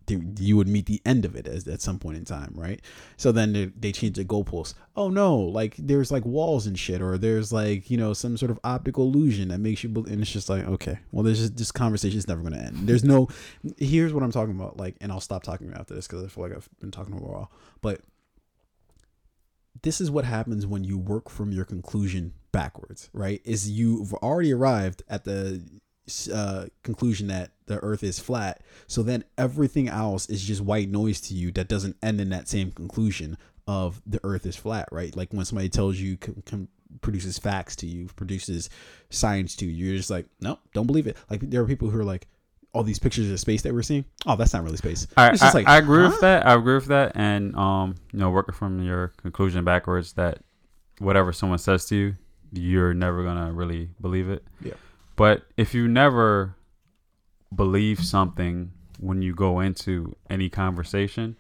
you 0.09 0.57
would 0.57 0.67
meet 0.67 0.85
the 0.85 1.01
end 1.05 1.25
of 1.25 1.35
it 1.35 1.47
as, 1.47 1.67
at 1.67 1.81
some 1.81 1.99
point 1.99 2.17
in 2.17 2.25
time, 2.25 2.53
right? 2.55 2.81
So 3.17 3.31
then 3.31 3.53
they, 3.53 3.65
they 3.65 3.91
change 3.91 4.15
the 4.15 4.25
goalposts. 4.25 4.73
Oh 4.95 5.09
no, 5.09 5.35
like 5.37 5.75
there's 5.77 6.11
like 6.11 6.25
walls 6.25 6.67
and 6.67 6.77
shit, 6.77 7.01
or 7.01 7.17
there's 7.17 7.51
like 7.51 7.89
you 7.89 7.97
know 7.97 8.13
some 8.13 8.37
sort 8.37 8.51
of 8.51 8.59
optical 8.63 9.05
illusion 9.05 9.49
that 9.49 9.59
makes 9.59 9.83
you. 9.83 9.89
Believe, 9.89 10.11
and 10.11 10.21
it's 10.21 10.31
just 10.31 10.49
like 10.49 10.65
okay, 10.65 10.99
well, 11.11 11.23
there's 11.23 11.39
just 11.39 11.57
this 11.57 11.71
conversation 11.71 12.17
is 12.17 12.27
never 12.27 12.41
gonna 12.41 12.57
end. 12.57 12.87
There's 12.87 13.03
no. 13.03 13.27
Here's 13.77 14.13
what 14.13 14.23
I'm 14.23 14.31
talking 14.31 14.55
about. 14.55 14.77
Like, 14.77 14.95
and 15.01 15.11
I'll 15.11 15.19
stop 15.19 15.43
talking 15.43 15.71
after 15.73 15.93
this 15.93 16.07
because 16.07 16.23
I 16.23 16.27
feel 16.27 16.43
like 16.43 16.55
I've 16.55 16.69
been 16.79 16.91
talking 16.91 17.17
for 17.17 17.23
a 17.23 17.31
while. 17.31 17.51
But 17.81 18.01
this 19.83 20.01
is 20.01 20.09
what 20.09 20.25
happens 20.25 20.65
when 20.65 20.83
you 20.83 20.97
work 20.97 21.29
from 21.29 21.51
your 21.51 21.65
conclusion 21.65 22.33
backwards, 22.51 23.09
right? 23.13 23.41
Is 23.45 23.69
you've 23.69 24.13
already 24.15 24.53
arrived 24.53 25.03
at 25.09 25.25
the 25.25 25.61
uh, 26.33 26.67
conclusion 26.83 27.27
that 27.27 27.51
the 27.65 27.79
earth 27.79 28.03
is 28.03 28.19
flat. 28.19 28.61
So 28.87 29.03
then 29.03 29.23
everything 29.37 29.87
else 29.87 30.29
is 30.29 30.43
just 30.43 30.61
white 30.61 30.89
noise 30.89 31.21
to 31.21 31.33
you 31.33 31.51
that 31.53 31.67
doesn't 31.67 31.97
end 32.01 32.21
in 32.21 32.29
that 32.29 32.47
same 32.47 32.71
conclusion 32.71 33.37
of 33.67 34.01
the 34.05 34.19
earth 34.23 34.45
is 34.45 34.55
flat, 34.55 34.87
right? 34.91 35.15
Like 35.15 35.33
when 35.33 35.45
somebody 35.45 35.69
tells 35.69 35.97
you, 35.97 36.17
com- 36.17 36.43
com- 36.45 36.67
produces 37.01 37.37
facts 37.37 37.75
to 37.77 37.85
you, 37.85 38.07
produces 38.15 38.69
science 39.09 39.55
to 39.57 39.65
you, 39.65 39.87
you're 39.87 39.97
just 39.97 40.09
like, 40.09 40.25
no, 40.39 40.59
don't 40.73 40.87
believe 40.87 41.07
it. 41.07 41.17
Like 41.29 41.41
there 41.41 41.61
are 41.61 41.67
people 41.67 41.89
who 41.89 41.99
are 41.99 42.05
like, 42.05 42.27
all 42.73 42.83
these 42.83 42.99
pictures 42.99 43.31
of 43.31 43.39
space 43.39 43.63
that 43.63 43.73
we're 43.73 43.81
seeing, 43.81 44.05
oh, 44.27 44.35
that's 44.35 44.53
not 44.53 44.63
really 44.63 44.77
space. 44.77 45.07
I, 45.17 45.29
It's 45.29 45.39
just 45.39 45.55
I, 45.55 45.57
like, 45.57 45.67
I 45.67 45.77
agree 45.77 46.03
huh? 46.03 46.09
with 46.09 46.21
that. 46.21 46.45
I 46.45 46.53
agree 46.53 46.75
with 46.75 46.87
that, 46.87 47.13
and 47.15 47.55
um, 47.55 47.95
you 48.13 48.19
know, 48.19 48.29
working 48.29 48.53
from 48.53 48.83
your 48.83 49.13
conclusion 49.17 49.63
backwards, 49.63 50.13
that 50.13 50.39
whatever 50.99 51.33
someone 51.33 51.57
says 51.57 51.85
to 51.85 51.95
you, 51.95 52.15
you're 52.51 52.93
never 52.93 53.23
gonna 53.23 53.51
really 53.51 53.89
believe 53.99 54.29
it. 54.29 54.43
Yeah. 54.61 54.73
But 55.17 55.43
if 55.57 55.73
you 55.73 55.87
never 55.89 56.55
believe 57.53 57.99
something 58.05 58.71
when 58.99 59.21
you 59.21 59.35
go 59.35 59.59
into 59.59 60.15
any 60.29 60.47
conversation, 60.49 61.35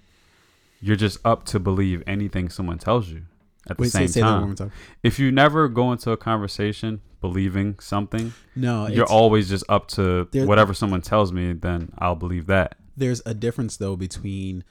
you're 0.81 0.95
just 0.97 1.19
up 1.25 1.45
to 1.45 1.59
believe 1.59 2.03
anything 2.05 2.49
someone 2.49 2.77
tells 2.79 3.07
you. 3.09 3.23
At 3.69 3.77
the 3.77 3.83
Wait, 3.83 3.91
same 3.91 4.07
say 4.07 4.21
time, 4.21 4.55
time. 4.55 4.71
if 5.03 5.19
you 5.19 5.31
never 5.31 5.67
go 5.67 5.91
into 5.91 6.11
a 6.11 6.17
conversation 6.17 7.01
believing 7.19 7.77
something, 7.79 8.33
No, 8.55 8.87
you're 8.87 9.05
always 9.05 9.49
just 9.49 9.65
up 9.69 9.87
to 9.89 10.27
There- 10.31 10.45
whatever 10.47 10.73
someone 10.73 11.01
tells 11.01 11.31
me. 11.33 11.53
Then 11.53 11.91
I'll 11.97 12.15
believe 12.15 12.45
that. 12.47 12.77
there's 12.95 13.21
a 13.25 13.33
difference 13.33 13.77
though 13.77 13.95
between 13.95 14.63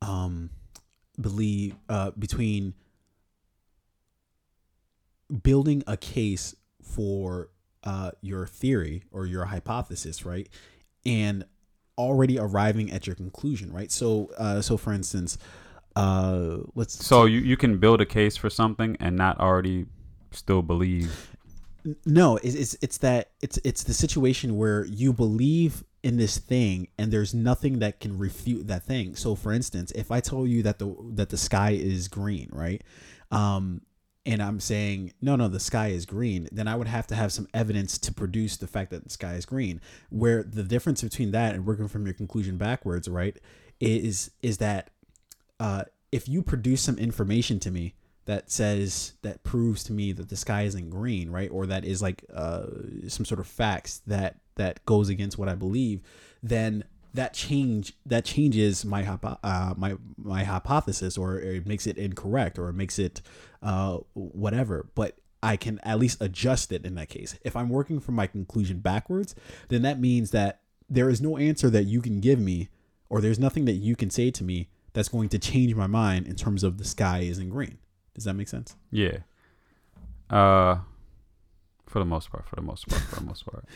um 0.00 0.48
believe 1.20 1.74
uh 1.90 2.10
between 2.18 2.72
building 5.42 5.82
a 5.86 5.96
case 5.96 6.54
for 6.82 7.50
uh 7.84 8.10
your 8.20 8.46
theory 8.46 9.02
or 9.10 9.26
your 9.26 9.46
hypothesis 9.46 10.24
right 10.24 10.48
and 11.06 11.44
already 11.96 12.38
arriving 12.38 12.90
at 12.90 13.06
your 13.06 13.16
conclusion 13.16 13.72
right 13.72 13.90
so 13.92 14.30
uh 14.38 14.60
so 14.60 14.76
for 14.76 14.92
instance 14.92 15.38
uh 15.96 16.58
let's 16.74 17.04
So 17.04 17.24
you, 17.24 17.40
you 17.40 17.56
can 17.56 17.78
build 17.78 18.00
a 18.00 18.06
case 18.06 18.36
for 18.36 18.48
something 18.48 18.96
and 19.00 19.16
not 19.16 19.40
already 19.40 19.86
still 20.30 20.62
believe. 20.62 21.34
no 22.06 22.36
it's, 22.42 22.54
it's 22.54 22.76
it's 22.82 22.98
that 22.98 23.30
it's 23.40 23.58
it's 23.64 23.82
the 23.84 23.94
situation 23.94 24.56
where 24.56 24.84
you 24.84 25.12
believe 25.12 25.82
in 26.02 26.16
this 26.16 26.38
thing 26.38 26.88
and 26.98 27.12
there's 27.12 27.34
nothing 27.34 27.80
that 27.80 28.00
can 28.00 28.16
refute 28.18 28.68
that 28.68 28.84
thing. 28.84 29.14
So 29.16 29.34
for 29.34 29.52
instance, 29.52 29.90
if 29.92 30.10
I 30.10 30.20
tell 30.20 30.46
you 30.46 30.62
that 30.62 30.78
the 30.78 30.94
that 31.14 31.30
the 31.30 31.36
sky 31.36 31.72
is 31.72 32.08
green, 32.08 32.48
right? 32.52 32.82
Um 33.30 33.82
and 34.26 34.42
I'm 34.42 34.60
saying, 34.60 35.14
no, 35.22 35.34
no, 35.36 35.48
the 35.48 35.60
sky 35.60 35.88
is 35.88 36.04
green, 36.04 36.48
then 36.52 36.68
I 36.68 36.76
would 36.76 36.88
have 36.88 37.06
to 37.08 37.14
have 37.14 37.32
some 37.32 37.48
evidence 37.54 37.96
to 37.98 38.12
produce 38.12 38.56
the 38.56 38.66
fact 38.66 38.90
that 38.90 39.04
the 39.04 39.10
sky 39.10 39.34
is 39.34 39.46
green. 39.46 39.80
Where 40.10 40.42
the 40.42 40.62
difference 40.62 41.02
between 41.02 41.30
that 41.32 41.54
and 41.54 41.64
working 41.64 41.88
from 41.88 42.04
your 42.04 42.14
conclusion 42.14 42.56
backwards, 42.58 43.08
right, 43.08 43.36
is 43.80 44.30
is 44.42 44.58
that 44.58 44.90
uh, 45.58 45.84
if 46.12 46.28
you 46.28 46.42
produce 46.42 46.82
some 46.82 46.98
information 46.98 47.58
to 47.60 47.70
me 47.70 47.94
that 48.26 48.50
says 48.50 49.14
that 49.22 49.42
proves 49.42 49.82
to 49.84 49.92
me 49.92 50.12
that 50.12 50.28
the 50.28 50.36
sky 50.36 50.62
isn't 50.62 50.90
green, 50.90 51.30
right, 51.30 51.50
or 51.50 51.66
that 51.66 51.84
is 51.84 52.02
like 52.02 52.24
uh, 52.32 52.66
some 53.08 53.24
sort 53.24 53.40
of 53.40 53.46
facts 53.46 54.02
that 54.06 54.36
that 54.56 54.84
goes 54.84 55.08
against 55.08 55.38
what 55.38 55.48
I 55.48 55.54
believe, 55.54 56.02
then 56.42 56.84
that 57.14 57.34
change 57.34 57.94
that 58.06 58.24
changes 58.24 58.84
my 58.84 59.06
uh, 59.42 59.74
my 59.76 59.96
my 60.16 60.44
hypothesis 60.44 61.18
or 61.18 61.38
it 61.38 61.66
makes 61.66 61.86
it 61.86 61.98
incorrect 61.98 62.58
or 62.58 62.68
it 62.68 62.74
makes 62.74 62.98
it 62.98 63.22
uh, 63.62 63.98
whatever. 64.14 64.86
But 64.94 65.16
I 65.42 65.56
can 65.56 65.80
at 65.82 65.98
least 65.98 66.20
adjust 66.20 66.70
it 66.70 66.84
in 66.84 66.94
that 66.96 67.08
case. 67.08 67.38
If 67.42 67.56
I'm 67.56 67.68
working 67.70 68.00
from 68.00 68.14
my 68.14 68.26
conclusion 68.26 68.78
backwards 68.78 69.34
then 69.68 69.82
that 69.82 70.00
means 70.00 70.30
that 70.30 70.60
there 70.88 71.08
is 71.08 71.20
no 71.20 71.36
answer 71.36 71.70
that 71.70 71.84
you 71.84 72.00
can 72.00 72.20
give 72.20 72.38
me 72.38 72.68
or 73.08 73.20
there's 73.20 73.38
nothing 73.38 73.64
that 73.64 73.74
you 73.74 73.96
can 73.96 74.10
say 74.10 74.30
to 74.30 74.44
me 74.44 74.68
that's 74.92 75.08
going 75.08 75.28
to 75.30 75.38
change 75.38 75.74
my 75.74 75.86
mind 75.86 76.26
in 76.26 76.34
terms 76.34 76.64
of 76.64 76.78
the 76.78 76.84
sky 76.84 77.20
isn't 77.20 77.50
green. 77.50 77.78
Does 78.14 78.24
that 78.24 78.34
make 78.34 78.48
sense? 78.48 78.76
Yeah. 78.90 79.18
Uh, 80.28 80.78
for 81.90 81.98
the 81.98 82.04
most 82.04 82.30
part, 82.30 82.46
for 82.48 82.56
the 82.56 82.62
most 82.62 82.88
part, 82.88 83.02
for 83.02 83.16
the 83.16 83.26
most 83.26 83.44
part. 83.44 83.64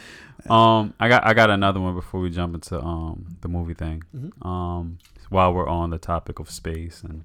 Um, 0.51 0.93
I 1.01 1.09
got 1.09 1.27
I 1.27 1.33
got 1.33 1.49
another 1.51 1.81
one 1.81 1.95
before 1.95 2.21
we 2.21 2.29
jump 2.31 2.55
into 2.55 2.79
um 2.81 3.37
the 3.41 3.49
movie 3.49 3.73
thing. 3.75 4.03
Mhm. 4.15 4.47
Um, 4.47 4.99
while 5.31 5.53
we're 5.55 5.69
on 5.69 5.91
the 5.91 5.99
topic 5.99 6.39
of 6.39 6.51
space 6.51 7.03
and 7.03 7.25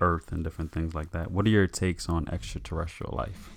Earth 0.00 0.32
and 0.32 0.42
different 0.44 0.72
things 0.72 0.94
like 0.94 1.12
that, 1.12 1.30
what 1.30 1.46
are 1.46 1.50
your 1.50 1.66
takes 1.68 2.08
on 2.08 2.28
extraterrestrial 2.28 3.14
life? 3.16 3.50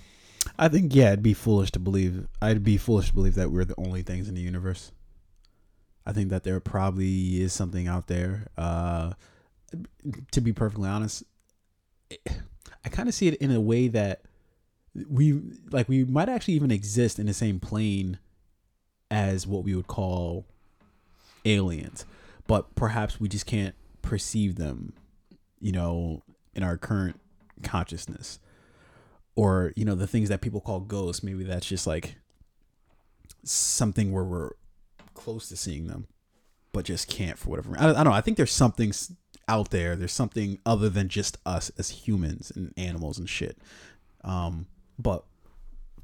I 0.58 0.68
think 0.68 0.94
yeah, 0.94 1.08
it'd 1.08 1.22
be 1.22 1.34
foolish 1.34 1.70
to 1.72 1.78
believe. 1.80 2.26
I'd 2.40 2.62
be 2.62 2.76
foolish 2.78 3.08
to 3.08 3.14
believe 3.14 3.34
that 3.34 3.50
we're 3.50 3.64
the 3.64 3.74
only 3.78 4.02
things 4.02 4.28
in 4.28 4.34
the 4.36 4.40
universe. 4.40 4.92
I 6.06 6.12
think 6.12 6.30
that 6.30 6.44
there 6.44 6.60
probably 6.60 7.42
is 7.42 7.52
something 7.52 7.88
out 7.88 8.06
there. 8.06 8.46
Uh, 8.56 9.12
to 10.32 10.40
be 10.40 10.52
perfectly 10.52 10.88
honest, 10.88 11.24
I 12.84 12.88
kind 12.90 13.08
of 13.08 13.14
see 13.14 13.28
it 13.28 13.34
in 13.34 13.50
a 13.50 13.60
way 13.60 13.88
that 13.88 14.22
we 15.08 15.40
like 15.70 15.88
we 15.88 16.04
might 16.04 16.28
actually 16.28 16.54
even 16.54 16.70
exist 16.70 17.18
in 17.18 17.26
the 17.26 17.34
same 17.34 17.60
plane 17.60 18.18
as 19.10 19.46
what 19.46 19.64
we 19.64 19.74
would 19.74 19.86
call 19.86 20.46
aliens, 21.44 22.04
but 22.46 22.74
perhaps 22.74 23.20
we 23.20 23.28
just 23.28 23.46
can't 23.46 23.74
perceive 24.02 24.56
them, 24.56 24.92
you 25.60 25.72
know, 25.72 26.22
in 26.54 26.62
our 26.62 26.76
current 26.76 27.20
consciousness. 27.62 28.38
Or 29.36 29.72
you 29.76 29.84
know 29.84 29.94
the 29.94 30.06
things 30.06 30.28
that 30.28 30.40
people 30.40 30.60
call 30.60 30.80
ghosts 30.80 31.22
maybe 31.22 31.44
that's 31.44 31.66
just 31.66 31.86
like 31.86 32.16
something 33.44 34.12
where 34.12 34.24
we're 34.24 34.50
close 35.14 35.48
to 35.48 35.56
seeing 35.56 35.86
them 35.86 36.08
but 36.72 36.84
just 36.84 37.08
can't 37.08 37.38
for 37.38 37.50
whatever 37.50 37.74
I, 37.78 37.90
I 37.90 37.92
don't 37.92 38.04
know 38.04 38.12
i 38.12 38.20
think 38.20 38.36
there's 38.36 38.52
something 38.52 38.92
out 39.50 39.70
there 39.70 39.96
there's 39.96 40.12
something 40.12 40.58
other 40.64 40.88
than 40.88 41.08
just 41.08 41.36
us 41.44 41.70
as 41.76 41.90
humans 41.90 42.52
and 42.54 42.72
animals 42.76 43.18
and 43.18 43.28
shit. 43.28 43.58
Um 44.22 44.66
but 45.02 45.24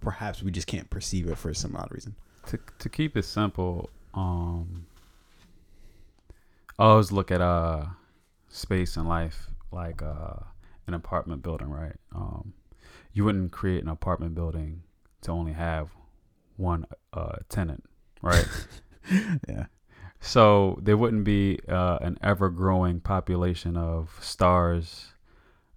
perhaps 0.00 0.42
we 0.42 0.50
just 0.50 0.66
can't 0.66 0.90
perceive 0.90 1.28
it 1.28 1.36
for 1.38 1.52
some 1.54 1.76
odd 1.76 1.88
reason 1.90 2.14
To 2.46 2.58
to 2.78 2.88
keep 2.88 3.16
it 3.16 3.24
simple, 3.24 3.90
um, 4.14 4.86
I 6.78 6.84
always 6.84 7.12
look 7.12 7.30
at 7.30 7.40
uh 7.40 7.86
space 8.48 8.96
and 8.96 9.08
life 9.08 9.50
like 9.72 10.02
uh 10.02 10.36
an 10.86 10.94
apartment 10.94 11.42
building, 11.42 11.70
right? 11.70 11.96
Um, 12.14 12.54
you 13.12 13.24
wouldn't 13.24 13.50
create 13.52 13.82
an 13.82 13.88
apartment 13.88 14.34
building 14.34 14.82
to 15.22 15.32
only 15.32 15.52
have 15.52 15.90
one 16.56 16.86
uh 17.12 17.36
tenant, 17.48 17.84
right? 18.22 18.46
yeah 19.48 19.66
So 20.20 20.78
there 20.82 20.96
wouldn't 20.96 21.24
be 21.24 21.60
uh, 21.68 21.98
an 22.00 22.18
ever 22.22 22.48
growing 22.50 23.00
population 23.00 23.76
of 23.76 24.18
stars, 24.20 25.14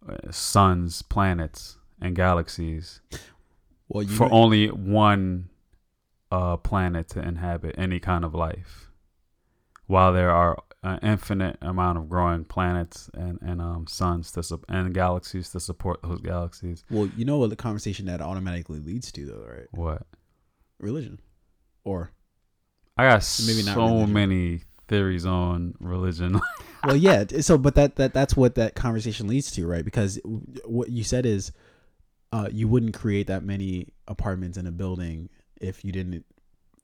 uh, 0.07 0.31
suns, 0.31 1.01
planets, 1.03 1.78
and 2.01 2.15
galaxies 2.15 3.01
well 3.87 4.03
you 4.03 4.09
for 4.15 4.27
know- 4.29 4.35
only 4.35 4.67
one 4.67 5.49
uh, 6.31 6.57
planet 6.57 7.07
to 7.09 7.19
inhabit 7.19 7.73
any 7.77 7.99
kind 7.99 8.23
of 8.23 8.35
life. 8.35 8.91
While 9.87 10.13
there 10.13 10.29
are 10.29 10.59
an 10.83 10.99
infinite 11.01 11.57
amount 11.63 11.97
of 11.97 12.07
growing 12.07 12.45
planets 12.45 13.09
and, 13.15 13.39
and 13.41 13.59
um, 13.59 13.87
suns 13.87 14.31
to 14.33 14.43
sup- 14.43 14.63
and 14.69 14.93
galaxies 14.93 15.49
to 15.49 15.59
support 15.59 15.99
those 16.03 16.21
galaxies. 16.21 16.83
well 16.91 17.07
you 17.17 17.25
know 17.25 17.37
what 17.39 17.49
the 17.49 17.55
conversation 17.55 18.05
that 18.05 18.21
automatically 18.21 18.79
leads 18.79 19.11
to 19.11 19.25
though 19.25 19.43
right 19.45 19.67
What? 19.71 20.03
religion 20.79 21.19
or 21.83 22.11
I 22.95 23.09
got 23.09 23.39
Maybe 23.47 23.63
not 23.63 23.73
so 23.75 23.85
religion. 23.87 24.13
many 24.13 24.61
theories 24.87 25.25
on 25.25 25.73
religion. 25.79 26.39
well 26.85 26.95
yeah 26.95 27.23
so 27.41 27.57
but 27.57 27.73
that, 27.75 27.95
that 27.95 28.13
that's 28.13 28.35
what 28.37 28.53
that 28.55 28.75
conversation 28.75 29.27
leads 29.27 29.51
to 29.53 29.65
right 29.65 29.83
because 29.83 30.19
what 30.65 30.89
you 30.89 31.03
said 31.03 31.25
is 31.25 31.51
uh, 32.31 32.47
you 32.51 32.67
wouldn't 32.67 32.93
create 32.93 33.27
that 33.27 33.43
many 33.43 33.87
apartments 34.07 34.57
in 34.57 34.67
a 34.67 34.71
building 34.71 35.29
if 35.59 35.83
you 35.83 35.91
didn't 35.91 36.23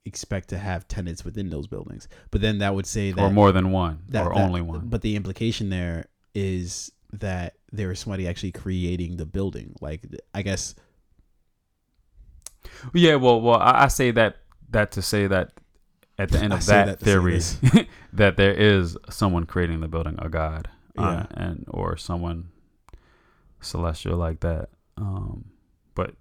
expect 0.04 0.48
to 0.48 0.58
have 0.58 0.86
tenants 0.88 1.24
within 1.24 1.50
those 1.50 1.66
buildings 1.66 2.08
but 2.30 2.40
then 2.40 2.58
that 2.58 2.74
would 2.74 2.86
say 2.86 3.10
that 3.12 3.22
or 3.22 3.30
more 3.30 3.50
than 3.52 3.70
one, 3.72 3.98
that, 4.08 4.24
or 4.26 4.34
that- 4.34 4.44
only 4.44 4.60
one. 4.60 4.82
but 4.84 5.02
the 5.02 5.16
implication 5.16 5.68
there 5.70 6.06
is 6.34 6.92
that 7.12 7.54
there 7.72 7.90
is 7.90 7.98
somebody 8.00 8.26
actually 8.28 8.52
creating 8.52 9.16
the 9.16 9.26
building 9.26 9.74
like 9.80 10.02
i 10.34 10.42
guess 10.42 10.74
Yeah, 12.92 13.14
well, 13.16 13.40
well, 13.40 13.58
I, 13.58 13.84
I 13.84 13.88
say 13.88 14.10
that 14.12 14.36
that 14.70 14.90
to 14.92 15.02
say 15.02 15.26
that 15.26 15.52
at 16.18 16.30
the 16.30 16.38
end 16.42 16.52
of 16.52 16.66
that, 16.66 16.86
that 16.86 17.00
theory, 17.00 17.40
that 18.12 18.36
there 18.36 18.52
is 18.52 18.96
someone 19.10 19.44
creating 19.46 19.80
the 19.80 19.88
building, 19.88 20.16
a 20.18 20.28
god, 20.28 20.68
uh, 20.98 21.02
Yeah. 21.02 21.26
and 21.34 21.64
or 21.68 21.96
someone 21.96 22.48
celestial 23.60 24.16
like 24.16 24.40
that. 24.40 24.68
Um, 24.96 25.44
but 25.94 26.14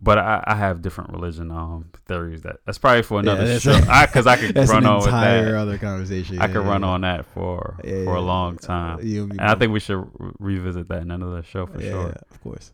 but 0.00 0.18
I, 0.18 0.42
I 0.46 0.54
have 0.56 0.82
different 0.82 1.10
religion 1.10 1.50
um 1.50 1.90
theories 2.06 2.42
that 2.42 2.56
that's 2.66 2.78
probably 2.78 3.02
for 3.02 3.20
another 3.20 3.44
that's 3.46 3.62
show. 3.62 3.78
because 3.80 4.26
I 4.26 4.36
could 4.36 4.56
run 4.68 4.86
on 4.86 5.02
with 5.02 5.10
that. 5.10 5.54
other 5.54 5.78
conversation 5.78 6.38
I 6.40 6.46
Yeah, 6.46 6.52
could 6.54 6.62
yeah, 6.62 6.68
run 6.68 6.82
yeah. 6.82 6.88
on 6.88 7.00
that 7.02 7.26
for 7.26 7.76
Yeah, 7.84 8.04
for 8.04 8.14
a 8.16 8.20
long 8.20 8.58
time. 8.58 9.00
You 9.06 9.24
and 9.24 9.40
I 9.40 9.54
think 9.54 9.72
we 9.72 9.80
should 9.80 9.98
re- 10.18 10.32
revisit 10.38 10.88
that 10.88 11.02
in 11.02 11.10
another 11.10 11.42
show 11.42 11.66
for 11.66 11.80
yeah, 11.80 11.90
sure. 11.90 12.08
yeah, 12.08 12.20
of 12.30 12.42
course. 12.42 12.72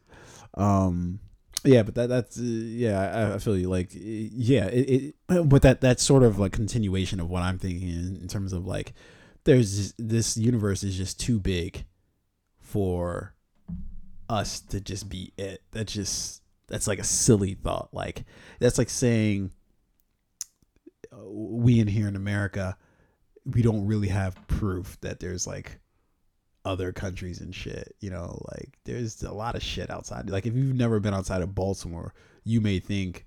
Um, 0.54 1.20
yeah, 1.64 1.82
but 1.82 1.94
that 1.96 2.08
that's 2.08 2.38
uh, 2.38 2.42
yeah, 2.44 3.00
I, 3.32 3.34
I 3.34 3.38
feel 3.38 3.56
you. 3.58 3.68
Like, 3.68 3.90
uh, 3.94 3.98
yeah, 3.98 4.66
it, 4.66 4.90
it, 4.90 5.14
but 5.48 5.62
that 5.62 5.80
that's 5.80 6.02
sort 6.02 6.22
of 6.22 6.38
like 6.38 6.52
continuation 6.52 7.20
of 7.20 7.28
what 7.28 7.42
I'm 7.42 7.58
thinking 7.58 7.88
in, 7.88 8.16
in 8.22 8.28
terms 8.28 8.52
of 8.52 8.66
like, 8.66 8.94
there's 9.44 9.76
just, 9.76 9.94
this 9.98 10.36
universe 10.36 10.82
is 10.82 10.96
just 10.96 11.20
too 11.20 11.38
big 11.40 11.84
for 12.58 13.34
us 14.28 14.60
to 14.60 14.80
just 14.80 15.08
be 15.08 15.32
it. 15.36 15.62
That 15.72 15.86
just 15.86 16.42
that's 16.68 16.86
like 16.86 16.98
a 16.98 17.04
silly 17.04 17.54
thought. 17.54 17.88
Like 17.92 18.24
that's 18.60 18.78
like 18.78 18.90
saying 18.90 19.50
uh, 21.12 21.28
we 21.28 21.80
in 21.80 21.88
here 21.88 22.08
in 22.08 22.16
America, 22.16 22.76
we 23.44 23.62
don't 23.62 23.86
really 23.86 24.08
have 24.08 24.46
proof 24.46 24.98
that 25.00 25.20
there's 25.20 25.46
like 25.46 25.80
other 26.64 26.92
countries 26.92 27.40
and 27.40 27.54
shit. 27.54 27.96
You 28.00 28.10
know, 28.10 28.42
like 28.52 28.78
there's 28.84 29.22
a 29.22 29.32
lot 29.32 29.54
of 29.54 29.62
shit 29.62 29.90
outside. 29.90 30.30
Like 30.30 30.46
if 30.46 30.54
you've 30.54 30.76
never 30.76 31.00
been 31.00 31.14
outside 31.14 31.42
of 31.42 31.54
Baltimore, 31.54 32.14
you 32.44 32.60
may 32.60 32.78
think, 32.78 33.26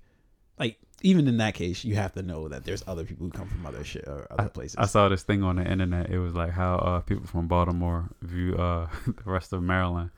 like 0.58 0.78
even 1.02 1.26
in 1.26 1.38
that 1.38 1.54
case, 1.54 1.84
you 1.84 1.96
have 1.96 2.12
to 2.12 2.22
know 2.22 2.48
that 2.48 2.64
there's 2.64 2.84
other 2.86 3.04
people 3.04 3.26
who 3.26 3.32
come 3.32 3.48
from 3.48 3.66
other 3.66 3.82
shit 3.82 4.04
or 4.06 4.26
other 4.30 4.48
places. 4.48 4.76
I 4.78 4.86
saw 4.86 5.08
this 5.08 5.22
thing 5.24 5.42
on 5.42 5.56
the 5.56 5.68
internet. 5.68 6.10
It 6.10 6.18
was 6.18 6.34
like 6.34 6.52
how 6.52 6.76
uh, 6.76 7.00
people 7.00 7.26
from 7.26 7.48
Baltimore 7.48 8.08
view 8.22 8.56
uh, 8.56 8.88
the 9.06 9.30
rest 9.30 9.52
of 9.52 9.62
Maryland, 9.62 10.10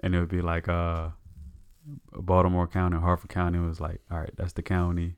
and 0.00 0.14
it 0.14 0.20
would 0.20 0.28
be 0.28 0.42
like 0.42 0.68
uh, 0.68 1.08
Baltimore 2.12 2.66
County, 2.66 2.98
Harford 2.98 3.30
County 3.30 3.58
was 3.58 3.80
like, 3.80 4.00
all 4.10 4.18
right, 4.18 4.32
that's 4.36 4.52
the 4.54 4.62
county. 4.62 5.16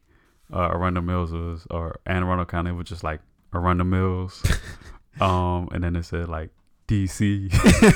Uh, 0.53 0.69
Arundel 0.69 1.03
Mills 1.03 1.33
was, 1.33 1.67
or 1.71 1.99
Anne 2.07 2.23
Arundel 2.23 2.47
County 2.47 2.71
was 2.73 2.89
just 2.89 3.03
like 3.03 3.21
Arundel 3.53 3.87
Mills. 3.87 4.43
um, 5.21 5.69
and 5.73 5.83
then 5.83 5.97
it 5.97 6.05
said 6.05 6.29
like 6.29 6.51
DC. 6.89 7.49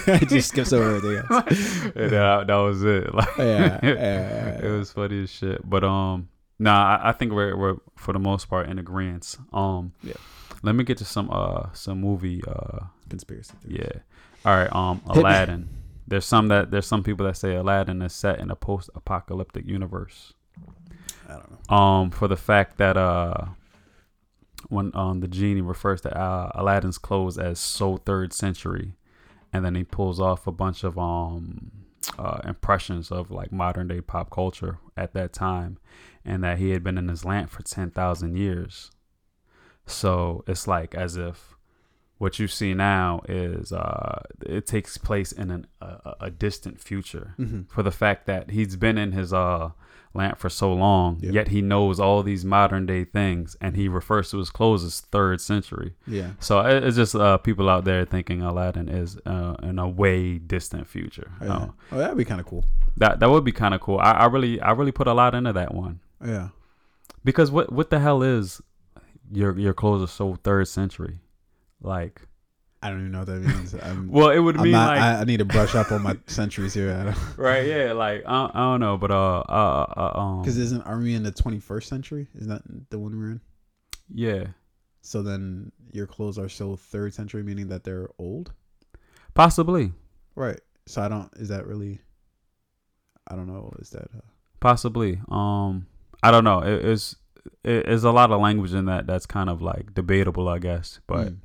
it 0.08 0.28
just 0.28 0.48
skips 0.52 0.72
over 0.72 0.96
everything 0.96 1.24
else. 1.30 1.50
and 1.94 2.10
that, 2.10 2.46
that 2.48 2.56
was 2.56 2.82
it. 2.82 3.14
Like, 3.14 3.36
Yeah, 3.38 3.80
yeah, 3.82 3.92
yeah, 3.92 4.66
it 4.66 4.70
was 4.76 4.90
funny 4.92 5.22
as 5.22 5.30
shit. 5.30 5.68
But 5.68 5.84
um, 5.84 6.28
nah, 6.58 6.96
I, 6.96 7.10
I 7.10 7.12
think 7.12 7.32
we're 7.32 7.56
we're 7.56 7.76
for 7.96 8.12
the 8.12 8.18
most 8.18 8.48
part 8.48 8.68
in 8.68 8.78
agreement. 8.78 9.36
Um, 9.52 9.92
Yeah. 10.02 10.14
Let 10.62 10.74
me 10.74 10.84
get 10.84 10.98
to 10.98 11.04
some 11.06 11.30
uh 11.30 11.72
some 11.72 12.00
movie 12.00 12.42
uh 12.46 12.84
Conspiracy. 13.08 13.54
theories. 13.62 13.80
yeah. 13.94 14.00
All 14.50 14.56
right. 14.56 14.74
Um, 14.74 15.00
Aladdin. 15.06 15.68
There's 16.10 16.26
some 16.26 16.48
that 16.48 16.72
there's 16.72 16.88
some 16.88 17.04
people 17.04 17.24
that 17.26 17.36
say 17.36 17.54
Aladdin 17.54 18.02
is 18.02 18.12
set 18.12 18.40
in 18.40 18.50
a 18.50 18.56
post-apocalyptic 18.56 19.64
universe. 19.64 20.34
I 21.28 21.34
don't 21.34 21.70
know. 21.70 21.76
Um, 21.76 22.10
for 22.10 22.26
the 22.26 22.36
fact 22.36 22.78
that 22.78 22.96
uh, 22.96 23.46
when 24.68 24.90
um 24.94 25.20
the 25.20 25.28
genie 25.28 25.60
refers 25.60 26.00
to 26.00 26.10
uh, 26.14 26.50
Aladdin's 26.56 26.98
clothes 26.98 27.38
as 27.38 27.60
so 27.60 27.96
third 27.96 28.32
century, 28.32 28.96
and 29.52 29.64
then 29.64 29.76
he 29.76 29.84
pulls 29.84 30.20
off 30.20 30.48
a 30.48 30.52
bunch 30.52 30.82
of 30.82 30.98
um 30.98 31.70
uh, 32.18 32.40
impressions 32.44 33.12
of 33.12 33.30
like 33.30 33.52
modern 33.52 33.86
day 33.86 34.00
pop 34.00 34.30
culture 34.30 34.78
at 34.96 35.14
that 35.14 35.32
time, 35.32 35.78
and 36.24 36.42
that 36.42 36.58
he 36.58 36.70
had 36.70 36.82
been 36.82 36.98
in 36.98 37.06
his 37.06 37.24
lamp 37.24 37.50
for 37.50 37.62
ten 37.62 37.90
thousand 37.90 38.36
years. 38.36 38.90
So 39.86 40.42
it's 40.48 40.66
like 40.66 40.92
as 40.96 41.16
if 41.16 41.54
what 42.22 42.38
you 42.38 42.46
see 42.48 42.72
now 42.74 43.20
is 43.28 43.72
uh, 43.72 44.22
it 44.58 44.64
takes 44.74 44.98
place 44.98 45.32
in 45.32 45.50
an, 45.50 45.66
a, 45.80 46.14
a 46.28 46.30
distant 46.30 46.76
future 46.88 47.26
Mm-hmm. 47.38 47.62
for 47.74 47.82
the 47.82 47.90
fact 48.02 48.26
that 48.26 48.50
he's 48.50 48.76
been 48.76 48.98
in 49.04 49.12
his 49.12 49.32
uh 49.32 49.70
lamp 50.12 50.36
for 50.42 50.50
so 50.50 50.68
long, 50.86 51.18
Yeah. 51.22 51.30
yet 51.38 51.48
he 51.54 51.60
knows 51.62 52.00
all 52.00 52.22
these 52.24 52.44
modern 52.44 52.84
day 52.84 53.04
things, 53.04 53.56
and 53.60 53.76
he 53.76 53.86
refers 53.88 54.30
to 54.32 54.38
his 54.38 54.50
clothes 54.50 54.82
as 54.84 55.00
third 55.14 55.40
century. 55.40 55.94
Yeah. 56.18 56.30
So 56.40 56.60
it- 56.70 56.82
it's 56.84 56.96
just 56.96 57.14
uh, 57.14 57.38
people 57.38 57.68
out 57.70 57.84
there 57.84 58.04
thinking 58.04 58.42
Aladdin 58.42 58.88
is 58.88 59.16
uh, 59.24 59.54
in 59.62 59.78
a 59.78 59.88
way 59.88 60.38
distant 60.38 60.88
future. 60.88 61.30
Oh, 61.40 61.44
yeah. 61.46 61.52
Uh, 61.54 61.68
oh 61.92 61.98
that'd 61.98 62.16
be 62.18 62.24
kind 62.32 62.40
of 62.40 62.46
cool. 62.46 62.64
that 63.02 63.20
that 63.20 63.30
would 63.30 63.44
be 63.44 63.52
kind 63.62 63.72
of 63.72 63.80
cool. 63.80 63.98
I, 64.08 64.12
I 64.12 64.26
really 64.26 64.60
I 64.60 64.72
really 64.72 64.92
put 65.00 65.06
a 65.06 65.14
lot 65.14 65.32
into 65.38 65.52
that 65.60 65.72
one 65.74 66.00
Yeah. 66.34 66.48
because 67.24 67.48
what 67.52 67.72
what 67.72 67.88
the 67.90 68.00
hell 68.00 68.20
is 68.36 68.60
your 69.32 69.56
your 69.58 69.74
clothes 69.74 70.02
are 70.02 70.12
so 70.12 70.34
third 70.42 70.66
century, 70.66 71.20
like 71.80 72.20
I 72.82 72.88
don't 72.88 73.00
even 73.00 73.12
know 73.12 73.18
what 73.20 73.26
that 73.28 73.40
means. 73.42 73.74
I'm, 73.74 74.08
well 74.12 74.30
it 74.30 74.38
would 74.38 74.56
I'm 74.56 74.62
mean 74.62 74.72
not, 74.72 74.96
like 74.96 75.00
I, 75.00 75.20
I 75.20 75.24
need 75.24 75.38
to 75.38 75.44
brush 75.44 75.74
up 75.74 75.92
on 75.92 76.02
my 76.02 76.16
centuries 76.26 76.74
here. 76.74 77.14
Right 77.36 77.66
yeah 77.66 77.92
like 77.92 78.22
I, 78.26 78.50
I 78.52 78.58
don't 78.58 78.80
know 78.80 78.96
but 78.96 79.10
uh 79.10 79.40
uh, 79.40 79.86
uh 79.96 80.18
um 80.18 80.42
Because 80.42 80.56
isn't 80.58 80.82
are 80.82 80.98
we 80.98 81.14
in 81.14 81.22
the 81.22 81.32
21st 81.32 81.84
century? 81.84 82.28
Is 82.34 82.46
that 82.46 82.62
the 82.90 82.98
one 82.98 83.16
we're 83.18 83.30
in? 83.32 83.40
yeah 84.12 84.44
So 85.02 85.22
then 85.22 85.72
your 85.92 86.06
clothes 86.06 86.38
are 86.38 86.48
still 86.48 86.76
third 86.76 87.12
century, 87.14 87.42
meaning 87.42 87.68
that 87.68 87.84
they're 87.84 88.08
old, 88.18 88.52
possibly 89.34 89.92
right? 90.34 90.60
So 90.86 91.02
I 91.02 91.08
don't. 91.08 91.30
Is 91.36 91.48
that 91.48 91.66
really? 91.66 92.00
I 93.28 93.36
don't 93.36 93.46
know. 93.46 93.72
Is 93.78 93.90
that? 93.90 94.08
Uh, 94.16 94.20
Possibly. 94.60 95.20
Um, 95.28 95.86
I 96.22 96.30
don't 96.30 96.44
know. 96.44 96.60
It, 96.60 96.84
it's 96.84 97.16
it, 97.64 97.86
it's 97.88 98.04
a 98.04 98.10
lot 98.10 98.30
of 98.30 98.40
language 98.40 98.74
in 98.74 98.86
that 98.86 99.06
that's 99.06 99.26
kind 99.26 99.48
of 99.48 99.62
like 99.62 99.94
debatable, 99.94 100.48
I 100.48 100.58
guess. 100.58 101.00
But 101.06 101.28
mm, 101.28 101.36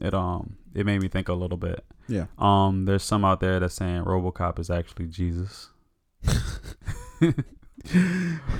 it 0.00 0.14
um 0.14 0.56
it 0.74 0.86
made 0.86 1.00
me 1.02 1.08
think 1.08 1.28
a 1.28 1.34
little 1.34 1.58
bit. 1.58 1.84
yeah. 2.08 2.26
Um, 2.38 2.84
there's 2.86 3.02
some 3.02 3.24
out 3.24 3.40
there 3.40 3.60
that's 3.60 3.74
saying 3.74 4.04
RoboCop 4.04 4.58
is 4.58 4.70
actually 4.70 5.06
Jesus. 5.06 5.68
um, 7.20 7.34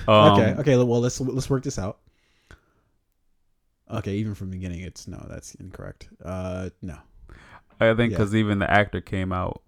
okay. 0.08 0.54
Okay. 0.58 0.76
Well, 0.76 1.00
let's 1.00 1.20
let's 1.20 1.48
work 1.48 1.62
this 1.62 1.78
out. 1.78 1.98
Okay. 3.90 4.14
Even 4.14 4.34
from 4.34 4.50
the 4.50 4.56
beginning, 4.56 4.80
it's 4.80 5.06
no. 5.08 5.24
That's 5.28 5.54
incorrect. 5.56 6.08
Uh, 6.24 6.70
no. 6.80 6.96
I 7.80 7.94
think 7.94 8.12
Yeah. 8.12 8.18
because 8.18 8.34
even 8.34 8.58
the 8.58 8.70
actor 8.70 9.00
came 9.00 9.32
out 9.32 9.62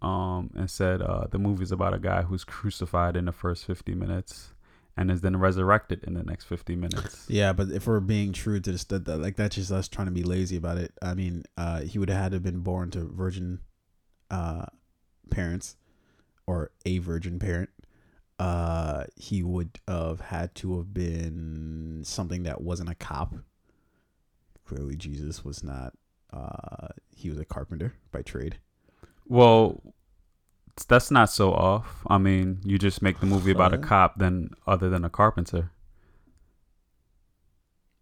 um 0.00 0.50
and 0.56 0.68
said 0.68 1.00
uh 1.00 1.28
the 1.30 1.38
movie's 1.38 1.70
about 1.70 1.94
a 1.94 1.98
guy 1.98 2.22
who's 2.22 2.42
crucified 2.42 3.16
in 3.16 3.26
the 3.26 3.30
first 3.32 3.64
50 3.64 3.94
minutes 3.94 4.51
and 4.96 5.10
is 5.10 5.20
then 5.22 5.36
resurrected 5.36 6.04
in 6.04 6.14
the 6.14 6.22
next 6.22 6.44
50 6.44 6.76
minutes. 6.76 7.26
Yeah, 7.28 7.52
but 7.52 7.70
if 7.70 7.86
we're 7.86 8.00
being 8.00 8.32
true 8.32 8.60
to 8.60 8.72
this, 8.72 8.84
that, 8.84 9.04
that- 9.06 9.18
like 9.18 9.36
that's 9.36 9.56
just 9.56 9.72
us 9.72 9.88
trying 9.88 10.06
to 10.08 10.12
be 10.12 10.22
lazy 10.22 10.56
about 10.56 10.78
it. 10.78 10.92
I 11.00 11.14
mean, 11.14 11.44
uh, 11.56 11.80
he 11.82 11.98
would 11.98 12.10
have 12.10 12.18
had 12.22 12.32
to 12.32 12.36
have 12.36 12.42
been 12.42 12.60
born 12.60 12.90
to 12.90 13.04
virgin, 13.04 13.60
uh, 14.30 14.66
parents, 15.30 15.76
or 16.46 16.72
a 16.84 16.98
virgin 16.98 17.38
parent. 17.38 17.70
Uh, 18.38 19.04
he 19.16 19.42
would 19.42 19.78
have 19.86 20.20
had 20.20 20.54
to 20.56 20.76
have 20.78 20.92
been 20.92 22.02
something 22.04 22.42
that 22.42 22.60
wasn't 22.60 22.88
a 22.90 22.94
cop. 22.94 23.34
Clearly, 24.66 24.96
Jesus 24.96 25.44
was 25.44 25.62
not. 25.62 25.92
Uh, 26.32 26.88
he 27.14 27.28
was 27.28 27.38
a 27.38 27.44
carpenter 27.44 27.94
by 28.10 28.22
trade. 28.22 28.56
Well, 29.28 29.80
that's 30.88 31.10
not 31.10 31.30
so 31.30 31.52
off. 31.52 32.02
I 32.08 32.18
mean, 32.18 32.60
you 32.64 32.78
just 32.78 33.02
make 33.02 33.20
the 33.20 33.26
movie 33.26 33.50
about 33.50 33.72
a 33.74 33.78
cop 33.78 34.18
than 34.18 34.50
other 34.66 34.88
than 34.90 35.04
a 35.04 35.10
carpenter. 35.10 35.70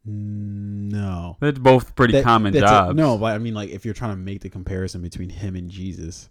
No, 0.04 1.36
They're 1.40 1.52
both 1.52 1.94
pretty 1.94 2.14
That- 2.14 2.24
common 2.24 2.52
that's 2.54 2.64
a- 2.64 2.66
jobs. 2.66 2.96
no, 2.96 3.18
but 3.18 3.34
I 3.34 3.38
mean, 3.38 3.54
like, 3.54 3.70
if 3.70 3.84
you're 3.84 3.94
trying 3.94 4.12
to 4.12 4.16
make 4.16 4.40
the 4.40 4.48
comparison 4.48 5.02
between 5.02 5.28
him 5.28 5.54
and 5.56 5.70
Jesus, 5.70 6.30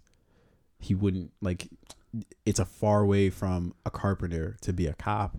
he 0.78 0.94
wouldn't 0.94 1.30
like. 1.40 1.68
It's 2.44 2.58
a 2.58 2.64
far 2.64 3.06
way 3.06 3.30
from 3.30 3.72
a 3.86 3.90
carpenter 3.90 4.56
to 4.62 4.72
be 4.72 4.86
a 4.86 4.94
cop. 4.94 5.36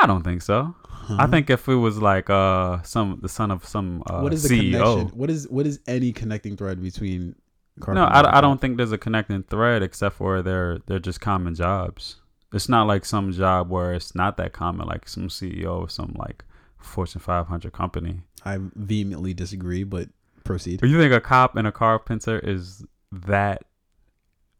I 0.00 0.06
don't 0.06 0.22
think 0.22 0.40
so. 0.42 0.74
I 1.10 1.26
think 1.26 1.50
if 1.50 1.68
it 1.68 1.74
was 1.74 2.00
like 2.00 2.30
uh 2.30 2.80
some 2.82 3.18
the 3.20 3.28
son 3.28 3.50
of 3.50 3.64
some 3.66 4.02
uh, 4.06 4.20
what 4.20 4.32
is 4.32 4.42
the 4.44 4.48
CEO. 4.72 4.94
connection? 4.94 5.18
What 5.18 5.30
is 5.30 5.48
what 5.48 5.66
is 5.66 5.80
any 5.86 6.12
connecting 6.12 6.56
thread 6.56 6.82
between? 6.82 7.36
No, 7.76 7.84
carpenter 7.86 8.16
and 8.18 8.26
I, 8.28 8.38
I 8.38 8.40
don't 8.40 8.60
think 8.60 8.76
there's 8.76 8.92
a 8.92 8.98
connecting 8.98 9.42
thread 9.42 9.82
except 9.82 10.16
for 10.16 10.42
they're 10.42 10.78
they're 10.86 10.98
just 10.98 11.20
common 11.20 11.54
jobs. 11.54 12.16
It's 12.52 12.68
not 12.68 12.86
like 12.86 13.04
some 13.04 13.32
job 13.32 13.68
where 13.70 13.94
it's 13.94 14.14
not 14.14 14.36
that 14.36 14.52
common, 14.52 14.86
like 14.86 15.08
some 15.08 15.28
CEO 15.28 15.82
of 15.82 15.90
some 15.90 16.14
like 16.16 16.44
Fortune 16.78 17.20
500 17.20 17.72
company. 17.72 18.20
I 18.44 18.58
vehemently 18.76 19.34
disagree, 19.34 19.82
but 19.82 20.08
proceed. 20.44 20.80
But 20.80 20.88
you 20.90 20.98
think 20.98 21.12
a 21.12 21.20
cop 21.20 21.56
and 21.56 21.66
a 21.66 21.72
carpenter 21.72 22.38
is 22.38 22.84
that 23.10 23.64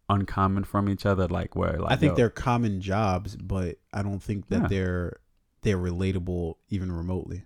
uncommon 0.09 0.65
from 0.65 0.89
each 0.89 1.07
other? 1.07 1.29
Like 1.29 1.55
where 1.55 1.79
like 1.79 1.93
I 1.93 1.97
think 1.97 2.11
yo, 2.13 2.17
they're 2.17 2.31
common 2.31 2.81
jobs, 2.81 3.37
but 3.37 3.77
I 3.93 4.03
don't 4.03 4.23
think 4.23 4.49
that 4.49 4.63
Yeah. 4.63 4.67
they're 4.69 5.17
they're 5.63 5.79
relatable 5.79 6.57
even 6.69 6.91
remotely. 6.93 7.45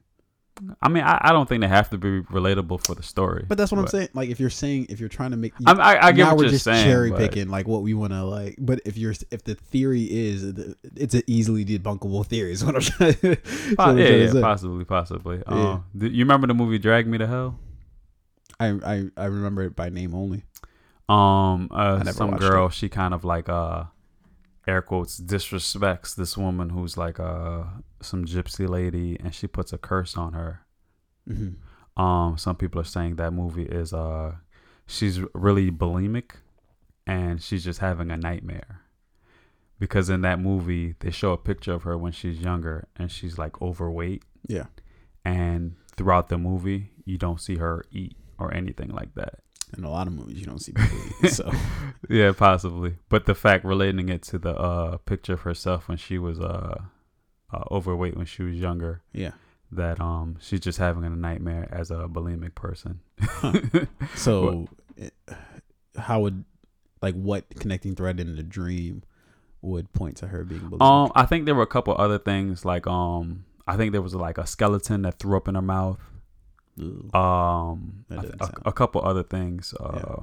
I 0.82 0.88
mean, 0.88 1.04
I, 1.04 1.18
I 1.22 1.32
don't 1.32 1.48
think 1.48 1.60
they 1.62 1.68
have 1.68 1.90
to 1.90 1.98
be 1.98 2.22
relatable 2.22 2.80
for 2.84 2.94
the 2.94 3.02
story. 3.02 3.44
But 3.48 3.58
that's 3.58 3.70
what 3.70 3.78
I'm 3.80 3.86
saying. 3.86 4.08
Like 4.14 4.28
if 4.30 4.40
you're 4.40 4.50
saying 4.50 4.86
if 4.88 5.00
you're 5.00 5.08
trying 5.08 5.30
to 5.32 5.36
make, 5.36 5.52
I'm, 5.66 5.80
I, 5.80 6.06
I 6.06 6.12
get 6.12 6.24
now 6.24 6.28
what 6.30 6.38
we're 6.38 6.42
you're 6.44 6.52
just 6.52 6.64
saying. 6.64 6.84
cherry 6.84 7.10
but- 7.10 7.18
picking 7.18 7.48
like 7.48 7.66
what 7.68 7.82
we 7.82 7.94
want 7.94 8.12
to 8.12 8.24
like. 8.24 8.56
But 8.58 8.80
if 8.84 8.96
you're 8.96 9.14
if 9.30 9.44
the 9.44 9.54
theory 9.54 10.02
is 10.04 10.44
it's 10.96 11.14
an 11.14 11.22
easily 11.26 11.64
debunkable 11.64 12.26
theory, 12.26 12.52
is 12.52 12.64
what 12.64 12.74
I'm 12.74 12.80
trying. 12.82 13.10
is 13.22 13.22
what 13.22 13.76
Po- 13.76 13.82
I'm 13.84 13.98
yeah, 13.98 14.04
to 14.08 14.24
yeah, 14.24 14.30
say. 14.32 14.40
possibly, 14.40 14.84
possibly. 14.84 15.36
Yeah. 15.48 15.54
Uh, 15.54 15.80
th- 15.98 16.12
you 16.12 16.24
remember 16.24 16.46
the 16.46 16.54
movie 16.54 16.78
Drag 16.78 17.06
Me 17.06 17.18
to 17.18 17.26
Hell? 17.26 17.58
I, 18.60 18.68
I 18.84 19.04
I 19.16 19.24
remember 19.26 19.62
it 19.62 19.76
by 19.76 19.88
name 19.90 20.14
only. 20.14 20.42
Um, 21.08 21.68
uh, 21.70 22.04
some 22.12 22.36
girl, 22.36 22.68
she 22.68 22.88
kind 22.88 23.14
of 23.14 23.24
like 23.24 23.48
uh, 23.48 23.84
air 24.68 24.82
quotes 24.82 25.20
disrespects 25.20 26.14
this 26.14 26.36
woman 26.36 26.70
who's 26.70 26.96
like 27.04 27.18
uh 27.20 27.64
some 28.00 28.24
gypsy 28.24 28.68
lady, 28.68 29.16
and 29.22 29.34
she 29.34 29.46
puts 29.46 29.72
a 29.72 29.78
curse 29.78 30.16
on 30.16 30.32
her. 30.34 30.52
hmm 31.26 31.50
Um, 31.96 32.38
some 32.38 32.56
people 32.56 32.80
are 32.80 32.84
saying 32.96 33.16
that 33.16 33.32
movie 33.32 33.66
is 33.82 33.92
uh, 33.92 34.30
she's 34.86 35.16
really 35.34 35.68
bulimic, 35.82 36.30
and 37.06 37.42
she's 37.42 37.64
just 37.64 37.80
having 37.80 38.10
a 38.12 38.16
nightmare. 38.16 38.82
Because 39.80 40.08
in 40.10 40.20
that 40.22 40.38
movie, 40.40 40.94
they 41.00 41.10
show 41.10 41.32
a 41.32 41.36
picture 41.50 41.72
of 41.72 41.82
her 41.84 41.96
when 41.98 42.12
she's 42.12 42.38
younger, 42.40 42.86
and 42.96 43.10
she's 43.10 43.36
like 43.38 43.60
overweight. 43.62 44.22
Yeah. 44.46 44.66
and 45.24 45.74
throughout 45.96 46.28
the 46.28 46.38
movie 46.38 46.82
you 47.04 47.18
don't 47.18 47.40
see 47.40 47.56
her 47.56 47.84
eat 47.90 48.16
or 48.38 48.54
anything 48.54 48.88
like 49.00 49.12
that 49.16 49.40
In 49.76 49.84
a 49.84 49.90
lot 49.90 50.06
of 50.06 50.12
movies, 50.14 50.38
you 50.38 50.46
don't 50.46 50.60
see 50.60 50.72
people 50.72 50.98
eat, 51.22 51.30
so. 51.30 51.50
Yeah 52.08 52.32
possibly. 52.32 52.96
But 53.08 53.26
the 53.26 53.34
fact 53.34 53.64
relating 53.64 54.08
it 54.08 54.22
to 54.24 54.38
the 54.38 54.54
uh 54.58 54.96
picture 54.98 55.34
of 55.34 55.42
herself 55.42 55.88
when 55.88 55.98
she 55.98 56.16
was 56.18 56.40
uh, 56.40 56.78
uh 57.52 57.64
overweight 57.70 58.16
when 58.16 58.26
she 58.26 58.42
was 58.42 58.56
younger. 58.56 59.02
Yeah. 59.12 59.32
that 59.72 60.00
um 60.00 60.36
she's 60.40 60.60
just 60.60 60.78
having 60.78 61.04
a 61.04 61.10
nightmare 61.10 61.68
as 61.70 61.90
a 61.90 62.08
bulimic 62.08 62.54
person. 62.54 63.00
So, 64.14 64.68
it- 64.96 65.14
how 65.96 66.20
would 66.20 66.44
like 67.02 67.14
what 67.14 67.44
connecting 67.60 67.94
thread 67.96 68.20
in 68.20 68.36
the 68.36 68.42
dream 68.42 69.02
would 69.62 69.92
point 69.92 70.16
to 70.18 70.28
her 70.28 70.44
being 70.44 70.60
bulimic? 70.62 70.82
um 70.82 71.12
i 71.16 71.26
think 71.26 71.44
there 71.44 71.54
were 71.54 71.62
a 71.62 71.66
couple 71.66 71.94
other 71.98 72.18
things 72.18 72.64
like 72.64 72.86
um 72.86 73.44
i 73.66 73.76
think 73.76 73.90
there 73.92 74.02
was 74.02 74.14
like 74.14 74.38
a 74.38 74.46
skeleton 74.46 75.02
that 75.02 75.18
threw 75.18 75.36
up 75.36 75.48
in 75.48 75.56
her 75.56 75.62
mouth 75.62 75.98
Um 77.14 78.04
th- 78.10 78.34
a, 78.40 78.50
a 78.66 78.72
couple 78.72 79.02
other 79.04 79.22
things 79.22 79.74
uh 79.80 80.20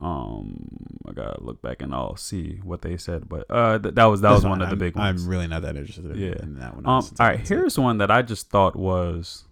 um 0.00 0.66
i 1.06 1.12
gotta 1.12 1.42
look 1.44 1.60
back 1.60 1.82
and 1.82 1.94
i'll 1.94 2.16
see 2.16 2.58
what 2.64 2.80
they 2.80 2.96
said 2.96 3.28
but 3.28 3.44
uh 3.50 3.78
th- 3.78 3.94
that 3.94 4.06
was 4.06 4.22
that 4.22 4.30
was 4.30 4.44
one 4.44 4.58
fine. 4.60 4.62
of 4.62 4.68
the 4.68 4.72
I'm- 4.72 4.78
big 4.78 4.96
ones 4.96 5.22
I'm 5.24 5.28
really 5.28 5.46
not 5.46 5.60
that 5.62 5.76
interested 5.76 6.06
in, 6.10 6.16
Yeah. 6.18 6.42
in 6.42 6.54
that 6.54 6.74
one. 6.74 6.86
um 6.86 6.92
all 6.92 7.02
right 7.18 7.32
didn't 7.36 7.46
see 7.48 7.54
it. 7.54 7.58
here's 7.58 7.78
one 7.78 7.98
that 7.98 8.10
i 8.10 8.22
just 8.22 8.48
thought 8.48 8.76
was 8.76 9.44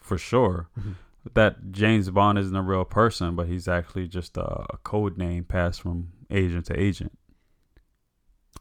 for 0.00 0.16
sure 0.16 0.68
Mhm. 0.80 0.94
that 1.34 1.70
james 1.70 2.08
bond 2.08 2.38
isn't 2.38 2.56
a 2.56 2.62
real 2.62 2.86
person 2.86 3.36
but 3.36 3.46
he's 3.46 3.68
actually 3.68 4.08
just 4.08 4.38
a, 4.38 4.64
a 4.72 4.78
code 4.84 5.18
name 5.18 5.44
passed 5.44 5.82
from 5.82 6.08
agent 6.30 6.64
to 6.66 6.80
agent 6.80 7.12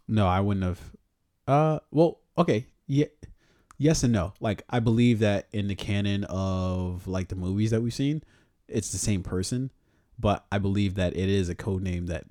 No, 0.07 0.27
I 0.27 0.41
wouldn't 0.41 0.65
have. 0.65 0.81
Uh, 1.47 1.79
well, 1.91 2.19
okay, 2.37 2.67
yeah, 2.87 3.05
yes 3.83 4.03
and 4.03 4.13
no. 4.13 4.33
Like, 4.39 4.63
I 4.69 4.79
believe 4.79 5.19
that 5.19 5.47
in 5.51 5.67
the 5.67 5.75
canon 5.75 6.23
of 6.25 7.07
like 7.07 7.27
the 7.27 7.35
movies 7.35 7.71
that 7.71 7.81
we've 7.81 7.93
seen, 7.93 8.23
it's 8.67 8.91
the 8.91 8.97
same 8.97 9.23
person, 9.23 9.71
but 10.17 10.45
I 10.51 10.57
believe 10.57 10.95
that 10.95 11.15
it 11.15 11.29
is 11.29 11.49
a 11.49 11.55
code 11.55 11.81
name 11.83 12.05
that 12.07 12.25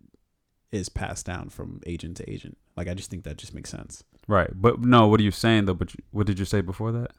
is 0.70 0.89
passed 0.89 1.27
down 1.27 1.51
from 1.51 1.81
agent 1.87 2.16
to 2.19 2.31
agent. 2.31 2.57
Like, 2.77 2.89
I 2.89 2.95
just 2.95 3.11
think 3.11 3.24
that 3.24 3.37
just 3.37 3.55
makes 3.55 3.70
sense. 3.70 4.03
right 4.29 4.51
but 4.55 4.81
no 4.81 5.07
what 5.09 5.20
are 5.20 5.24
you 5.24 5.31
saying 5.33 5.66
though 5.66 5.74
but 5.74 5.93
you, 5.95 6.01
what 6.12 6.27
did 6.27 6.39
you 6.39 6.45
say 6.47 6.61
before 6.62 6.93
that 6.93 7.11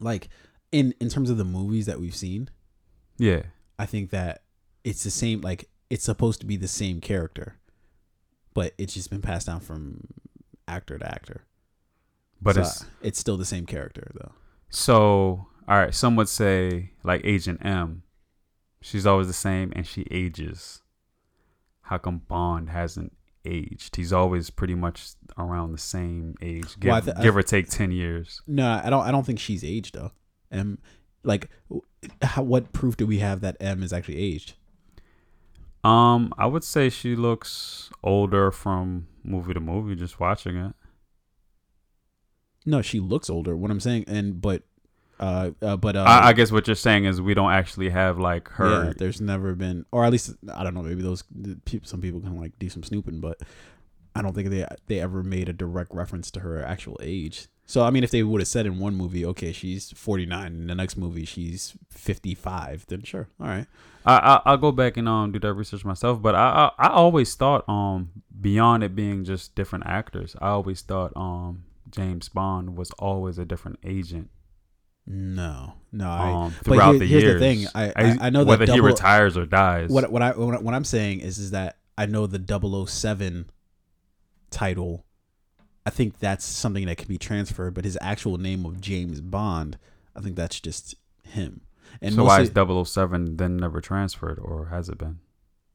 Like, 0.00 0.28
in 0.72 0.92
in 1.00 1.08
terms 1.08 1.30
of 1.30 1.38
the 1.38 1.44
movies 1.44 1.86
that 1.86 1.98
we've 2.00 2.14
seen, 2.26 2.50
Yeah. 3.16 3.42
I 3.78 3.86
think 3.86 4.10
that 4.10 4.42
it's 4.84 5.02
the 5.04 5.10
same. 5.10 5.40
Like 5.40 5.68
it's 5.88 6.04
supposed 6.04 6.40
to 6.40 6.46
be 6.46 6.56
the 6.58 6.68
same 6.68 7.00
character, 7.00 7.56
but 8.54 8.74
it's 8.76 8.92
just 8.94 9.08
been 9.10 9.22
passed 9.22 9.46
down 9.46 9.60
from 9.60 10.08
actor 10.66 10.98
to 10.98 11.06
actor. 11.06 11.44
But 12.40 12.54
So, 12.54 12.60
it's 12.62 12.84
it's 13.02 13.18
still 13.18 13.36
the 13.36 13.44
same 13.44 13.66
character 13.66 14.10
though. 14.14 14.32
so 14.70 15.46
all 15.68 15.76
right, 15.76 15.94
some 15.94 16.16
would 16.16 16.28
say 16.28 16.92
like 17.04 17.20
Agent 17.24 17.64
M. 17.64 18.02
She's 18.80 19.06
always 19.06 19.26
the 19.26 19.32
same 19.32 19.72
and 19.74 19.86
she 19.86 20.06
ages. 20.10 20.82
How 21.82 21.98
come 21.98 22.18
Bond 22.28 22.70
hasn't 22.70 23.16
aged? 23.44 23.96
He's 23.96 24.12
always 24.12 24.50
pretty 24.50 24.74
much 24.74 25.10
around 25.36 25.72
the 25.72 25.78
same 25.78 26.34
age, 26.40 26.78
give, 26.78 26.90
Well, 26.90 27.02
th- 27.02 27.16
give 27.20 27.36
or 27.36 27.42
take 27.42 27.68
ten 27.68 27.90
years. 27.90 28.40
No, 28.46 28.80
I 28.84 28.88
don't. 28.90 29.02
I 29.04 29.10
don't 29.10 29.24
think 29.26 29.38
she's 29.40 29.64
aged 29.64 29.94
though. 29.94 30.12
M, 30.52 30.78
like, 31.24 31.50
how, 32.22 32.42
what 32.42 32.72
proof 32.72 32.96
do 32.96 33.06
we 33.06 33.18
have 33.18 33.40
that 33.40 33.56
M 33.60 33.82
is 33.82 33.92
actually 33.92 34.18
aged? 34.18 34.54
Um, 35.84 36.32
I 36.38 36.46
would 36.46 36.64
say 36.64 36.88
she 36.88 37.14
looks 37.16 37.90
older 38.02 38.50
from 38.50 39.06
movie 39.24 39.54
to 39.54 39.60
movie, 39.60 39.94
just 39.96 40.20
watching 40.20 40.56
it. 40.56 40.74
No, 42.68 42.82
she 42.82 43.00
looks 43.00 43.30
older. 43.30 43.56
What 43.56 43.70
I'm 43.70 43.80
saying, 43.80 44.04
and 44.08 44.42
but, 44.42 44.62
uh, 45.18 45.52
uh 45.62 45.78
but 45.78 45.96
uh, 45.96 46.02
I, 46.02 46.28
I 46.28 46.32
guess 46.34 46.52
what 46.52 46.66
you're 46.66 46.76
saying 46.76 47.06
is 47.06 47.18
we 47.18 47.32
don't 47.32 47.50
actually 47.50 47.88
have 47.88 48.18
like 48.18 48.48
her. 48.50 48.84
Yeah, 48.84 48.92
there's 48.94 49.22
never 49.22 49.54
been, 49.54 49.86
or 49.90 50.04
at 50.04 50.12
least 50.12 50.34
I 50.54 50.64
don't 50.64 50.74
know. 50.74 50.82
Maybe 50.82 51.02
those 51.02 51.24
some 51.82 52.02
people 52.02 52.20
can 52.20 52.38
like 52.38 52.58
do 52.58 52.68
some 52.68 52.82
snooping, 52.82 53.20
but 53.20 53.40
I 54.14 54.20
don't 54.20 54.34
think 54.34 54.50
they 54.50 54.66
they 54.86 55.00
ever 55.00 55.22
made 55.22 55.48
a 55.48 55.54
direct 55.54 55.94
reference 55.94 56.30
to 56.32 56.40
her 56.40 56.62
actual 56.62 56.98
age. 57.02 57.46
So 57.64 57.84
I 57.84 57.90
mean, 57.90 58.04
if 58.04 58.10
they 58.10 58.22
would 58.22 58.42
have 58.42 58.48
said 58.48 58.66
in 58.66 58.78
one 58.78 58.94
movie, 58.96 59.24
okay, 59.24 59.52
she's 59.52 59.90
49, 59.92 60.46
in 60.46 60.66
the 60.66 60.74
next 60.74 60.98
movie 60.98 61.24
she's 61.24 61.74
55, 61.90 62.84
then 62.88 63.02
sure, 63.02 63.28
all 63.40 63.46
right. 63.46 63.66
I, 64.04 64.16
I 64.16 64.42
I'll 64.44 64.56
go 64.58 64.72
back 64.72 64.98
and 64.98 65.08
um 65.08 65.32
do 65.32 65.38
that 65.38 65.54
research 65.54 65.86
myself, 65.86 66.20
but 66.20 66.34
I, 66.34 66.70
I 66.78 66.88
I 66.88 66.90
always 66.90 67.34
thought 67.34 67.66
um 67.66 68.10
beyond 68.38 68.84
it 68.84 68.94
being 68.94 69.24
just 69.24 69.54
different 69.54 69.86
actors, 69.86 70.36
I 70.38 70.48
always 70.48 70.82
thought 70.82 71.12
um 71.16 71.64
James 71.90 72.28
Bond 72.28 72.76
was 72.76 72.90
always 72.92 73.38
a 73.38 73.44
different 73.44 73.78
agent 73.84 74.30
No, 75.06 75.74
no, 75.92 76.08
I. 76.08 76.30
um 76.30 76.54
but 76.58 76.64
throughout 76.64 76.90
here- 76.92 76.98
the 77.00 77.06
here's 77.06 77.22
the 77.22 77.28
years. 77.28 77.40
thing, 77.40 77.66
I- 77.74 77.92
I- 77.96 78.18
I 78.26 78.30
know 78.30 78.44
whether 78.44 78.64
he 78.64 78.72
double- 78.72 78.82
retires 78.88 79.36
or 79.36 79.46
dies. 79.46 79.88
What 79.90 80.10
what 80.12 80.22
I 80.22 80.32
what, 80.32 80.74
I'm 80.74 80.84
saying 80.84 81.20
is 81.20 81.38
is 81.38 81.50
that 81.52 81.78
I 81.96 82.06
know 82.06 82.26
the 82.26 82.38
007 82.38 83.50
title. 84.50 85.04
I 85.86 85.90
think 85.90 86.18
that's 86.18 86.44
something 86.44 86.84
that 86.86 86.98
can 86.98 87.08
be 87.08 87.16
transferred, 87.18 87.72
but 87.74 87.84
his 87.84 87.96
actual 88.00 88.36
name 88.36 88.66
of 88.66 88.80
James 88.80 89.20
Bond, 89.20 89.78
I 90.14 90.20
think 90.20 90.36
that's 90.36 90.60
just 90.60 90.94
him. 91.22 91.62
And 92.02 92.14
so 92.14 92.24
why 92.24 92.42
is 92.42 92.50
007 92.50 93.36
then 93.38 93.56
never 93.56 93.80
transferred, 93.80 94.38
or 94.38 94.66
has 94.66 94.88
it 94.90 94.98
been? 94.98 95.20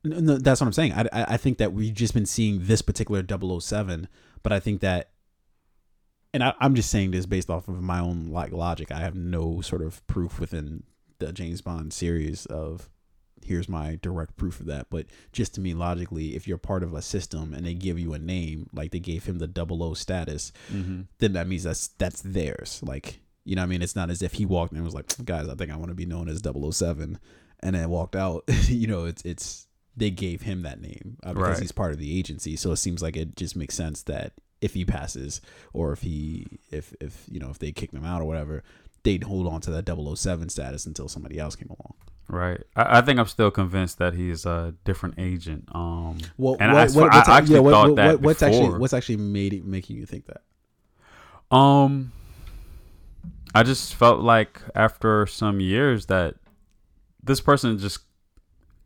No, 0.03 0.19
no, 0.19 0.37
that's 0.37 0.61
what 0.61 0.67
I'm 0.67 0.73
saying. 0.73 0.93
I, 0.93 1.01
I 1.11 1.23
I 1.33 1.37
think 1.37 1.57
that 1.57 1.73
we've 1.73 1.93
just 1.93 2.13
been 2.13 2.25
seeing 2.27 2.65
this 2.65 2.81
particular 2.83 3.23
007, 3.23 4.07
but 4.43 4.51
I 4.53 4.59
think 4.59 4.81
that, 4.81 5.09
and 6.33 6.43
I, 6.43 6.53
I'm 6.59 6.75
just 6.75 6.89
saying 6.89 7.11
this 7.11 7.25
based 7.25 7.49
off 7.49 7.67
of 7.67 7.81
my 7.81 7.99
own 7.99 8.27
like 8.27 8.51
logic. 8.51 8.91
I 8.91 8.99
have 8.99 9.15
no 9.15 9.61
sort 9.61 9.81
of 9.81 10.05
proof 10.07 10.39
within 10.39 10.83
the 11.19 11.31
James 11.31 11.61
Bond 11.61 11.93
series 11.93 12.45
of 12.47 12.89
here's 13.45 13.67
my 13.67 13.99
direct 14.01 14.37
proof 14.37 14.59
of 14.61 14.65
that. 14.67 14.87
But 14.89 15.05
just 15.33 15.53
to 15.55 15.61
me, 15.61 15.73
logically, 15.73 16.35
if 16.35 16.47
you're 16.47 16.57
part 16.57 16.81
of 16.83 16.93
a 16.93 17.01
system 17.01 17.53
and 17.53 17.65
they 17.65 17.73
give 17.73 17.99
you 17.99 18.13
a 18.13 18.19
name, 18.19 18.69
like 18.73 18.91
they 18.91 18.99
gave 18.99 19.25
him 19.25 19.39
the 19.39 19.47
double 19.47 19.83
O 19.83 19.93
status, 19.93 20.51
Mm-hmm. 20.71 21.01
then 21.19 21.33
that 21.33 21.47
means 21.47 21.63
that's 21.63 21.89
that's 21.99 22.21
theirs. 22.21 22.79
Like 22.83 23.19
you 23.45 23.55
know, 23.57 23.61
what 23.61 23.65
I 23.65 23.69
mean, 23.69 23.81
it's 23.81 23.95
not 23.95 24.09
as 24.09 24.21
if 24.21 24.33
he 24.33 24.45
walked 24.45 24.71
in 24.71 24.77
and 24.77 24.85
was 24.85 24.93
like, 24.93 25.13
guys, 25.25 25.49
I 25.49 25.55
think 25.55 25.69
I 25.71 25.75
want 25.75 25.89
to 25.89 25.95
be 25.95 26.05
known 26.05 26.29
as 26.29 26.41
007 26.41 27.19
and 27.59 27.75
then 27.75 27.89
walked 27.89 28.15
out. 28.15 28.43
you 28.67 28.87
know, 28.87 29.03
it's 29.05 29.21
it's 29.23 29.67
they 29.95 30.09
gave 30.09 30.41
him 30.41 30.63
that 30.63 30.81
name 30.81 31.17
uh, 31.23 31.33
because 31.33 31.49
Right. 31.57 31.59
he's 31.61 31.71
part 31.73 31.91
of 31.91 31.99
the 31.99 32.17
agency. 32.17 32.55
So 32.55 32.71
it 32.71 32.77
seems 32.77 33.01
like 33.03 33.15
it 33.17 33.35
just 33.35 33.55
makes 33.55 33.75
sense 33.75 34.01
that 34.03 34.33
if 34.63 34.73
he 34.73 34.85
passes 34.85 35.41
or 35.73 35.91
if 35.93 36.01
he 36.01 36.47
if 36.71 36.93
if 37.01 37.25
you 37.29 37.39
know 37.39 37.49
if 37.49 37.59
they 37.59 37.71
kick 37.71 37.91
him 37.91 38.05
out 38.05 38.21
or 38.21 38.25
whatever, 38.25 38.63
they'd 39.03 39.23
hold 39.23 39.45
on 39.47 39.59
to 39.61 39.71
that 39.71 39.85
007 39.87 40.49
status 40.49 40.85
until 40.85 41.07
somebody 41.07 41.37
else 41.37 41.55
came 41.55 41.69
along. 41.69 41.93
Right. 42.29 42.61
I, 42.75 42.99
I 42.99 43.01
think 43.01 43.19
I'm 43.19 43.27
still 43.27 43.51
convinced 43.51 43.97
that 43.97 44.13
he's 44.13 44.45
a 44.45 44.73
different 44.85 45.15
agent. 45.17 45.67
Um, 45.75 46.19
Well, 46.37 46.55
And 46.59 46.71
I 46.71 46.87
swear- 46.87 47.09
what's, 47.09 47.27
I 47.27 47.37
actually 47.39 47.59
what- 47.59 47.71
thought 47.71 47.89
what- 47.89 47.95
that 47.97 48.21
what's 48.21 48.41
actually 48.41 48.79
what's 48.79 48.93
actually 48.93 49.17
made 49.17 49.53
it, 49.53 49.65
making 49.65 49.97
you 49.97 50.05
think 50.05 50.25
that? 50.27 50.41
Um, 51.55 52.13
I 53.53 53.63
just 53.63 53.93
felt 53.93 54.21
like 54.21 54.61
after 54.73 55.27
some 55.27 55.59
years 55.59 56.05
that 56.07 56.35
this 57.21 57.41
person 57.41 57.77
just 57.77 57.99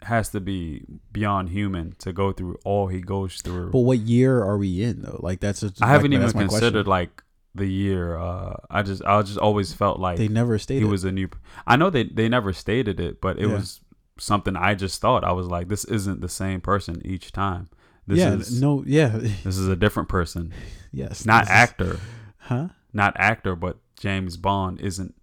has 0.03 0.29
to 0.29 0.39
be 0.39 0.85
beyond 1.11 1.49
human 1.49 1.95
to 1.99 2.13
go 2.13 2.31
through 2.31 2.57
all 2.63 2.87
he 2.87 3.01
goes 3.01 3.41
through. 3.41 3.71
But 3.71 3.79
what 3.79 3.99
year 3.99 4.43
are 4.43 4.57
we 4.57 4.83
in 4.83 5.01
though? 5.01 5.19
Like 5.21 5.39
that's 5.39 5.61
just, 5.61 5.81
I 5.81 5.87
haven't 5.87 6.11
like, 6.11 6.17
even 6.19 6.25
my 6.27 6.31
question. 6.31 6.47
considered 6.49 6.87
like 6.87 7.23
the 7.55 7.65
year. 7.67 8.17
Uh, 8.17 8.55
I 8.69 8.83
just 8.83 9.03
I 9.03 9.21
just 9.23 9.39
always 9.39 9.73
felt 9.73 9.99
like 9.99 10.17
They 10.17 10.27
never 10.27 10.59
stated 10.59 10.83
he 10.83 10.89
was 10.89 11.03
a 11.03 11.11
new. 11.11 11.29
I 11.65 11.75
know 11.75 11.89
they 11.89 12.03
they 12.03 12.29
never 12.29 12.53
stated 12.53 12.99
it, 12.99 13.19
but 13.21 13.37
it 13.39 13.47
Yeah. 13.47 13.55
was 13.55 13.81
something 14.19 14.55
I 14.55 14.75
just 14.75 15.01
thought. 15.01 15.23
I 15.23 15.31
was 15.31 15.47
like, 15.47 15.67
this 15.67 15.83
isn't 15.85 16.21
the 16.21 16.29
same 16.29 16.61
person 16.61 17.01
each 17.05 17.31
time. 17.31 17.69
This 18.07 18.19
yeah, 18.19 18.33
is 18.35 18.61
no, 18.61 18.83
yeah, 18.87 19.07
this 19.43 19.57
is 19.57 19.67
a 19.67 19.75
different 19.75 20.07
person, 20.09 20.53
yes, 20.93 21.25
not 21.25 21.41
this 21.41 21.49
is- 21.49 21.55
actor, 21.55 21.99
huh? 22.37 22.67
not 22.93 23.13
actor, 23.19 23.55
but 23.55 23.77
James 23.99 24.37
Bond 24.37 24.79
isn't 24.79 25.13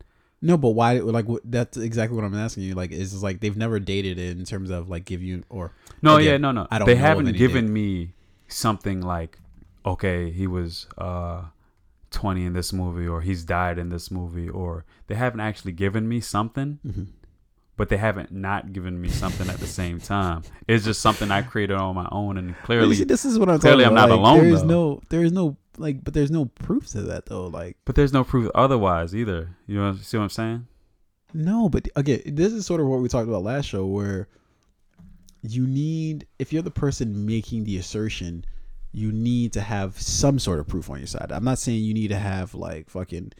No, 0.45 0.57
but 0.59 0.71
why? 0.71 0.99
Like, 0.99 1.27
what, 1.27 1.41
that's 1.45 1.77
exactly 1.79 2.15
what 2.17 2.25
I'm 2.25 2.35
asking 2.35 2.65
you. 2.65 2.75
Like, 2.75 2.93
is 2.93 3.23
like 3.23 3.41
they've 3.41 3.57
never 3.57 3.81
dated 3.81 4.19
in 4.19 4.45
terms 4.45 4.71
of 4.71 4.89
like 4.91 5.05
give 5.07 5.23
you 5.23 5.43
or 5.49 5.73
No, 6.03 6.17
Again, 6.17 6.31
yeah, 6.33 6.37
no, 6.37 6.53
no. 6.53 6.67
I 6.71 6.79
don't 6.79 6.87
they 6.87 6.97
haven't 6.97 7.33
given 7.37 7.73
me 7.73 8.13
something 8.49 9.01
like, 9.01 9.39
okay, 9.87 10.31
he 10.31 10.47
was 10.47 10.87
uh, 10.99 11.45
20 12.11 12.45
in 12.45 12.53
this 12.53 12.73
movie, 12.73 13.07
or 13.09 13.23
he's 13.23 13.43
died 13.43 13.79
in 13.79 13.89
this 13.89 14.11
movie, 14.11 14.49
or 14.49 14.85
they 15.07 15.15
haven't 15.15 15.41
actually 15.41 15.73
given 15.73 16.07
me 16.09 16.21
something, 16.21 16.79
Mhm. 16.87 17.07
but 17.77 17.89
they 17.89 17.97
haven't 17.97 18.31
not 18.31 18.73
given 18.73 19.01
me 19.01 19.09
something 19.09 19.49
at 19.49 19.57
the 19.61 19.67
same 19.67 19.99
time. 19.99 20.43
It's 20.69 20.85
just 20.85 21.01
something 21.01 21.31
I 21.31 21.41
created 21.43 21.77
on 21.77 21.95
my 21.95 22.09
own, 22.13 22.37
and 22.39 22.55
clearly, 22.65 22.97
see, 22.97 23.05
this 23.05 23.25
is 23.25 23.39
what 23.39 23.49
I'm 23.49 23.59
clearly 23.59 23.85
I'm 23.85 23.93
about. 23.93 24.09
not 24.11 24.17
Like, 24.17 24.19
alone, 24.21 24.39
There 24.45 24.49
is 24.55 24.61
though. 24.63 24.69
no, 24.69 25.01
there 25.09 25.25
is 25.25 25.33
no 25.33 25.57
like, 25.79 26.05
but 26.05 26.15
there's 26.15 26.31
no 26.31 26.47
proof 26.47 26.89
to 26.89 27.03
that 27.03 27.27
though. 27.27 27.47
Like, 27.47 27.77
but 27.85 27.95
there's 27.95 28.13
no 28.13 28.25
proof 28.25 28.51
otherwise 28.55 29.15
either. 29.15 29.57
You 29.67 29.79
know, 29.79 29.97
see 29.97 30.17
what 30.17 30.25
I'm 30.25 30.31
saying? 30.31 30.67
no, 31.35 31.69
but 31.69 31.89
again, 31.97 32.23
this 32.27 32.53
is 32.53 32.65
sort 32.65 32.81
of 32.81 32.87
what 32.87 33.01
we 33.01 33.09
talked 33.09 33.29
about 33.29 33.43
last 33.43 33.67
show, 33.67 33.85
where 33.85 34.29
you 35.43 35.67
need 35.67 36.27
if 36.39 36.53
you're 36.53 36.63
the 36.63 36.71
person 36.71 37.27
making 37.27 37.65
the 37.65 37.77
assertion, 37.77 38.45
you 38.93 39.11
need 39.13 39.53
to 39.53 39.61
have 39.61 40.01
some 40.01 40.39
sort 40.39 40.61
of 40.61 40.69
proof 40.69 40.89
on 40.89 40.99
your 40.99 41.09
side. 41.09 41.33
I'm 41.33 41.45
not 41.45 41.59
saying 41.59 41.83
you 41.83 41.93
need 41.93 42.09
to 42.09 42.19
have 42.19 42.55
like 42.55 42.89
fucking 42.89 43.33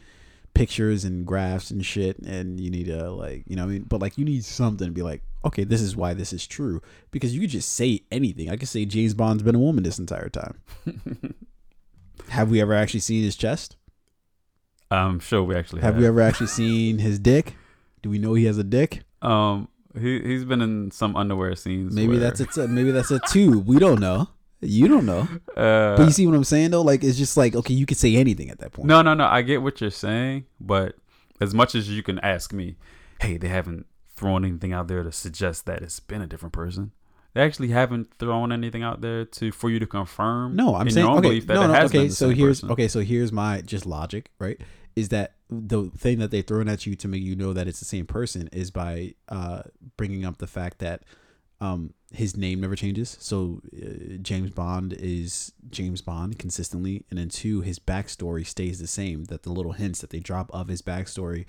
pictures 0.53 1.03
and 1.03 1.25
graphs 1.25 1.69
and 1.69 1.85
shit 1.85 2.17
and 2.19 2.61
you 2.61 2.71
need 2.71 2.85
to 2.85 3.11
like 3.11 3.43
you 3.45 3.57
know 3.57 3.63
what 3.63 3.71
I 3.71 3.73
mean 3.73 3.83
but 3.83 3.99
like 3.99 4.17
you 4.17 4.23
need 4.23 4.45
something 4.45 4.87
to 4.87 4.93
be 4.93 5.01
like 5.01 5.21
okay 5.43 5.65
this 5.65 5.81
is 5.81 5.97
why 5.97 6.13
this 6.13 6.31
is 6.31 6.47
true 6.47 6.81
because 7.11 7.35
you 7.35 7.41
could 7.41 7.49
just 7.49 7.73
say 7.73 8.03
anything 8.09 8.49
I 8.49 8.55
could 8.55 8.69
say 8.69 8.85
James 8.85 9.13
Bond's 9.13 9.43
been 9.43 9.55
a 9.55 9.59
woman 9.59 9.83
this 9.83 9.99
entire 9.99 10.29
time 10.29 10.61
have 12.29 12.49
we 12.49 12.61
ever 12.61 12.73
actually 12.73 12.99
seen 12.99 13.23
his 13.23 13.35
chest 13.35 13.75
I'm 14.91 15.19
sure 15.19 15.43
we 15.43 15.55
actually 15.55 15.81
have 15.81 15.95
have. 15.95 16.01
we 16.01 16.07
ever 16.07 16.21
actually 16.21 16.47
seen 16.47 16.99
his 16.99 17.19
dick 17.19 17.55
do 18.01 18.09
we 18.09 18.19
know 18.19 18.33
he 18.33 18.45
has 18.45 18.57
a 18.57 18.63
dick 18.63 19.01
Um, 19.21 19.67
he 19.99 20.21
he's 20.21 20.45
been 20.45 20.61
in 20.61 20.91
some 20.91 21.15
underwear 21.15 21.55
scenes. 21.55 21.93
maybe 21.93 22.09
where, 22.09 22.19
that's 22.19 22.39
a 22.39 22.45
t- 22.45 22.67
maybe 22.67 22.91
that's 22.91 23.11
a 23.11 23.19
tube 23.19 23.67
we 23.67 23.77
don't 23.79 23.99
know 23.99 24.29
you 24.61 24.87
don't 24.87 25.05
know 25.05 25.27
Uh, 25.57 25.95
but 25.95 26.03
you 26.05 26.11
see 26.11 26.25
what 26.27 26.35
I'm 26.35 26.43
saying 26.43 26.71
though 26.71 26.81
like 26.81 27.03
it's 27.03 27.17
just 27.17 27.37
like 27.37 27.55
okay 27.55 27.73
you 27.73 27.85
could 27.85 27.97
say 27.97 28.15
anything 28.15 28.49
at 28.49 28.59
that 28.59 28.73
point 28.73 28.87
No, 28.87 29.01
no, 29.01 29.13
no. 29.13 29.25
I 29.25 29.41
get 29.41 29.61
what 29.61 29.79
you're 29.81 29.89
saying, 29.91 30.45
but 30.59 30.95
as 31.41 31.53
much 31.53 31.75
as 31.75 31.89
you 31.89 32.01
can 32.03 32.19
ask 32.19 32.51
me, 32.53 32.75
hey, 33.21 33.37
they 33.37 33.47
haven't 33.49 33.85
thrown 34.15 34.45
anything 34.45 34.71
out 34.73 34.87
there 34.87 35.03
to 35.03 35.11
suggest 35.11 35.65
that 35.65 35.81
it's 35.81 35.99
been 35.99 36.21
a 36.21 36.27
different 36.27 36.53
person. 36.53 36.91
They 37.35 37.41
actually 37.41 37.67
haven't 37.67 38.13
thrown 38.17 38.53
anything 38.53 38.81
out 38.81 39.01
there 39.01 39.25
to 39.25 39.51
for 39.51 39.69
you 39.69 39.77
to 39.79 39.85
confirm. 39.85 40.55
No, 40.55 40.73
I'm 40.75 40.87
in 40.87 40.93
saying 40.93 41.05
okay. 41.05 41.21
belief 41.21 41.47
that 41.47 41.53
No, 41.55 41.63
it 41.63 41.67
no, 41.67 41.75
okay. 41.81 41.97
been 42.03 42.09
So 42.09 42.29
here's 42.29 42.61
person. 42.61 42.71
okay. 42.71 42.87
So 42.87 43.01
here's 43.01 43.31
my 43.33 43.61
just 43.61 43.85
logic, 43.85 44.31
right? 44.39 44.59
Is 44.95 45.09
that 45.09 45.33
the 45.49 45.91
thing 45.97 46.19
that 46.19 46.31
they 46.31 46.41
throwing 46.41 46.69
at 46.69 46.85
you 46.85 46.95
to 46.95 47.07
make 47.09 47.21
you 47.21 47.35
know 47.35 47.51
that 47.51 47.67
it's 47.67 47.79
the 47.79 47.85
same 47.85 48.05
person 48.05 48.47
is 48.53 48.71
by 48.71 49.15
uh, 49.27 49.63
bringing 49.97 50.23
up 50.25 50.37
the 50.37 50.47
fact 50.47 50.79
that 50.79 51.03
um, 51.59 51.93
his 52.13 52.37
name 52.37 52.61
never 52.61 52.75
changes. 52.75 53.17
So 53.19 53.61
uh, 53.75 54.17
James 54.21 54.51
Bond 54.51 54.93
is 54.93 55.51
James 55.69 56.01
Bond 56.01 56.39
consistently, 56.39 57.03
and 57.09 57.19
then 57.19 57.27
two, 57.27 57.59
his 57.61 57.79
backstory 57.79 58.47
stays 58.47 58.79
the 58.79 58.87
same. 58.87 59.25
That 59.25 59.43
the 59.43 59.51
little 59.51 59.73
hints 59.73 59.99
that 59.99 60.09
they 60.09 60.19
drop 60.21 60.49
of 60.53 60.69
his 60.69 60.81
backstory 60.81 61.45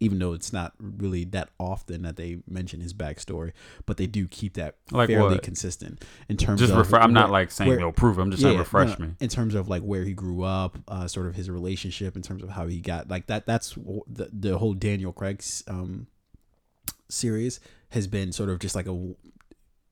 even 0.00 0.18
though 0.18 0.32
it's 0.32 0.52
not 0.52 0.72
really 0.80 1.24
that 1.24 1.50
often 1.58 2.02
that 2.02 2.16
they 2.16 2.38
mention 2.48 2.80
his 2.80 2.94
backstory, 2.94 3.52
but 3.86 3.98
they 3.98 4.06
do 4.06 4.26
keep 4.26 4.54
that 4.54 4.76
Like 4.90 5.08
fairly 5.08 5.34
what? 5.34 5.42
consistent 5.42 6.02
in 6.28 6.36
terms 6.38 6.58
Just 6.60 6.72
of. 6.72 6.78
refer. 6.78 6.96
I'm 6.98 7.12
not 7.12 7.30
like 7.30 7.50
saying 7.50 7.68
where- 7.68 7.80
yo 7.80 7.92
prove. 7.92 8.18
it. 8.18 8.22
I'm 8.22 8.30
just 8.30 8.42
saying 8.42 8.54
no, 8.56 8.60
refresh 8.60 8.98
no, 8.98 9.06
me. 9.06 9.12
in 9.20 9.28
terms 9.28 9.54
of 9.54 9.68
like 9.68 9.82
where 9.82 10.02
he 10.04 10.14
grew 10.14 10.42
up, 10.42 10.78
uh, 10.88 11.06
sort 11.06 11.26
of 11.26 11.34
his 11.34 11.50
relationship, 11.50 12.16
in 12.16 12.22
terms 12.22 12.42
of 12.42 12.48
how 12.48 12.66
he 12.66 12.80
got 12.80 13.08
like 13.10 13.26
that. 13.26 13.46
That's 13.46 13.74
the 13.74 14.30
the 14.32 14.58
whole 14.58 14.72
Daniel 14.74 15.12
Craig's 15.12 15.62
um 15.68 16.06
series 17.08 17.60
has 17.90 18.06
been 18.06 18.32
sort 18.32 18.48
of 18.50 18.58
just 18.58 18.74
like 18.74 18.86
a 18.86 19.14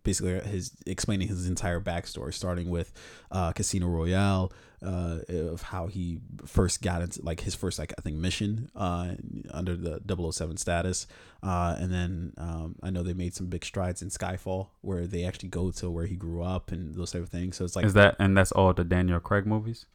basically 0.05 0.41
his 0.41 0.73
explaining 0.87 1.29
his 1.29 1.47
entire 1.49 1.81
backstory, 1.81 2.33
starting 2.33 2.71
with 2.71 2.93
uh, 3.31 3.53
Casino 3.53 3.89
Royale, 3.89 4.53
uh, 4.85 5.19
of 5.29 5.63
how 5.63 5.87
he 5.89 6.19
first 6.47 6.83
got 6.83 7.03
into 7.03 7.21
like 7.23 7.41
his 7.41 7.55
first 7.55 7.79
like 7.79 7.93
I 7.99 8.01
think 8.03 8.17
mission 8.17 8.71
uh, 8.77 9.15
under 9.51 9.77
the 9.77 10.01
007 10.33 10.57
status, 10.57 11.07
uh, 11.43 11.77
and 11.79 11.93
then 11.93 12.33
um, 12.39 12.77
I 12.83 12.91
know 12.91 13.03
they 13.03 13.15
made 13.15 13.35
some 13.35 13.47
big 13.47 13.65
strides 13.65 14.03
in 14.03 14.09
Skyfall 14.11 14.69
where 14.83 15.07
they 15.07 15.25
actually 15.25 15.49
go 15.49 15.71
to 15.73 15.91
where 15.91 16.07
he 16.07 16.17
grew 16.17 16.43
up 16.43 16.71
and 16.73 16.95
those 16.95 17.11
type 17.13 17.23
of 17.23 17.29
things. 17.29 17.57
So 17.57 17.65
it's 17.65 17.75
like 17.77 17.85
Is 17.87 17.95
that 17.95 18.17
and 18.19 18.37
that's 18.37 18.53
all 18.53 18.73
the 18.73 18.85
Daniel 18.85 19.21
Craig 19.21 19.47
movies? 19.47 19.87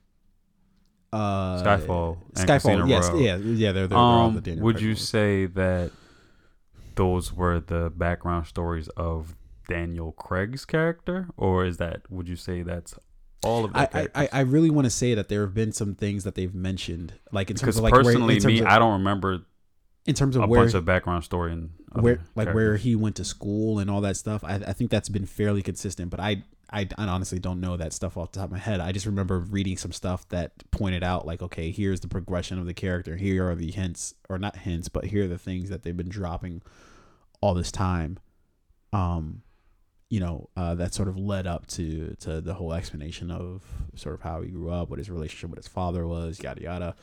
uh, 1.11 1.61
Skyfall 1.63 2.17
and 2.35 2.49
Skyfall, 2.49 2.61
Casino 2.61 2.85
yes, 2.87 3.09
Royale. 3.09 3.21
yeah, 3.21 3.35
yeah, 3.37 3.71
they're, 3.71 3.87
they're, 3.87 3.97
all 3.97 4.29
the 4.31 4.37
Um, 4.37 4.43
Daniel 4.43 4.63
would 4.65 4.75
Craig 4.75 4.83
you 4.83 4.89
movies. 4.89 5.07
say 5.07 5.45
that 5.45 5.91
those 6.95 7.33
were 7.33 7.59
the 7.59 7.91
background 7.95 8.47
stories 8.47 8.87
of 8.89 9.35
Daniel 9.69 10.11
Craig's 10.11 10.65
character, 10.65 11.27
or 11.37 11.65
is 11.65 11.77
that 11.77 12.01
would 12.09 12.27
you 12.27 12.35
say 12.35 12.63
that's 12.63 12.95
all 13.43 13.65
of 13.65 13.73
the 13.73 13.79
I, 13.79 13.83
I, 13.83 13.87
characters? 13.87 14.29
I 14.31 14.39
really 14.41 14.69
want 14.69 14.85
to 14.85 14.91
say 14.91 15.13
that 15.13 15.29
there 15.29 15.41
have 15.41 15.53
been 15.53 15.71
some 15.71 15.95
things 15.95 16.23
that 16.23 16.35
they've 16.35 16.53
mentioned, 16.53 17.13
like 17.31 17.49
in 17.49 17.57
terms 17.57 17.77
of 17.77 17.83
like 17.83 17.93
where, 17.93 18.03
personally, 18.03 18.35
terms 18.39 18.45
me, 18.45 18.59
of, 18.61 18.67
I 18.67 18.79
don't 18.79 18.93
remember 18.93 19.45
in 20.05 20.15
terms 20.15 20.35
a 20.35 20.41
of 20.41 20.49
where 20.49 20.61
bunch 20.61 20.73
of 20.73 20.85
background 20.85 21.23
story 21.23 21.51
and 21.53 21.71
where 21.93 22.19
like 22.35 22.53
where 22.53 22.75
he 22.75 22.95
went 22.95 23.15
to 23.17 23.23
school 23.23 23.79
and 23.79 23.89
all 23.89 24.01
that 24.01 24.17
stuff. 24.17 24.43
I, 24.43 24.55
I 24.55 24.73
think 24.73 24.91
that's 24.91 25.09
been 25.09 25.25
fairly 25.25 25.61
consistent, 25.61 26.09
but 26.09 26.19
I, 26.19 26.43
I 26.71 26.87
I 26.97 27.05
honestly 27.05 27.39
don't 27.39 27.61
know 27.61 27.77
that 27.77 27.93
stuff 27.93 28.17
off 28.17 28.31
the 28.31 28.39
top 28.39 28.47
of 28.47 28.51
my 28.51 28.57
head. 28.57 28.79
I 28.79 28.91
just 28.91 29.05
remember 29.05 29.39
reading 29.39 29.77
some 29.77 29.91
stuff 29.91 30.27
that 30.29 30.51
pointed 30.71 31.03
out 31.03 31.25
like, 31.25 31.41
okay, 31.41 31.71
here's 31.71 32.01
the 32.01 32.07
progression 32.07 32.59
of 32.59 32.65
the 32.65 32.73
character. 32.73 33.15
Here 33.15 33.49
are 33.49 33.55
the 33.55 33.71
hints, 33.71 34.15
or 34.27 34.37
not 34.37 34.57
hints, 34.57 34.89
but 34.89 35.05
here 35.05 35.25
are 35.25 35.27
the 35.27 35.37
things 35.37 35.69
that 35.69 35.83
they've 35.83 35.95
been 35.95 36.09
dropping 36.09 36.61
all 37.41 37.53
this 37.53 37.71
time. 37.71 38.17
Um, 38.91 39.41
you 40.13 40.19
know, 40.19 40.47
uh, 40.55 40.75
that 40.75 40.93
sort 40.93 41.07
of 41.07 41.17
led 41.17 41.47
up 41.47 41.65
to 41.65 42.15
to 42.19 42.39
the 42.39 42.53
whole 42.53 42.71
explanation 42.71 43.31
of 43.31 43.63
sort 43.95 44.13
of 44.13 44.21
how 44.21 44.43
he 44.43 44.49
grew 44.51 44.69
up, 44.69 44.91
what 44.91 44.99
his 44.99 45.09
relationship 45.09 45.49
with 45.49 45.57
his 45.57 45.67
father 45.67 46.05
was, 46.05 46.39
yada 46.39 46.61
yada 46.61 46.95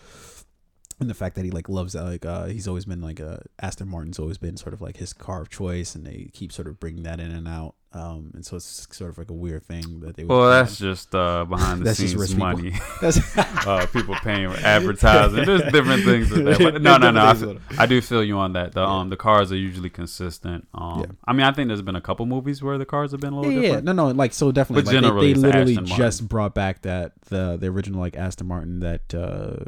and 1.00 1.08
the 1.10 1.14
fact 1.14 1.34
that 1.36 1.44
he 1.44 1.50
like 1.50 1.68
loves 1.68 1.94
like 1.94 2.24
uh 2.26 2.44
he's 2.46 2.68
always 2.68 2.84
been 2.84 3.00
like 3.00 3.20
uh 3.20 3.38
Aston 3.60 3.88
Martin's 3.88 4.18
always 4.18 4.38
been 4.38 4.56
sort 4.56 4.74
of 4.74 4.80
like 4.80 4.96
his 4.98 5.12
car 5.12 5.40
of 5.42 5.48
choice 5.48 5.94
and 5.94 6.06
they 6.06 6.30
keep 6.32 6.52
sort 6.52 6.68
of 6.68 6.78
bringing 6.78 7.02
that 7.04 7.20
in 7.20 7.30
and 7.30 7.48
out 7.48 7.74
um 7.92 8.30
and 8.34 8.46
so 8.46 8.56
it's 8.56 8.86
sort 8.96 9.10
of 9.10 9.18
like 9.18 9.30
a 9.30 9.34
weird 9.34 9.64
thing 9.64 9.98
that 10.00 10.14
they 10.16 10.22
would 10.24 10.32
Well, 10.32 10.48
that's 10.50 10.78
just 10.78 11.12
uh, 11.12 11.44
behind 11.44 11.80
the 11.80 11.84
That's 11.86 11.98
scenes 11.98 12.14
people. 12.32 12.38
money. 12.38 12.72
that's 13.00 13.18
uh, 13.66 13.84
people 13.92 14.14
paying 14.22 14.46
advertising. 14.46 15.44
There's 15.44 15.62
different 15.72 16.04
things 16.04 16.28
that. 16.30 16.58
But 16.60 16.82
no, 16.88 16.98
no, 16.98 17.10
no. 17.10 17.26
I, 17.26 17.34
feel- 17.34 17.58
I 17.78 17.86
do 17.86 18.00
feel 18.00 18.22
you 18.22 18.38
on 18.38 18.52
that. 18.52 18.74
The 18.74 18.82
Yeah. 18.82 18.86
um 18.98 19.08
the 19.10 19.16
cars 19.16 19.50
are 19.50 19.56
usually 19.56 19.90
consistent. 19.90 20.68
Um, 20.72 21.00
Yeah. 21.00 21.06
I 21.24 21.32
mean, 21.32 21.42
I 21.46 21.50
think 21.52 21.66
there's 21.66 21.82
been 21.82 21.96
a 21.96 22.00
couple 22.00 22.26
movies 22.26 22.62
where 22.62 22.78
the 22.78 22.86
cars 22.86 23.10
have 23.10 23.20
been 23.20 23.32
a 23.32 23.36
little 23.40 23.50
yeah, 23.52 23.58
yeah, 23.60 23.66
different. 23.80 23.86
no, 23.86 23.92
no, 23.92 24.08
like 24.10 24.34
so 24.34 24.52
definitely. 24.52 24.82
But 24.84 24.92
Like, 24.94 25.02
generally 25.02 25.32
they, 25.32 25.40
they 25.40 25.46
literally 25.48 25.76
just 25.96 26.28
brought 26.28 26.54
back 26.54 26.82
that 26.82 27.12
the 27.22 27.56
the 27.60 27.66
original 27.66 27.98
like 27.98 28.16
Aston 28.16 28.46
Martin 28.46 28.78
that 28.80 29.12
uh 29.12 29.64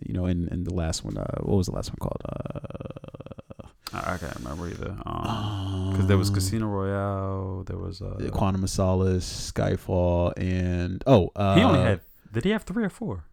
you 0.00 0.14
know 0.14 0.26
in 0.26 0.48
in 0.48 0.64
the 0.64 0.74
last 0.74 1.04
one. 1.04 1.16
Uh, 1.18 1.40
what 1.42 1.56
was 1.56 1.66
the 1.66 1.72
last 1.72 1.90
one 1.90 1.96
called? 2.00 2.22
Uh, 2.28 3.68
I, 3.94 4.14
I 4.14 4.18
can't 4.18 4.34
remember 4.36 4.68
either. 4.68 4.96
Um, 5.04 5.90
because 5.92 6.06
there 6.06 6.16
was 6.18 6.30
Casino 6.30 6.66
Royale. 6.66 7.64
There 7.64 7.76
was 7.78 8.00
uh, 8.00 8.30
Quantum 8.32 8.64
of 8.64 8.70
Solace, 8.70 9.52
Skyfall, 9.52 10.32
and 10.36 11.02
oh, 11.06 11.30
uh, 11.36 11.56
he 11.56 11.62
only 11.62 11.80
had. 11.80 12.00
Did 12.32 12.44
he 12.44 12.50
have 12.50 12.62
three 12.62 12.84
or 12.84 12.88
four? 12.90 13.24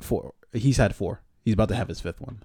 four. 0.00 0.34
He's 0.52 0.76
had 0.78 0.94
four. 0.96 1.22
He's 1.44 1.54
about 1.54 1.68
to 1.68 1.76
have 1.76 1.88
his 1.88 2.00
fifth 2.00 2.20
one. 2.20 2.42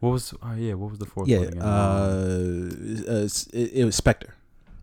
What 0.00 0.10
was? 0.10 0.34
Oh 0.42 0.54
yeah, 0.54 0.74
what 0.74 0.90
was 0.90 0.98
the 0.98 1.06
fourth 1.06 1.28
Yeah, 1.28 1.38
one 1.38 1.48
again? 1.48 1.62
Um, 1.62 3.04
uh, 3.08 3.12
uh, 3.12 3.28
it, 3.52 3.70
it 3.72 3.84
was 3.84 3.94
Spectre. 3.94 4.34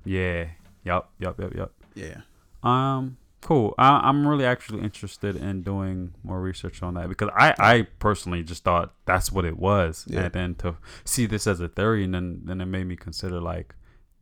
yeah. 0.05 0.47
Yep. 0.83 1.09
Yep. 1.19 1.39
Yep. 1.39 1.53
Yep. 1.55 1.71
Yeah, 1.93 2.21
Um, 2.63 3.17
cool. 3.41 3.73
I, 3.77 3.99
I'm 4.07 4.27
really 4.27 4.45
actually 4.45 4.81
interested 4.83 5.35
in 5.35 5.61
doing 5.63 6.13
more 6.23 6.39
research 6.41 6.81
on 6.83 6.93
that 6.95 7.09
because 7.09 7.29
I, 7.35 7.53
I 7.59 7.81
personally 7.99 8.43
just 8.43 8.63
thought 8.63 8.93
that's 9.05 9.31
what 9.31 9.45
it 9.45 9.57
was, 9.57 10.05
Yeah. 10.07 10.21
and 10.25 10.33
then 10.33 10.55
to 10.55 10.75
see 11.03 11.25
this 11.25 11.47
as 11.47 11.59
a 11.59 11.67
theory, 11.67 12.03
and 12.03 12.13
then 12.13 12.41
then 12.45 12.61
it 12.61 12.65
made 12.65 12.85
me 12.87 12.95
consider 12.95 13.39
like 13.41 13.75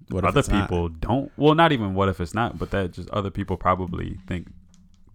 what 0.09 0.23
other 0.25 0.39
it's 0.39 0.49
not? 0.49 0.67
people 0.69 0.89
don't. 0.89 1.31
Well, 1.37 1.53
not 1.55 1.71
even 1.71 1.93
what 1.93 2.09
if 2.09 2.19
it's 2.19 2.33
not, 2.33 2.57
but 2.57 2.71
that 2.71 2.93
just 2.93 3.09
other 3.11 3.29
people 3.29 3.57
probably 3.57 4.17
think 4.27 4.47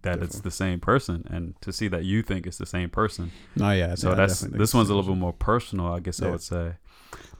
that 0.03 0.21
it's 0.21 0.39
the 0.41 0.51
same 0.51 0.79
person, 0.79 1.25
and 1.31 1.59
to 1.61 1.73
see 1.73 1.87
that 1.87 2.03
you 2.05 2.21
think 2.21 2.45
it's 2.45 2.57
the 2.59 2.65
same 2.67 2.89
person. 2.91 3.31
Oh 3.59 3.71
yeah, 3.71 3.95
So 3.95 4.11
I 4.11 4.15
that's 4.15 4.41
this 4.41 4.71
one's 4.73 4.89
a 4.91 4.95
little 4.95 5.13
bit 5.15 5.19
more 5.19 5.33
personal, 5.33 5.87
I 5.87 5.99
guess 5.99 6.21
I 6.21 6.29
would 6.29 6.43
say. 6.43 6.73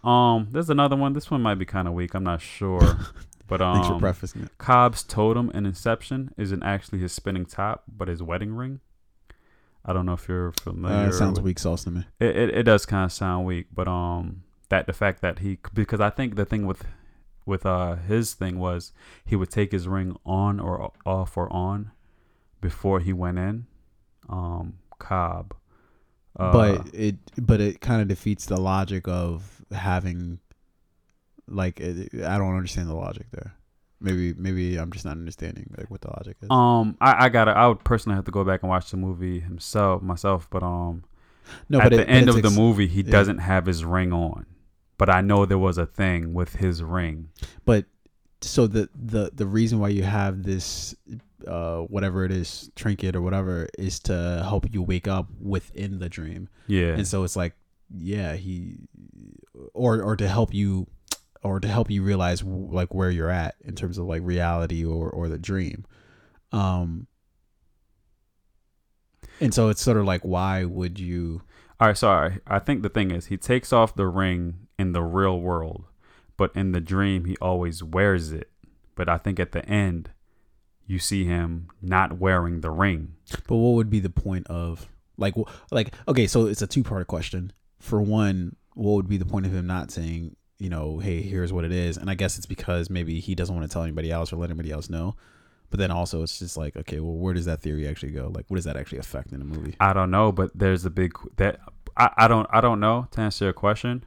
Um, 0.03 0.47
there's 0.51 0.69
another 0.71 0.95
one. 0.95 1.13
This 1.13 1.29
one 1.29 1.41
might 1.43 1.55
be 1.55 1.65
kind 1.65 1.87
of 1.87 1.93
weak. 1.93 2.13
I'm 2.15 2.23
not 2.23 2.41
sure, 2.41 2.81
but 3.47 3.61
um, 3.61 3.75
Thanks 3.75 3.87
for 3.89 3.99
prefacing 3.99 4.43
it. 4.43 4.57
Cobb's 4.57 5.03
totem 5.03 5.51
in 5.53 5.65
Inception 5.65 6.33
isn't 6.37 6.63
actually 6.63 6.99
his 6.99 7.13
spinning 7.13 7.45
top, 7.45 7.83
but 7.87 8.07
his 8.07 8.21
wedding 8.23 8.53
ring. 8.53 8.79
I 9.85 9.93
don't 9.93 10.05
know 10.05 10.13
if 10.13 10.27
you're 10.27 10.51
familiar. 10.53 11.05
Uh, 11.05 11.07
it 11.09 11.13
sounds 11.13 11.39
with- 11.39 11.45
weak 11.45 11.59
sauce 11.59 11.83
to 11.83 11.91
me. 11.91 12.05
It, 12.19 12.35
it 12.35 12.49
it 12.57 12.63
does 12.63 12.85
kind 12.85 13.05
of 13.05 13.11
sound 13.11 13.45
weak, 13.45 13.67
but 13.73 13.87
um, 13.87 14.43
that 14.69 14.87
the 14.87 14.93
fact 14.93 15.21
that 15.21 15.39
he 15.39 15.59
because 15.73 15.99
I 15.99 16.09
think 16.09 16.35
the 16.35 16.45
thing 16.45 16.65
with 16.65 16.83
with 17.45 17.65
uh 17.65 17.95
his 17.95 18.33
thing 18.33 18.57
was 18.57 18.91
he 19.23 19.35
would 19.35 19.51
take 19.51 19.71
his 19.71 19.87
ring 19.87 20.17
on 20.25 20.59
or 20.59 20.91
off 21.05 21.37
or 21.37 21.51
on 21.53 21.91
before 22.61 22.99
he 22.99 23.13
went 23.13 23.37
in. 23.37 23.67
Um, 24.27 24.79
Cobb. 24.97 25.53
Uh, 26.37 26.51
but 26.51 26.93
it 26.93 27.17
but 27.37 27.61
it 27.61 27.79
kind 27.79 28.01
of 28.01 28.07
defeats 28.07 28.47
the 28.47 28.59
logic 28.59 29.07
of 29.07 29.63
having 29.71 30.39
like 31.47 31.81
I 31.81 32.37
don't 32.37 32.55
understand 32.55 32.89
the 32.89 32.95
logic 32.95 33.27
there. 33.31 33.55
Maybe 34.01 34.33
maybe 34.33 34.77
I'm 34.77 34.91
just 34.91 35.05
not 35.05 35.11
understanding 35.11 35.73
like 35.77 35.89
what 35.89 36.01
the 36.01 36.09
logic 36.09 36.37
is. 36.41 36.49
um, 36.49 36.97
I, 36.99 37.25
I 37.25 37.29
gotta. 37.29 37.51
I 37.51 37.67
would 37.67 37.83
personally 37.83 38.15
have 38.15 38.25
to 38.25 38.31
go 38.31 38.43
back 38.43 38.61
and 38.61 38.69
watch 38.69 38.91
the 38.91 38.97
movie 38.97 39.39
himself 39.39 40.01
myself, 40.01 40.47
but 40.49 40.63
um, 40.63 41.03
no, 41.69 41.79
at 41.79 41.91
but 41.91 41.97
the 41.97 42.01
it, 42.01 42.09
end 42.09 42.29
of 42.29 42.41
the 42.41 42.49
movie, 42.49 42.87
he 42.87 43.01
yeah. 43.01 43.11
doesn't 43.11 43.39
have 43.39 43.65
his 43.65 43.85
ring 43.85 44.13
on. 44.13 44.45
But 44.97 45.09
I 45.09 45.21
know 45.21 45.45
there 45.45 45.57
was 45.57 45.77
a 45.77 45.85
thing 45.85 46.33
with 46.33 46.55
his 46.55 46.83
ring. 46.83 47.29
But 47.65 47.85
so 48.41 48.67
the 48.67 48.89
the 48.93 49.31
the 49.33 49.45
reason 49.45 49.79
why 49.79 49.89
you 49.89 50.03
have 50.03 50.43
this 50.43 50.95
uh 51.47 51.79
whatever 51.81 52.25
it 52.25 52.31
is 52.31 52.71
trinket 52.75 53.15
or 53.15 53.21
whatever 53.21 53.67
is 53.77 53.99
to 53.99 54.43
help 54.47 54.73
you 54.73 54.81
wake 54.81 55.07
up 55.07 55.29
within 55.41 55.99
the 55.99 56.09
dream. 56.09 56.49
Yeah. 56.67 56.93
And 56.93 57.07
so 57.07 57.23
it's 57.23 57.35
like 57.35 57.53
yeah, 57.95 58.35
he 58.35 58.77
or 59.73 60.01
or 60.01 60.15
to 60.15 60.27
help 60.27 60.53
you 60.53 60.87
or 61.45 61.59
to 61.59 61.67
help 61.67 61.89
you 61.89 62.03
realize 62.03 62.43
like 62.43 62.93
where 62.93 63.11
you're 63.11 63.29
at 63.29 63.55
in 63.61 63.75
terms 63.75 63.97
of 63.97 64.05
like 64.05 64.21
reality 64.23 64.83
or 64.83 65.09
or 65.09 65.29
the 65.29 65.37
dream. 65.37 65.85
Um 66.51 67.07
and 69.39 69.53
so 69.53 69.69
it's 69.69 69.81
sort 69.81 69.97
of 69.97 70.05
like 70.05 70.21
why 70.21 70.63
would 70.65 70.99
you 70.99 71.41
All 71.79 71.87
right, 71.87 71.97
sorry. 71.97 72.39
I 72.47 72.59
think 72.59 72.81
the 72.83 72.89
thing 72.89 73.11
is, 73.11 73.25
he 73.27 73.37
takes 73.37 73.73
off 73.73 73.95
the 73.95 74.07
ring 74.07 74.67
in 74.79 74.93
the 74.93 75.03
real 75.03 75.39
world, 75.39 75.83
but 76.37 76.51
in 76.55 76.71
the 76.71 76.79
dream, 76.81 77.25
he 77.25 77.35
always 77.41 77.83
wears 77.83 78.31
it. 78.31 78.49
But 78.95 79.09
I 79.09 79.17
think 79.17 79.39
at 79.41 79.51
the 79.51 79.65
end, 79.67 80.09
you 80.87 80.99
see 80.99 81.25
him 81.25 81.67
not 81.81 82.17
wearing 82.17 82.61
the 82.61 82.71
ring. 82.71 83.15
But 83.47 83.57
what 83.57 83.75
would 83.75 83.89
be 83.89 83.99
the 83.99 84.09
point 84.09 84.47
of 84.47 84.87
like 85.17 85.35
like 85.69 85.93
okay, 86.07 86.27
so 86.27 86.45
it's 86.47 86.61
a 86.61 86.67
two 86.67 86.83
part 86.83 87.07
question. 87.07 87.51
For 87.79 88.01
one, 88.01 88.55
what 88.73 88.93
would 88.93 89.09
be 89.09 89.17
the 89.17 89.25
point 89.25 89.45
of 89.45 89.53
him 89.53 89.67
not 89.67 89.91
saying, 89.91 90.35
you 90.57 90.69
know, 90.69 90.99
hey, 90.99 91.21
here's 91.21 91.51
what 91.51 91.65
it 91.65 91.71
is? 91.71 91.97
And 91.97 92.09
I 92.09 92.15
guess 92.15 92.37
it's 92.37 92.45
because 92.45 92.89
maybe 92.89 93.19
he 93.19 93.35
doesn't 93.35 93.53
want 93.55 93.67
to 93.69 93.73
tell 93.73 93.83
anybody 93.83 94.11
else 94.11 94.31
or 94.31 94.37
let 94.37 94.49
anybody 94.49 94.71
else 94.71 94.89
know. 94.89 95.15
But 95.69 95.79
then 95.79 95.91
also 95.91 96.21
it's 96.23 96.39
just 96.39 96.55
like, 96.57 96.77
okay, 96.77 96.99
well, 96.99 97.13
where 97.15 97.33
does 97.33 97.45
that 97.45 97.61
theory 97.61 97.87
actually 97.87 98.11
go? 98.13 98.31
Like, 98.33 98.45
what 98.47 98.55
does 98.55 98.65
that 98.65 98.77
actually 98.77 98.99
affect 98.99 99.31
in 99.33 99.39
the 99.39 99.45
movie? 99.45 99.75
I 99.79 99.93
don't 99.93 100.11
know, 100.11 100.31
but 100.31 100.51
there's 100.55 100.85
a 100.85 100.89
big 100.89 101.11
that 101.37 101.59
I, 101.97 102.09
I 102.17 102.27
don't 102.27 102.47
I 102.51 102.61
don't 102.61 102.79
know 102.79 103.07
to 103.11 103.21
answer 103.21 103.45
your 103.45 103.53
question, 103.53 104.05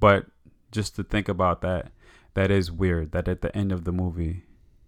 but 0.00 0.26
just 0.72 0.96
to 0.96 1.04
think 1.04 1.28
about 1.28 1.62
that, 1.62 1.92
that 2.34 2.50
is 2.50 2.70
weird. 2.70 3.12
That 3.12 3.28
at 3.28 3.40
the 3.40 3.56
end 3.56 3.72
of 3.72 3.84
the 3.84 3.92
movie, 3.92 4.42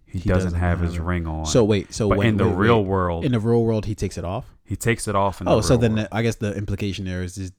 he, 0.05 0.19
He 0.19 0.29
doesn't, 0.29 0.49
doesn't 0.51 0.59
have, 0.59 0.79
have 0.79 0.87
his 0.87 0.97
it. 0.97 1.01
ring 1.01 1.25
on. 1.25 1.45
So 1.45 1.63
wait, 1.63 1.93
so 1.93 2.09
but 2.09 2.19
wait, 2.19 2.27
in 2.27 2.37
the 2.37 2.47
wait, 2.47 2.55
real 2.57 2.81
wait. 2.83 2.89
world, 2.89 3.25
in 3.25 3.31
the 3.31 3.39
real 3.39 3.63
world, 3.63 3.85
he 3.85 3.95
takes 3.95 4.17
it 4.17 4.25
off. 4.25 4.45
he 4.65 4.75
takes 4.75 5.07
it 5.07 5.15
off. 5.15 5.39
In 5.41 5.45
the 5.45 5.51
Oh, 5.51 5.61
so 5.61 5.77
then. 5.77 6.07
I 6.11 6.21
guess 6.21 6.35
the 6.35 6.53
implication 6.55 7.05
there 7.05 7.23
is, 7.23 7.37
is 7.37 7.51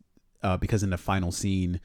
uh, 0.43 0.56
because 0.59 0.82
in 0.85 0.90
the 0.90 0.98
final 0.98 1.32
scene, 1.32 1.81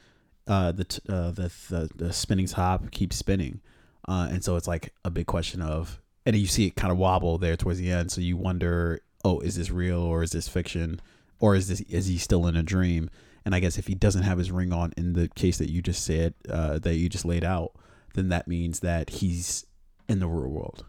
uh, 0.48 0.72
the, 0.72 0.84
t- 0.84 1.00
uh, 1.08 1.30
the 1.30 1.52
the 1.68 1.90
the 1.94 2.12
spinning 2.12 2.46
top 2.46 2.90
keeps 2.90 3.16
spinning, 3.16 3.60
uh, 4.08 4.28
and 4.30 4.42
so 4.42 4.56
it's 4.56 4.66
like 4.66 4.92
a 5.04 5.10
big 5.10 5.26
question 5.26 5.60
of, 5.62 6.00
and 6.26 6.34
you 6.34 6.46
see 6.46 6.66
it 6.66 6.74
kind 6.76 6.90
of 6.90 6.98
wobble 6.98 7.38
there 7.38 7.56
towards 7.56 7.78
the 7.78 7.90
end, 7.92 8.10
so 8.10 8.20
you 8.20 8.36
wonder, 8.36 9.00
oh, 9.24 9.40
is 9.40 9.56
this 9.56 9.70
real 9.70 10.00
or 10.00 10.22
is 10.22 10.30
this 10.32 10.48
fiction, 10.48 11.00
or 11.38 11.54
is 11.54 11.68
this 11.68 11.80
is 11.82 12.06
he 12.06 12.18
still 12.18 12.46
in 12.46 12.56
a 12.56 12.62
dream? 12.62 13.10
And 13.44 13.54
I 13.54 13.60
guess 13.60 13.78
if 13.78 13.86
he 13.86 13.94
doesn't 13.94 14.24
have 14.24 14.36
his 14.38 14.50
ring 14.50 14.72
on 14.72 14.92
in 14.96 15.12
the 15.14 15.28
case 15.28 15.56
that 15.58 15.70
you 15.70 15.80
just 15.80 16.04
said, 16.04 16.34
uh, 16.50 16.78
that 16.80 16.96
you 16.96 17.08
just 17.08 17.24
laid 17.24 17.44
out, 17.44 17.72
then 18.14 18.28
that 18.30 18.46
means 18.48 18.80
that 18.80 19.08
he's 19.08 19.64
in 20.08 20.18
the 20.20 20.26
real 20.26 20.50
world. 20.50 20.84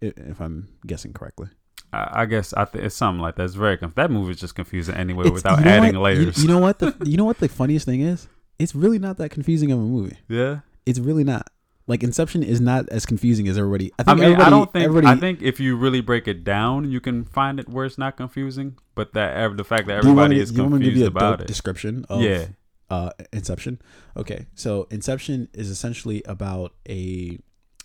If 0.00 0.40
I'm 0.40 0.68
guessing 0.86 1.12
correctly. 1.12 1.48
I, 1.92 2.26
guess 2.26 2.52
I 2.52 2.64
th- 2.66 2.84
it's 2.84 2.94
something 2.94 3.20
like 3.22 3.36
that. 3.36 3.44
It's 3.44 3.54
very 3.54 3.76
conf- 3.78 3.94
that 3.94 4.10
movie 4.10 4.32
is 4.32 4.40
just 4.40 4.54
confusing 4.54 4.94
anyway 4.94 5.22
It's- 5.26 5.32
without 5.34 5.58
you 5.60 5.64
know 5.64 5.70
adding 5.70 5.98
what? 6.00 6.14
You- 6.14 6.20
layers. 6.24 6.42
You, 6.42 6.48
know 6.48 6.58
what? 6.58 6.78
The, 6.78 6.94
you 7.04 7.16
know 7.16 7.24
what 7.24 7.38
the 7.38 7.48
funniest 7.48 7.86
thing 7.86 8.00
is? 8.02 8.26
It's 8.58 8.74
really 8.74 8.98
not 8.98 9.18
that 9.18 9.30
confusing 9.30 9.70
of 9.72 9.78
a 9.78 9.82
movie. 9.82 10.16
yeah. 10.28 10.60
It's 10.86 10.98
really 11.00 11.24
not. 11.24 11.50
Like 11.88 12.02
Inception 12.02 12.42
is 12.42 12.60
not 12.60 12.88
as 12.88 13.06
confusing 13.06 13.46
as 13.48 13.56
everybody. 13.58 13.92
I 13.98 14.02
I 14.02 14.04
think 14.04 14.20
mean, 14.20 14.34
I 14.36 14.50
don't 14.50 14.72
think. 14.72 15.04
I 15.04 15.16
think 15.16 15.42
if 15.42 15.60
you 15.60 15.76
really 15.76 16.00
break 16.00 16.26
it 16.28 16.42
down, 16.44 16.90
you 16.90 17.00
can 17.00 17.24
find 17.24 17.60
it 17.60 17.68
where 17.68 17.84
it's 17.84 17.98
not 17.98 18.16
confusing. 18.16 18.76
But 18.94 19.12
that 19.14 19.56
the 19.56 19.64
fact 19.64 19.86
that 19.88 19.98
everybody 19.98 20.40
is 20.40 20.50
do 20.50 20.62
you 20.62 20.62
want 20.68 20.74
to 20.74 20.78
give 20.78 20.94
confused 20.94 21.00
you 21.00 21.04
a 21.06 21.08
about 21.28 21.40
it. 21.42 21.46
description 21.46 22.04
of 22.08 22.22
Yeah. 22.22 22.46
uh, 22.90 23.10
Inception. 23.32 23.80
Okay, 24.16 24.46
so 24.54 24.86
Inception 24.90 25.48
is 25.54 25.70
essentially 25.70 26.22
about 26.24 26.72
a 26.88 27.38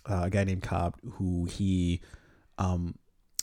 uh, 0.08 0.22
a 0.24 0.30
guy 0.30 0.44
named 0.44 0.62
Cobb 0.62 0.96
who 1.14 1.44
he 1.46 2.00
um 2.58 2.96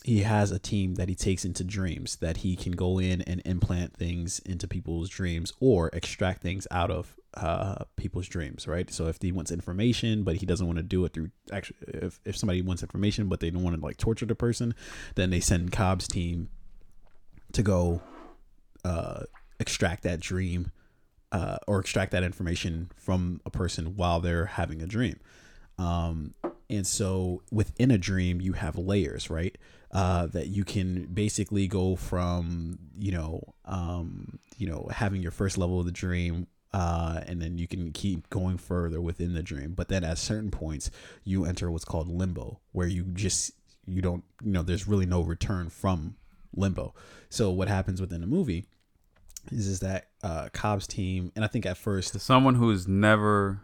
he 0.04 0.20
has 0.22 0.50
a 0.50 0.58
team 0.58 0.94
that 0.94 1.08
he 1.10 1.14
takes 1.14 1.44
into 1.44 1.64
dreams 1.64 2.16
that 2.16 2.38
he 2.38 2.56
can 2.56 2.72
go 2.72 2.98
in 2.98 3.20
and 3.22 3.40
implant 3.44 3.94
things 3.94 4.38
into 4.40 4.66
people's 4.66 5.08
dreams 5.10 5.52
or 5.60 5.88
extract 5.92 6.40
things 6.42 6.66
out 6.70 6.90
of 6.90 7.16
uh 7.34 7.84
people's 7.96 8.26
dreams 8.26 8.66
right 8.66 8.90
so 8.90 9.06
if 9.06 9.18
he 9.22 9.30
wants 9.30 9.52
information 9.52 10.24
but 10.24 10.36
he 10.36 10.46
doesn't 10.46 10.66
want 10.66 10.78
to 10.78 10.82
do 10.82 11.04
it 11.04 11.12
through 11.12 11.30
actually 11.52 11.76
if, 11.88 12.18
if 12.24 12.36
somebody 12.36 12.60
wants 12.60 12.82
information 12.82 13.28
but 13.28 13.38
they 13.38 13.50
don't 13.50 13.62
want 13.62 13.76
to 13.76 13.80
like 13.80 13.96
torture 13.96 14.26
the 14.26 14.34
person 14.34 14.74
then 15.14 15.30
they 15.30 15.38
send 15.38 15.70
cobb's 15.70 16.08
team 16.08 16.48
to 17.52 17.62
go 17.62 18.02
uh 18.84 19.22
extract 19.60 20.02
that 20.02 20.18
dream 20.18 20.72
uh, 21.32 21.58
or 21.66 21.80
extract 21.80 22.12
that 22.12 22.22
information 22.24 22.90
from 22.96 23.40
a 23.46 23.50
person 23.50 23.96
while 23.96 24.20
they're 24.20 24.46
having 24.46 24.82
a 24.82 24.86
dream. 24.86 25.18
Um, 25.78 26.34
and 26.68 26.86
so 26.86 27.42
within 27.50 27.90
a 27.90 27.98
dream, 27.98 28.40
you 28.40 28.54
have 28.54 28.76
layers, 28.76 29.30
right? 29.30 29.56
Uh, 29.92 30.26
that 30.26 30.48
you 30.48 30.64
can 30.64 31.06
basically 31.06 31.66
go 31.66 31.96
from, 31.96 32.78
you 32.98 33.12
know, 33.12 33.54
um, 33.64 34.38
you 34.56 34.68
know, 34.68 34.88
having 34.90 35.22
your 35.22 35.32
first 35.32 35.58
level 35.58 35.80
of 35.80 35.86
the 35.86 35.92
dream, 35.92 36.46
uh, 36.72 37.20
and 37.26 37.40
then 37.42 37.58
you 37.58 37.66
can 37.66 37.92
keep 37.92 38.28
going 38.30 38.58
further 38.58 39.00
within 39.00 39.34
the 39.34 39.42
dream. 39.42 39.72
But 39.72 39.88
then 39.88 40.04
at 40.04 40.18
certain 40.18 40.50
points, 40.50 40.90
you 41.24 41.44
enter 41.44 41.70
what's 41.70 41.84
called 41.84 42.08
limbo, 42.08 42.60
where 42.72 42.86
you 42.86 43.04
just 43.04 43.52
you 43.86 44.02
don't, 44.02 44.24
you 44.44 44.52
know, 44.52 44.62
there's 44.62 44.86
really 44.86 45.06
no 45.06 45.20
return 45.20 45.68
from 45.70 46.16
limbo. 46.54 46.94
So 47.28 47.50
what 47.50 47.68
happens 47.68 48.00
within 48.00 48.20
the 48.20 48.26
movie 48.26 48.66
is 49.50 49.66
is 49.66 49.80
that 49.80 50.08
uh, 50.22 50.48
Cobb's 50.52 50.86
team, 50.86 51.32
and 51.34 51.44
I 51.44 51.48
think 51.48 51.66
at 51.66 51.76
first, 51.76 52.18
someone 52.20 52.54
who's 52.54 52.86
never 52.86 53.60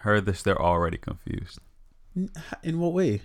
heard 0.00 0.26
this, 0.26 0.42
they're 0.42 0.60
already 0.60 0.96
confused. 0.96 1.58
in 2.62 2.80
what 2.80 2.92
way? 2.92 3.22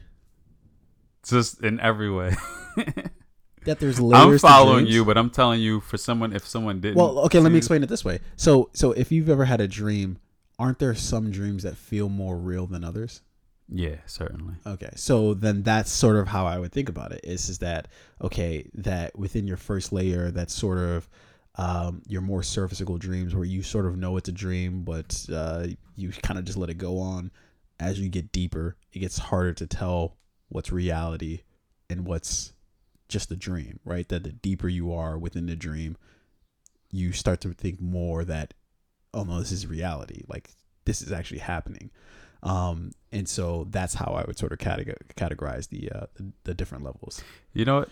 Just 1.25 1.63
in 1.63 1.79
every 1.79 2.11
way. 2.11 2.35
That 3.65 3.79
there's 3.79 3.99
layers. 3.99 4.43
I'm 4.43 4.49
following 4.49 4.87
you, 4.87 5.05
but 5.05 5.17
I'm 5.17 5.29
telling 5.29 5.61
you, 5.61 5.79
for 5.79 5.97
someone, 5.97 6.33
if 6.33 6.45
someone 6.45 6.79
didn't. 6.81 6.97
Well, 6.97 7.19
okay, 7.25 7.39
let 7.39 7.51
me 7.51 7.57
explain 7.57 7.83
it 7.83 7.89
this 7.89 8.03
way. 8.03 8.19
So, 8.35 8.69
so 8.73 8.91
if 8.91 9.11
you've 9.11 9.29
ever 9.29 9.45
had 9.45 9.61
a 9.61 9.67
dream, 9.67 10.17
aren't 10.59 10.79
there 10.79 10.95
some 10.95 11.31
dreams 11.31 11.63
that 11.63 11.77
feel 11.77 12.09
more 12.09 12.37
real 12.37 12.67
than 12.67 12.83
others? 12.83 13.21
Yeah, 13.69 13.95
certainly. 14.05 14.55
Okay, 14.67 14.91
so 14.95 15.33
then 15.33 15.63
that's 15.63 15.91
sort 15.91 16.17
of 16.17 16.27
how 16.27 16.45
I 16.45 16.59
would 16.59 16.71
think 16.71 16.89
about 16.89 17.11
it. 17.11 17.21
Is 17.23 17.49
is 17.49 17.59
that 17.59 17.87
okay? 18.21 18.69
That 18.73 19.17
within 19.17 19.47
your 19.47 19.57
first 19.57 19.93
layer, 19.93 20.31
that's 20.31 20.53
sort 20.53 20.77
of 20.77 21.09
um, 21.55 22.01
your 22.07 22.21
more 22.21 22.41
surfaceable 22.41 22.99
dreams, 22.99 23.33
where 23.33 23.45
you 23.45 23.63
sort 23.63 23.85
of 23.85 23.97
know 23.97 24.17
it's 24.17 24.29
a 24.29 24.33
dream, 24.33 24.83
but 24.83 25.25
uh, 25.31 25.67
you 25.95 26.11
kind 26.11 26.37
of 26.37 26.45
just 26.45 26.57
let 26.57 26.69
it 26.69 26.77
go 26.77 26.99
on. 26.99 27.31
As 27.79 27.99
you 27.99 28.09
get 28.09 28.31
deeper, 28.31 28.75
it 28.91 28.99
gets 28.99 29.17
harder 29.17 29.53
to 29.53 29.67
tell 29.67 30.17
what's 30.49 30.71
reality 30.71 31.41
and 31.89 32.05
what's 32.05 32.53
just 33.09 33.31
a 33.31 33.35
dream, 33.35 33.79
right? 33.85 34.07
That 34.09 34.23
the 34.23 34.31
deeper 34.31 34.67
you 34.67 34.93
are 34.93 35.17
within 35.17 35.45
the 35.45 35.55
dream, 35.55 35.97
you 36.91 37.11
start 37.11 37.41
to 37.41 37.53
think 37.53 37.81
more 37.81 38.23
that, 38.25 38.53
oh 39.13 39.23
no, 39.23 39.39
this 39.39 39.51
is 39.51 39.67
reality. 39.67 40.23
Like 40.27 40.51
this 40.85 41.01
is 41.01 41.11
actually 41.11 41.39
happening. 41.39 41.91
Um, 42.41 42.91
and 43.11 43.27
so 43.27 43.67
that's 43.69 43.93
how 43.93 44.13
I 44.13 44.25
would 44.25 44.37
sort 44.37 44.51
of 44.51 44.57
categorize 44.59 45.69
the, 45.69 45.91
uh, 45.91 46.05
the 46.43 46.53
different 46.53 46.83
levels. 46.83 47.23
You 47.53 47.65
know? 47.65 47.85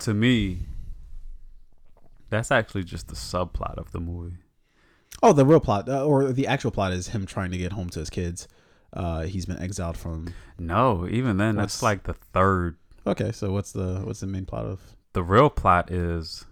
To 0.00 0.14
me, 0.14 0.60
that's 2.30 2.50
actually 2.50 2.82
just 2.82 3.08
the 3.08 3.14
subplot 3.14 3.76
of 3.76 3.92
the 3.92 4.00
movie. 4.00 4.38
Oh, 5.22 5.32
the 5.32 5.46
real 5.46 5.60
plot 5.60 5.88
uh, 5.88 6.04
or 6.04 6.32
the 6.32 6.46
actual 6.46 6.70
plot 6.70 6.92
is 6.92 7.08
him 7.08 7.26
trying 7.26 7.52
to 7.52 7.58
get 7.58 7.72
home 7.72 7.90
to 7.90 8.00
his 8.00 8.10
kids. 8.10 8.48
Uh, 8.92 9.22
he's 9.22 9.46
been 9.46 9.60
exiled 9.60 9.96
from. 9.96 10.34
No, 10.58 11.06
even 11.08 11.36
then, 11.36 11.56
that's 11.56 11.82
like 11.82 12.02
the 12.04 12.14
third. 12.14 12.76
Okay, 13.06 13.32
so 13.32 13.50
what's 13.52 13.72
the 13.72 14.00
what's 14.04 14.20
the 14.20 14.26
main 14.26 14.46
plot 14.46 14.64
of? 14.66 14.80
The 15.12 15.22
real 15.22 15.50
plot 15.50 15.90
is, 15.90 16.46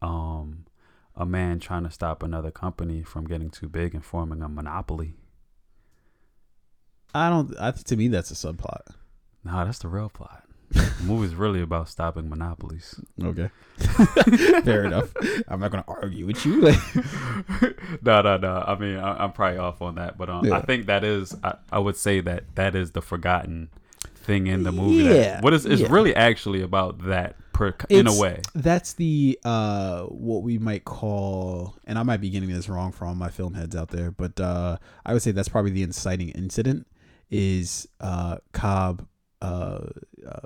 um, 0.00 0.64
a 1.14 1.24
man 1.26 1.60
trying 1.60 1.84
to 1.84 1.90
stop 1.90 2.22
another 2.22 2.50
company 2.50 3.02
from 3.02 3.26
getting 3.26 3.50
too 3.50 3.68
big 3.68 3.94
and 3.94 4.04
forming 4.04 4.42
a 4.42 4.48
monopoly. 4.48 5.14
I 7.14 7.28
don't. 7.28 7.54
I, 7.60 7.72
to 7.72 7.96
me, 7.96 8.08
that's 8.08 8.30
a 8.30 8.34
subplot. 8.34 8.94
Nah, 9.44 9.64
that's 9.64 9.80
the 9.80 9.88
real 9.88 10.08
plot. 10.08 10.44
the 10.70 10.90
movie's 11.04 11.34
really 11.34 11.60
about 11.60 11.90
stopping 11.90 12.30
monopolies. 12.30 12.98
Okay, 13.22 13.50
fair 14.64 14.84
enough. 14.84 15.12
I'm 15.46 15.60
not 15.60 15.70
gonna 15.70 15.84
argue 15.86 16.24
with 16.26 16.46
you. 16.46 16.62
no, 18.02 18.22
no, 18.22 18.36
no. 18.38 18.64
I 18.66 18.78
mean, 18.78 18.96
I, 18.96 19.22
I'm 19.24 19.32
probably 19.32 19.58
off 19.58 19.82
on 19.82 19.96
that, 19.96 20.16
but 20.16 20.30
um, 20.30 20.46
Yeah. 20.46 20.56
I 20.56 20.62
think 20.62 20.86
that 20.86 21.04
is. 21.04 21.36
I, 21.44 21.56
I 21.70 21.78
would 21.78 21.96
say 21.96 22.20
that 22.20 22.44
that 22.54 22.74
is 22.74 22.92
the 22.92 23.02
forgotten 23.02 23.68
thing 24.22 24.46
in 24.46 24.62
the 24.62 24.72
movie. 24.72 25.04
Yeah, 25.04 25.12
That, 25.12 25.44
what 25.44 25.54
is 25.54 25.66
it's 25.66 25.82
yeah. 25.82 25.88
really 25.90 26.14
actually 26.14 26.62
about 26.62 27.06
that 27.06 27.36
per, 27.52 27.74
in 27.88 28.06
a 28.06 28.18
way. 28.18 28.40
that's 28.54 28.94
the 28.94 29.38
uh 29.44 30.04
what 30.04 30.42
we 30.42 30.58
might 30.58 30.84
call 30.84 31.76
and 31.84 31.98
i 31.98 32.02
might 32.02 32.20
be 32.20 32.30
getting 32.30 32.48
this 32.50 32.68
wrong 32.68 32.92
for 32.92 33.06
all 33.06 33.14
my 33.14 33.28
film 33.28 33.54
heads 33.54 33.76
out 33.76 33.88
there 33.90 34.10
but 34.10 34.38
uh 34.40 34.76
i 35.04 35.12
would 35.12 35.22
say 35.22 35.30
that's 35.30 35.48
probably 35.48 35.70
the 35.70 35.82
inciting 35.82 36.30
incident 36.30 36.86
is 37.30 37.88
uh 38.00 38.38
cobb 38.52 39.06
uh, 39.40 39.86
uh 40.26 40.40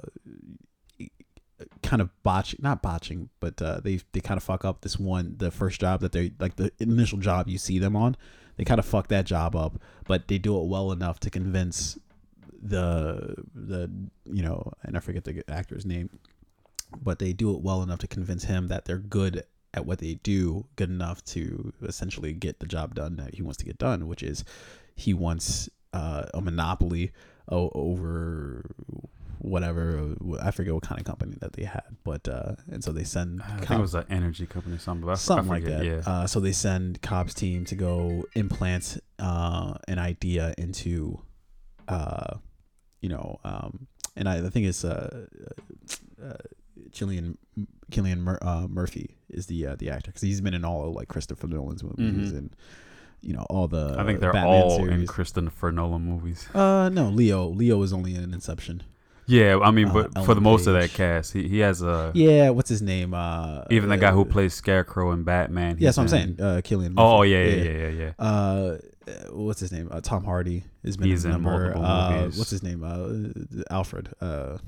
kind 1.82 2.02
of 2.02 2.10
botching 2.22 2.58
not 2.62 2.82
botching 2.82 3.28
but 3.40 3.60
uh 3.62 3.80
they 3.82 4.00
they 4.12 4.20
kind 4.20 4.36
of 4.36 4.44
fuck 4.44 4.64
up 4.64 4.82
this 4.82 4.98
one 4.98 5.34
the 5.38 5.50
first 5.50 5.80
job 5.80 6.00
that 6.00 6.12
they 6.12 6.32
like 6.38 6.56
the 6.56 6.70
initial 6.78 7.18
job 7.18 7.48
you 7.48 7.58
see 7.58 7.78
them 7.78 7.96
on 7.96 8.16
they 8.56 8.64
kind 8.64 8.78
of 8.78 8.86
fuck 8.86 9.08
that 9.08 9.24
job 9.24 9.54
up 9.54 9.80
but 10.06 10.28
they 10.28 10.38
do 10.38 10.58
it 10.60 10.66
well 10.66 10.92
enough 10.92 11.20
to 11.20 11.30
convince 11.30 11.98
the 12.68 13.34
the 13.54 13.90
you 14.24 14.42
know 14.42 14.72
and 14.82 14.96
i 14.96 15.00
forget 15.00 15.24
the 15.24 15.42
actor's 15.48 15.86
name 15.86 16.10
but 17.02 17.18
they 17.18 17.32
do 17.32 17.54
it 17.54 17.60
well 17.62 17.82
enough 17.82 17.98
to 17.98 18.06
convince 18.06 18.44
him 18.44 18.68
that 18.68 18.84
they're 18.84 18.98
good 18.98 19.42
at 19.74 19.84
what 19.84 19.98
they 19.98 20.14
do, 20.14 20.64
good 20.76 20.88
enough 20.88 21.22
to 21.24 21.72
essentially 21.82 22.32
get 22.32 22.60
the 22.60 22.66
job 22.66 22.94
done 22.94 23.16
that 23.16 23.34
he 23.34 23.42
wants 23.42 23.58
to 23.58 23.64
get 23.64 23.76
done, 23.76 24.06
which 24.08 24.22
is 24.22 24.44
he 24.94 25.12
wants 25.12 25.68
uh, 25.92 26.24
a 26.32 26.40
monopoly 26.40 27.12
o- 27.48 27.70
over 27.74 28.70
whatever 29.38 30.14
I 30.40 30.50
forget 30.50 30.72
what 30.72 30.82
kind 30.84 30.98
of 31.00 31.06
company 31.06 31.36
that 31.40 31.52
they 31.52 31.64
had, 31.64 31.82
but 32.04 32.26
uh, 32.26 32.52
and 32.70 32.82
so 32.82 32.92
they 32.92 33.04
send 33.04 33.42
I 33.42 33.56
think 33.58 33.70
it 33.72 33.78
was 33.80 33.94
an 33.94 34.06
energy 34.08 34.46
company 34.46 34.76
or 34.76 34.78
something. 34.78 35.02
But 35.04 35.10
I 35.10 35.12
f- 35.14 35.18
I 35.18 35.22
something 35.22 35.48
like 35.48 35.64
that. 35.64 35.84
Yeah. 35.84 36.02
Uh, 36.06 36.26
so 36.26 36.40
they 36.40 36.52
send 36.52 37.02
Cobb's 37.02 37.34
team 37.34 37.64
to 37.66 37.74
go 37.74 38.24
implant 38.34 38.98
uh, 39.18 39.74
an 39.88 39.98
idea 39.98 40.54
into, 40.56 41.20
uh, 41.88 42.36
you 43.00 43.08
know, 43.08 43.38
um, 43.44 43.86
and 44.16 44.28
I, 44.28 44.44
I 44.46 44.48
think 44.50 44.66
it's 44.66 44.84
uh, 44.84 45.26
uh, 46.22 46.32
Cillian 46.90 47.36
Cillian 47.90 48.18
Mur- 48.18 48.38
uh, 48.42 48.66
Murphy 48.68 49.16
is 49.30 49.46
the 49.46 49.66
uh, 49.66 49.76
the 49.76 49.90
actor 49.90 50.10
because 50.10 50.22
he's 50.22 50.40
been 50.40 50.54
in 50.54 50.64
all 50.64 50.88
of, 50.88 50.94
like 50.94 51.08
Christopher 51.08 51.46
Nolan's 51.46 51.82
movies 51.82 52.32
Mhm. 52.32 52.38
and 52.38 52.50
you 53.22 53.32
know 53.34 53.46
all 53.50 53.66
the 53.68 53.96
I 53.98 54.04
think 54.04 54.20
they're 54.20 54.32
Batman 54.32 54.54
all 54.62 54.80
in 54.84 54.88
series. 54.88 55.10
Christopher 55.10 55.72
Nolan 55.72 56.02
movies. 56.02 56.48
uh 56.54 56.88
no 56.90 57.08
Leo 57.08 57.48
Leo 57.48 57.82
is 57.82 57.92
only 57.92 58.14
in 58.14 58.32
Inception. 58.32 58.82
Yeah, 59.28 59.58
I 59.60 59.72
mean, 59.72 59.88
Uh, 59.88 59.92
but 60.12 60.24
for 60.24 60.34
the 60.36 60.40
most 60.40 60.68
of 60.68 60.74
that 60.74 60.90
cast, 60.90 61.32
he, 61.32 61.48
he 61.48 61.58
has 61.58 61.82
a 61.82 62.12
Yeah, 62.14 62.50
what's 62.50 62.68
his 62.68 62.80
name? 62.80 63.12
Uh, 63.12 63.62
even 63.70 63.88
the 63.88 63.96
guy 63.96 64.12
who 64.12 64.20
uh, 64.20 64.24
plays 64.24 64.54
Scarecrow 64.54 65.10
in 65.10 65.24
Batman. 65.24 65.76
Yeah, 65.80 65.88
that's 65.88 65.96
what 65.96 66.04
I'm 66.04 66.08
saying. 66.10 66.36
Uh, 66.40 66.60
Cillian. 66.62 66.94
Oh, 66.96 67.18
Murphy. 67.18 67.30
yeah, 67.30 67.44
yeah, 67.44 67.54
yeah, 67.56 67.88
yeah, 67.88 67.88
yeah. 68.20 68.24
uh, 68.24 68.78
uh, 69.08 69.32
what's 69.32 69.60
his 69.60 69.72
name? 69.72 69.88
Uh, 69.90 70.00
Tom 70.00 70.24
Hardy 70.24 70.64
has 70.84 70.96
been 70.96 71.08
He's 71.08 71.24
in 71.24 71.30
number. 71.32 71.50
multiple 71.50 71.84
uh, 71.84 72.10
movies. 72.12 72.38
What's 72.38 72.50
his 72.50 72.62
name? 72.62 72.82
Uh, 72.84 73.62
Alfred. 73.74 74.12
Uh, 74.20 74.58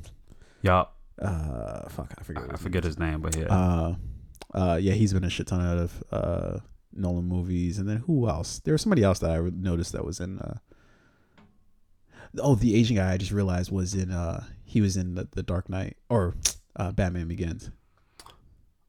Yup. 0.62 0.96
uh, 1.20 1.88
fuck, 1.88 2.12
I 2.18 2.22
forget. 2.22 2.42
I, 2.44 2.46
I 2.46 2.52
his 2.52 2.60
forget 2.60 2.82
name 2.84 2.88
his 2.88 2.98
name, 2.98 3.20
but 3.20 3.36
yeah. 3.36 3.46
Uh, 3.46 3.94
uh, 4.54 4.76
yeah, 4.80 4.94
he's 4.94 5.12
been 5.12 5.24
a 5.24 5.30
shit 5.30 5.46
ton 5.46 5.60
out 5.60 5.78
of 5.78 6.04
uh 6.10 6.58
Nolan 6.92 7.26
movies, 7.26 7.78
and 7.78 7.88
then 7.88 7.98
who 7.98 8.28
else? 8.28 8.60
There 8.60 8.72
was 8.72 8.82
somebody 8.82 9.02
else 9.04 9.18
that 9.20 9.30
I 9.30 9.38
noticed 9.40 9.92
that 9.92 10.04
was 10.04 10.20
in. 10.20 10.38
Uh, 10.38 10.58
oh, 12.40 12.54
the 12.54 12.74
Asian 12.74 12.96
guy 12.96 13.12
I 13.12 13.16
just 13.18 13.30
realized 13.32 13.70
was 13.70 13.94
in. 13.94 14.10
Uh, 14.10 14.44
he 14.64 14.80
was 14.80 14.96
in 14.96 15.14
the, 15.14 15.28
the 15.32 15.42
Dark 15.42 15.68
Knight 15.68 15.96
or 16.08 16.34
uh, 16.76 16.92
Batman 16.92 17.28
Begins. 17.28 17.70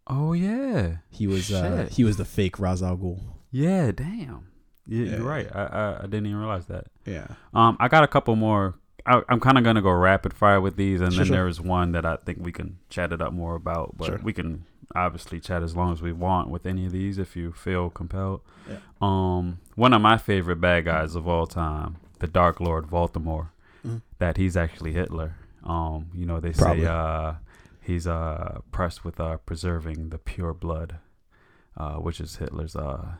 oh 0.07 0.33
yeah. 0.33 0.97
He 1.09 1.27
was. 1.27 1.51
Uh, 1.51 1.87
he 1.91 2.03
was 2.03 2.17
the 2.17 2.25
fake 2.25 2.57
Ra's 2.59 2.81
al 2.81 2.97
Ghul. 2.97 3.19
Yeah, 3.51 3.91
damn. 3.91 4.47
Yeah, 4.89 5.05
Yeah, 5.05 5.17
you're 5.17 5.25
right. 5.27 5.47
I, 5.55 5.63
I 5.65 5.97
I 5.99 6.01
didn't 6.03 6.25
even 6.27 6.39
realize 6.39 6.65
that. 6.67 6.87
Yeah. 7.05 7.27
Um, 7.53 7.77
I 7.79 7.87
got 7.87 8.03
a 8.03 8.07
couple 8.07 8.35
more. 8.35 8.75
I, 9.05 9.21
I'm 9.29 9.39
kind 9.39 9.57
of 9.57 9.63
gonna 9.63 9.81
go 9.81 9.91
rapid 9.91 10.33
fire 10.33 10.59
with 10.59 10.75
these, 10.75 10.99
and 11.01 11.13
Sure, 11.13 11.19
then 11.19 11.27
sure. 11.27 11.35
there's 11.37 11.61
one 11.61 11.91
that 11.93 12.05
I 12.05 12.17
think 12.17 12.39
we 12.41 12.51
can 12.51 12.77
chat 12.89 13.13
it 13.13 13.21
up 13.21 13.31
more 13.33 13.55
about. 13.55 13.95
But 13.97 14.05
Sure. 14.07 14.19
we 14.23 14.33
can 14.33 14.65
obviously 14.95 15.39
chat 15.39 15.61
as 15.63 15.75
long 15.75 15.93
as 15.93 16.01
we 16.01 16.11
want 16.11 16.49
with 16.49 16.65
any 16.65 16.85
of 16.87 16.91
these 16.91 17.17
if 17.19 17.35
you 17.35 17.51
feel 17.51 17.89
compelled. 17.91 18.41
Yeah. 18.67 18.77
Um, 19.01 19.59
one 19.75 19.93
of 19.93 20.01
my 20.01 20.17
favorite 20.17 20.59
bad 20.59 20.85
guys 20.85 21.15
of 21.15 21.27
all 21.27 21.45
time, 21.47 21.97
the 22.19 22.27
Dark 22.27 22.59
Lord 22.59 22.87
Voldemort. 22.87 23.49
Mhm. 23.85 24.01
That 24.17 24.37
he's 24.37 24.57
actually 24.57 24.93
Hitler. 24.93 25.35
Um, 25.63 26.07
you 26.13 26.25
know 26.25 26.39
they 26.39 26.51
Probably. 26.51 26.83
say 26.83 26.87
uh 26.87 27.33
he's 27.81 28.05
uh 28.07 28.59
pressed 28.71 29.05
with 29.05 29.19
uh 29.19 29.37
preserving 29.45 30.09
the 30.09 30.17
pure 30.17 30.53
blood, 30.53 30.97
uh, 31.77 31.95
which 31.95 32.19
is 32.19 32.35
Hitler's 32.37 32.75
uh 32.75 33.13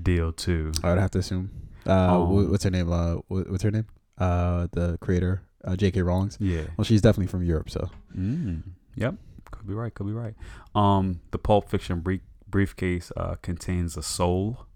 deal 0.00 0.32
too. 0.32 0.72
I 0.82 0.90
would 0.90 0.98
have 0.98 1.10
to 1.12 1.18
assume. 1.18 1.50
Uh, 1.86 2.20
Um, 2.22 2.50
what's 2.50 2.64
her 2.64 2.70
name? 2.70 2.90
Uh, 2.92 3.16
what's 3.28 3.62
her 3.62 3.70
name? 3.70 3.86
Uh, 4.18 4.66
the 4.72 4.98
creator, 5.00 5.42
uh, 5.64 5.76
J.K. 5.76 6.02
Rawlings. 6.02 6.36
Yeah. 6.40 6.62
Well, 6.76 6.84
she's 6.84 7.00
definitely 7.02 7.28
from 7.28 7.42
Europe, 7.44 7.70
so 7.70 7.90
Mm, 8.16 8.62
yep, 8.96 9.14
could 9.50 9.66
be 9.66 9.74
right. 9.74 9.92
Could 9.94 10.06
be 10.06 10.12
right. 10.12 10.34
Um, 10.74 11.20
the 11.30 11.38
Pulp 11.38 11.68
Fiction 11.68 12.00
brief, 12.00 12.22
briefcase 12.48 13.12
uh, 13.16 13.36
contains 13.42 13.96
a 13.96 14.02
soul. 14.02 14.66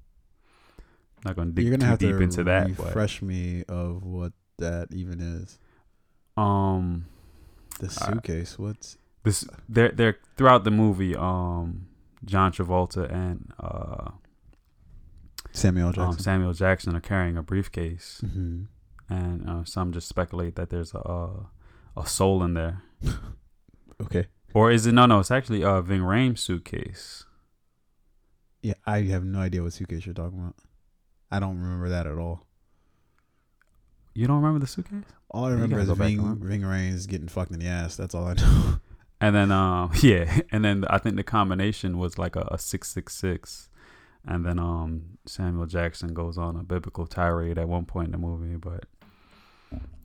Not 1.24 1.36
gonna 1.36 1.50
dig 1.50 1.64
you're 1.66 1.72
gonna 1.76 1.84
too 1.84 1.90
have 1.90 1.98
deep 1.98 2.16
to 2.16 2.22
into 2.22 2.44
that. 2.44 2.76
But, 2.76 2.86
refresh 2.86 3.22
me 3.22 3.64
of 3.68 4.04
what 4.04 4.32
that 4.58 4.88
even 4.92 5.20
is. 5.20 5.58
um, 6.36 7.06
The 7.78 7.88
suitcase. 7.90 8.58
What's 8.58 8.96
this 9.24 9.44
they're 9.68 9.90
they're 9.92 10.18
throughout 10.36 10.64
the 10.64 10.70
movie. 10.70 11.14
Um, 11.16 11.86
John 12.24 12.52
Travolta 12.52 13.10
and 13.10 13.52
uh, 13.58 14.10
Samuel 15.52 15.88
um, 15.88 15.94
Jackson? 15.94 16.22
Samuel 16.22 16.52
Jackson 16.52 16.96
are 16.96 17.00
carrying 17.00 17.36
a 17.36 17.42
briefcase, 17.42 18.20
hmm 18.24 18.62
and 19.08 19.48
uh, 19.50 19.64
some 19.64 19.92
just 19.92 20.08
speculate 20.08 20.54
that 20.54 20.70
there's 20.70 20.94
a 20.94 20.98
uh, 21.00 21.30
a 21.96 22.06
soul 22.06 22.44
in 22.44 22.54
there, 22.54 22.82
Okay. 24.00 24.28
or 24.54 24.70
is 24.70 24.86
it? 24.86 24.92
No, 24.92 25.06
no, 25.06 25.18
it's 25.18 25.30
actually 25.32 25.62
a 25.62 25.82
Ving 25.82 26.02
Rhames 26.02 26.38
suitcase. 26.38 27.24
Yeah, 28.62 28.74
I 28.86 29.00
have 29.02 29.24
no 29.24 29.40
idea 29.40 29.62
what 29.62 29.72
suitcase 29.72 30.06
you're 30.06 30.14
talking 30.14 30.38
about. 30.38 30.54
I 31.30 31.40
don't 31.40 31.58
remember 31.58 31.88
that 31.88 32.06
at 32.06 32.18
all. 32.18 32.46
You 34.14 34.26
don't 34.26 34.36
remember 34.36 34.58
the 34.60 34.66
suitcase? 34.66 35.04
All 35.30 35.44
I 35.44 35.50
remember 35.50 35.78
is 35.80 35.88
Ving. 35.90 36.36
Ving 36.42 36.62
Rhames 36.62 37.08
getting 37.08 37.28
fucked 37.28 37.52
in 37.52 37.58
the 37.60 37.66
ass. 37.66 37.96
That's 37.96 38.14
all 38.14 38.26
I 38.26 38.34
know. 38.34 38.74
And 39.22 39.36
then, 39.36 39.52
um, 39.52 39.90
yeah, 40.02 40.40
and 40.50 40.64
then 40.64 40.84
I 40.88 40.96
think 40.96 41.16
the 41.16 41.22
combination 41.22 41.98
was 41.98 42.16
like 42.18 42.36
a, 42.36 42.48
a 42.52 42.58
six 42.58 42.88
six 42.90 43.14
six, 43.14 43.68
and 44.26 44.44
then 44.44 44.58
um 44.58 45.02
Samuel 45.26 45.66
Jackson 45.66 46.12
goes 46.14 46.36
on 46.38 46.56
a 46.56 46.62
biblical 46.62 47.06
tirade 47.06 47.58
at 47.58 47.68
one 47.68 47.84
point 47.84 48.06
in 48.06 48.12
the 48.12 48.18
movie, 48.18 48.56
but 48.56 48.84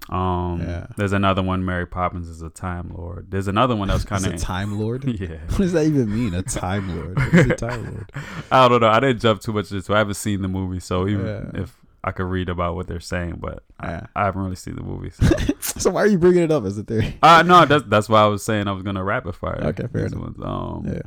um, 0.10 0.62
Yeah. 0.62 0.88
there's 0.98 1.14
another 1.14 1.42
one. 1.42 1.66
Mary 1.66 1.88
Poppins 1.88 2.28
is 2.30 2.42
a 2.44 2.50
time 2.50 2.94
lord. 2.96 3.32
There's 3.32 3.48
another 3.48 3.76
one 3.76 3.88
that 3.88 3.96
was 3.96 4.06
kind 4.06 4.24
It's 4.24 4.34
a 4.34 4.36
of 4.36 4.42
time 4.42 4.80
lord. 4.80 5.04
yeah. 5.20 5.38
What 5.50 5.58
does 5.58 5.74
that 5.74 5.86
even 5.88 6.14
mean? 6.14 6.34
A 6.36 6.44
time 6.44 6.96
lord? 6.96 7.18
What's 7.18 7.50
a 7.50 7.56
time 7.56 7.84
lord? 7.92 8.12
I 8.52 8.68
don't 8.68 8.82
know. 8.82 8.90
I 8.90 9.00
didn't 9.00 9.22
jump 9.22 9.42
too 9.42 9.52
much 9.54 9.72
into. 9.72 9.92
it. 9.92 9.96
I 9.96 9.98
haven't 9.98 10.14
seen 10.16 10.42
the 10.44 10.48
movie, 10.48 10.80
so 10.80 11.08
even 11.08 11.26
Yeah. 11.26 11.62
if 11.62 11.76
I 12.04 12.12
could 12.12 12.26
read 12.28 12.50
about 12.50 12.76
what 12.76 12.86
they're 12.88 13.00
saying, 13.00 13.38
but 13.40 13.64
Yeah. 13.82 14.06
I, 14.16 14.22
I 14.22 14.26
haven't 14.26 14.44
really 14.44 14.56
seen 14.56 14.76
the 14.76 14.84
movie. 14.84 15.10
So. 15.12 15.26
So 15.78 15.90
why 15.92 16.02
are 16.04 16.08
you 16.08 16.18
bringing 16.18 16.42
it 16.44 16.52
up 16.52 16.64
as 16.64 16.78
a 16.78 16.84
theory? 16.84 17.18
uh 17.22 17.44
no, 17.46 17.66
that's 17.66 17.84
that's 17.88 18.08
why 18.08 18.22
I 18.22 18.28
was 18.28 18.44
saying 18.46 18.68
I 18.68 18.72
was 18.72 18.82
gonna 18.84 19.04
rapid 19.04 19.36
fire. 19.36 19.60
Okay, 19.66 19.88
fair 19.92 20.06
enough. 20.06 20.40
Um, 20.42 20.84
Yeah. 20.88 21.02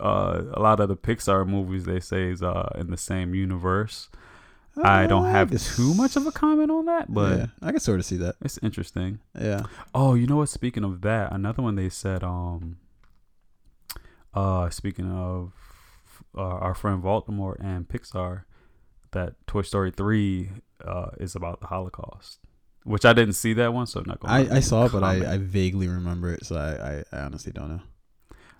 Uh, 0.00 0.42
a 0.52 0.60
lot 0.60 0.80
of 0.80 0.88
the 0.88 0.96
Pixar 0.96 1.46
movies 1.46 1.84
they 1.84 2.00
say 2.00 2.30
is 2.30 2.42
uh, 2.42 2.68
in 2.76 2.90
the 2.90 2.96
same 2.96 3.34
universe. 3.34 4.08
I 4.82 5.06
don't 5.06 5.24
Uh, 5.24 5.30
have 5.30 5.50
guess- 5.50 5.74
too 5.74 5.94
much 5.94 6.16
of 6.16 6.26
a 6.26 6.32
comment 6.32 6.70
on 6.70 6.84
that, 6.84 7.12
but 7.12 7.38
yeah, 7.38 7.46
I 7.62 7.70
can 7.70 7.80
sort 7.80 7.98
of 7.98 8.04
see 8.04 8.18
that. 8.18 8.36
it's 8.42 8.58
interesting. 8.62 9.20
Yeah. 9.40 9.62
Oh, 9.94 10.14
you 10.14 10.26
know 10.26 10.36
what? 10.36 10.50
Speaking 10.50 10.84
of 10.84 11.00
that, 11.00 11.32
another 11.32 11.62
one 11.62 11.76
they 11.76 11.88
said. 11.88 12.22
Um, 12.22 12.76
uh, 14.34 14.68
speaking 14.70 15.10
of 15.10 15.52
uh, 16.36 16.40
our 16.42 16.74
friend 16.74 17.02
Baltimore 17.02 17.56
and 17.58 17.88
Pixar, 17.88 18.44
that 19.12 19.34
Toy 19.46 19.62
Story 19.62 19.90
three 19.90 20.50
uh, 20.84 21.10
is 21.18 21.34
about 21.34 21.60
the 21.60 21.68
Holocaust, 21.68 22.38
which 22.84 23.06
I 23.06 23.14
didn't 23.14 23.32
see 23.34 23.54
that 23.54 23.72
one, 23.72 23.86
so 23.86 24.00
I'm 24.00 24.06
not 24.06 24.20
gonna. 24.20 24.34
I, 24.52 24.56
I 24.56 24.60
saw 24.60 24.84
it, 24.84 24.92
but. 24.92 25.02
I, 25.02 25.34
I 25.34 25.38
vaguely 25.38 25.88
remember 25.88 26.32
it, 26.34 26.44
so 26.44 26.56
I, 26.56 26.96
I, 26.98 27.18
I 27.18 27.22
honestly 27.24 27.52
don't 27.52 27.68
know. 27.68 27.80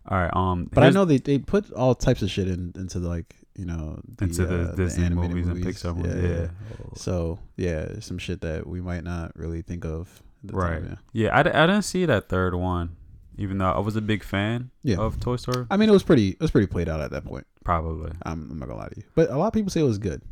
All 0.09 0.19
right. 0.19 0.31
Um, 0.35 0.69
But 0.73 0.85
I 0.85 0.91
know 0.91 1.05
they, 1.05 1.19
they 1.19 1.39
put 1.39 1.73
all 1.73 1.95
types 1.95 2.23
of 2.23 2.31
shit 2.31 2.49
in, 2.49 2.73
into 2.77 2.99
the, 3.01 3.09
like 3.09 3.35
you 3.57 3.65
know 3.65 4.01
the, 4.17 4.25
into 4.25 4.47
the 4.47 4.63
uh, 4.71 4.75
Disney 4.75 5.05
animated 5.07 5.37
movies, 5.37 5.49
and 5.49 5.65
Pixar 5.65 5.97
movies. 5.97 6.23
Yeah. 6.23 6.87
So 6.97 7.39
yeah, 7.57 8.01
some 8.01 8.19
shit 8.19 8.41
that 8.43 8.67
we 8.67 8.81
might 8.81 9.05
not 9.05 9.33
really 9.37 9.63
think 9.63 9.85
of. 9.85 10.23
Right. 10.45 10.81
Time, 10.83 10.99
Yeah, 11.13 11.37
I 11.37 11.43
didn't 11.43 11.83
see 11.83 12.05
that 12.07 12.29
third 12.29 12.55
one, 12.55 12.95
even 13.37 13.59
though 13.59 13.71
I 13.73 13.81
was 13.81 13.97
a 13.97 14.01
big 14.01 14.23
fan 14.23 14.71
Yeah. 14.83 14.99
of 14.99 15.19
Toy 15.19 15.37
Story. 15.37 15.67
I 15.71 15.77
mean, 15.77 15.89
it 15.89 15.93
was 15.93 16.03
pretty. 16.05 16.29
It 16.31 16.41
was 16.41 16.51
pretty 16.53 16.67
played 16.69 16.89
out 16.89 17.01
at 17.01 17.11
that 17.11 17.25
point. 17.25 17.47
Probably. 17.65 18.13
I'm, 18.23 18.49
I'm 18.51 18.59
not 18.59 18.69
gonna 18.69 18.79
lie 18.79 18.89
to 18.89 18.97
you, 18.97 19.03
but 19.17 19.31
a 19.31 19.37
lot 19.37 19.49
of 19.49 19.53
people 19.55 19.71
say 19.71 19.81
it 19.81 19.85
was 19.85 19.99
good. 19.99 20.23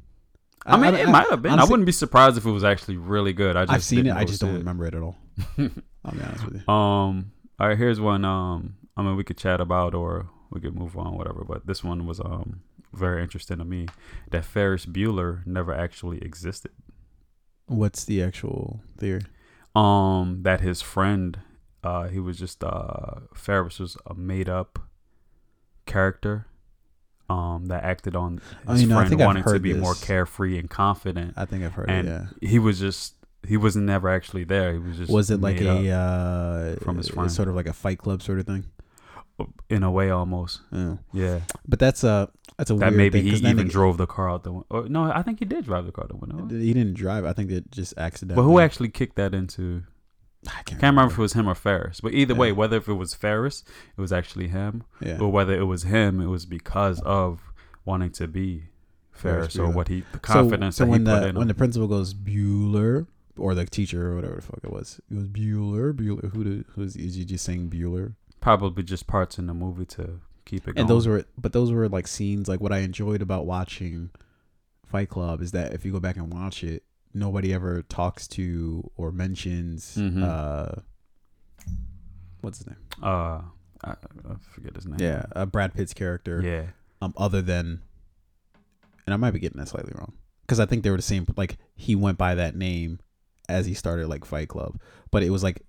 I, 0.67 0.77
mean, 0.79 0.95
it 0.95 1.09
might 1.09 1.29
have 1.29 1.43
been. 1.43 1.59
I 1.59 1.65
wouldn't 1.65 1.85
be 1.85 1.93
surprised 1.93 2.39
if 2.39 2.47
it 2.47 2.51
was 2.51 2.65
actually 2.65 2.97
really 2.97 3.33
good. 3.33 3.57
I 3.57 3.65
just 3.65 3.73
I've 3.75 3.85
seen 3.85 4.07
it. 4.07 4.15
I 4.15 4.25
just 4.25 4.41
don't 4.41 4.55
it. 4.55 4.59
remember 4.59 4.87
it 4.87 4.95
at 4.95 5.03
all. 5.03 5.17
I'll 5.59 6.13
be 6.13 6.23
honest 6.23 6.45
with 6.45 6.55
you. 6.67 6.73
Um. 6.73 7.33
All 7.59 7.69
right. 7.69 7.77
Here's 7.77 8.01
one. 8.01 8.25
Um. 8.25 8.77
I 8.97 9.03
mean, 9.03 9.17
we 9.17 9.25
could 9.25 9.39
chat 9.39 9.61
about, 9.61 9.95
or 9.95 10.29
we 10.51 10.61
could 10.61 10.75
move 10.77 10.97
on, 10.97 11.17
whatever. 11.17 11.45
But 11.45 11.67
this 11.67 11.83
one 11.83 12.07
was 12.07 12.21
um 12.21 12.61
very 12.93 13.23
interesting 13.23 13.59
to 13.59 13.65
me. 13.65 13.87
That 14.31 14.45
Ferris 14.45 14.87
Bueller 14.87 15.45
never 15.47 15.75
actually 15.75 16.19
existed. 16.19 16.71
What's 17.67 18.05
the 18.05 18.23
actual 18.23 18.81
theory? 18.99 19.23
Um. 19.75 20.43
That 20.43 20.61
his 20.61 20.83
friend, 20.83 21.39
uh, 21.83 22.09
he 22.09 22.21
was 22.21 22.39
just 22.39 22.63
uh 22.63 23.21
Ferris 23.35 23.79
was 23.81 23.97
a 24.07 24.15
made 24.15 24.49
up 24.49 24.79
character. 25.87 26.47
Um, 27.31 27.67
that 27.69 27.83
acted 27.85 28.15
on 28.15 28.43
Oh, 28.69 28.73
his 28.73 28.83
you 28.83 28.89
know, 28.89 28.97
friend 28.97 29.19
wanting 29.19 29.45
to 29.45 29.59
be 29.59 29.73
more 29.73 29.95
carefree 29.95 30.59
and 30.59 30.69
confident, 30.69 31.33
I 31.39 31.47
think 31.47 31.65
I've 31.65 31.73
heard 31.73 31.89
and 31.89 32.07
it. 32.07 32.11
Yeah. 32.43 32.49
he 32.51 32.59
was 32.59 32.79
just 32.79 33.15
he 33.49 33.57
was 33.57 33.75
never 33.77 34.11
actually 34.11 34.45
there. 34.45 34.75
He 34.75 34.79
was 34.79 34.99
just 34.99 35.11
Was 35.11 35.31
it 35.31 35.41
like 35.41 35.59
a 35.63 35.91
uh, 35.91 36.77
from 36.85 36.99
his 36.99 37.09
friend. 37.09 37.33
sort 37.33 37.49
of 37.49 37.55
like 37.55 37.67
a 37.67 37.73
Fight 37.73 37.97
Club 37.99 38.21
sort 38.23 38.41
of 38.41 38.47
thing? 38.47 38.67
In 39.69 39.83
a 39.83 39.91
way 39.91 40.11
almost. 40.11 40.61
Yeah. 40.73 40.97
Yeah, 41.13 41.41
But 41.67 41.79
that's 41.79 42.05
a 42.05 42.31
that's 42.57 42.71
a 42.71 42.75
that 42.75 42.87
weird 42.87 42.97
maybe 42.97 43.21
thing, 43.23 43.33
he 43.43 43.49
even 43.49 43.67
drove 43.69 43.97
the 43.99 44.07
car 44.07 44.31
out 44.31 44.45
the 44.45 44.53
window. 44.53 44.87
No, 44.89 45.05
I 45.13 45.23
think 45.23 45.41
he 45.41 45.45
did 45.45 45.65
drive 45.65 45.87
the 45.87 45.93
car 45.93 46.05
out 46.05 46.11
the 46.11 46.17
window. 46.17 46.55
He 46.57 46.73
didn't 46.73 46.95
drive. 46.95 47.25
I 47.25 47.33
think 47.33 47.51
it 47.51 47.71
just 47.73 47.95
accidentally. 47.99 48.37
But 48.43 48.49
who 48.49 48.59
actually 48.61 48.91
kicked 48.91 49.17
that 49.17 49.35
into? 49.35 49.83
I 50.47 50.51
can't, 50.63 50.67
Can't 50.81 50.83
remember 50.83 51.13
if 51.13 51.19
it 51.19 51.23
was 51.23 51.33
him 51.33 51.49
or 51.49 51.55
Ferris. 51.55 52.01
But 52.03 52.13
either 52.15 52.35
way, 52.35 52.53
whether 52.53 52.77
if 52.77 52.87
it 52.87 52.93
was 52.95 53.15
Ferris, 53.15 53.65
it 53.97 54.01
was 54.01 54.13
actually 54.13 54.49
him, 54.49 54.85
Yeah. 55.01 55.19
or 55.19 55.33
whether 55.33 55.55
it 55.59 55.65
was 55.65 55.85
him, 55.85 56.21
it 56.21 56.27
was 56.27 56.45
because 56.45 57.01
of 57.01 57.41
wanting 57.87 58.11
to 58.13 58.29
be 58.29 58.65
Ferris 59.11 59.55
Ferris 59.55 59.59
or 59.59 59.71
what 59.75 59.89
he 59.89 60.01
the 60.01 60.07
So- 60.13 60.19
confidence 60.19 60.77
so, 60.77 60.85
that 60.85 60.91
when 60.91 61.01
he 61.01 61.05
the 61.07 61.19
put 61.19 61.29
in 61.31 61.35
when 61.37 61.43
him. 61.43 61.49
the 61.49 61.55
principal 61.55 61.89
goes 61.89 62.13
Bueller 62.15 63.07
or 63.37 63.55
the 63.55 63.65
teacher 63.65 64.13
or 64.13 64.17
whatever 64.17 64.37
the 64.37 64.43
fuck 64.43 64.61
it 64.63 64.71
was, 64.73 65.01
it 65.11 65.15
was 65.15 65.27
Bueller. 65.29 65.93
Bueller. 65.93 66.31
Who 66.35 66.45
did, 66.45 66.65
who's 66.75 66.95
is 66.95 67.15
he 67.15 67.25
just 67.25 67.45
saying 67.45 67.71
Bueller? 67.71 68.15
Probably 68.45 68.83
just 68.83 69.07
parts 69.07 69.39
in 69.39 69.47
the 69.47 69.55
movie 69.55 69.87
to 69.87 70.21
keep 70.45 70.69
it 70.69 70.75
going. 70.75 70.81
And 70.81 70.89
those 70.89 71.09
were, 71.09 71.25
but 71.39 71.53
those 71.55 71.73
were 71.73 71.89
like 71.89 72.07
scenes. 72.07 72.47
Like 72.47 72.61
what 72.61 72.73
I 72.73 72.79
enjoyed 72.79 73.23
about 73.23 73.47
watching 73.47 74.11
Fight 74.87 75.09
Club 75.09 75.41
is 75.41 75.53
that 75.53 75.73
if 75.73 75.85
you 75.87 75.93
go 75.93 75.99
back 75.99 76.17
and 76.17 76.33
watch 76.33 76.63
it, 76.63 76.83
nobody 77.15 77.55
ever 77.55 77.83
talks 77.83 78.29
to 78.29 78.91
or 78.97 79.11
mentions 79.13 79.97
Mhm. 79.97 80.23
uh, 80.23 80.81
what's 82.43 82.59
his 82.59 82.67
name? 82.67 82.77
uh, 83.03 83.41
I, 83.83 83.91
I 83.93 84.35
forget 84.53 84.75
his 84.77 84.87
name. 84.87 84.99
Yeah, 85.01 85.25
uh, 85.35 85.47
Brad 85.47 85.73
Pitt's 85.75 85.95
character. 85.95 86.41
yeah. 86.45 86.65
um, 87.03 87.13
other 87.17 87.41
than, 87.43 87.81
and 89.07 89.15
I 89.15 89.17
might 89.17 89.31
be 89.33 89.39
getting 89.39 89.59
that 89.59 89.69
slightly 89.69 89.93
wrong, 89.97 90.13
because 90.43 90.61
I 90.61 90.67
think 90.67 90.83
they 90.85 90.91
were 90.91 90.97
the 90.97 91.03
same. 91.03 91.27
Like 91.37 91.57
he 91.75 91.95
went 91.95 92.19
by 92.19 92.35
that 92.35 92.55
name 92.57 92.99
as 93.49 93.67
he 93.67 93.75
started 93.75 94.09
like 94.09 94.25
Fight 94.25 94.49
Club, 94.49 94.81
but 95.11 95.23
it 95.23 95.31
was 95.31 95.43
like 95.43 95.63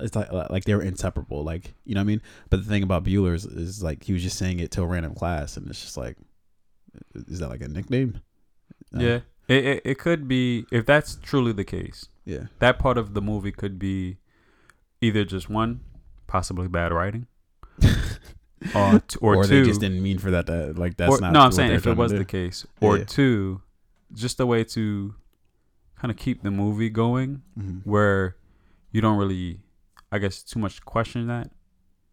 it's 0.00 0.14
like 0.16 0.32
like 0.32 0.64
they 0.64 0.74
were 0.74 0.82
inseparable. 0.82 1.44
Like 1.44 1.74
you 1.84 1.94
know 1.94 2.00
what 2.00 2.04
I 2.04 2.06
mean. 2.06 2.22
But 2.50 2.62
the 2.64 2.68
thing 2.68 2.82
about 2.82 3.04
Bueller 3.04 3.34
is, 3.34 3.44
is 3.44 3.82
like 3.82 4.04
he 4.04 4.12
was 4.12 4.22
just 4.22 4.38
saying 4.38 4.60
it 4.60 4.70
to 4.72 4.82
a 4.82 4.86
random 4.86 5.14
class, 5.14 5.56
and 5.56 5.68
it's 5.68 5.80
just 5.82 5.96
like, 5.96 6.16
is 7.14 7.40
that 7.40 7.48
like 7.48 7.60
a 7.62 7.68
nickname? 7.68 8.20
Uh, 8.94 9.00
Yeah, 9.00 9.20
it, 9.48 9.64
it 9.66 9.82
it 9.84 9.98
could 9.98 10.26
be 10.28 10.64
if 10.72 10.86
that's 10.86 11.16
truly 11.16 11.52
the 11.52 11.64
case. 11.64 12.08
yeah, 12.24 12.44
That 12.60 12.78
part 12.78 12.96
of 12.98 13.14
the 13.14 13.20
movie 13.22 13.52
could 13.52 13.78
be 13.78 14.16
either 15.00 15.24
just 15.24 15.50
one, 15.50 15.80
possibly 16.26 16.68
bad 16.68 16.92
writing, 16.92 17.26
or 18.74 19.00
t- 19.00 19.18
or, 19.20 19.36
or, 19.36 19.44
two. 19.44 19.60
they 19.62 19.68
just 19.68 19.80
didn't 19.80 20.02
mean 20.02 20.18
for 20.18 20.30
that. 20.30 20.46
To, 20.46 20.72
like 20.72 20.96
that's 20.96 21.16
or- 21.16 21.20
not. 21.20 21.32
no, 21.32 21.40
I'm 21.40 21.52
saying 21.52 21.72
if 21.72 21.86
it 21.86 21.96
was 21.96 22.12
do. 22.12 22.18
the 22.18 22.24
case, 22.24 22.66
or 22.80 22.98
Yeah. 22.98 23.04
two, 23.04 23.60
just 24.12 24.40
a 24.40 24.46
way 24.46 24.64
to 24.64 25.14
kind 25.98 26.10
of 26.10 26.16
keep 26.16 26.42
the 26.42 26.50
movie 26.50 26.90
going 26.90 27.42
Mhm. 27.58 27.82
where 27.84 28.36
you 28.92 29.00
don't 29.00 29.18
really, 29.18 29.60
I 30.12 30.18
guess, 30.18 30.42
too 30.42 30.58
much 30.58 30.84
question 30.84 31.26
that. 31.28 31.50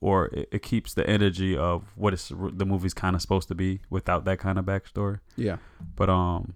or 0.04 0.26
it, 0.34 0.50
it 0.52 0.62
keeps 0.64 0.96
the 0.96 1.08
energy 1.08 1.56
of 1.56 1.92
what 1.96 2.12
the 2.58 2.66
movie's 2.66 2.94
kind 2.96 3.16
of 3.16 3.22
supposed 3.22 3.48
to 3.48 3.54
be 3.54 3.82
without 3.92 4.26
that 4.26 4.40
kind 4.40 4.58
of 4.58 4.66
backstory. 4.66 5.20
Yeah. 5.36 5.58
But 5.96 6.10
um, 6.10 6.56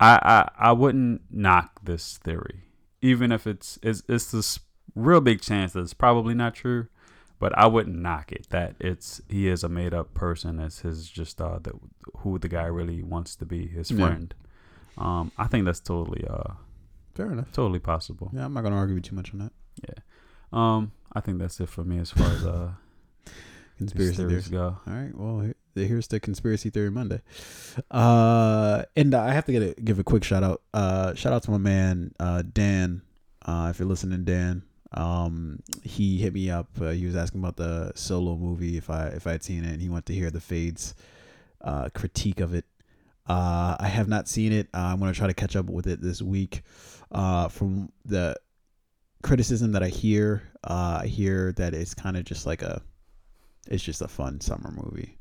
I 0.00 0.18
I, 0.58 0.68
I 0.70 0.72
wouldn't 0.72 1.20
knock 1.30 1.80
this 1.84 2.16
theory, 2.16 2.62
even 3.02 3.32
if 3.32 3.46
it's 3.46 3.78
it's 3.82 4.02
it's 4.08 4.30
this 4.30 4.58
real 4.94 5.20
big 5.20 5.42
chance 5.42 5.74
that 5.74 5.80
it's 5.80 5.92
probably 5.92 6.32
not 6.34 6.54
true. 6.54 6.86
But 7.38 7.52
I 7.58 7.66
wouldn't 7.66 7.98
knock 8.00 8.32
it 8.32 8.46
that 8.48 8.76
it's 8.80 9.20
he 9.28 9.46
is 9.48 9.62
a 9.62 9.68
made 9.68 9.92
up 9.92 10.14
person 10.14 10.58
as 10.58 10.78
his 10.78 11.10
just 11.10 11.42
uh 11.42 11.58
the, 11.62 11.72
who 12.18 12.38
the 12.38 12.48
guy 12.48 12.64
really 12.64 13.02
wants 13.02 13.36
to 13.36 13.44
be 13.44 13.66
his 13.66 13.90
friend. 13.90 14.34
Um, 14.98 15.32
I 15.38 15.46
think 15.46 15.64
that's 15.64 15.80
totally 15.80 16.24
uh 16.28 16.54
Fair 17.14 17.30
enough. 17.32 17.50
totally 17.52 17.78
possible. 17.78 18.30
Yeah, 18.34 18.44
I'm 18.44 18.52
not 18.54 18.62
gonna 18.62 18.76
argue 18.76 18.94
with 18.94 19.04
you 19.06 19.10
too 19.10 19.16
much 19.16 19.32
on 19.32 19.38
that. 19.40 19.52
Yeah. 19.88 20.02
Um, 20.52 20.92
I 21.12 21.20
think 21.20 21.38
that's 21.38 21.58
it 21.60 21.68
for 21.68 21.84
me 21.84 21.98
as 21.98 22.10
far 22.10 22.28
as 22.28 22.44
uh 22.46 22.70
Conspiracy 23.78 24.16
theories 24.16 24.48
go. 24.48 24.78
All 24.86 24.92
right. 24.92 25.10
Well, 25.16 25.52
here's 25.74 26.06
the 26.06 26.20
conspiracy 26.20 26.70
theory 26.70 26.90
Monday. 26.92 27.20
Uh, 27.90 28.84
and 28.96 29.14
I 29.14 29.32
have 29.32 29.44
to 29.46 29.52
get 29.52 29.62
a, 29.62 29.80
give 29.80 29.98
a 29.98 30.04
quick 30.04 30.22
shout 30.22 30.44
out. 30.44 30.62
Uh, 30.72 31.14
shout 31.14 31.32
out 31.32 31.42
to 31.44 31.50
my 31.50 31.58
man 31.58 32.12
uh, 32.20 32.42
Dan. 32.42 33.02
Uh, 33.44 33.68
if 33.70 33.78
you're 33.80 33.88
listening, 33.88 34.24
Dan. 34.24 34.62
Um, 34.92 35.58
he 35.82 36.18
hit 36.18 36.32
me 36.34 36.50
up. 36.50 36.68
Uh, 36.80 36.90
he 36.90 37.04
was 37.04 37.16
asking 37.16 37.40
about 37.40 37.56
the 37.56 37.90
solo 37.96 38.36
movie 38.36 38.76
if 38.76 38.88
I 38.90 39.08
if 39.08 39.26
I 39.26 39.32
had 39.32 39.42
seen 39.42 39.64
it, 39.64 39.72
and 39.72 39.82
he 39.82 39.88
wanted 39.88 40.06
to 40.06 40.14
hear 40.14 40.30
the 40.30 40.40
Fades 40.40 40.94
uh, 41.60 41.88
critique 41.94 42.38
of 42.40 42.54
it. 42.54 42.64
Uh, 43.26 43.76
I 43.80 43.88
have 43.88 44.08
not 44.08 44.28
seen 44.28 44.52
it. 44.52 44.68
Uh, 44.74 44.78
I'm 44.92 44.98
gonna 45.00 45.12
try 45.14 45.26
to 45.26 45.34
catch 45.34 45.56
up 45.56 45.66
with 45.66 45.86
it 45.86 46.00
this 46.02 46.20
week. 46.20 46.62
Uh, 47.10 47.48
from 47.48 47.90
the 48.04 48.36
criticism 49.22 49.72
that 49.72 49.82
I 49.82 49.88
hear, 49.88 50.42
uh, 50.64 51.00
I 51.02 51.06
hear 51.06 51.52
that 51.52 51.72
it's 51.74 51.94
kind 51.94 52.16
of 52.16 52.24
just 52.24 52.44
like 52.46 52.62
a 52.62 52.82
it's 53.68 53.82
just 53.82 54.02
a 54.02 54.08
fun 54.08 54.40
summer 54.40 54.70
movie. 54.70 55.18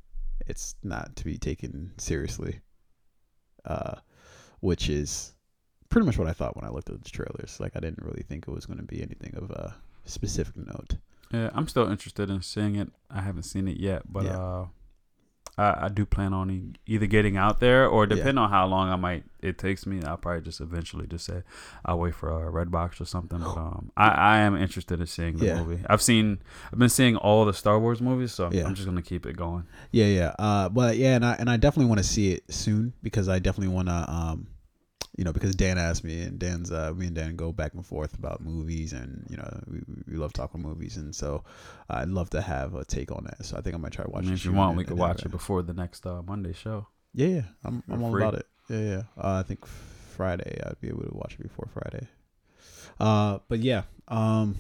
It's 0.48 0.76
not 0.84 1.16
to 1.18 1.24
be 1.26 1.38
taken 1.38 1.92
seriously. 1.98 2.60
Uh, 3.66 3.96
which 4.60 4.90
is 4.90 5.34
pretty 5.88 6.06
much 6.06 6.18
what 6.18 6.28
I 6.28 6.34
thought 6.34 6.56
when 6.58 6.66
I 6.66 6.70
looked 6.70 6.90
at 6.90 7.02
the 7.02 7.10
trailers. 7.10 7.60
Like 7.62 7.74
I 7.76 7.80
didn't 7.80 8.04
really 8.04 8.24
think 8.24 8.46
it 8.48 8.52
was 8.52 8.66
going 8.66 8.80
to 8.80 8.86
be 8.86 9.02
anything 9.02 9.34
of 9.36 9.52
a 9.52 9.76
specific 10.06 10.58
note. 10.58 10.96
Yeah, 11.32 11.50
I'm 11.54 11.68
still 11.70 11.90
interested 11.90 12.30
in 12.30 12.42
seeing 12.42 12.76
it. 12.76 12.90
I 13.10 13.22
haven't 13.22 13.44
seen 13.44 13.68
it 13.70 13.78
yet, 13.78 14.02
but 14.12 14.26
Yeah. 14.26 14.66
Uh, 15.58 15.62
I, 15.82 15.86
I 15.86 15.90
do 15.90 16.06
plan 16.06 16.34
on 16.34 16.50
e- 16.50 16.74
either 16.88 17.06
getting 17.06 17.38
out 17.38 17.60
there 17.60 17.88
or 17.88 18.04
Yeah. 18.06 18.16
depending 18.16 18.38
on 18.40 18.50
how 18.50 18.66
long 18.68 18.90
I 18.90 18.96
might 18.96 19.24
it 19.42 19.58
takes 19.58 19.86
me. 19.86 20.02
I'll 20.04 20.16
probably 20.18 20.42
just 20.42 20.62
eventually 20.62 21.06
just 21.06 21.26
say 21.26 21.44
I'll 21.86 22.00
wait 22.00 22.16
for 22.16 22.30
a 22.30 22.50
red 22.50 22.72
box 22.72 23.02
or 23.02 23.06
something. 23.06 23.40
But 23.40 23.58
um, 23.58 23.92
I, 23.98 24.08
I 24.10 24.38
am 24.40 24.56
interested 24.56 25.00
in 25.02 25.06
seeing 25.08 25.38
the 25.38 25.48
Yeah. 25.48 25.62
movie. 25.64 25.84
I've 25.90 26.02
seen 26.02 26.40
I've 26.72 26.80
been 26.80 26.90
seeing 26.90 27.18
all 27.18 27.44
the 27.46 27.54
Star 27.54 27.80
Wars 27.80 28.02
movies, 28.02 28.32
so 28.32 28.50
Yeah. 28.52 28.66
I'm 28.66 28.74
just 28.74 28.88
gonna 28.88 29.02
keep 29.02 29.26
it 29.26 29.36
going. 29.36 29.66
Yeah, 29.92 30.06
yeah. 30.06 30.34
Uh, 30.40 30.70
but 30.70 30.98
yeah, 30.98 31.16
and 31.16 31.26
I 31.26 31.34
and 31.34 31.50
I 31.50 31.58
definitely 31.58 31.90
want 31.90 32.00
to 32.00 32.06
see 32.08 32.32
it 32.32 32.44
soon 32.54 32.94
because 33.04 33.28
I 33.30 33.40
definitely 33.40 33.74
want 33.76 33.90
to 33.90 34.06
um, 34.10 34.48
you 35.18 35.24
know, 35.24 35.32
because 35.34 35.56
Dan 35.56 35.78
asked 35.78 36.04
me, 36.04 36.22
and 36.22 36.40
Dan's 36.40 36.72
uh, 36.72 36.92
me 36.96 37.08
and 37.08 37.16
Dan 37.16 37.36
go 37.36 37.52
back 37.52 37.74
and 37.76 37.86
forth 37.86 38.18
about 38.18 38.42
movies, 38.42 38.94
and 38.94 39.26
you 39.30 39.38
know, 39.38 39.60
we, 39.68 39.80
we 40.08 40.18
love 40.18 40.34
talking 40.34 40.62
movies, 40.62 40.98
and 40.98 41.14
so 41.16 41.44
I'd 41.90 42.10
love 42.10 42.30
to 42.32 42.42
have 42.42 42.74
a 42.76 42.84
take 42.86 43.12
on 43.12 43.26
that. 43.26 43.46
So 43.46 43.58
I 43.58 43.62
think 43.62 43.76
I 43.76 43.78
might 43.80 43.92
try 43.92 44.06
to 44.06 44.10
I 44.12 44.14
watch 44.14 44.24
mean, 44.24 44.34
it. 44.34 44.38
if 44.38 44.46
you 44.46 44.54
want, 44.54 44.70
and- 44.72 44.78
we 44.80 44.86
could 44.86 44.98
watch 44.98 45.24
it 45.24 45.30
before 45.32 45.62
the 45.62 45.74
next 45.74 46.06
uh, 46.06 46.22
Monday 46.24 46.54
show. 46.54 46.88
Yeah, 47.14 47.28
yeah, 47.28 47.42
I'm 47.64 47.84
I'm 47.92 48.02
all 48.04 48.12
free. 48.12 48.24
about 48.24 48.36
it. 48.40 48.48
Yeah, 48.70 48.80
yeah. 48.80 49.02
Uh, 49.18 49.40
I 49.40 49.44
think 49.44 49.66
Friday 49.68 50.60
I'd 50.66 50.82
be 50.82 50.88
able 50.88 51.04
to 51.04 51.12
watch 51.16 51.34
it 51.40 51.44
before 51.44 51.68
Friday. 51.74 52.08
Uh, 53.00 53.40
but 53.50 53.60
yeah, 53.60 53.84
um, 54.08 54.56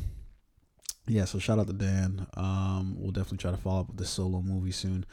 yeah. 1.07 1.25
So 1.25 1.39
shout 1.39 1.57
out 1.59 1.67
to 1.67 1.73
Dan. 1.73 2.27
Um, 2.35 2.95
we'll 2.99 3.11
definitely 3.11 3.39
try 3.39 3.51
to 3.51 3.57
follow 3.57 3.81
up 3.81 3.87
with 3.87 3.97
the 3.97 4.05
solo 4.05 4.41
movie 4.41 4.71
soon. 4.71 5.05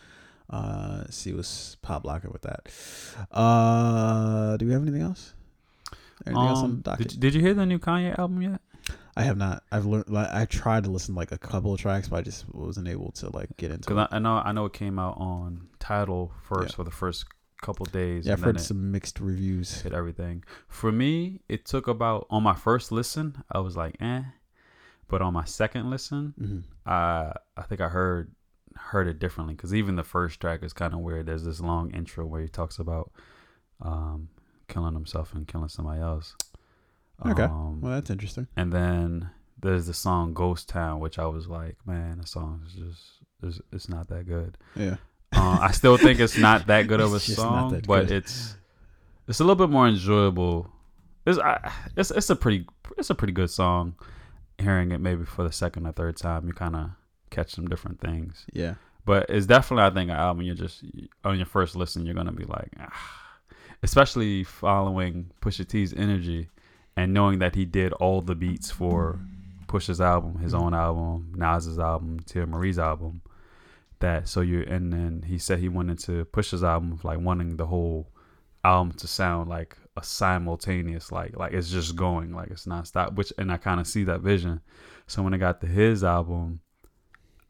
Uh, 0.51 1.05
see 1.11 1.33
what's 1.33 1.77
pop 1.77 2.05
locking 2.05 2.31
with 2.33 2.43
that. 2.43 2.67
Uh, 3.31 4.57
do 4.57 4.67
we 4.67 4.73
have 4.73 4.83
anything 4.83 5.03
else? 5.03 5.35
Anything 6.27 6.45
else 6.45 6.59
on 6.63 6.83
the 6.83 6.91
Um, 6.93 6.97
did, 6.99 7.21
did 7.21 7.35
you 7.35 7.41
hear 7.41 7.55
the 7.55 7.65
new 7.67 7.79
Kanye 7.79 8.19
album 8.19 8.43
yet? 8.43 8.61
I 9.17 9.23
have 9.23 9.37
not. 9.37 9.63
I've 9.71 9.87
learned. 9.87 10.09
Like, 10.09 10.29
I 10.33 10.45
tried 10.47 10.85
to 10.85 10.91
listen 10.91 11.15
to 11.15 11.19
like 11.19 11.33
a 11.33 11.39
couple 11.39 11.73
of 11.75 11.81
tracks, 11.81 12.09
but 12.09 12.17
I 12.17 12.23
just 12.23 12.53
wasn't 12.55 12.89
able 12.89 13.13
to 13.13 13.29
like 13.31 13.57
get 13.57 13.71
into. 13.71 13.89
Because 13.89 14.05
it. 14.07 14.09
I, 14.13 14.17
I 14.17 14.19
know 14.19 14.37
I 14.37 14.53
know 14.53 14.65
it 14.67 14.73
came 14.73 14.99
out 14.99 15.17
on 15.19 15.69
Tidal 15.79 16.33
first 16.43 16.71
Yeah. 16.73 16.77
for 16.77 16.85
the 16.85 16.91
first 16.91 17.27
couple 17.63 17.87
days. 17.87 18.27
yeah, 18.27 18.33
I've 18.35 18.41
heard 18.43 18.61
some 18.61 18.91
mixed 18.91 19.21
reviews. 19.21 19.83
hit 19.83 19.93
everything. 19.93 20.43
For 20.69 20.91
me, 20.91 21.41
it 21.49 21.65
took 21.67 21.87
about 21.89 22.27
on 22.31 22.43
my 22.43 22.55
first 22.55 22.91
listen, 22.91 23.43
I 23.53 23.59
was 23.61 23.77
like, 23.77 23.97
eh. 24.01 24.23
But 25.09 25.23
on 25.23 25.33
my 25.35 25.45
second 25.45 25.91
listen, 25.91 26.35
hmm 26.39 26.61
I 26.87 27.33
I 27.57 27.63
think 27.63 27.81
I 27.81 27.89
heard 27.89 28.33
heard 28.89 29.07
it 29.09 29.19
differently 29.19 29.55
because 29.55 29.75
even 29.75 29.97
the 29.97 30.03
first 30.05 30.41
track 30.41 30.63
is 30.63 30.73
kind 30.73 30.93
of 30.95 31.01
weird. 31.01 31.27
There's 31.27 31.45
this 31.45 31.61
long 31.61 31.91
intro 31.93 32.27
where 32.27 32.41
he 32.43 32.49
talks 32.49 32.79
about 32.79 33.11
um, 33.81 34.29
killing 34.69 34.95
himself 34.95 35.33
and 35.35 35.47
killing 35.47 35.69
somebody 35.69 36.01
else. 36.01 36.35
Okay. 37.27 37.43
Um, 37.45 37.81
Well, 37.81 37.93
that's 37.93 38.11
interesting. 38.11 38.47
and 38.57 38.73
then 38.73 39.31
there's 39.61 39.87
the 39.87 39.95
song 39.95 40.33
Ghost 40.33 40.69
Town, 40.69 41.01
which 41.01 41.19
I 41.19 41.27
was 41.27 41.47
like, 41.49 41.77
man, 41.87 42.19
the 42.19 42.27
song 42.27 42.63
is 42.67 42.73
just 42.75 43.03
it's, 43.43 43.61
it's 43.73 43.89
not 43.89 44.09
that 44.09 44.27
good. 44.27 44.57
Yeah. 44.75 44.97
Uh, 45.33 45.59
I 45.61 45.71
still 45.71 45.97
think 45.97 46.19
it's 46.19 46.37
not 46.39 46.67
that 46.67 46.89
good 46.89 47.01
of 47.01 47.13
a 47.13 47.17
It's 47.17 47.27
just 47.27 47.39
not 47.39 47.71
song, 47.71 47.83
but 47.87 48.09
good. 48.09 48.11
it's 48.17 48.57
it's 49.29 49.39
a 49.41 49.45
little 49.45 49.55
bit 49.67 49.71
more 49.73 49.87
enjoyable. 49.87 50.71
It's 51.27 51.39
I, 51.39 51.73
it's 51.97 52.11
it's 52.11 52.31
a 52.31 52.37
pretty 52.37 52.67
it's 52.99 53.11
a 53.11 53.15
pretty 53.15 53.33
good 53.33 53.51
song. 53.51 53.95
Hearing 54.59 54.91
it 54.93 55.01
maybe 55.01 55.25
for 55.25 55.43
the 55.45 55.53
second 55.53 55.87
or 55.87 55.93
third 55.93 56.17
time, 56.17 56.47
you 56.47 56.53
kind 56.53 56.75
of 56.77 56.91
catch 57.31 57.53
some 57.53 57.69
different 57.69 58.01
things. 58.01 58.47
Yeah. 58.53 58.75
But 59.05 59.27
it's 59.29 59.47
definitely 59.47 59.85
I 59.85 59.91
think 59.91 60.11
an 60.11 60.17
album 60.17 60.43
you're 60.43 60.55
just 60.55 60.85
on 61.25 61.37
your 61.37 61.47
first 61.47 61.75
listen 61.77 62.05
you're 62.05 62.15
gonna 62.15 62.33
be 62.33 62.45
like, 62.45 62.71
ah. 62.79 62.93
especially 63.83 64.45
following 64.45 65.31
Pusha 65.41 65.67
T's 65.67 65.93
energy 65.93 66.49
and 66.97 67.15
knowing 67.15 67.39
that 67.39 67.55
he 67.55 67.65
did 67.65 67.93
all 67.95 68.21
the 68.21 68.35
beats 68.35 68.71
for 68.71 69.19
Pusha's 69.67 70.01
album, 70.01 70.39
his 70.39 70.53
own 70.53 70.75
album, 70.75 71.33
Nas's 71.37 71.79
album, 71.79 72.21
Tia 72.21 72.47
Marie's 72.47 72.79
album. 72.79 73.23
That 74.01 74.29
so 74.29 74.41
you 74.41 74.65
and 74.67 74.93
then 74.93 75.25
he 75.27 75.39
said 75.39 75.59
he 75.59 75.69
went 75.69 75.91
into 75.91 76.25
Pusha's 76.27 76.65
album 76.65 76.99
like 77.03 77.21
wanting 77.21 77.57
the 77.57 77.67
whole 77.67 78.09
album 78.65 78.93
to 78.93 79.07
sound 79.07 79.49
like 79.49 79.77
a 79.97 80.03
simultaneous 80.03 81.11
like 81.11 81.37
like 81.37 81.53
it's 81.53 81.71
just 81.71 81.97
going 81.97 82.35
like 82.35 82.51
it's 82.51 82.67
not 82.67 82.87
stop 82.87 83.15
which 83.15 83.33
and 83.39 83.51
I 83.53 83.57
kind 83.57 83.81
of 83.81 83.87
see 83.87 84.05
that 84.05 84.21
vision. 84.21 84.61
So 85.07 85.23
when 85.23 85.35
I 85.35 85.39
got 85.39 85.61
to 85.61 85.67
his 85.67 86.03
album, 86.05 86.61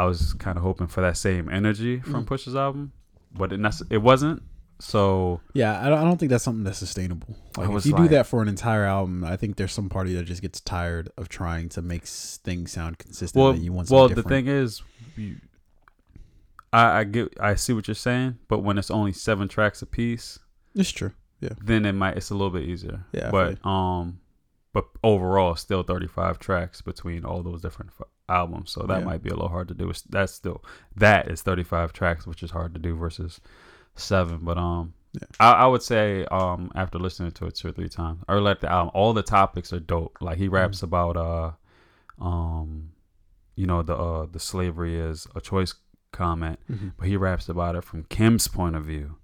I 0.01 0.05
was 0.05 0.33
kind 0.35 0.57
of 0.57 0.63
hoping 0.63 0.87
for 0.87 1.03
that 1.03 1.17
same 1.19 1.51
energy 1.51 2.01
from 2.01 2.25
Mm. 2.25 2.29
Pusha's 2.29 2.57
album, 2.57 2.93
but 3.33 3.53
it 3.53 3.61
nece- 3.61 3.87
it 3.91 3.99
wasn't. 3.99 4.43
So 4.79 5.41
Yeah, 5.53 5.79
I 5.85 5.91
don't, 5.91 6.17
think 6.17 6.31
that's 6.31 6.43
something 6.43 6.65
that's 6.65 6.79
sustainable. 6.79 7.37
Like, 7.59 7.69
if 7.69 7.85
you 7.85 7.95
do 7.95 8.09
that 8.09 8.27
for 8.27 8.41
an 8.41 8.49
entire 8.49 8.85
album, 8.85 9.25
I 9.25 9.37
think 9.37 9.57
there's 9.57 9.73
some 9.75 9.91
party 9.91 10.15
that 10.15 10.23
just 10.25 10.41
gets 10.41 10.59
tired 10.59 11.11
of 11.19 11.29
trying 11.29 11.69
to 11.71 11.83
make 11.83 12.05
things 12.07 12.73
sound 12.73 12.97
consistent. 12.97 13.43
well, 13.43 13.55
you 13.55 13.73
want 13.75 13.91
well, 13.91 14.09
the 14.09 14.23
thing 14.23 14.47
is, 14.47 14.81
you, 15.19 15.37
I, 16.73 17.01
I 17.01 17.05
get, 17.05 17.29
I 17.39 17.57
see 17.57 17.75
what 17.75 17.89
you're 17.89 17.95
saying, 17.95 18.39
but 18.49 18.61
when 18.61 18.79
it's 18.79 18.91
only 18.91 19.13
seven 19.13 19.49
tracks 19.49 19.83
a 19.83 19.87
piece, 19.87 20.39
it's 20.75 20.91
true. 20.91 21.13
Yeah, 21.41 21.51
then 21.63 21.85
it 21.85 21.93
might 21.93 22.17
it's 22.17 22.31
a 22.31 22.35
little 22.35 22.51
bit 22.59 22.65
easier. 22.65 23.05
Yeah, 23.13 23.31
but 23.31 23.65
um, 23.67 24.21
but 24.73 24.85
overall, 25.05 25.57
still 25.57 25.83
35 25.83 26.39
tracks 26.39 26.81
between 26.81 27.25
all 27.25 27.43
those 27.43 27.61
different 27.61 27.91
albums, 28.31 28.71
so 28.73 28.85
that 28.87 29.01
Yeah. 29.01 29.05
might 29.07 29.23
be 29.23 29.31
a 29.31 29.35
little 29.35 29.49
hard 29.49 29.69
to 29.69 29.75
do. 29.75 29.93
That's 30.09 30.33
still 30.33 30.65
that 30.97 31.29
is 31.31 31.43
35 31.43 31.93
tracks, 31.93 32.27
which 32.27 32.43
is 32.43 32.51
hard 32.53 32.73
to 32.75 32.81
do 32.81 32.95
versus 32.97 33.41
seven. 33.97 34.39
But 34.43 34.57
um, 34.59 34.95
Yeah. 35.13 35.27
I, 35.41 35.53
I 35.53 35.67
would 35.67 35.83
say 35.83 36.25
um 36.27 36.71
after 36.75 36.99
listening 36.99 37.33
to 37.33 37.47
it 37.47 37.55
two 37.57 37.69
or 37.69 37.73
three 37.73 37.89
times, 37.89 38.23
or 38.29 38.41
like 38.41 38.61
the 38.61 38.71
album, 38.71 38.93
all 38.95 39.13
the 39.13 39.23
topics 39.23 39.73
are 39.73 39.81
dope. 39.81 40.17
Like 40.21 40.39
he 40.39 40.49
raps 40.49 40.83
about 40.83 41.17
uh, 41.17 41.51
um, 42.21 42.91
you 43.57 43.67
know 43.67 43.83
the 43.83 43.97
uh 43.97 44.27
the 44.27 44.39
slavery 44.41 44.99
is 44.99 45.27
a 45.35 45.41
choice 45.41 45.75
comment, 46.13 46.59
Mhm. 46.71 46.93
but 46.97 47.07
he 47.09 47.17
raps 47.17 47.49
about 47.49 47.77
it 47.77 47.85
from 47.85 48.05
Kim's 48.05 48.49
point 48.49 48.75
of 48.77 48.85
view, 48.85 49.17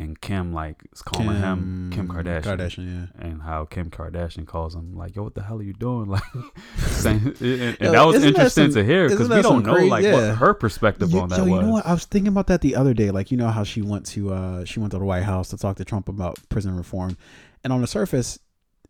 and 0.00 0.20
Kim 0.20 0.52
like 0.52 0.76
is 0.92 1.02
calling 1.02 1.36
him 1.36 1.90
Kim 1.92 2.08
Kardashian, 2.08 2.42
Kardashian, 2.42 3.08
yeah. 3.14 3.26
and 3.26 3.42
how 3.42 3.66
Kim 3.66 3.90
Kardashian 3.90 4.46
calls 4.46 4.74
him 4.74 4.96
like, 4.96 5.14
"Yo, 5.14 5.22
what 5.22 5.34
the 5.34 5.42
hell 5.42 5.58
are 5.58 5.62
you 5.62 5.74
doing?" 5.74 6.06
Like, 6.10 6.22
and, 7.04 7.26
and 7.40 7.78
Yo, 7.80 7.92
that 7.92 8.02
was 8.02 8.16
isn't 8.16 8.22
that 8.22 8.26
interesting 8.28 8.72
some- 8.72 8.82
to 8.82 8.84
hear 8.84 9.08
because 9.08 9.28
we 9.28 9.42
don't 9.42 9.64
know 9.64 9.74
crazy- 9.74 9.90
like 9.90 10.04
yeah. 10.04 10.12
what 10.28 10.36
her 10.36 10.54
perspective 10.54 11.12
You, 11.12 11.20
on 11.20 11.28
that 11.28 11.38
yo, 11.38 11.44
was. 11.44 11.50
you 11.52 11.60
know 11.62 11.72
what? 11.74 11.86
I 11.86 11.92
was 11.92 12.04
thinking 12.06 12.28
about 12.28 12.46
that 12.48 12.62
the 12.62 12.76
other 12.76 12.94
day. 12.94 13.10
Like, 13.10 13.30
you 13.30 13.36
know 13.36 13.48
how 13.48 13.62
she 13.62 13.82
went 13.82 14.06
to 14.06 14.32
uh 14.32 14.64
she 14.64 14.80
went 14.80 14.92
to 14.92 14.98
the 14.98 15.04
White 15.04 15.24
House 15.24 15.48
to 15.50 15.58
talk 15.58 15.76
to 15.76 15.84
Trump 15.84 16.08
about 16.08 16.38
prison 16.48 16.76
reform, 16.76 17.16
and 17.62 17.72
on 17.72 17.80
the 17.82 17.86
surface, 17.86 18.38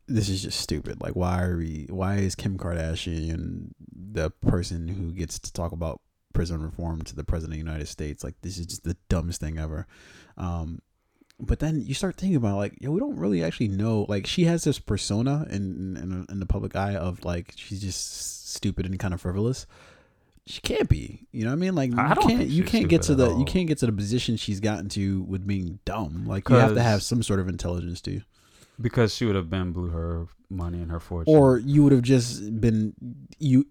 this 0.06 0.28
is 0.28 0.42
just 0.42 0.60
stupid. 0.60 1.00
Like, 1.00 1.16
why 1.16 1.42
are 1.42 1.56
we? 1.56 1.86
Why 1.90 2.16
is 2.16 2.34
Kim 2.36 2.56
Kardashian 2.56 3.70
the 3.92 4.30
person 4.30 4.86
who 4.88 5.12
gets 5.12 5.38
to 5.40 5.52
talk 5.52 5.72
about 5.72 6.00
prison 6.32 6.62
reform 6.62 7.02
to 7.02 7.16
the 7.16 7.24
president 7.24 7.58
of 7.60 7.64
the 7.64 7.70
United 7.70 7.88
States? 7.88 8.22
Like, 8.24 8.34
this 8.42 8.58
is 8.58 8.66
just 8.66 8.84
the 8.84 8.96
dumbest 9.08 9.40
thing 9.40 9.58
ever. 9.58 9.86
Um, 10.36 10.80
but 11.40 11.58
then 11.58 11.82
you 11.86 11.94
start 11.94 12.16
thinking 12.16 12.36
about 12.36 12.56
like, 12.56 12.74
yo, 12.80 12.90
we 12.90 13.00
don't 13.00 13.16
really 13.16 13.42
actually 13.42 13.68
know. 13.68 14.06
Like, 14.08 14.26
she 14.26 14.44
has 14.44 14.64
this 14.64 14.78
persona 14.78 15.46
in 15.50 15.96
in, 15.96 16.26
in 16.28 16.40
the 16.40 16.46
public 16.46 16.76
eye 16.76 16.96
of 16.96 17.24
like 17.24 17.52
she's 17.56 17.80
just 17.80 18.50
stupid 18.50 18.86
and 18.86 18.98
kind 18.98 19.14
of 19.14 19.20
frivolous 19.20 19.66
she 20.50 20.60
can't 20.60 20.88
be. 20.88 21.26
You 21.32 21.44
know 21.44 21.50
what 21.50 21.56
I 21.56 21.60
mean? 21.60 21.74
Like 21.74 21.96
I 21.96 22.08
you 22.08 22.14
don't 22.14 22.28
can't 22.28 22.48
you 22.48 22.64
can't 22.64 22.88
get 22.88 23.02
to 23.02 23.14
the 23.14 23.36
you 23.36 23.44
can't 23.44 23.68
get 23.68 23.78
to 23.78 23.86
the 23.86 23.92
position 23.92 24.36
she's 24.36 24.60
gotten 24.60 24.88
to 24.90 25.22
with 25.22 25.46
being 25.46 25.78
dumb. 25.84 26.26
Like 26.26 26.48
you 26.48 26.56
have 26.56 26.74
to 26.74 26.82
have 26.82 27.02
some 27.02 27.22
sort 27.22 27.40
of 27.40 27.48
intelligence 27.48 28.00
to 28.02 28.20
because 28.80 29.14
she 29.14 29.26
would 29.26 29.36
have 29.36 29.50
been 29.50 29.72
blew 29.72 29.90
her 29.90 30.26
money 30.48 30.80
and 30.80 30.90
her 30.90 31.00
fortune. 31.00 31.34
Or 31.34 31.58
you 31.58 31.82
would 31.84 31.92
have 31.92 32.02
just 32.02 32.60
been 32.60 32.94
you 33.38 33.66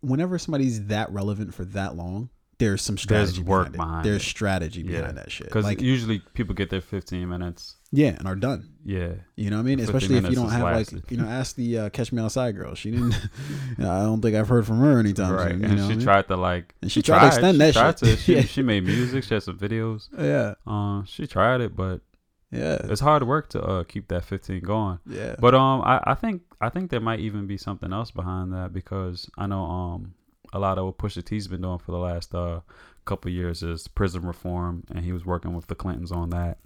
whenever 0.00 0.38
somebody's 0.38 0.86
that 0.86 1.10
relevant 1.10 1.54
for 1.54 1.64
that 1.66 1.96
long, 1.96 2.30
there's 2.62 2.82
some 2.82 2.96
strategy 2.98 3.38
There's 3.38 3.46
work 3.48 3.72
behind, 3.72 4.06
it. 4.06 4.10
There's 4.10 4.22
strategy 4.24 4.82
Yeah. 4.82 5.00
behind 5.00 5.18
that 5.18 5.30
shit. 5.30 5.46
because 5.48 5.64
Like 5.64 5.80
usually 5.80 6.20
people 6.34 6.54
get 6.54 6.70
their 6.70 6.80
15 6.80 7.28
minutes. 7.28 7.76
yeah, 7.90 8.14
and 8.18 8.26
are 8.28 8.36
done. 8.36 8.68
Yeah, 8.84 9.12
You 9.36 9.50
know 9.50 9.56
what 9.56 9.62
I 9.62 9.66
mean? 9.66 9.80
Especially 9.80 10.16
if 10.16 10.24
you 10.28 10.34
don't 10.34 10.48
have 10.50 10.62
lasted. 10.62 10.94
like 11.02 11.10
you 11.10 11.16
know, 11.18 11.26
ask 11.28 11.54
the 11.56 11.78
uh, 11.78 11.88
Catch 11.90 12.10
Me 12.12 12.20
Outside 12.22 12.56
girl. 12.56 12.74
She 12.74 12.90
didn't. 12.90 13.14
I 13.78 14.02
don't 14.02 14.20
think 14.22 14.34
I've 14.36 14.48
heard 14.48 14.66
from 14.66 14.78
her 14.80 14.98
anytime 14.98 15.32
right. 15.34 15.50
soon. 15.50 15.60
You 15.60 15.66
and 15.66 15.76
know 15.76 15.86
she 15.86 15.92
I 15.92 15.96
mean? 15.96 16.04
tried 16.04 16.26
to 16.28 16.36
like. 16.36 16.74
And 16.82 16.90
she 16.90 17.02
tried 17.02 17.20
to 17.20 17.26
extend 17.28 17.54
she 17.54 17.58
that 17.58 17.72
tried 17.74 17.98
shit. 17.98 18.08
To, 18.08 18.16
she, 18.24 18.34
Yeah. 18.36 18.42
she 18.42 18.62
made 18.62 18.84
music. 18.84 19.24
She 19.24 19.34
had 19.34 19.42
some 19.42 19.58
videos. 19.58 20.08
Yeah, 20.18 20.54
Uh, 20.66 21.04
she 21.04 21.26
tried 21.26 21.60
it, 21.60 21.76
but 21.76 22.00
yeah, 22.50 22.78
it's 22.84 23.00
hard 23.00 23.22
work 23.26 23.48
to 23.50 23.62
uh 23.62 23.84
keep 23.84 24.08
that 24.08 24.24
15 24.24 24.60
going. 24.62 24.98
yeah. 25.06 25.36
But 25.38 25.54
um, 25.54 25.80
I, 25.82 26.00
I 26.04 26.14
think 26.14 26.42
I 26.60 26.68
think 26.70 26.90
there 26.90 27.00
might 27.00 27.20
even 27.20 27.46
be 27.46 27.56
something 27.56 27.92
else 27.92 28.10
behind 28.10 28.52
that 28.52 28.72
because 28.72 29.28
I 29.38 29.46
know 29.46 29.62
um 29.64 30.14
a 30.52 30.58
lot 30.58 30.78
of 30.78 30.84
what 30.86 30.98
Pusha 30.98 31.24
T's 31.24 31.48
been 31.48 31.62
doing 31.62 31.78
for 31.78 31.92
the 31.92 31.98
last 31.98 32.34
uh 32.34 32.60
couple 33.04 33.30
years 33.30 33.62
is 33.62 33.88
prison 33.88 34.22
reform, 34.22 34.84
and 34.94 35.04
he 35.04 35.12
was 35.12 35.24
working 35.24 35.54
with 35.54 35.66
the 35.66 35.74
Clintons 35.74 36.12
on 36.12 36.30
that. 36.30 36.58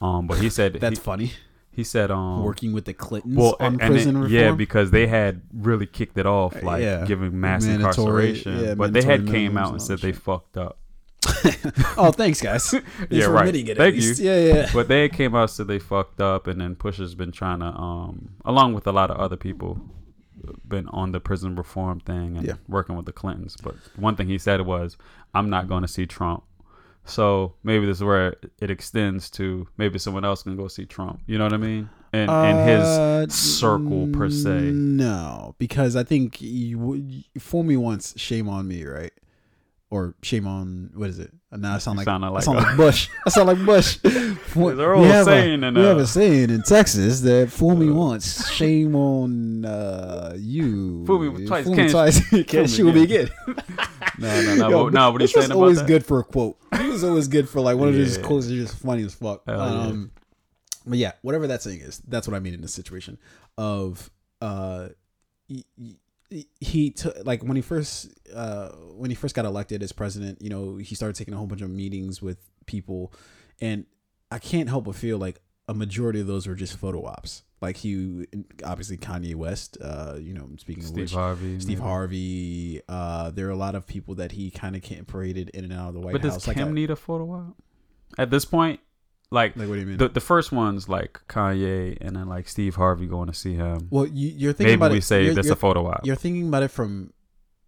Um, 0.00 0.26
but 0.26 0.38
he 0.38 0.48
said 0.50 0.74
That's 0.80 0.98
he, 0.98 1.04
funny. 1.04 1.32
he 1.70 1.84
said 1.84 2.10
um 2.10 2.42
Working 2.44 2.72
with 2.72 2.84
the 2.86 2.94
Clintons 2.94 3.36
well 3.36 3.56
on 3.60 3.78
prison 3.78 4.16
it- 4.16 4.18
reform. 4.20 4.32
yeah 4.32 4.52
because 4.52 4.90
they 4.90 5.06
had 5.06 5.42
really 5.52 5.86
kicked 5.86 6.16
it 6.18 6.26
off 6.26 6.62
like 6.62 6.82
Yeah. 6.82 7.04
giving 7.04 7.38
mass 7.38 7.64
Mandatory- 7.64 8.30
incarceration, 8.30 8.64
yeah, 8.64 8.74
but 8.74 8.92
they 8.92 9.02
had 9.02 9.26
came 9.26 9.56
out 9.58 9.70
and 9.72 9.82
said 9.82 9.98
they 10.00 10.12
fucked 10.12 10.56
up. 10.56 10.78
oh, 11.96 12.10
thanks, 12.10 12.40
guys. 12.40 12.74
Yeah, 13.08 13.26
right. 13.26 13.54
it. 13.54 13.76
Thank 13.76 13.94
you. 13.96 14.12
Yeah, 14.18 14.38
yeah. 14.40 14.70
but 14.74 14.88
they 14.88 15.08
came 15.08 15.34
out 15.36 15.42
and 15.42 15.50
said 15.50 15.68
they 15.68 15.78
fucked 15.78 16.20
up, 16.20 16.46
and 16.48 16.60
then 16.60 16.74
Pusha's 16.74 17.14
been 17.14 17.30
trying 17.30 17.60
to, 17.60 17.66
um, 17.66 18.30
along 18.44 18.74
with 18.74 18.86
a 18.88 18.92
lot 18.92 19.10
of 19.10 19.18
other 19.18 19.36
people, 19.36 19.78
been 20.66 20.88
on 20.88 21.12
the 21.12 21.20
prison 21.20 21.56
reform 21.56 22.00
thing 22.00 22.36
and 22.36 22.46
Yeah. 22.46 22.54
working 22.68 22.96
with 22.96 23.06
the 23.06 23.12
Clintons. 23.12 23.56
But 23.62 23.74
one 23.96 24.16
thing 24.16 24.28
he 24.28 24.38
said 24.38 24.60
was, 24.62 24.96
"I'm 25.34 25.48
not 25.50 25.68
going 25.68 25.82
to 25.82 25.88
see 25.88 26.06
Trump." 26.06 26.42
So 27.04 27.54
maybe 27.64 27.84
this 27.86 27.96
is 27.98 28.04
where 28.04 28.36
it 28.60 28.70
extends 28.70 29.28
to 29.30 29.66
maybe 29.76 29.98
someone 29.98 30.24
else 30.24 30.44
can 30.44 30.56
go 30.56 30.68
see 30.68 30.86
Trump. 30.86 31.20
You 31.26 31.36
know 31.38 31.44
what 31.44 31.52
I 31.52 31.56
mean? 31.56 31.88
And 32.12 32.30
in 32.30 32.58
his 32.58 32.86
Uh, 32.86 33.26
circle 33.28 34.06
per 34.12 34.28
se. 34.30 34.70
No, 34.72 35.54
because 35.58 35.96
I 35.96 36.04
think 36.04 36.40
you, 36.40 36.94
you 36.94 37.22
fool 37.40 37.62
me 37.64 37.76
once, 37.76 38.14
shame 38.18 38.48
on 38.48 38.68
me, 38.68 38.84
right? 38.84 39.12
Or 39.92 40.14
shame 40.22 40.46
on 40.46 40.90
what 40.94 41.10
is 41.10 41.18
it? 41.18 41.30
Now 41.52 41.74
I 41.74 41.78
sound 41.78 41.98
like 41.98 42.06
sound 42.06 42.24
I 42.24 42.40
sound 42.40 42.56
like 42.56 42.78
Bush. 42.78 43.10
I 43.26 43.28
sound 43.28 43.46
like 43.48 43.62
Bush. 43.62 43.98
There's 44.02 44.56
a 44.56 44.58
we 44.58 44.72
old 44.72 45.04
have 45.04 45.26
saying 45.26 45.62
a, 45.62 45.66
in, 45.66 45.74
we 45.74 45.82
have 45.82 45.98
uh, 45.98 46.00
a 46.00 46.06
saying 46.06 46.48
in 46.48 46.62
Texas 46.62 47.20
that 47.20 47.50
"fool 47.50 47.76
me 47.76 47.90
Uh, 47.90 47.92
once, 47.92 48.50
shame 48.54 48.96
on 48.96 49.66
uh, 49.66 50.34
you." 50.38 51.04
Fool 51.04 51.18
me 51.18 51.44
twice, 51.46 51.64
Fool 51.64 51.74
me 51.74 51.76
can't- 51.76 51.90
twice, 51.90 52.30
can't 52.46 52.70
shoot 52.70 52.94
me 52.94 53.02
again. 53.02 53.28
no, 54.18 54.42
no, 54.42 54.54
no, 54.54 54.70
Yo, 54.70 54.84
but, 54.84 54.94
no. 54.94 55.10
What 55.10 55.18
Bush 55.20 55.34
was 55.34 55.44
saying 55.44 55.50
about 55.50 55.60
always 55.60 55.78
that? 55.80 55.86
good 55.86 56.06
for 56.06 56.20
a 56.20 56.24
quote. 56.24 56.56
He 56.78 56.88
was 56.88 57.04
always 57.04 57.28
good 57.28 57.46
for 57.46 57.60
like 57.60 57.76
one 57.76 57.88
of 57.88 57.94
his 57.94 58.16
Yeah. 58.16 58.22
quotes. 58.22 58.46
Is 58.46 58.52
just 58.70 58.82
funny 58.82 59.02
as 59.04 59.12
fuck. 59.14 59.42
Hell 59.46 59.58
yeah. 59.58 59.80
um, 59.88 60.10
but 60.86 60.96
yeah, 60.96 61.12
whatever 61.20 61.46
that 61.48 61.60
saying 61.60 61.80
is, 61.80 62.00
that's 62.08 62.26
what 62.26 62.34
I 62.34 62.40
mean 62.40 62.54
in 62.54 62.62
this 62.62 62.72
situation 62.72 63.18
of 63.58 64.10
uh, 64.40 64.88
he, 65.48 65.66
he, 65.76 65.98
he 66.60 66.90
took 66.90 67.14
like 67.24 67.42
when 67.42 67.56
he 67.56 67.62
first 67.62 68.08
uh 68.34 68.68
when 68.96 69.10
he 69.10 69.14
first 69.14 69.34
got 69.34 69.44
elected 69.44 69.82
as 69.82 69.92
president. 69.92 70.40
You 70.40 70.50
know, 70.50 70.76
he 70.76 70.94
started 70.94 71.16
taking 71.16 71.34
a 71.34 71.36
whole 71.36 71.46
bunch 71.46 71.62
of 71.62 71.70
meetings 71.70 72.20
with 72.22 72.38
people, 72.66 73.12
and 73.60 73.86
I 74.30 74.38
can't 74.38 74.68
help 74.68 74.84
but 74.84 74.94
feel 74.94 75.18
like 75.18 75.40
a 75.68 75.74
majority 75.74 76.20
of 76.20 76.26
those 76.26 76.46
were 76.46 76.54
just 76.54 76.76
photo 76.76 77.04
ops. 77.06 77.42
Like 77.60 77.76
he 77.76 78.26
obviously 78.64 78.96
Kanye 78.96 79.34
West. 79.36 79.78
Uh, 79.80 80.16
you 80.20 80.34
know, 80.34 80.48
speaking 80.58 80.82
of 80.82 80.88
Steve 80.88 81.02
which, 81.02 81.12
Harvey. 81.12 81.60
Steve 81.60 81.78
maybe. 81.78 81.88
Harvey. 81.88 82.80
Uh, 82.88 83.30
there 83.30 83.46
are 83.46 83.50
a 83.50 83.56
lot 83.56 83.74
of 83.74 83.86
people 83.86 84.16
that 84.16 84.32
he 84.32 84.50
kind 84.50 84.74
of 84.74 84.82
can't 84.82 85.06
paraded 85.06 85.50
in 85.50 85.64
and 85.64 85.72
out 85.72 85.88
of 85.88 85.94
the 85.94 86.00
White 86.00 86.12
But 86.12 86.22
does 86.22 86.32
House. 86.34 86.44
Kim 86.46 86.54
like, 86.56 86.66
a- 86.66 86.72
need 86.72 86.90
a 86.90 86.96
photo 86.96 87.30
op? 87.30 87.56
At 88.18 88.30
this 88.30 88.44
point, 88.44 88.80
like 89.32 89.56
like, 89.56 89.68
what 89.68 89.74
do 89.74 89.80
you 89.80 89.86
mean? 89.86 89.96
the 89.98 90.08
the 90.08 90.20
first 90.20 90.52
ones, 90.52 90.88
like 90.88 91.20
Kanye, 91.28 91.98
and 92.00 92.14
then 92.16 92.28
like 92.28 92.48
Steve 92.48 92.76
Harvey 92.76 93.06
going 93.06 93.28
to 93.28 93.34
see 93.34 93.54
him. 93.54 93.88
well, 93.90 94.06
you, 94.06 94.28
you're 94.28 94.52
thinking 94.52 94.72
Maybe 94.72 94.74
about 94.74 94.92
we 94.92 94.98
it. 94.98 95.04
say 95.04 95.30
that's 95.30 95.48
a 95.50 95.56
photo 95.56 95.86
op. 95.86 96.06
you're 96.06 96.16
thinking 96.16 96.48
about 96.48 96.62
it 96.62 96.68
from 96.70 97.12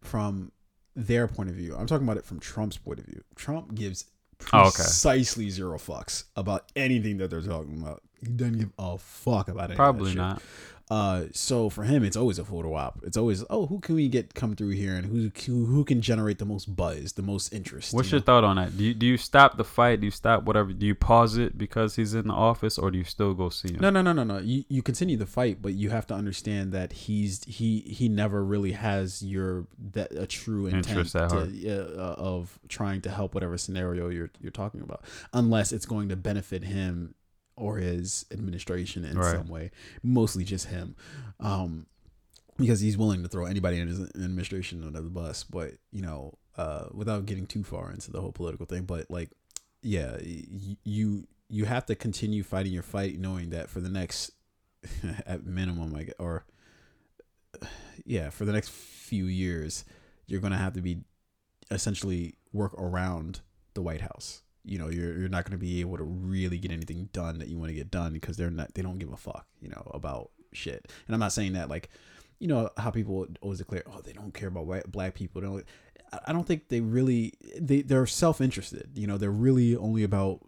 from 0.02 0.52
their 0.94 1.26
point 1.26 1.48
of 1.50 1.56
view. 1.56 1.74
I'm 1.76 1.86
talking 1.86 2.06
about 2.06 2.18
it 2.18 2.24
from 2.24 2.38
Trump's 2.38 2.76
point 2.76 3.00
of 3.00 3.06
view. 3.06 3.22
Trump 3.34 3.74
gives 3.74 4.04
Oh, 4.52 4.62
okay. 4.62 4.70
precisely 4.76 5.48
zero 5.48 5.78
fucks 5.78 6.24
about 6.36 6.70
anything 6.76 7.16
that 7.18 7.30
they're 7.30 7.40
talking 7.40 7.80
about. 7.80 8.02
He 8.20 8.32
doesn't 8.32 8.58
give 8.58 8.72
a 8.78 8.98
fuck 8.98 9.48
about 9.48 9.70
it. 9.70 9.76
Probably 9.76 10.14
not. 10.14 10.42
Uh, 10.90 11.24
so 11.32 11.70
for 11.70 11.84
him, 11.84 12.04
it's 12.04 12.16
always 12.16 12.38
a 12.38 12.44
photo 12.44 12.74
op. 12.74 13.00
It's 13.04 13.16
always, 13.16 13.42
oh, 13.48 13.66
who 13.66 13.80
can 13.80 13.94
we 13.94 14.08
get 14.08 14.34
come 14.34 14.54
through 14.54 14.70
here, 14.70 14.94
and 14.94 15.06
who 15.06 15.30
who, 15.46 15.64
who 15.64 15.84
can 15.84 16.02
generate 16.02 16.38
the 16.38 16.44
most 16.44 16.76
buzz, 16.76 17.14
the 17.14 17.22
most 17.22 17.52
interest. 17.54 17.94
What's 17.94 18.10
you 18.10 18.16
your 18.16 18.22
thought 18.22 18.44
on 18.44 18.56
that? 18.56 18.76
Do 18.76 18.84
you 18.84 18.92
do 18.92 19.06
you 19.06 19.16
stop 19.16 19.56
the 19.56 19.64
fight? 19.64 20.00
Do 20.00 20.06
you 20.06 20.10
stop 20.10 20.42
whatever? 20.44 20.72
Do 20.72 20.84
you 20.84 20.94
pause 20.94 21.38
it 21.38 21.56
because 21.56 21.96
he's 21.96 22.12
in 22.12 22.28
the 22.28 22.34
office, 22.34 22.76
or 22.76 22.90
do 22.90 22.98
you 22.98 23.04
still 23.04 23.32
go 23.32 23.48
see 23.48 23.72
him? 23.72 23.80
No, 23.80 23.88
no, 23.88 24.02
no, 24.02 24.12
no, 24.12 24.24
no. 24.24 24.38
You 24.38 24.64
you 24.68 24.82
continue 24.82 25.16
the 25.16 25.26
fight, 25.26 25.62
but 25.62 25.72
you 25.72 25.88
have 25.88 26.06
to 26.08 26.14
understand 26.14 26.72
that 26.72 26.92
he's 26.92 27.42
he 27.44 27.80
he 27.80 28.10
never 28.10 28.44
really 28.44 28.72
has 28.72 29.22
your 29.22 29.66
that 29.92 30.12
a 30.12 30.26
true 30.26 30.66
intent 30.66 30.88
Interest 30.88 31.12
to, 31.12 31.96
uh, 31.98 32.14
of 32.18 32.58
trying 32.68 33.00
to 33.02 33.10
help 33.10 33.32
whatever 33.32 33.56
scenario 33.56 34.10
you're 34.10 34.30
you're 34.38 34.50
talking 34.50 34.82
about, 34.82 35.02
unless 35.32 35.72
it's 35.72 35.86
going 35.86 36.10
to 36.10 36.16
benefit 36.16 36.64
him 36.64 37.14
or 37.56 37.76
his 37.78 38.26
administration 38.30 39.04
in 39.04 39.16
Right. 39.18 39.36
some 39.36 39.48
way. 39.48 39.70
Mostly 40.02 40.44
just 40.44 40.66
him, 40.66 40.96
um, 41.40 41.86
because 42.56 42.80
he's 42.80 42.96
willing 42.98 43.22
to 43.22 43.28
throw 43.28 43.44
anybody 43.46 43.78
in 43.78 43.88
his 43.88 44.00
administration 44.00 44.82
under 44.84 45.00
the 45.00 45.10
bus. 45.10 45.44
But 45.44 45.74
you 45.92 46.02
know, 46.02 46.38
uh, 46.56 46.86
without 46.92 47.26
getting 47.26 47.46
too 47.46 47.64
far 47.64 47.90
into 47.90 48.10
the 48.10 48.20
whole 48.20 48.32
political 48.32 48.66
thing, 48.66 48.84
but 48.84 49.10
like, 49.10 49.30
yeah, 49.82 50.12
y- 50.16 50.76
you 50.84 51.26
you 51.48 51.64
have 51.66 51.86
to 51.86 51.94
continue 51.94 52.42
fighting 52.42 52.72
your 52.72 52.82
fight, 52.82 53.18
knowing 53.18 53.50
that 53.50 53.68
for 53.68 53.80
the 53.80 53.88
next, 53.90 54.30
at 55.26 55.44
minimum, 55.46 55.92
gue- 55.92 56.12
or 56.18 56.44
yeah, 58.04 58.30
for 58.30 58.44
the 58.44 58.52
next 58.52 58.70
few 58.70 59.26
years, 59.26 59.84
you're 60.26 60.40
gonna 60.40 60.58
have 60.58 60.72
to 60.74 60.80
be 60.80 61.02
essentially 61.70 62.34
work 62.52 62.74
around 62.74 63.40
the 63.74 63.82
White 63.82 64.00
House. 64.02 64.42
You 64.64 64.78
know, 64.78 64.88
you're 64.88 65.18
you're 65.18 65.28
not 65.28 65.44
gonna 65.44 65.58
be 65.58 65.80
able 65.80 65.96
to 65.98 66.04
really 66.04 66.58
get 66.58 66.72
anything 66.72 67.08
done 67.12 67.38
that 67.38 67.48
you 67.48 67.58
want 67.58 67.68
to 67.70 67.74
get 67.74 67.90
done 67.90 68.12
because 68.14 68.36
they're 68.36 68.50
not 68.50 68.74
they 68.74 68.82
don't 68.82 68.98
give 68.98 69.12
a 69.12 69.16
fuck, 69.16 69.46
you 69.60 69.68
know, 69.68 69.90
about 69.92 70.30
shit. 70.52 70.90
And 71.06 71.14
I'm 71.14 71.20
not 71.20 71.32
saying 71.32 71.52
that 71.54 71.68
like, 71.68 71.90
you 72.38 72.48
know, 72.48 72.70
how 72.78 72.90
people 72.90 73.26
always 73.42 73.58
declare, 73.58 73.82
oh, 73.86 74.00
they 74.00 74.12
don't 74.12 74.32
care 74.32 74.48
about 74.48 74.66
white 74.66 74.90
black 74.90 75.14
people. 75.14 75.40
They 75.42 75.46
don't. 75.48 75.64
I- 76.26 76.32
don't 76.32 76.46
think 76.46 76.68
they 76.68 76.80
really 76.80 77.32
they 77.60 77.82
they're 77.82 78.06
self 78.06 78.40
interested. 78.40 78.90
You 78.94 79.06
know, 79.08 79.18
they're 79.18 79.30
really 79.32 79.74
only 79.76 80.02
about 80.04 80.40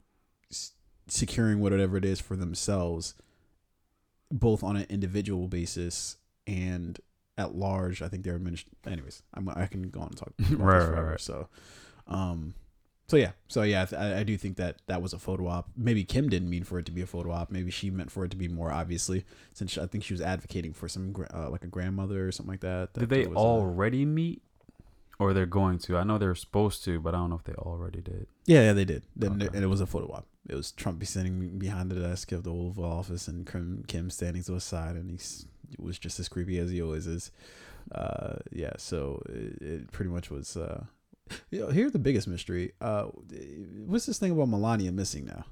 s- 0.51 0.73
securing 1.09 1.59
whatever 1.61 1.97
it 1.97 2.05
is 2.05 2.21
for 2.21 2.37
themselves, 2.37 3.15
both 4.31 4.63
on 4.63 4.77
an 4.77 4.87
individual 4.89 5.49
basis 5.49 6.17
and 6.47 7.01
at 7.37 7.55
large. 7.55 8.01
I 8.01 8.09
think 8.09 8.23
they're 8.25 8.39
administ- 8.39 8.65
Anyways, 8.87 9.23
I'm, 9.35 9.49
I 9.49 9.67
can 9.67 9.91
go 9.91 10.01
on 10.01 10.09
and 10.09 10.17
talk 10.17 10.29
about 10.39 10.51
this 10.51 10.51
Right, 10.59 10.79
right, 10.79 10.87
forever. 10.87 11.11
right. 11.11 11.21
So, 11.21 11.49
um, 12.07 12.55
so 13.09 13.17
yeah, 13.17 13.33
so 13.49 13.63
yeah, 13.63 13.87
I, 13.97 14.21
I 14.21 14.23
do 14.25 14.37
think 14.37 14.57
that 14.57 14.77
that 14.87 15.01
was 15.03 15.13
a 15.13 15.19
photo 15.19 15.47
op. 15.49 15.71
Maybe 15.77 16.03
Kim 16.05 16.29
didn't 16.29 16.51
mean 16.51 16.65
for 16.65 16.79
it 16.79 16.87
to 16.87 16.93
be 16.93 17.03
a 17.03 17.07
photo 17.07 17.31
op. 17.33 17.51
Maybe 17.51 17.71
she 17.71 17.91
meant 17.91 18.11
for 18.11 18.25
it 18.25 18.31
to 18.33 18.37
be 18.37 18.49
more 18.49 18.73
obviously, 18.73 19.25
since 19.53 19.73
she- 19.73 19.81
I 19.81 19.87
think 19.87 20.05
she 20.05 20.13
was 20.15 20.21
advocating 20.21 20.73
for 20.73 20.89
some 20.89 21.15
uh, 21.33 21.49
like 21.51 21.65
a 21.65 21.69
grandmother 21.69 22.27
or 22.27 22.33
something 22.33 22.53
like 22.53 22.61
that. 22.61 22.95
that 22.95 23.01
Did 23.01 23.09
they 23.11 23.27
was 23.27 23.37
already 23.37 24.05
meet, 24.05 24.43
or 25.19 25.33
they're 25.33 25.47
going 25.47 25.79
to? 25.81 25.97
I 25.97 26.05
know 26.05 26.19
they're 26.19 26.35
supposed 26.35 26.85
to, 26.85 26.99
but 27.01 27.15
I 27.15 27.19
don't 27.19 27.31
know 27.31 27.37
if 27.37 27.45
they 27.45 27.55
already 27.55 28.01
did. 28.01 28.27
Yeah, 28.45 28.63
yeah, 28.63 28.73
they 28.73 28.85
did. 28.85 29.05
Then 29.15 29.43
Okay. 29.43 29.55
and 29.55 29.63
it 29.65 29.69
was 29.69 29.81
a 29.81 29.87
photo 29.87 30.13
op. 30.13 30.27
It 30.49 30.55
was 30.55 30.71
Trump 30.73 30.99
be 30.99 31.07
sitting 31.07 31.59
behind 31.59 31.91
the 31.91 31.97
desk 32.01 32.31
of 32.33 32.45
the 32.45 32.53
Oval 32.53 32.85
Office 32.85 33.27
and 33.29 33.47
Kim, 33.47 33.85
Kim 33.89 34.11
standing 34.11 34.43
to 34.45 34.55
his 34.55 34.65
side, 34.65 34.95
and 34.97 35.11
he's 35.11 35.47
it 35.73 35.81
was 35.81 35.99
just 35.99 36.19
as 36.21 36.29
creepy 36.29 36.59
as 36.59 36.71
he 36.71 36.81
always 36.83 37.07
is. 37.07 37.31
Uh, 37.93 38.37
yeah, 38.53 38.73
so 38.79 39.23
it, 39.29 39.63
it 39.63 39.93
pretty 39.93 40.11
much 40.11 40.31
was. 40.31 40.57
Uh, 40.57 40.85
you 41.51 41.61
know, 41.61 41.69
here's 41.69 41.93
the 41.93 41.99
biggest 41.99 42.29
mystery. 42.29 42.73
Uh, 42.81 43.05
what's 43.87 44.07
this 44.07 44.19
thing 44.19 44.31
about 44.33 44.49
Melania 44.49 44.93
missing 44.93 45.25
now? 45.27 45.45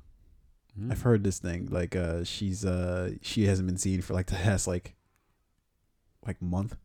Hmm. 0.78 0.90
I've 0.92 1.02
heard 1.02 1.22
this 1.24 1.38
thing 1.38 1.68
like 1.70 1.94
uh, 1.96 2.24
she's 2.24 2.64
uh, 2.64 3.12
she 3.22 3.46
hasn't 3.46 3.66
been 3.68 3.78
seen 3.78 4.02
for 4.02 4.14
like 4.14 4.26
the 4.26 4.34
past 4.36 4.66
like 4.66 4.94
like 6.26 6.40
month. 6.42 6.76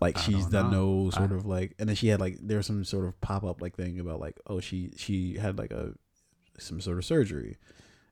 Like 0.00 0.18
I 0.18 0.20
she's 0.20 0.46
done 0.46 0.70
know. 0.70 1.04
no 1.04 1.10
sort 1.10 1.32
I- 1.32 1.34
of 1.36 1.46
like, 1.46 1.74
and 1.78 1.88
then 1.88 1.96
she 1.96 2.08
had 2.08 2.20
like 2.20 2.36
there 2.40 2.58
was 2.58 2.66
some 2.66 2.84
sort 2.84 3.06
of 3.06 3.18
pop 3.20 3.44
up 3.44 3.62
like 3.62 3.76
thing 3.76 3.98
about 3.98 4.20
like 4.20 4.38
oh 4.46 4.60
she 4.60 4.90
she 4.96 5.38
had 5.38 5.56
like 5.58 5.70
a 5.70 5.92
some 6.58 6.80
sort 6.80 6.98
of 6.98 7.04
surgery, 7.04 7.56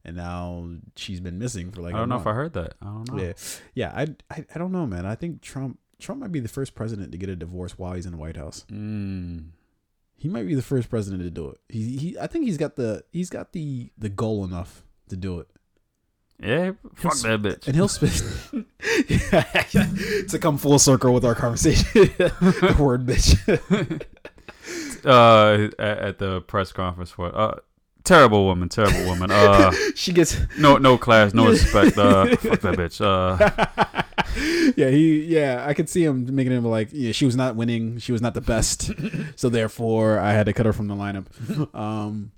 and 0.04 0.16
now 0.16 0.66
she's 0.96 1.20
been 1.20 1.38
missing 1.38 1.70
for 1.72 1.82
like 1.82 1.94
I 1.94 1.98
don't 1.98 2.08
know 2.08 2.16
if. 2.16 2.26
I 2.26 2.32
heard 2.32 2.52
that. 2.54 2.74
I 2.80 2.86
don't 2.86 3.12
know. 3.12 3.22
Yeah, 3.22 3.32
yeah. 3.74 3.92
I, 3.94 4.02
I 4.30 4.44
I 4.54 4.58
don't 4.58 4.72
know, 4.72 4.86
man. 4.86 5.04
I 5.06 5.14
think 5.14 5.42
Trump 5.42 5.78
Trump 5.98 6.20
might 6.20 6.32
be 6.32 6.40
the 6.40 6.48
first 6.48 6.74
president 6.74 7.12
to 7.12 7.18
get 7.18 7.28
a 7.28 7.36
divorce 7.36 7.76
while 7.78 7.94
he's 7.94 8.06
in 8.06 8.12
the 8.12 8.18
White 8.18 8.36
House. 8.36 8.64
Mm. 8.70 9.48
He 10.24 10.30
might 10.30 10.46
be 10.46 10.54
the 10.54 10.62
first 10.62 10.88
president 10.88 11.22
to 11.22 11.28
do 11.28 11.50
it. 11.50 11.60
He, 11.68 11.98
he 11.98 12.18
I 12.18 12.28
think 12.28 12.46
he's 12.46 12.56
got 12.56 12.76
the 12.76 13.04
he's 13.12 13.28
got 13.28 13.52
the 13.52 13.90
the 13.98 14.08
goal 14.08 14.42
enough 14.42 14.82
to 15.10 15.16
do 15.16 15.38
it. 15.38 15.48
Yeah, 16.42 16.72
fuck 16.94 17.12
He'll 17.18 17.38
that 17.38 17.42
bitch. 17.42 17.66
And 17.66 17.76
he'll 17.76 17.88
spend 17.88 18.64
to 20.30 20.38
come 20.38 20.56
full 20.56 20.78
circle 20.78 21.12
with 21.12 21.26
our 21.26 21.34
conversation. 21.34 21.84
the 21.92 22.76
word 22.78 23.04
bitch. 23.04 23.36
uh, 25.04 25.68
at, 25.78 25.98
at 25.98 26.18
the 26.18 26.40
press 26.40 26.72
conference 26.72 27.10
for 27.10 27.30
uh, 27.36 27.58
terrible 28.04 28.44
woman, 28.44 28.68
terrible 28.68 29.04
woman. 29.04 29.30
Uh, 29.30 29.72
she 29.94 30.12
gets 30.12 30.38
no, 30.58 30.76
no 30.76 30.96
class, 30.96 31.34
no 31.34 31.46
respect. 31.50 31.98
Uh, 31.98 32.36
fuck 32.36 32.60
that 32.60 32.74
bitch. 32.76 33.00
Uh, 33.00 34.02
yeah, 34.76 34.90
he 34.90 35.24
yeah, 35.24 35.64
I 35.66 35.74
could 35.74 35.88
see 35.88 36.04
him 36.04 36.34
making 36.34 36.52
him 36.52 36.64
like 36.64 36.88
yeah, 36.92 37.12
she 37.12 37.24
was 37.24 37.36
not 37.36 37.56
winning, 37.56 37.98
she 37.98 38.12
was 38.12 38.22
not 38.22 38.34
the 38.34 38.40
best, 38.40 38.90
so 39.36 39.48
therefore 39.48 40.18
I 40.18 40.32
had 40.32 40.46
to 40.46 40.52
cut 40.52 40.66
her 40.66 40.72
from 40.72 40.88
the 40.88 40.94
lineup. 40.94 41.26
Um, 41.74 42.32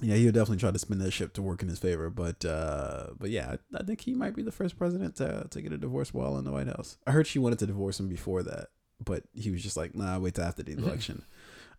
yeah, 0.00 0.16
he 0.16 0.24
would 0.24 0.34
definitely 0.34 0.58
try 0.58 0.70
to 0.70 0.78
spin 0.78 0.98
that 0.98 1.12
ship 1.12 1.32
to 1.34 1.42
work 1.42 1.62
in 1.62 1.68
his 1.68 1.78
favor, 1.78 2.10
but 2.10 2.44
uh, 2.44 3.08
but 3.18 3.30
yeah, 3.30 3.56
I, 3.74 3.82
think 3.84 4.00
he 4.00 4.14
might 4.14 4.34
be 4.34 4.42
the 4.42 4.52
first 4.52 4.76
president 4.76 5.16
to 5.16 5.46
to 5.50 5.62
get 5.62 5.72
a 5.72 5.78
divorce 5.78 6.12
while 6.12 6.36
in 6.38 6.44
the 6.44 6.52
White 6.52 6.66
House. 6.66 6.98
I 7.06 7.12
heard 7.12 7.26
she 7.26 7.38
wanted 7.38 7.58
to 7.60 7.66
divorce 7.66 8.00
him 8.00 8.08
before 8.08 8.42
that, 8.42 8.68
but 9.02 9.24
he 9.32 9.50
was 9.50 9.62
just 9.62 9.76
like, 9.76 9.94
nah, 9.94 10.18
wait 10.18 10.34
till 10.34 10.44
after 10.44 10.62
the 10.62 10.72
election, 10.72 11.22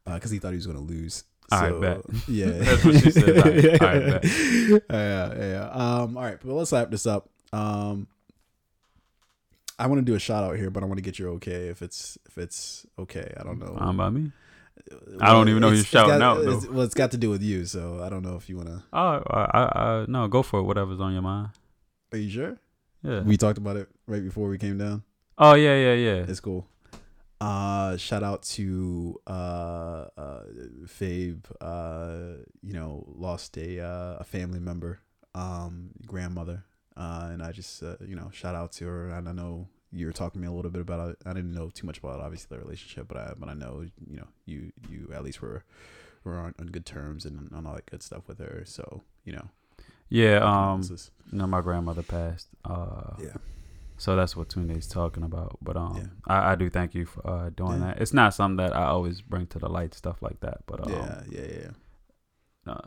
because 0.06 0.32
he 0.32 0.40
thought 0.40 0.52
he 0.52 0.58
was 0.58 0.68
going 0.68 0.78
to 0.78 0.84
lose. 0.84 1.26
I 1.52 1.72
bet. 1.72 2.02
Yeah, 2.28 2.46
That's 2.52 2.84
what 2.86 2.96
she 2.96 3.12
said. 3.12 3.38
I- 3.38 3.86
I 3.86 4.00
bet. 4.20 4.24
Yeah, 4.90 5.34
yeah. 5.38 5.70
Um, 5.72 6.18
all 6.18 6.24
right, 6.24 6.38
but 6.44 6.54
let's 6.54 6.72
wrap 6.72 6.90
this 6.92 7.06
up. 7.06 7.30
Um, 7.52 8.08
I 9.80 9.88
want 9.88 10.00
to 10.00 10.06
do 10.06 10.16
a 10.16 10.20
shout 10.20 10.44
out 10.44 10.56
here, 10.56 10.70
but 10.70 10.84
I 10.84 10.86
want 10.86 10.98
to 10.98 11.02
get 11.04 11.18
your 11.20 11.30
okay 11.32 11.68
if 11.68 11.82
it's 11.82 12.18
if 12.28 12.38
it's 12.38 12.86
okay. 13.00 13.34
I 13.40 13.44
don't 13.44 13.60
know. 13.60 13.76
fine 13.78 13.98
by 13.98 14.10
me. 14.10 14.32
I 15.22 15.32
don't 15.32 15.50
even 15.50 15.62
know 15.62 15.70
who 15.70 15.76
It's- 15.76 15.92
you're 15.94 16.02
shouting 16.02 16.20
got- 16.20 16.38
out, 16.40 16.44
though. 16.46 16.72
well, 16.72 16.82
it's 16.82 16.94
got 16.96 17.12
to 17.12 17.18
do 17.18 17.30
with 17.30 17.42
you, 17.42 17.66
so 17.66 18.02
I 18.04 18.10
don't 18.10 18.22
know 18.24 18.36
if 18.36 18.50
you 18.50 18.58
want 18.58 18.70
to. 18.70 18.84
Oh, 18.92 19.24
I, 19.30 19.50
I, 19.54 19.82
I, 20.02 20.06
no, 20.08 20.28
go 20.28 20.44
for 20.44 20.60
it. 20.60 20.64
Whatever's 20.64 21.00
on 21.00 21.14
your 21.14 21.22
mind. 21.22 21.50
Are 22.12 22.18
you 22.18 22.30
sure? 22.30 22.58
Yeah. 23.04 23.22
We 23.22 23.38
talked 23.38 23.58
about 23.58 23.76
it 23.78 23.88
right 24.08 24.24
before 24.24 24.48
we 24.48 24.58
came 24.58 24.78
down. 24.78 25.04
oh 25.38 25.54
yeah, 25.56 25.76
yeah, 25.76 25.94
yeah. 25.94 26.26
It's 26.28 26.40
cool. 26.40 26.68
Uh, 27.44 27.98
shout 27.98 28.24
out 28.24 28.42
to 28.44 29.20
uh, 29.28 30.08
uh, 30.18 30.44
Fabe. 30.86 31.44
Uh, 31.60 32.42
you 32.62 32.74
know, 32.74 33.06
lost 33.16 33.58
a 33.58 33.82
uh, 33.82 34.18
a 34.20 34.24
family 34.24 34.60
member, 34.60 35.00
um, 35.36 35.90
grandmother. 36.06 36.64
Uh, 36.96 37.30
and 37.32 37.44
I 37.44 37.52
just 37.52 37.84
uh, 37.84 37.98
you 38.06 38.16
know 38.16 38.30
shout 38.32 38.56
out 38.56 38.72
to 38.74 38.86
her. 38.86 39.10
And 39.10 39.28
I 39.28 39.34
know 39.34 39.68
you 39.92 40.06
were 40.06 40.14
talking 40.14 40.42
to 40.42 40.48
me 40.48 40.48
a 40.48 40.56
little 40.56 40.72
bit 40.72 40.82
about 40.82 41.10
it. 41.10 41.18
I 41.26 41.34
didn't 41.34 41.54
know 41.54 41.70
too 41.70 41.86
much 41.86 41.98
about 41.98 42.22
obviously 42.22 42.56
the 42.56 42.64
relationship, 42.64 43.08
but 43.10 43.18
I 43.18 43.34
but 43.38 43.50
I 43.50 43.54
know 43.54 43.86
you 44.08 44.18
know 44.18 44.28
you 44.46 44.72
you 44.90 45.10
at 45.14 45.24
least 45.24 45.42
were 45.42 45.66
were 46.24 46.38
on, 46.38 46.56
on 46.60 46.68
good 46.68 46.86
terms 46.86 47.26
and 47.26 47.52
on 47.54 47.66
all 47.68 47.76
that 47.76 47.88
good 47.88 48.04
stuff 48.04 48.28
with 48.28 48.40
her. 48.40 48.64
So 48.66 49.02
you 49.26 49.34
know, 49.34 49.50
Yeah. 50.08 50.38
Um. 50.38 50.82
No, 51.32 51.46
my 51.48 51.60
grandmother 51.60 52.04
passed. 52.04 52.48
Uh. 52.64 53.16
yeah, 53.20 53.36
So 53.98 54.16
that's 54.16 54.36
what 54.36 54.50
Tunde's 54.50 54.88
talking 54.88 55.24
about. 55.24 55.58
But 55.62 55.78
um, 55.78 55.96
Yeah. 55.98 56.04
I, 56.28 56.52
I 56.52 56.56
do 56.56 56.70
thank 56.70 56.94
you 56.96 57.06
for 57.06 57.26
uh, 57.28 57.50
doing 57.50 57.80
Yeah. 57.80 57.88
that. 57.94 58.02
It's 58.02 58.14
not 58.14 58.34
something 58.34 58.58
that 58.58 58.76
I 58.76 58.86
always 58.86 59.22
bring 59.22 59.48
to 59.48 59.60
the 59.60 59.70
light, 59.70 59.94
stuff 59.94 60.22
like 60.22 60.40
that. 60.42 60.60
But 60.66 60.86
um, 60.88 60.92
yeah, 60.94 61.22
yeah, 61.30 61.48
yeah, 62.66 62.74
uh, 62.74 62.82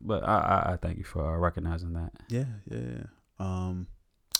but 0.00 0.22
I, 0.24 0.38
I, 0.38 0.72
I 0.72 0.76
thank 0.76 0.98
you 0.98 1.04
for 1.04 1.24
uh, 1.34 1.36
recognizing 1.38 1.92
that. 1.94 2.12
Yeah, 2.28 2.44
yeah, 2.70 2.78
yeah. 2.78 3.04
Um, 3.38 3.86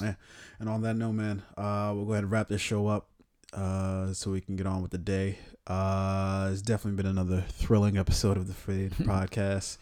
yeah. 0.00 0.14
And 0.58 0.68
on 0.68 0.82
that 0.82 0.94
note, 0.94 1.12
man, 1.12 1.42
uh, 1.56 1.92
we'll 1.94 2.04
go 2.04 2.12
ahead 2.12 2.24
and 2.24 2.32
wrap 2.32 2.48
this 2.48 2.60
show 2.60 2.86
up, 2.86 3.08
uh, 3.52 4.12
so 4.12 4.30
we 4.30 4.40
can 4.40 4.56
get 4.56 4.66
on 4.66 4.82
with 4.82 4.90
the 4.90 4.98
day. 4.98 5.38
Uh, 5.66 6.50
it's 6.52 6.62
definitely 6.62 6.96
been 7.02 7.10
another 7.10 7.44
thrilling 7.48 7.96
episode 7.98 8.36
of 8.36 8.46
the 8.46 8.54
Fade 8.54 8.92
podcast. 9.00 9.78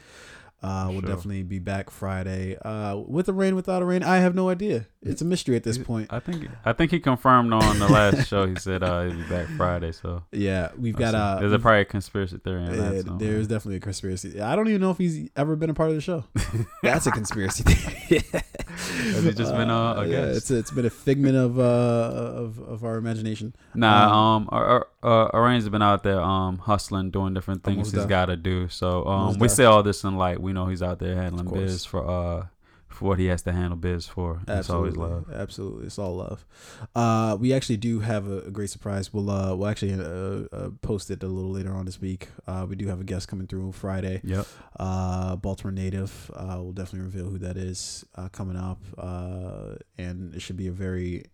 Uh, 0.64 0.86
we'll 0.88 1.00
Sure. 1.00 1.10
definitely 1.10 1.42
be 1.42 1.58
back 1.58 1.90
Friday. 1.90 2.56
Uh, 2.56 2.96
with 2.96 3.28
a 3.28 3.32
rain, 3.34 3.54
without 3.54 3.82
a 3.82 3.84
rain, 3.84 4.02
I 4.02 4.16
have 4.16 4.34
no 4.34 4.48
idea. 4.48 4.86
It's 5.02 5.20
a 5.20 5.24
mystery 5.26 5.56
at 5.56 5.62
this 5.64 5.76
point. 5.76 6.10
I 6.10 6.18
think 6.20 6.48
I 6.64 6.72
think 6.72 6.90
he 6.90 6.98
confirmed 7.00 7.52
on 7.52 7.78
the 7.78 7.86
last 7.88 8.26
show. 8.26 8.46
He 8.46 8.56
said 8.56 8.82
uh, 8.82 9.02
he'll 9.02 9.16
be 9.16 9.22
back 9.24 9.46
Friday. 9.58 9.92
So 9.92 10.22
Yeah, 10.32 10.70
we've 10.78 10.96
got 10.96 11.10
see. 11.10 11.16
uh, 11.18 11.40
there's 11.40 11.52
a 11.52 11.58
probably 11.58 11.80
a 11.82 11.84
conspiracy 11.84 12.38
theory 12.38 12.64
in 12.64 12.76
that. 12.78 13.04
So. 13.04 13.16
there's 13.18 13.46
definitely 13.46 13.76
a 13.76 13.80
conspiracy. 13.80 14.40
I 14.40 14.56
don't 14.56 14.68
even 14.68 14.80
know 14.80 14.90
if 14.90 14.96
he's 14.96 15.28
ever 15.36 15.56
been 15.56 15.68
a 15.68 15.74
part 15.74 15.90
of 15.90 15.96
the 15.96 16.00
show. 16.00 16.24
That's 16.82 17.06
a 17.06 17.10
conspiracy 17.10 17.62
theory. 17.64 18.22
Has 18.76 19.24
he 19.24 19.32
just 19.32 19.52
been, 19.52 19.70
uh, 19.70 19.94
a 19.94 20.06
yeah, 20.06 20.24
it's 20.26 20.50
it's 20.50 20.70
been 20.70 20.86
a 20.86 20.90
figment 20.90 21.36
of 21.36 21.58
uh 21.58 21.62
of, 21.62 22.58
of 22.60 22.84
our 22.84 22.96
imagination. 22.96 23.54
Nah, 23.74 24.36
um, 24.36 24.48
our, 24.52 24.88
our, 25.02 25.26
uh, 25.26 25.30
Arane's 25.34 25.68
been 25.68 25.82
out 25.82 26.02
there, 26.02 26.20
um, 26.20 26.58
hustling, 26.58 27.10
doing 27.10 27.34
different 27.34 27.62
things 27.62 27.92
he's 27.92 28.06
got 28.06 28.26
to 28.26 28.36
do. 28.36 28.68
So, 28.68 29.04
um, 29.06 29.38
we 29.38 29.48
say 29.48 29.64
all 29.64 29.82
this 29.82 30.04
in 30.04 30.16
light. 30.16 30.40
We 30.40 30.52
know 30.52 30.66
he's 30.66 30.82
out 30.82 30.98
there 30.98 31.14
handling 31.16 31.52
biz 31.52 31.84
for 31.84 32.06
uh 32.08 32.46
for 32.94 33.06
what 33.06 33.18
he 33.18 33.26
has 33.26 33.42
to 33.42 33.52
handle 33.52 33.76
biz 33.76 34.06
for. 34.06 34.40
It's 34.46 34.70
always 34.70 34.96
love. 34.96 35.26
absolutely, 35.34 35.86
it's 35.86 35.98
all 35.98 36.16
love. 36.16 36.46
Uh, 36.94 37.36
we 37.38 37.52
actually 37.52 37.76
do 37.76 38.00
have 38.00 38.28
a, 38.28 38.42
a 38.42 38.50
great 38.50 38.70
surprise. 38.70 39.12
We'll 39.12 39.30
uh, 39.30 39.54
we'll 39.54 39.68
actually 39.68 39.94
uh, 39.94 40.46
uh, 40.56 40.70
post 40.80 41.10
it 41.10 41.22
a 41.22 41.26
little 41.26 41.50
later 41.50 41.72
on 41.72 41.86
this 41.86 42.00
week. 42.00 42.28
Uh, 42.46 42.66
we 42.68 42.76
do 42.76 42.86
have 42.86 43.00
a 43.00 43.04
guest 43.04 43.28
coming 43.28 43.46
through 43.46 43.72
Friday. 43.72 44.20
Yep. 44.22 44.46
Uh, 44.78 45.36
Baltimore 45.36 45.72
native. 45.72 46.30
Uh, 46.34 46.58
we'll 46.60 46.72
definitely 46.72 47.06
reveal 47.06 47.28
who 47.30 47.38
that 47.38 47.56
is 47.56 48.04
uh, 48.14 48.28
coming 48.28 48.56
up. 48.56 48.80
Uh, 48.96 49.74
and 49.98 50.34
it 50.34 50.40
should 50.40 50.56
be 50.56 50.68
a 50.68 50.72
very 50.72 51.24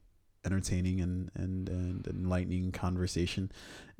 entertaining 0.45 1.01
and, 1.01 1.31
and, 1.35 1.69
and 1.69 2.07
enlightening 2.07 2.73
conversation. 2.73 3.53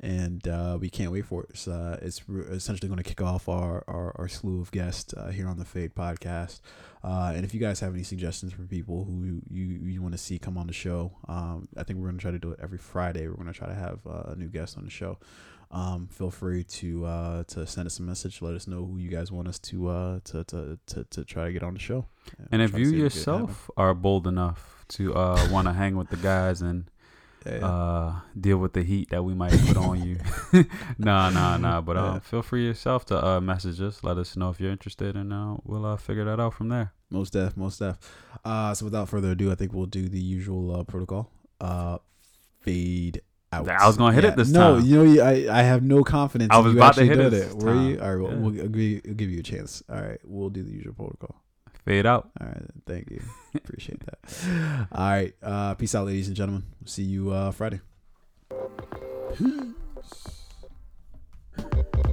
And 0.03 0.47
uh, 0.47 0.77
we 0.81 0.89
can't 0.89 1.11
wait 1.11 1.25
for 1.25 1.43
it. 1.43 1.51
It's, 1.51 1.67
uh, 1.67 1.99
it's 2.01 2.27
re- 2.27 2.45
essentially 2.55 2.89
going 2.89 2.97
to 2.97 3.07
kick 3.07 3.21
off 3.21 3.47
our, 3.47 3.83
our, 3.87 4.15
our 4.17 4.27
slew 4.27 4.59
of 4.59 4.71
guests 4.71 5.13
uh, 5.13 5.29
here 5.29 5.47
on 5.47 5.59
the 5.59 5.65
Fade 5.65 5.93
podcast. 5.93 6.59
Uh, 7.03 7.33
and 7.35 7.45
if 7.45 7.53
you 7.53 7.59
guys 7.59 7.79
have 7.81 7.93
any 7.93 8.03
suggestions 8.03 8.51
for 8.51 8.63
people 8.63 9.05
who 9.05 9.41
you, 9.51 9.79
you 9.83 10.01
want 10.01 10.13
to 10.13 10.17
see 10.17 10.39
come 10.39 10.57
on 10.57 10.65
the 10.65 10.73
show, 10.73 11.11
um, 11.27 11.67
I 11.77 11.83
think 11.83 11.99
we're 11.99 12.07
going 12.07 12.17
to 12.17 12.21
try 12.21 12.31
to 12.31 12.39
do 12.39 12.51
it 12.51 12.59
every 12.61 12.79
Friday. 12.79 13.27
We're 13.27 13.35
going 13.35 13.47
to 13.47 13.53
try 13.53 13.67
to 13.67 13.75
have 13.75 13.99
uh, 14.07 14.31
a 14.31 14.35
new 14.35 14.47
guest 14.47 14.75
on 14.77 14.85
the 14.85 14.89
show 14.89 15.19
um, 15.71 16.07
feel 16.07 16.29
free 16.31 16.63
to 16.63 17.05
uh, 17.05 17.43
to 17.45 17.65
send 17.65 17.87
us 17.87 17.99
a 17.99 18.03
message. 18.03 18.41
Let 18.41 18.55
us 18.55 18.67
know 18.67 18.85
who 18.85 18.97
you 18.97 19.09
guys 19.09 19.31
want 19.31 19.47
us 19.47 19.57
to 19.59 19.87
uh, 19.87 20.19
to, 20.25 20.43
to, 20.45 20.79
to 20.87 21.03
to 21.05 21.25
try 21.25 21.45
to 21.45 21.53
get 21.53 21.63
on 21.63 21.73
the 21.73 21.79
show. 21.79 22.05
And 22.51 22.61
we'll 22.61 22.69
if 22.69 22.77
you 22.77 22.85
see 22.85 22.91
we 22.91 22.97
can 22.97 23.07
get 23.07 23.13
it 23.13 23.15
yourself 23.15 23.71
are 23.77 23.93
bold 23.93 24.27
enough 24.27 24.85
to 24.89 25.15
uh 25.15 25.47
want 25.49 25.67
to 25.67 25.73
hang 25.73 25.95
with 25.95 26.09
the 26.09 26.17
guys 26.17 26.61
and 26.61 26.89
Yeah, 27.45 27.65
uh 27.65 28.15
deal 28.39 28.57
with 28.57 28.73
the 28.73 28.83
heat 28.83 29.09
that 29.09 29.23
we 29.23 29.33
might 29.33 29.51
put 29.67 29.75
on 29.77 30.03
you, 30.03 30.17
nah, 30.99 31.29
nah, 31.31 31.57
nah. 31.57 31.81
But 31.81 31.95
Yeah. 31.95 32.09
um, 32.13 32.19
feel 32.21 32.41
free 32.43 32.65
yourself 32.65 33.05
to 33.05 33.25
uh 33.25 33.41
message 33.41 33.81
us. 33.81 34.03
Let 34.03 34.17
us 34.17 34.37
know 34.37 34.49
if 34.49 34.59
you're 34.59 34.71
interested, 34.71 35.15
and 35.15 35.33
uh, 35.33 35.57
we'll 35.63 35.85
uh 35.85 35.97
figure 35.97 36.25
that 36.25 36.39
out 36.39 36.53
from 36.53 36.69
there. 36.69 36.93
most 37.09 37.33
def, 37.33 37.57
most 37.57 37.79
def. 37.79 37.97
Uh, 38.45 38.73
so 38.73 38.85
without 38.85 39.09
further 39.09 39.31
ado, 39.31 39.51
I 39.51 39.55
think 39.55 39.73
we'll 39.73 39.85
do 39.87 40.07
the 40.07 40.19
usual 40.19 40.75
uh, 40.75 40.83
protocol. 40.83 41.31
Uh, 41.59 41.97
fade 42.59 43.21
out. 43.51 43.67
I 43.67 43.87
was 43.87 43.97
gonna 43.97 44.13
hit 44.13 44.23
it 44.23 44.35
this 44.35 44.49
no, 44.51 44.75
time. 44.75 44.89
No, 44.89 45.03
you 45.03 45.15
know, 45.15 45.23
I 45.23 45.59
I 45.59 45.63
have 45.63 45.83
no 45.83 46.03
confidence. 46.03 46.51
I 46.53 46.59
was 46.59 46.73
you 46.73 46.79
about 46.79 46.93
to 46.95 47.05
hit 47.05 47.19
it 47.19 47.31
this 47.31 47.53
Were 47.53 47.73
you? 47.75 47.99
All 47.99 48.15
right, 48.15 48.21
we'll, 48.21 48.31
Yeah. 48.31 48.37
we'll, 48.37 48.65
agree, 48.65 49.01
we'll 49.03 49.15
give 49.15 49.29
you 49.31 49.39
a 49.39 49.43
chance. 49.43 49.81
All 49.89 49.99
right, 49.99 50.19
we'll 50.23 50.49
do 50.49 50.63
the 50.63 50.71
usual 50.71 50.93
protocol. 50.93 51.40
Fade 51.85 52.05
out. 52.05 52.29
All 52.39 52.47
right. 52.47 52.63
Thank 52.85 53.11
you. 53.11 53.21
Appreciate 53.55 54.01
that. 54.05 54.87
All 54.91 55.09
right. 55.09 55.33
Uh, 55.41 55.73
peace 55.75 55.95
out, 55.95 56.05
ladies 56.05 56.27
and 56.27 56.35
gentlemen. 56.35 56.63
We'll 56.79 56.87
see 56.87 57.03
you 57.03 57.31
uh, 57.31 57.51
Friday. 57.51 57.81
Peace. 59.35 60.43